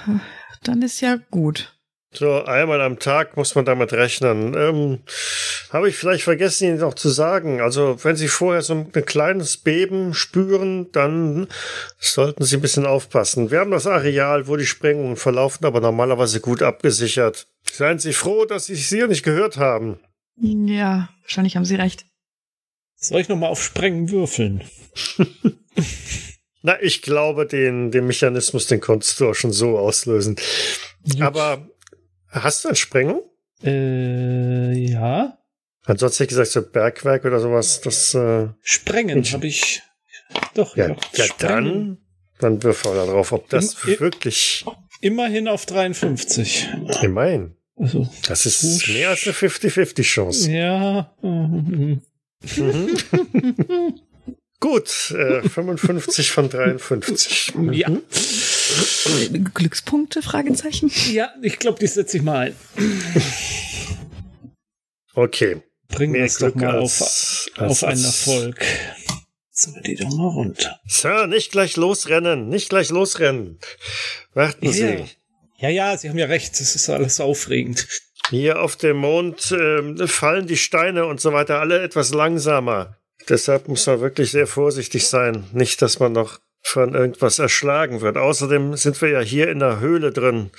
dann 0.62 0.82
ist 0.82 1.01
ja 1.01 1.19
gut. 1.31 1.74
So 2.16 2.44
einmal 2.44 2.81
am 2.81 3.01
Tag 3.01 3.36
muss 3.36 3.56
man 3.56 3.65
damit 3.65 3.93
rechnen. 3.93 4.55
Ähm, 4.56 5.01
Habe 5.70 5.89
ich 5.89 5.97
vielleicht 5.97 6.23
vergessen, 6.23 6.69
Ihnen 6.69 6.78
noch 6.78 6.94
zu 6.94 7.09
sagen. 7.09 7.61
Also 7.61 8.05
wenn 8.05 8.15
Sie 8.15 8.28
vorher 8.28 8.62
so 8.62 8.74
ein 8.74 8.93
kleines 8.93 9.56
Beben 9.56 10.15
spüren, 10.15 10.93
dann 10.93 11.48
sollten 11.98 12.44
Sie 12.44 12.56
ein 12.56 12.61
bisschen 12.61 12.86
aufpassen. 12.86 13.51
Wir 13.51 13.59
haben 13.59 13.73
das 13.73 13.89
Areal, 13.89 14.47
wo 14.47 14.56
die 14.56 14.66
Sprengungen 14.66 15.16
verlaufen, 15.16 15.66
aber 15.66 15.81
normalerweise 15.81 16.40
gut 16.40 16.62
abgesichert. 16.62 17.48
Seien 17.69 17.98
Sie 17.98 18.12
froh, 18.12 18.44
dass 18.44 18.66
Sie 18.66 18.74
es 18.74 18.89
hier 18.89 19.09
nicht 19.09 19.24
gehört 19.24 19.56
haben. 19.56 19.98
Ja, 20.36 21.09
wahrscheinlich 21.23 21.56
haben 21.56 21.65
Sie 21.65 21.77
recht. 21.77 22.06
Soll 22.94 23.20
ich 23.20 23.28
nochmal 23.28 23.51
auf 23.51 23.62
Sprengen 23.62 24.11
würfeln? 24.11 24.62
Na, 26.66 26.81
ich 26.82 27.03
glaube, 27.03 27.45
den, 27.47 27.91
den 27.91 28.07
Mechanismus, 28.07 28.66
den 28.66 28.81
konntest 28.81 29.20
du 29.20 29.28
auch 29.28 29.35
schon 29.35 29.53
so 29.53 29.77
auslösen. 29.78 30.36
Aber 31.20 31.69
hast 32.31 32.65
du 32.65 32.69
eine 32.69 32.77
Sprengung? 32.77 33.20
Äh, 33.62 34.73
ja. 34.73 35.36
Ansonsten 35.85 36.23
hätte 36.24 36.32
ich 36.32 36.39
gesagt, 36.39 36.53
so 36.53 36.62
Bergwerk 36.62 37.27
oder 37.27 37.39
sowas, 37.39 37.82
das, 37.82 38.15
äh, 38.15 38.49
Sprengen 38.62 39.23
habe 39.24 39.47
ich. 39.47 39.82
Doch, 40.55 40.74
ja, 40.74 40.89
ja. 40.89 40.97
ja 41.16 41.24
dann, 41.39 41.99
dann 42.39 42.62
wirf 42.62 42.86
mal 42.86 42.95
darauf, 42.95 43.32
ob 43.32 43.47
das 43.51 43.85
Im- 43.85 44.01
wirklich, 44.01 44.65
Immerhin 45.03 45.49
auf 45.49 45.66
53. 45.66 46.66
immerhin, 47.03 47.57
Also, 47.77 48.09
das 48.27 48.47
ist 48.47 48.89
mehr 48.89 49.11
als 49.11 49.24
eine 49.24 49.35
50-50-Chance. 49.35 50.51
ja. 50.51 51.15
mhm. 51.20 52.01
Gut, 54.61 55.11
äh, 55.11 55.47
55 55.47 56.31
von 56.31 56.49
53. 56.49 57.53
Ja. 57.73 57.89
Glückspunkte? 59.53 60.23
Fragezeichen. 60.23 60.91
Ja, 61.13 61.31
ich 61.43 61.59
glaube, 61.59 61.79
die 61.79 61.87
setze 61.87 62.17
ich 62.17 62.23
mal 62.23 62.39
ein. 62.39 62.57
Okay, 65.15 65.63
Bringen 65.89 66.15
wir 66.15 66.21
mehr 66.21 66.27
es 66.27 66.39
doch 66.39 66.53
Glück 66.53 66.57
mal 66.57 66.79
als, 66.79 67.51
auf, 67.57 67.61
als, 67.61 67.83
auf 67.83 67.89
einen 67.89 68.05
Erfolg. 68.05 68.65
Ziehen 69.51 69.75
wir 69.77 69.83
die 69.83 69.95
doch 69.95 70.11
mal 70.11 70.29
runter. 70.29 70.81
Sir, 70.87 71.27
nicht 71.29 71.53
gleich 71.53 71.77
losrennen, 71.77 72.49
nicht 72.49 72.69
gleich 72.69 72.91
losrennen. 72.91 73.59
Warten 74.33 74.67
Ja. 74.67 74.73
Sie. 74.73 75.05
Ja, 75.59 75.69
ja, 75.69 75.97
Sie 75.97 76.09
haben 76.09 76.19
ja 76.19 76.27
recht. 76.27 76.59
Das 76.61 76.75
ist 76.75 76.89
alles 76.89 77.21
aufregend. 77.21 77.87
Hier 78.31 78.61
auf 78.61 78.77
dem 78.77 78.97
Mond 78.97 79.53
ähm, 79.53 79.97
fallen 80.09 80.47
die 80.47 80.57
Steine 80.57 81.07
und 81.07 81.21
so 81.21 81.33
weiter 81.33 81.61
alle 81.61 81.83
etwas 81.83 82.13
langsamer. 82.13 82.99
Deshalb 83.29 83.69
muss 83.69 83.87
man 83.87 84.01
wirklich 84.01 84.31
sehr 84.31 84.47
vorsichtig 84.47 85.09
sein. 85.09 85.45
Nicht, 85.53 85.81
dass 85.83 85.99
man 85.99 86.13
noch 86.13 86.41
von 86.63 86.95
irgendwas 86.95 87.39
erschlagen 87.39 88.01
wird. 88.01 88.17
Außerdem 88.17 88.77
sind 88.77 89.01
wir 89.03 89.11
ja 89.11 89.21
hier 89.21 89.51
in 89.51 89.59
der 89.59 89.81
Höhle 89.81 90.13
drin. 90.13 90.51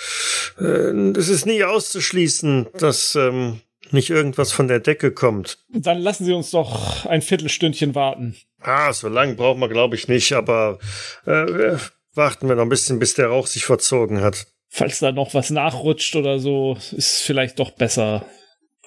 Äh, 0.59 0.91
Es 1.17 1.29
ist 1.29 1.45
nie 1.45 1.63
auszuschließen, 1.63 2.67
dass 2.77 3.15
ähm, 3.15 3.61
nicht 3.91 4.11
irgendwas 4.11 4.51
von 4.51 4.67
der 4.67 4.79
Decke 4.79 5.11
kommt. 5.11 5.57
Dann 5.69 5.99
lassen 5.99 6.25
Sie 6.25 6.33
uns 6.33 6.51
doch 6.51 7.05
ein 7.05 7.21
Viertelstündchen 7.21 7.95
warten. 7.95 8.35
Ah, 8.61 8.93
so 8.93 9.09
lange 9.09 9.33
brauchen 9.35 9.59
wir, 9.59 9.69
glaube 9.69 9.95
ich, 9.95 10.07
nicht, 10.07 10.33
aber 10.33 10.79
äh, 11.25 11.77
warten 12.13 12.47
wir 12.47 12.55
noch 12.55 12.63
ein 12.63 12.69
bisschen, 12.69 12.99
bis 12.99 13.13
der 13.15 13.27
Rauch 13.27 13.47
sich 13.47 13.65
verzogen 13.65 14.21
hat. 14.21 14.47
Falls 14.69 14.99
da 14.99 15.11
noch 15.11 15.33
was 15.33 15.49
nachrutscht 15.51 16.15
oder 16.15 16.39
so, 16.39 16.77
ist 16.91 17.21
vielleicht 17.21 17.59
doch 17.59 17.71
besser, 17.71 18.25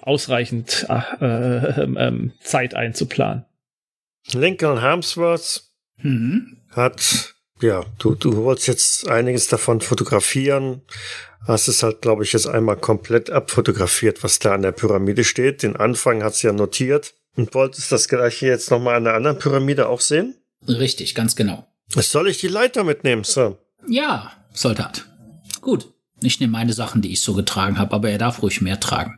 ausreichend 0.01 0.85
äh, 0.89 1.81
ähm, 1.81 1.97
ähm, 1.99 2.33
Zeit 2.41 2.75
einzuplanen. 2.75 3.45
Lincoln 4.33 4.81
Harmsworth 4.81 5.63
Hm. 5.97 6.57
hat, 6.71 7.35
ja, 7.61 7.83
du, 7.97 8.15
du 8.15 8.35
wolltest 8.37 8.67
jetzt 8.67 9.07
einiges 9.09 9.47
davon 9.47 9.81
fotografieren. 9.81 10.81
Hast 11.45 11.67
es 11.67 11.83
halt, 11.83 12.01
glaube 12.01 12.23
ich, 12.23 12.31
jetzt 12.33 12.47
einmal 12.47 12.77
komplett 12.77 13.29
abfotografiert, 13.29 14.23
was 14.23 14.39
da 14.39 14.53
an 14.53 14.61
der 14.61 14.71
Pyramide 14.71 15.23
steht. 15.23 15.63
Den 15.63 15.75
Anfang 15.75 16.23
hat's 16.23 16.41
ja 16.41 16.53
notiert. 16.53 17.15
Und 17.35 17.53
wolltest 17.53 17.91
das 17.91 18.07
gleiche 18.07 18.47
jetzt 18.47 18.71
nochmal 18.71 18.95
an 18.95 19.05
der 19.05 19.13
anderen 19.15 19.39
Pyramide 19.39 19.87
auch 19.89 20.01
sehen? 20.01 20.35
Richtig, 20.67 21.15
ganz 21.15 21.35
genau. 21.35 21.65
Soll 21.89 22.27
ich 22.27 22.39
die 22.39 22.47
Leiter 22.49 22.83
mitnehmen, 22.83 23.23
Sir? 23.23 23.57
Ja, 23.87 24.31
Soldat. 24.53 25.05
Gut. 25.61 25.91
Ich 26.21 26.39
nehme 26.41 26.51
meine 26.51 26.73
Sachen, 26.73 27.01
die 27.01 27.13
ich 27.13 27.21
so 27.21 27.33
getragen 27.33 27.77
habe, 27.79 27.93
aber 27.95 28.09
er 28.09 28.17
darf 28.17 28.41
ruhig 28.41 28.61
mehr 28.61 28.79
tragen. 28.79 29.17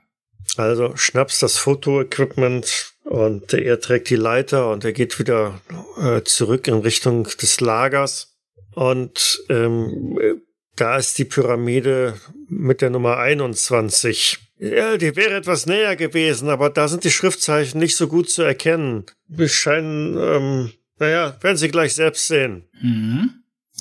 Also 0.58 0.96
schnappst 0.96 1.42
das 1.42 1.58
Fotoequipment 1.58 2.91
und 3.04 3.54
er 3.54 3.80
trägt 3.80 4.10
die 4.10 4.16
Leiter 4.16 4.72
und 4.72 4.86
er 4.86 4.94
geht 4.94 5.20
wieder 5.20 5.60
äh, 6.00 6.22
zurück 6.24 6.68
in 6.68 6.76
Richtung 6.76 7.24
des 7.24 7.60
Lagers. 7.60 8.38
Und 8.74 9.44
ähm, 9.50 10.18
äh, 10.22 10.36
da 10.76 10.98
ist 10.98 11.18
die 11.18 11.26
Pyramide 11.26 12.16
mit 12.48 12.82
der 12.82 12.90
Nummer 12.90 13.18
21. 13.18 14.40
Ja, 14.60 14.98
die 14.98 15.16
wäre 15.16 15.36
etwas 15.36 15.66
näher 15.66 15.96
gewesen, 15.96 16.50
aber 16.50 16.70
da 16.70 16.88
sind 16.88 17.04
die 17.04 17.12
Schriftzeichen 17.12 17.80
nicht 17.80 17.98
so 17.98 18.08
gut 18.08 18.30
zu 18.30 18.44
erkennen. 18.44 19.06
Wir 19.28 19.50
scheinen, 19.50 20.18
ähm, 20.18 20.72
naja, 21.00 21.36
werden 21.42 21.58
Sie 21.58 21.70
gleich 21.70 21.96
selbst 21.96 22.28
sehen. 22.28 22.64
Mhm. 22.82 23.32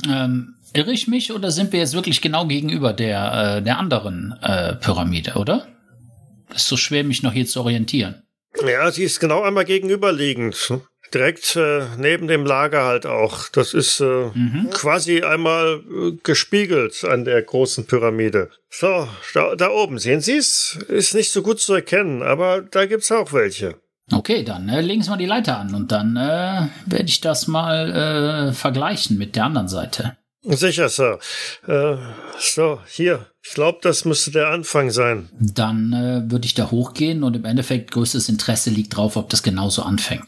Ähm, 0.08 0.54
irre 0.72 0.92
ich 0.92 1.06
mich 1.06 1.32
oder 1.32 1.50
sind 1.50 1.72
wir 1.72 1.80
jetzt 1.80 1.94
wirklich 1.94 2.22
genau 2.22 2.46
gegenüber 2.46 2.92
der, 2.92 3.58
äh, 3.58 3.62
der 3.62 3.78
anderen 3.78 4.34
äh, 4.40 4.76
Pyramide, 4.76 5.34
oder? 5.34 5.68
Ist 6.54 6.66
so 6.66 6.76
schwer, 6.76 7.04
mich 7.04 7.22
noch 7.22 7.32
hier 7.32 7.46
zu 7.46 7.60
orientieren. 7.60 8.22
Ja, 8.66 8.90
sie 8.90 9.04
ist 9.04 9.20
genau 9.20 9.42
einmal 9.42 9.64
gegenüberliegend. 9.64 10.72
direkt 11.12 11.56
äh, 11.56 11.86
neben 11.98 12.28
dem 12.28 12.46
Lager 12.46 12.84
halt 12.84 13.06
auch. 13.06 13.48
Das 13.48 13.74
ist 13.74 14.00
äh, 14.00 14.30
quasi 14.72 15.22
einmal 15.22 15.80
äh, 15.90 16.12
gespiegelt 16.22 17.04
an 17.04 17.24
der 17.24 17.42
großen 17.42 17.86
Pyramide. 17.86 18.50
So, 18.68 19.08
da, 19.34 19.56
da 19.56 19.70
oben, 19.70 19.98
sehen 19.98 20.20
Sie 20.20 20.36
es? 20.36 20.78
Ist 20.88 21.14
nicht 21.14 21.32
so 21.32 21.42
gut 21.42 21.60
zu 21.60 21.74
erkennen, 21.74 22.22
aber 22.22 22.62
da 22.62 22.86
gibt's 22.86 23.10
auch 23.10 23.32
welche. 23.32 23.76
Okay, 24.12 24.42
dann 24.42 24.68
äh, 24.68 24.80
legen 24.80 25.02
Sie 25.02 25.10
mal 25.10 25.16
die 25.16 25.26
Leiter 25.26 25.58
an 25.58 25.74
und 25.74 25.92
dann 25.92 26.16
äh, 26.16 26.68
werde 26.86 27.04
ich 27.06 27.20
das 27.20 27.46
mal 27.46 28.48
äh, 28.48 28.52
vergleichen 28.52 29.18
mit 29.18 29.36
der 29.36 29.44
anderen 29.44 29.68
Seite. 29.68 30.16
Sicher, 30.42 30.88
Sir. 30.88 31.18
Äh, 31.66 31.96
so, 32.38 32.80
hier. 32.88 33.26
Ich 33.42 33.54
glaube, 33.54 33.78
das 33.82 34.04
müsste 34.04 34.30
der 34.30 34.48
Anfang 34.48 34.90
sein. 34.90 35.28
Dann 35.38 35.92
äh, 35.92 36.30
würde 36.30 36.46
ich 36.46 36.54
da 36.54 36.70
hochgehen 36.70 37.22
und 37.22 37.36
im 37.36 37.44
Endeffekt 37.44 37.90
größtes 37.90 38.28
Interesse 38.28 38.70
liegt 38.70 38.96
drauf, 38.96 39.16
ob 39.16 39.28
das 39.28 39.42
genauso 39.42 39.82
anfängt. 39.82 40.24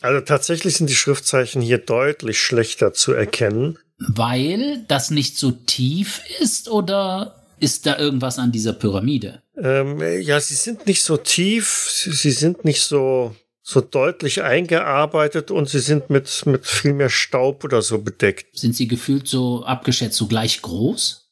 Also 0.00 0.20
tatsächlich 0.20 0.76
sind 0.76 0.90
die 0.90 0.94
Schriftzeichen 0.94 1.62
hier 1.62 1.78
deutlich 1.78 2.38
schlechter 2.40 2.92
zu 2.92 3.12
erkennen. 3.12 3.78
Weil 3.98 4.84
das 4.88 5.10
nicht 5.10 5.38
so 5.38 5.50
tief 5.52 6.20
ist 6.40 6.68
oder 6.68 7.42
ist 7.60 7.86
da 7.86 7.98
irgendwas 7.98 8.38
an 8.38 8.52
dieser 8.52 8.72
Pyramide? 8.72 9.42
Ähm, 9.56 10.00
ja, 10.20 10.40
sie 10.40 10.54
sind 10.54 10.86
nicht 10.86 11.02
so 11.02 11.16
tief, 11.16 11.88
sie, 11.90 12.12
sie 12.12 12.32
sind 12.32 12.64
nicht 12.64 12.82
so, 12.82 13.34
so 13.66 13.80
deutlich 13.80 14.42
eingearbeitet 14.42 15.50
und 15.50 15.70
sie 15.70 15.78
sind 15.80 16.10
mit, 16.10 16.44
mit 16.44 16.66
viel 16.66 16.92
mehr 16.92 17.08
Staub 17.08 17.64
oder 17.64 17.80
so 17.80 17.98
bedeckt. 18.02 18.58
Sind 18.58 18.76
sie 18.76 18.86
gefühlt 18.86 19.26
so 19.26 19.64
abgeschätzt 19.64 20.18
so 20.18 20.26
gleich 20.26 20.60
groß? 20.60 21.30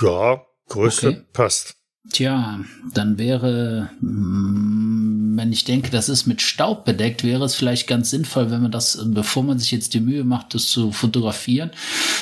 Ja, 0.00 0.42
Größe 0.68 1.08
Okay. 1.08 1.22
passt. 1.32 1.74
Tja, 2.12 2.60
dann 2.94 3.18
wäre, 3.18 3.90
mm, 4.00 5.36
wenn 5.36 5.52
ich 5.52 5.64
denke, 5.64 5.90
das 5.90 6.08
ist 6.08 6.26
mit 6.26 6.40
Staub 6.40 6.84
bedeckt, 6.84 7.24
wäre 7.24 7.44
es 7.44 7.56
vielleicht 7.56 7.88
ganz 7.88 8.10
sinnvoll, 8.10 8.50
wenn 8.52 8.62
man 8.62 8.70
das, 8.70 8.98
bevor 9.06 9.42
man 9.42 9.58
sich 9.58 9.72
jetzt 9.72 9.92
die 9.94 10.00
Mühe 10.00 10.22
macht, 10.24 10.54
das 10.54 10.68
zu 10.68 10.92
fotografieren, 10.92 11.72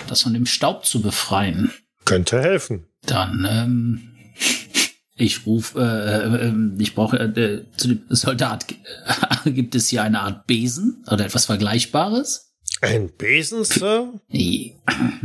das 0.08 0.22
von 0.22 0.32
dem 0.32 0.46
Staub 0.46 0.86
zu 0.86 1.02
befreien. 1.02 1.70
Könnte 2.06 2.40
helfen. 2.40 2.86
Dann, 3.04 3.46
ähm, 3.48 4.17
ich 5.18 5.46
rufe, 5.46 5.78
äh, 5.78 6.46
äh, 6.48 6.52
ich 6.78 6.94
brauche, 6.94 7.18
äh, 7.18 7.64
zu 7.76 7.88
dem 7.88 8.02
Soldat, 8.08 8.66
gibt 9.44 9.74
es 9.74 9.88
hier 9.88 10.02
eine 10.02 10.20
Art 10.20 10.46
Besen 10.46 11.04
oder 11.10 11.26
etwas 11.26 11.46
Vergleichbares? 11.46 12.48
Ein 12.80 13.10
Besen, 13.10 13.64
Sir? 13.64 14.12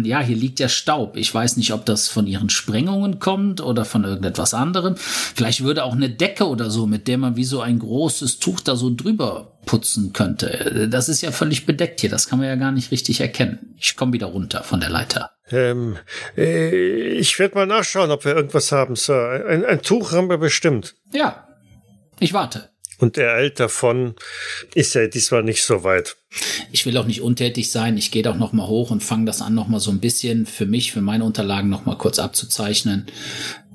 Ja, 0.02 0.22
hier 0.22 0.36
liegt 0.36 0.60
ja 0.60 0.68
Staub. 0.68 1.18
Ich 1.18 1.32
weiß 1.32 1.57
nicht, 1.57 1.72
ob 1.72 1.86
das 1.86 2.07
von 2.07 2.26
ihren 2.26 2.49
Sprengungen 2.49 3.20
kommt 3.20 3.61
oder 3.61 3.86
von 3.86 4.03
irgendetwas 4.03 4.56
anderem. 4.56 4.95
Vielleicht 4.98 5.64
würde 5.64 5.84
auch 5.84 5.94
eine 5.94 6.10
Decke 6.10 6.48
oder 6.48 6.72
so, 6.72 6.88
mit 6.88 7.07
der 7.07 7.20
man 7.20 7.36
wie 7.36 7.44
so 7.44 7.61
ein 7.61 7.78
großes 7.78 8.40
Tuch 8.40 8.61
da 8.61 8.76
so 8.76 8.91
drüber 8.95 9.60
putzen 9.65 10.14
könnte. 10.14 10.88
Das 10.90 11.10
ist 11.10 11.22
ja 11.22 11.32
völlig 11.32 11.68
bedeckt 11.68 12.02
hier. 12.02 12.10
Das 12.10 12.28
kann 12.28 12.40
man 12.40 12.48
ja 12.48 12.56
gar 12.56 12.72
nicht 12.72 12.90
richtig 12.90 13.22
erkennen. 13.22 13.76
Ich 13.78 13.95
komme 13.95 14.14
wieder 14.14 14.28
runter 14.28 14.64
von 14.64 14.80
der 14.80 14.90
Leiter. 14.90 15.32
Ähm, 15.54 15.98
äh, 16.36 17.14
ich 17.14 17.38
werde 17.40 17.56
mal 17.56 17.66
nachschauen, 17.68 18.12
ob 18.12 18.26
wir 18.26 18.36
irgendwas 18.36 18.72
haben, 18.72 18.96
Sir. 18.96 19.46
Ein, 19.48 19.64
ein 19.66 19.82
Tuch 19.82 20.12
haben 20.12 20.30
wir 20.30 20.38
bestimmt. 20.38 20.96
Ja, 21.14 21.48
ich 22.20 22.34
warte. 22.34 22.70
Und 23.00 23.18
der 23.18 23.34
eilt 23.34 23.60
davon 23.60 24.16
ist 24.76 24.96
ja 24.96 25.08
diesmal 25.08 25.44
nicht 25.44 25.64
so 25.64 25.84
weit. 25.84 26.16
Ich 26.72 26.86
will 26.86 26.98
auch 26.98 27.06
nicht 27.06 27.22
untätig 27.22 27.70
sein. 27.72 27.98
Ich 27.98 28.12
gehe 28.12 28.24
doch 28.24 28.38
noch 28.38 28.54
mal 28.54 28.68
hoch 28.68 28.92
und 28.92 29.04
fange 29.04 29.26
das 29.26 29.42
an, 29.42 29.54
noch 29.56 29.68
mal 29.68 29.80
so 29.80 29.92
ein 29.92 30.00
bisschen 30.00 30.46
für 30.46 30.66
mich, 30.66 30.92
für 30.92 31.02
meine 31.02 31.24
Unterlagen 31.26 31.70
noch 31.70 31.86
mal 31.86 31.98
kurz 31.98 32.20
abzuzeichnen, 32.20 33.08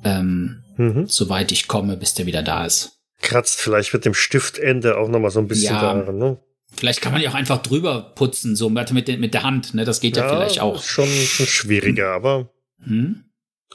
ähm, 0.05 0.63
Mhm. 0.77 1.07
soweit 1.09 1.51
ich 1.53 1.67
komme, 1.69 1.97
bis 1.97 2.15
der 2.15 2.27
wieder 2.27 2.43
da 2.43 2.65
ist. 2.65 2.93
Kratzt 3.21 3.61
vielleicht 3.61 3.93
mit 3.93 4.05
dem 4.05 4.15
Stiftende 4.15 4.97
auch 4.97 5.09
noch 5.09 5.19
mal 5.19 5.31
so 5.31 5.41
ein 5.41 5.49
bisschen 5.49 5.75
Ja. 5.75 5.81
daran, 5.83 6.17
ne? 6.17 6.39
Vielleicht 6.79 7.01
kann 7.01 7.13
man 7.13 7.21
ja 7.21 7.31
auch 7.31 7.35
einfach 7.35 7.63
drüber 7.63 8.13
putzen, 8.15 8.55
so 8.57 8.71
mit, 8.71 8.93
mit, 8.93 9.09
der- 9.09 9.43
Hand. 9.43 9.75
Ne? 9.75 9.85
Das 9.85 10.01
geht 10.01 10.17
ja, 10.17 10.29
vielleicht 10.29 10.61
auch. 10.61 10.77
ist 10.77 10.87
Schon, 10.87 11.09
schon 11.09 11.47
schwieriger, 11.47 12.11
aber 12.13 12.49
Hm? 12.85 13.25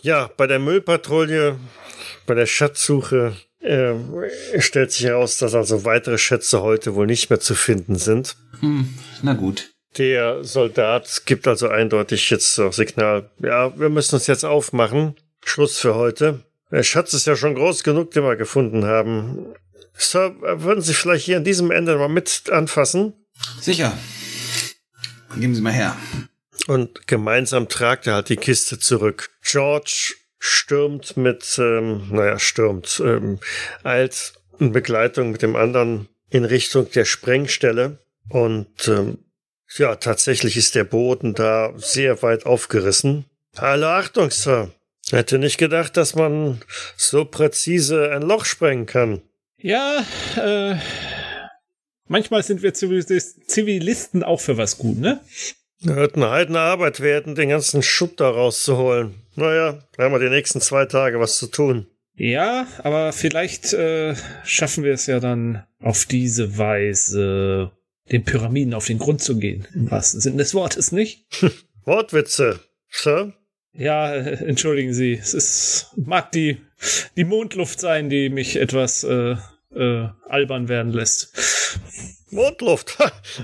ja, 0.01 0.29
bei 0.37 0.47
der 0.47 0.59
Müllpatrouille, 0.59 1.57
bei 2.25 2.33
der 2.35 2.45
Schatzsuche 2.45 3.35
äh, 3.59 3.93
stellt 4.59 4.91
sich 4.91 5.05
heraus, 5.05 5.37
dass 5.37 5.53
also 5.55 5.83
weitere 5.85 6.17
Schätze 6.17 6.61
heute 6.61 6.95
wohl 6.95 7.05
nicht 7.07 7.29
mehr 7.29 7.39
zu 7.39 7.55
finden 7.55 7.95
sind. 7.95 8.35
Hm, 8.61 8.93
na 9.21 9.33
gut. 9.33 9.71
Der 9.97 10.43
Soldat 10.43 11.23
gibt 11.25 11.47
also 11.47 11.67
eindeutig 11.67 12.29
jetzt 12.29 12.57
das 12.57 12.75
Signal, 12.77 13.29
ja, 13.41 13.77
wir 13.77 13.89
müssen 13.89 14.15
uns 14.15 14.27
jetzt 14.27 14.43
aufmachen. 14.45 15.15
Schluss 15.45 15.77
für 15.77 15.95
heute. 15.95 16.39
Der 16.71 16.83
Schatz 16.83 17.13
ist 17.13 17.27
ja 17.27 17.35
schon 17.35 17.53
groß 17.55 17.83
genug, 17.83 18.11
den 18.11 18.23
wir 18.23 18.35
gefunden 18.35 18.85
haben. 18.85 19.45
Sir, 19.95 20.35
würden 20.41 20.81
Sie 20.81 20.93
vielleicht 20.93 21.25
hier 21.25 21.37
an 21.37 21.43
diesem 21.43 21.71
Ende 21.71 21.97
mal 21.97 22.09
mit 22.09 22.49
anfassen? 22.49 23.13
Sicher. 23.61 23.97
Geben 25.35 25.55
Sie 25.55 25.61
mal 25.61 25.73
her. 25.73 25.95
Und 26.67 27.07
gemeinsam 27.07 27.67
tragt 27.67 28.07
er 28.07 28.15
halt 28.15 28.29
die 28.29 28.37
Kiste 28.37 28.79
zurück. 28.79 29.31
George 29.43 30.13
stürmt 30.39 31.17
mit, 31.17 31.57
ähm, 31.57 32.09
naja, 32.11 32.39
stürmt, 32.39 33.01
ähm, 33.03 33.39
eilt 33.83 34.33
in 34.59 34.71
Begleitung 34.71 35.31
mit 35.31 35.41
dem 35.41 35.55
anderen 35.55 36.07
in 36.29 36.45
Richtung 36.45 36.89
der 36.91 37.05
Sprengstelle. 37.05 37.99
Und 38.29 38.87
ähm, 38.87 39.19
ja, 39.77 39.95
tatsächlich 39.95 40.57
ist 40.57 40.75
der 40.75 40.83
Boden 40.83 41.33
da 41.33 41.73
sehr 41.77 42.21
weit 42.21 42.45
aufgerissen. 42.45 43.25
Hallo, 43.57 43.87
Achtung, 43.87 44.31
Sir. 44.31 44.71
Hätte 45.11 45.37
nicht 45.37 45.57
gedacht, 45.57 45.97
dass 45.97 46.15
man 46.15 46.61
so 46.95 47.25
präzise 47.25 48.11
ein 48.11 48.21
Loch 48.21 48.45
sprengen 48.45 48.85
kann. 48.85 49.21
Ja, 49.63 50.05
äh, 50.35 50.75
manchmal 52.09 52.43
sind 52.43 52.61
wir 52.61 52.73
Zivilis- 52.73 53.39
Zivilisten 53.47 54.21
auch 54.21 54.41
für 54.41 54.57
was 54.57 54.77
gut, 54.77 54.97
ne? 54.99 55.21
Wird 55.79 56.15
eine 56.17 56.29
heidene 56.31 56.59
Arbeit 56.59 56.99
werden, 56.99 57.35
den 57.35 57.47
ganzen 57.49 57.81
Schutt 57.81 58.19
da 58.19 58.29
rauszuholen. 58.29 59.15
Naja, 59.35 59.79
da 59.95 60.03
haben 60.03 60.11
wir 60.11 60.19
die 60.19 60.29
nächsten 60.29 60.59
zwei 60.59 60.85
Tage 60.85 61.19
was 61.21 61.37
zu 61.37 61.47
tun. 61.47 61.87
Ja, 62.15 62.67
aber 62.79 63.13
vielleicht 63.13 63.71
äh, 63.71 64.15
schaffen 64.43 64.83
wir 64.83 64.93
es 64.93 65.07
ja 65.07 65.21
dann 65.21 65.63
auf 65.79 66.05
diese 66.05 66.57
Weise, 66.57 67.71
den 68.11 68.25
Pyramiden 68.25 68.73
auf 68.73 68.85
den 68.87 68.99
Grund 68.99 69.21
zu 69.21 69.37
gehen. 69.37 69.65
Im 69.73 69.89
wahrsten 69.89 70.19
Sinne 70.19 70.37
des 70.37 70.53
Wortes, 70.53 70.91
nicht? 70.91 71.25
Wortwitze, 71.85 72.59
Sir? 72.89 73.33
Ja, 73.71 74.13
entschuldigen 74.13 74.93
Sie, 74.93 75.13
es 75.13 75.33
ist, 75.33 75.87
mag 75.95 76.31
die, 76.33 76.57
die 77.15 77.23
Mondluft 77.23 77.79
sein, 77.79 78.09
die 78.09 78.29
mich 78.29 78.57
etwas 78.57 79.03
äh, 79.05 79.35
äh, 79.75 80.09
albern 80.27 80.67
werden 80.67 80.91
lässt. 80.91 81.79
Mondluft. 82.31 82.97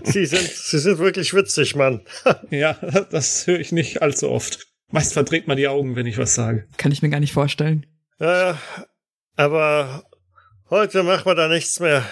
Sie 0.03 0.25
sind, 0.25 0.41
Sie 0.53 0.79
sind 0.79 0.99
wirklich 0.99 1.33
witzig, 1.33 1.75
Mann. 1.75 2.01
Ja, 2.49 2.73
das 3.11 3.47
höre 3.47 3.59
ich 3.59 3.71
nicht 3.71 4.01
allzu 4.01 4.29
oft. 4.29 4.67
Meist 4.91 5.13
verdreht 5.13 5.47
man 5.47 5.57
die 5.57 5.67
Augen, 5.67 5.95
wenn 5.95 6.07
ich 6.07 6.17
was 6.17 6.33
sage. 6.33 6.67
Kann 6.77 6.91
ich 6.91 7.01
mir 7.01 7.09
gar 7.09 7.19
nicht 7.19 7.33
vorstellen. 7.33 7.85
Ja, 8.19 8.57
aber 9.35 10.03
heute 10.69 11.03
machen 11.03 11.25
wir 11.25 11.35
da 11.35 11.47
nichts 11.47 11.79
mehr. 11.79 12.03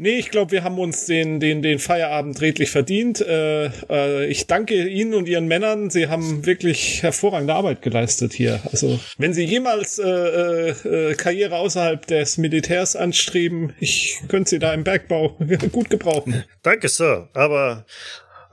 Nee, 0.00 0.18
ich 0.18 0.30
glaube, 0.30 0.52
wir 0.52 0.62
haben 0.62 0.78
uns 0.78 1.06
den, 1.06 1.40
den, 1.40 1.60
den 1.60 1.80
Feierabend 1.80 2.40
redlich 2.40 2.70
verdient. 2.70 3.20
Äh, 3.20 3.66
äh, 3.90 4.26
ich 4.26 4.46
danke 4.46 4.86
Ihnen 4.86 5.12
und 5.12 5.28
Ihren 5.28 5.48
Männern. 5.48 5.90
Sie 5.90 6.06
haben 6.06 6.46
wirklich 6.46 7.02
hervorragende 7.02 7.54
Arbeit 7.54 7.82
geleistet 7.82 8.32
hier. 8.32 8.60
Also, 8.70 9.00
wenn 9.18 9.34
Sie 9.34 9.42
jemals 9.42 9.98
äh, 9.98 10.70
äh, 10.70 11.14
Karriere 11.14 11.56
außerhalb 11.56 12.06
des 12.06 12.38
Militärs 12.38 12.94
anstreben, 12.94 13.74
ich 13.80 14.20
könnte 14.28 14.50
Sie 14.50 14.58
da 14.60 14.72
im 14.72 14.84
Bergbau 14.84 15.36
gut 15.72 15.90
gebrauchen. 15.90 16.44
Danke, 16.62 16.88
Sir. 16.88 17.28
Aber 17.34 17.84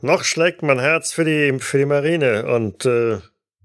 noch 0.01 0.23
schlägt 0.23 0.63
mein 0.63 0.79
Herz 0.79 1.11
für 1.11 1.25
die, 1.25 1.59
für 1.59 1.77
die 1.77 1.85
Marine 1.85 2.47
und, 2.47 2.87
äh, 2.87 3.19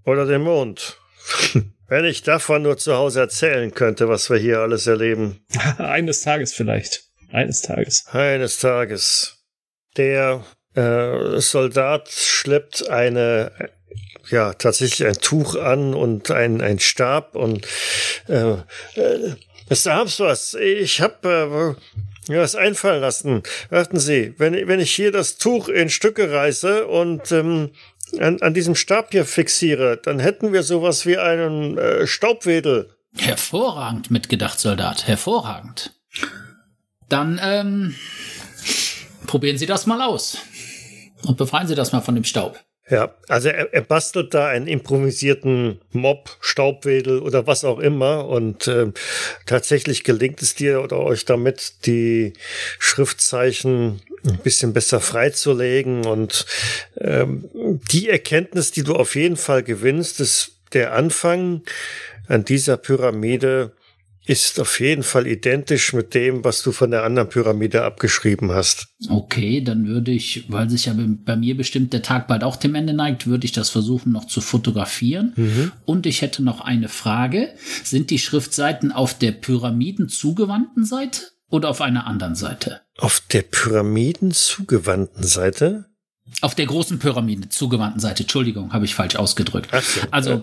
oder 0.04 0.26
den 0.26 0.42
Mond. 0.42 0.98
Wenn 1.88 2.04
ich 2.04 2.22
davon 2.22 2.62
nur 2.62 2.76
zu 2.76 2.94
Hause 2.94 3.20
erzählen 3.20 3.72
könnte, 3.72 4.06
was 4.06 4.28
wir 4.28 4.36
hier 4.36 4.58
alles 4.58 4.86
erleben. 4.86 5.46
Eines 5.78 6.20
Tages 6.20 6.52
vielleicht. 6.52 7.09
Eines 7.32 7.62
Tages. 7.62 8.06
Eines 8.12 8.58
Tages. 8.58 9.38
Der 9.96 10.44
äh, 10.74 11.40
Soldat 11.40 12.08
schleppt 12.08 12.88
eine, 12.88 13.52
ja, 14.30 14.52
tatsächlich 14.54 15.06
ein 15.06 15.14
Tuch 15.14 15.56
an 15.56 15.94
und 15.94 16.30
ein, 16.30 16.60
ein 16.60 16.78
Stab 16.78 17.34
und 17.34 17.66
äh, 18.28 18.52
äh, 18.94 19.34
Mr. 19.68 19.94
Habsworth, 19.94 20.54
ich 20.54 21.00
hab 21.00 21.24
äh, 21.24 21.74
mir 22.28 22.40
was 22.40 22.54
einfallen 22.54 23.00
lassen. 23.00 23.42
Warten 23.70 23.98
Sie, 23.98 24.34
wenn, 24.38 24.54
wenn 24.68 24.80
ich 24.80 24.92
hier 24.92 25.12
das 25.12 25.38
Tuch 25.38 25.68
in 25.68 25.90
Stücke 25.90 26.32
reiße 26.32 26.86
und 26.86 27.30
ähm, 27.32 27.70
an, 28.18 28.40
an 28.42 28.54
diesem 28.54 28.74
Stab 28.74 29.12
hier 29.12 29.24
fixiere, 29.24 29.96
dann 29.96 30.18
hätten 30.18 30.52
wir 30.52 30.62
sowas 30.62 31.06
wie 31.06 31.18
einen 31.18 31.78
äh, 31.78 32.06
Staubwedel. 32.06 32.94
Hervorragend 33.16 34.10
mitgedacht, 34.10 34.58
Soldat. 34.58 35.06
Hervorragend. 35.06 35.92
Dann 37.10 37.38
ähm, 37.42 37.94
probieren 39.26 39.58
Sie 39.58 39.66
das 39.66 39.86
mal 39.86 40.00
aus. 40.00 40.38
Und 41.22 41.36
befreien 41.36 41.68
Sie 41.68 41.74
das 41.74 41.92
mal 41.92 42.00
von 42.00 42.14
dem 42.14 42.24
Staub. 42.24 42.58
Ja, 42.88 43.14
also 43.28 43.50
er, 43.50 43.72
er 43.72 43.82
bastelt 43.82 44.34
da 44.34 44.48
einen 44.48 44.66
improvisierten 44.66 45.80
Mob, 45.92 46.36
Staubwedel 46.40 47.20
oder 47.20 47.46
was 47.46 47.64
auch 47.64 47.78
immer 47.78 48.26
und 48.26 48.66
äh, 48.66 48.86
tatsächlich 49.46 50.02
gelingt 50.02 50.42
es 50.42 50.56
dir 50.56 50.82
oder 50.82 50.98
euch 50.98 51.24
damit, 51.24 51.86
die 51.86 52.32
Schriftzeichen 52.80 54.02
ein 54.26 54.38
bisschen 54.38 54.72
besser 54.72 55.00
freizulegen 55.00 56.04
und 56.04 56.46
ähm, 56.98 57.48
die 57.92 58.08
Erkenntnis, 58.08 58.72
die 58.72 58.82
du 58.82 58.96
auf 58.96 59.14
jeden 59.14 59.36
Fall 59.36 59.62
gewinnst, 59.62 60.18
ist 60.20 60.56
der 60.72 60.92
Anfang 60.92 61.62
an 62.26 62.44
dieser 62.44 62.76
Pyramide 62.76 63.72
ist 64.26 64.60
auf 64.60 64.80
jeden 64.80 65.02
Fall 65.02 65.26
identisch 65.26 65.92
mit 65.92 66.14
dem, 66.14 66.44
was 66.44 66.62
du 66.62 66.72
von 66.72 66.90
der 66.90 67.04
anderen 67.04 67.28
Pyramide 67.28 67.84
abgeschrieben 67.84 68.52
hast. 68.52 68.88
Okay, 69.08 69.62
dann 69.62 69.86
würde 69.86 70.10
ich, 70.10 70.44
weil 70.48 70.68
sich 70.68 70.86
ja 70.86 70.94
bei 70.96 71.36
mir 71.36 71.56
bestimmt 71.56 71.92
der 71.92 72.02
Tag 72.02 72.28
bald 72.28 72.44
auch 72.44 72.56
dem 72.56 72.74
Ende 72.74 72.92
neigt, 72.92 73.26
würde 73.26 73.44
ich 73.46 73.52
das 73.52 73.70
versuchen 73.70 74.12
noch 74.12 74.26
zu 74.26 74.40
fotografieren. 74.40 75.32
Mhm. 75.36 75.72
Und 75.84 76.06
ich 76.06 76.22
hätte 76.22 76.42
noch 76.42 76.60
eine 76.60 76.88
Frage. 76.88 77.54
Sind 77.82 78.10
die 78.10 78.18
Schriftseiten 78.18 78.92
auf 78.92 79.18
der 79.18 79.32
Pyramiden 79.32 80.08
zugewandten 80.08 80.84
Seite 80.84 81.22
oder 81.48 81.70
auf 81.70 81.80
einer 81.80 82.06
anderen 82.06 82.34
Seite? 82.34 82.82
Auf 82.98 83.22
der 83.32 83.42
Pyramiden 83.42 84.32
zugewandten 84.32 85.24
Seite? 85.24 85.86
Auf 86.42 86.54
der 86.54 86.66
großen 86.66 86.98
Pyramide 86.98 87.48
zugewandten 87.48 88.00
Seite. 88.00 88.22
Entschuldigung, 88.22 88.72
habe 88.72 88.84
ich 88.84 88.94
falsch 88.94 89.16
ausgedrückt. 89.16 89.70
Ach 89.72 89.82
so, 89.82 90.00
also 90.10 90.42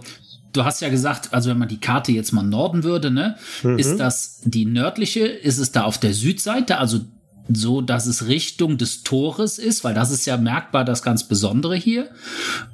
du 0.54 0.64
hast 0.64 0.82
ja 0.82 0.90
gesagt, 0.90 1.34
also 1.34 1.50
wenn 1.50 1.58
man 1.58 1.68
die 1.68 1.80
Karte 1.80 2.12
jetzt 2.12 2.32
mal 2.32 2.44
Norden 2.44 2.84
würde, 2.84 3.12
ne, 3.12 3.36
mhm. 3.64 3.78
ist 3.78 3.98
das 3.98 4.42
die 4.44 4.66
nördliche, 4.66 5.26
ist 5.26 5.58
es 5.58 5.72
da 5.72 5.84
auf 5.84 5.98
der 5.98 6.14
Südseite, 6.14 6.78
also 6.78 7.02
so, 7.50 7.82
dass 7.82 8.08
es 8.08 8.28
Richtung 8.28 8.78
des 8.78 9.04
Tores 9.04 9.58
ist, 9.58 9.84
weil 9.84 9.94
das 9.94 10.12
ist 10.12 10.26
ja 10.26 10.38
merkbar 10.38 10.84
das 10.84 11.02
ganz 11.02 11.28
Besondere 11.28 11.76
hier. 11.76 12.10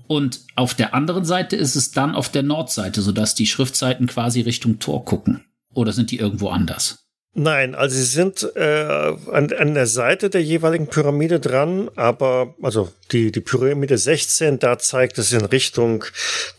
Und 0.08 0.42
auf 0.56 0.74
der 0.74 0.96
anderen 0.96 1.26
Seite 1.26 1.56
ist 1.56 1.76
es 1.76 1.92
dann 1.92 2.16
auf 2.16 2.30
der 2.30 2.44
Nordseite, 2.44 3.02
sodass 3.02 3.36
die 3.36 3.46
Schriftseiten 3.46 4.08
quasi 4.08 4.42
Richtung 4.42 4.80
Tor 4.80 5.06
gucken. 5.06 5.44
Oder 5.76 5.92
sind 5.92 6.12
die 6.12 6.18
irgendwo 6.18 6.50
anders? 6.50 7.03
Nein, 7.36 7.74
also 7.74 7.96
sie 7.96 8.04
sind 8.04 8.48
äh, 8.56 9.16
an, 9.32 9.52
an 9.52 9.74
der 9.74 9.88
Seite 9.88 10.30
der 10.30 10.44
jeweiligen 10.44 10.86
Pyramide 10.86 11.40
dran, 11.40 11.90
aber 11.96 12.54
also 12.62 12.92
die, 13.12 13.32
die 13.32 13.40
Pyramide 13.40 13.98
16, 13.98 14.60
da 14.60 14.78
zeigt 14.78 15.18
es 15.18 15.34
in 15.34 15.44
Richtung 15.44 16.06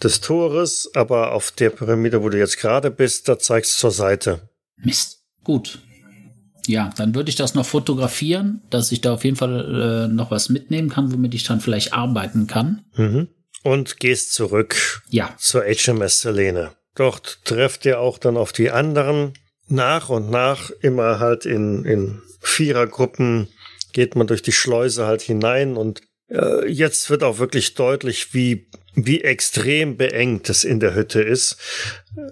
des 0.03 0.21
Tores, 0.21 0.91
aber 0.95 1.33
auf 1.33 1.53
der 1.53 1.71
Pyramide, 1.71 2.23
wo 2.23 2.29
du 2.29 2.39
jetzt 2.39 2.59
gerade 2.59 2.91
bist, 2.91 3.29
da 3.29 3.39
zeigt 3.39 3.67
es 3.67 3.79
zur 3.79 3.93
Seite. 3.93 4.49
Mist. 4.77 5.21
Gut. 5.45 5.79
Ja, 6.67 6.91
dann 6.97 7.15
würde 7.15 7.29
ich 7.29 7.37
das 7.37 7.55
noch 7.55 7.67
fotografieren, 7.67 8.63
dass 8.71 8.91
ich 8.91 9.01
da 9.01 9.13
auf 9.15 9.25
jeden 9.25 9.37
Fall 9.37 10.09
äh, 10.09 10.13
noch 10.13 10.31
was 10.31 10.49
mitnehmen 10.49 10.89
kann, 10.89 11.13
womit 11.13 11.35
ich 11.35 11.45
dann 11.45 11.61
vielleicht 11.61 11.93
arbeiten 11.93 12.47
kann. 12.47 12.85
Mhm. 12.97 13.29
Und 13.63 14.01
gehst 14.01 14.33
zurück 14.33 15.03
ja. 15.11 15.35
zur 15.39 15.63
HMS 15.63 16.23
Selene. 16.23 16.73
Dort 16.95 17.45
trefft 17.45 17.85
ihr 17.87 18.01
auch 18.01 18.19
dann 18.19 18.37
auf 18.37 18.53
die 18.53 18.71
anderen 18.71 19.35
nach 19.69 20.09
und 20.09 20.31
nach 20.31 20.71
immer 20.81 21.19
halt 21.19 21.47
in, 21.47 21.85
in 21.85 22.23
Vierergruppen 22.41 23.49
geht 23.93 24.17
man 24.17 24.27
durch 24.27 24.43
die 24.43 24.53
Schleuse 24.53 25.07
halt 25.07 25.23
hinein 25.23 25.77
und 25.77 26.03
äh, 26.29 26.67
jetzt 26.69 27.11
wird 27.11 27.23
auch 27.23 27.39
wirklich 27.39 27.75
deutlich, 27.75 28.35
wie, 28.35 28.69
wie 28.95 29.23
extrem 29.23 29.97
beengt 29.97 30.49
es 30.51 30.65
in 30.65 30.81
der 30.81 30.95
Hütte 30.95 31.23
ist, 31.23 31.57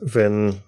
wenn 0.01 0.61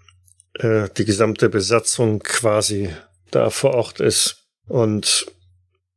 äh, 0.59 0.89
die 0.97 1.05
gesamte 1.05 1.49
Besatzung 1.49 2.21
quasi 2.21 2.91
da 3.31 3.51
vor 3.51 3.75
Ort 3.75 4.01
ist. 4.01 4.47
Und 4.67 5.27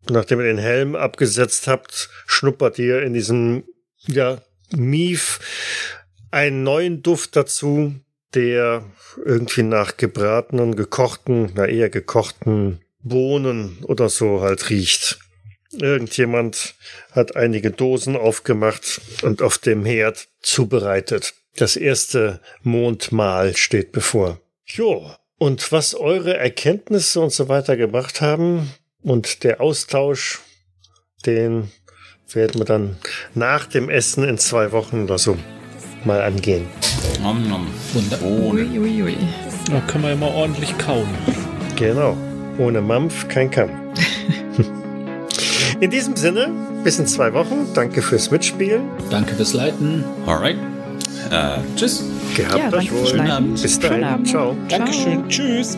nachdem 0.10 0.40
ihr 0.40 0.46
den 0.46 0.58
Helm 0.58 0.96
abgesetzt 0.96 1.68
habt, 1.68 2.10
schnuppert 2.26 2.80
ihr 2.80 3.04
in 3.04 3.14
diesem, 3.14 3.64
ja, 4.08 4.42
Mief 4.76 5.40
einen 6.30 6.64
neuen 6.64 7.02
Duft 7.04 7.36
dazu, 7.38 7.96
der 8.34 8.84
irgendwie 9.26 9.64
nach 9.64 9.98
gebratenen, 9.98 10.76
gekochten, 10.76 11.52
na 11.56 11.66
eher 11.66 11.90
gekochten 11.90 12.82
Bohnen 13.02 13.78
oder 13.84 14.10
so 14.10 14.42
halt 14.42 14.70
riecht. 14.70 15.20
Irgendjemand 15.72 16.76
hat 17.12 17.36
einige 17.36 17.72
Dosen 17.72 18.16
aufgemacht 18.16 19.02
und 19.22 19.42
auf 19.42 19.58
dem 19.58 19.86
Herd 19.86 20.28
zubereitet. 20.42 21.34
Das 21.56 21.76
erste 21.76 22.40
Mondmahl 22.62 23.56
steht 23.56 23.92
bevor. 23.92 24.40
Jo, 24.66 25.12
und 25.38 25.72
was 25.72 25.96
eure 25.96 26.38
Erkenntnisse 26.38 27.20
und 27.20 27.32
so 27.32 27.48
weiter 27.48 27.78
gemacht 27.78 28.22
haben 28.22 28.72
und 29.02 29.44
der 29.44 29.62
Austausch, 29.62 30.40
den 31.26 31.72
werden 32.34 32.60
wir 32.60 32.66
dann 32.66 32.98
nach 33.34 33.66
dem 33.66 33.90
Essen 33.90 34.24
in 34.24 34.38
zwei 34.38 34.72
Wochen 34.72 35.04
oder 35.04 35.18
so 35.18 35.38
mal 36.06 36.22
angehen. 36.22 36.66
Nom, 37.22 37.48
nom. 37.48 37.68
Ui, 38.24 38.80
ui, 38.80 39.04
ui. 39.04 39.18
Da 39.70 39.80
man 40.02 40.12
ja 40.12 40.16
mal 40.18 40.32
ordentlich 40.34 40.78
kauen. 40.78 41.08
Genau. 41.76 42.16
Ohne 42.58 42.82
Mampf 42.82 43.28
kein 43.28 43.52
Kamm. 43.52 43.70
in 45.80 45.92
diesem 45.92 46.16
Sinne, 46.16 46.50
bis 46.84 47.00
in 47.00 47.08
zwei 47.08 47.34
Wochen. 47.34 47.68
Danke 47.74 48.02
fürs 48.02 48.32
Mitspielen. 48.32 48.82
Danke 49.10 49.36
fürs 49.36 49.54
Leiten. 49.54 50.04
Alright. 50.26 50.58
Äh, 51.32 51.60
tschüss. 51.76 52.04
Gehabt 52.36 52.72
Ja, 52.72 52.78
euch 52.78 52.92
wohl. 52.92 53.02
Bis 53.02 53.10
Schönen 53.10 53.82
dahin. 53.82 54.04
Abend. 54.04 54.28
Ciao. 54.28 54.56
Dankeschön. 54.70 55.28
Tschüss. 55.28 55.78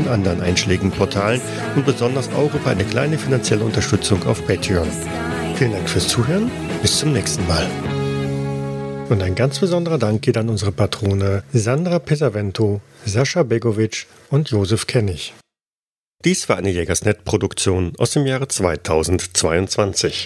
und 0.01 0.07
anderen 0.07 0.41
einschlägigen 0.41 0.91
und 1.75 1.85
besonders 1.85 2.29
auch 2.33 2.53
über 2.53 2.71
eine 2.71 2.83
kleine 2.83 3.17
finanzielle 3.17 3.63
Unterstützung 3.63 4.25
auf 4.25 4.45
Patreon. 4.45 4.87
Vielen 5.55 5.73
Dank 5.73 5.89
fürs 5.89 6.07
Zuhören, 6.07 6.49
bis 6.81 6.97
zum 6.99 7.13
nächsten 7.13 7.45
Mal. 7.47 7.67
Und 9.09 9.21
ein 9.21 9.35
ganz 9.35 9.59
besonderer 9.59 9.97
Dank 9.97 10.21
geht 10.21 10.37
an 10.37 10.49
unsere 10.49 10.71
Patrone 10.71 11.43
Sandra 11.53 11.99
Pesavento, 11.99 12.81
Sascha 13.05 13.43
Begovic 13.43 14.07
und 14.29 14.49
Josef 14.49 14.87
Kennig. 14.87 15.33
Dies 16.23 16.47
war 16.49 16.57
eine 16.57 16.69
Jägersnet-Produktion 16.69 17.93
aus 17.97 18.11
dem 18.11 18.25
Jahre 18.27 18.47
2022. 18.47 20.19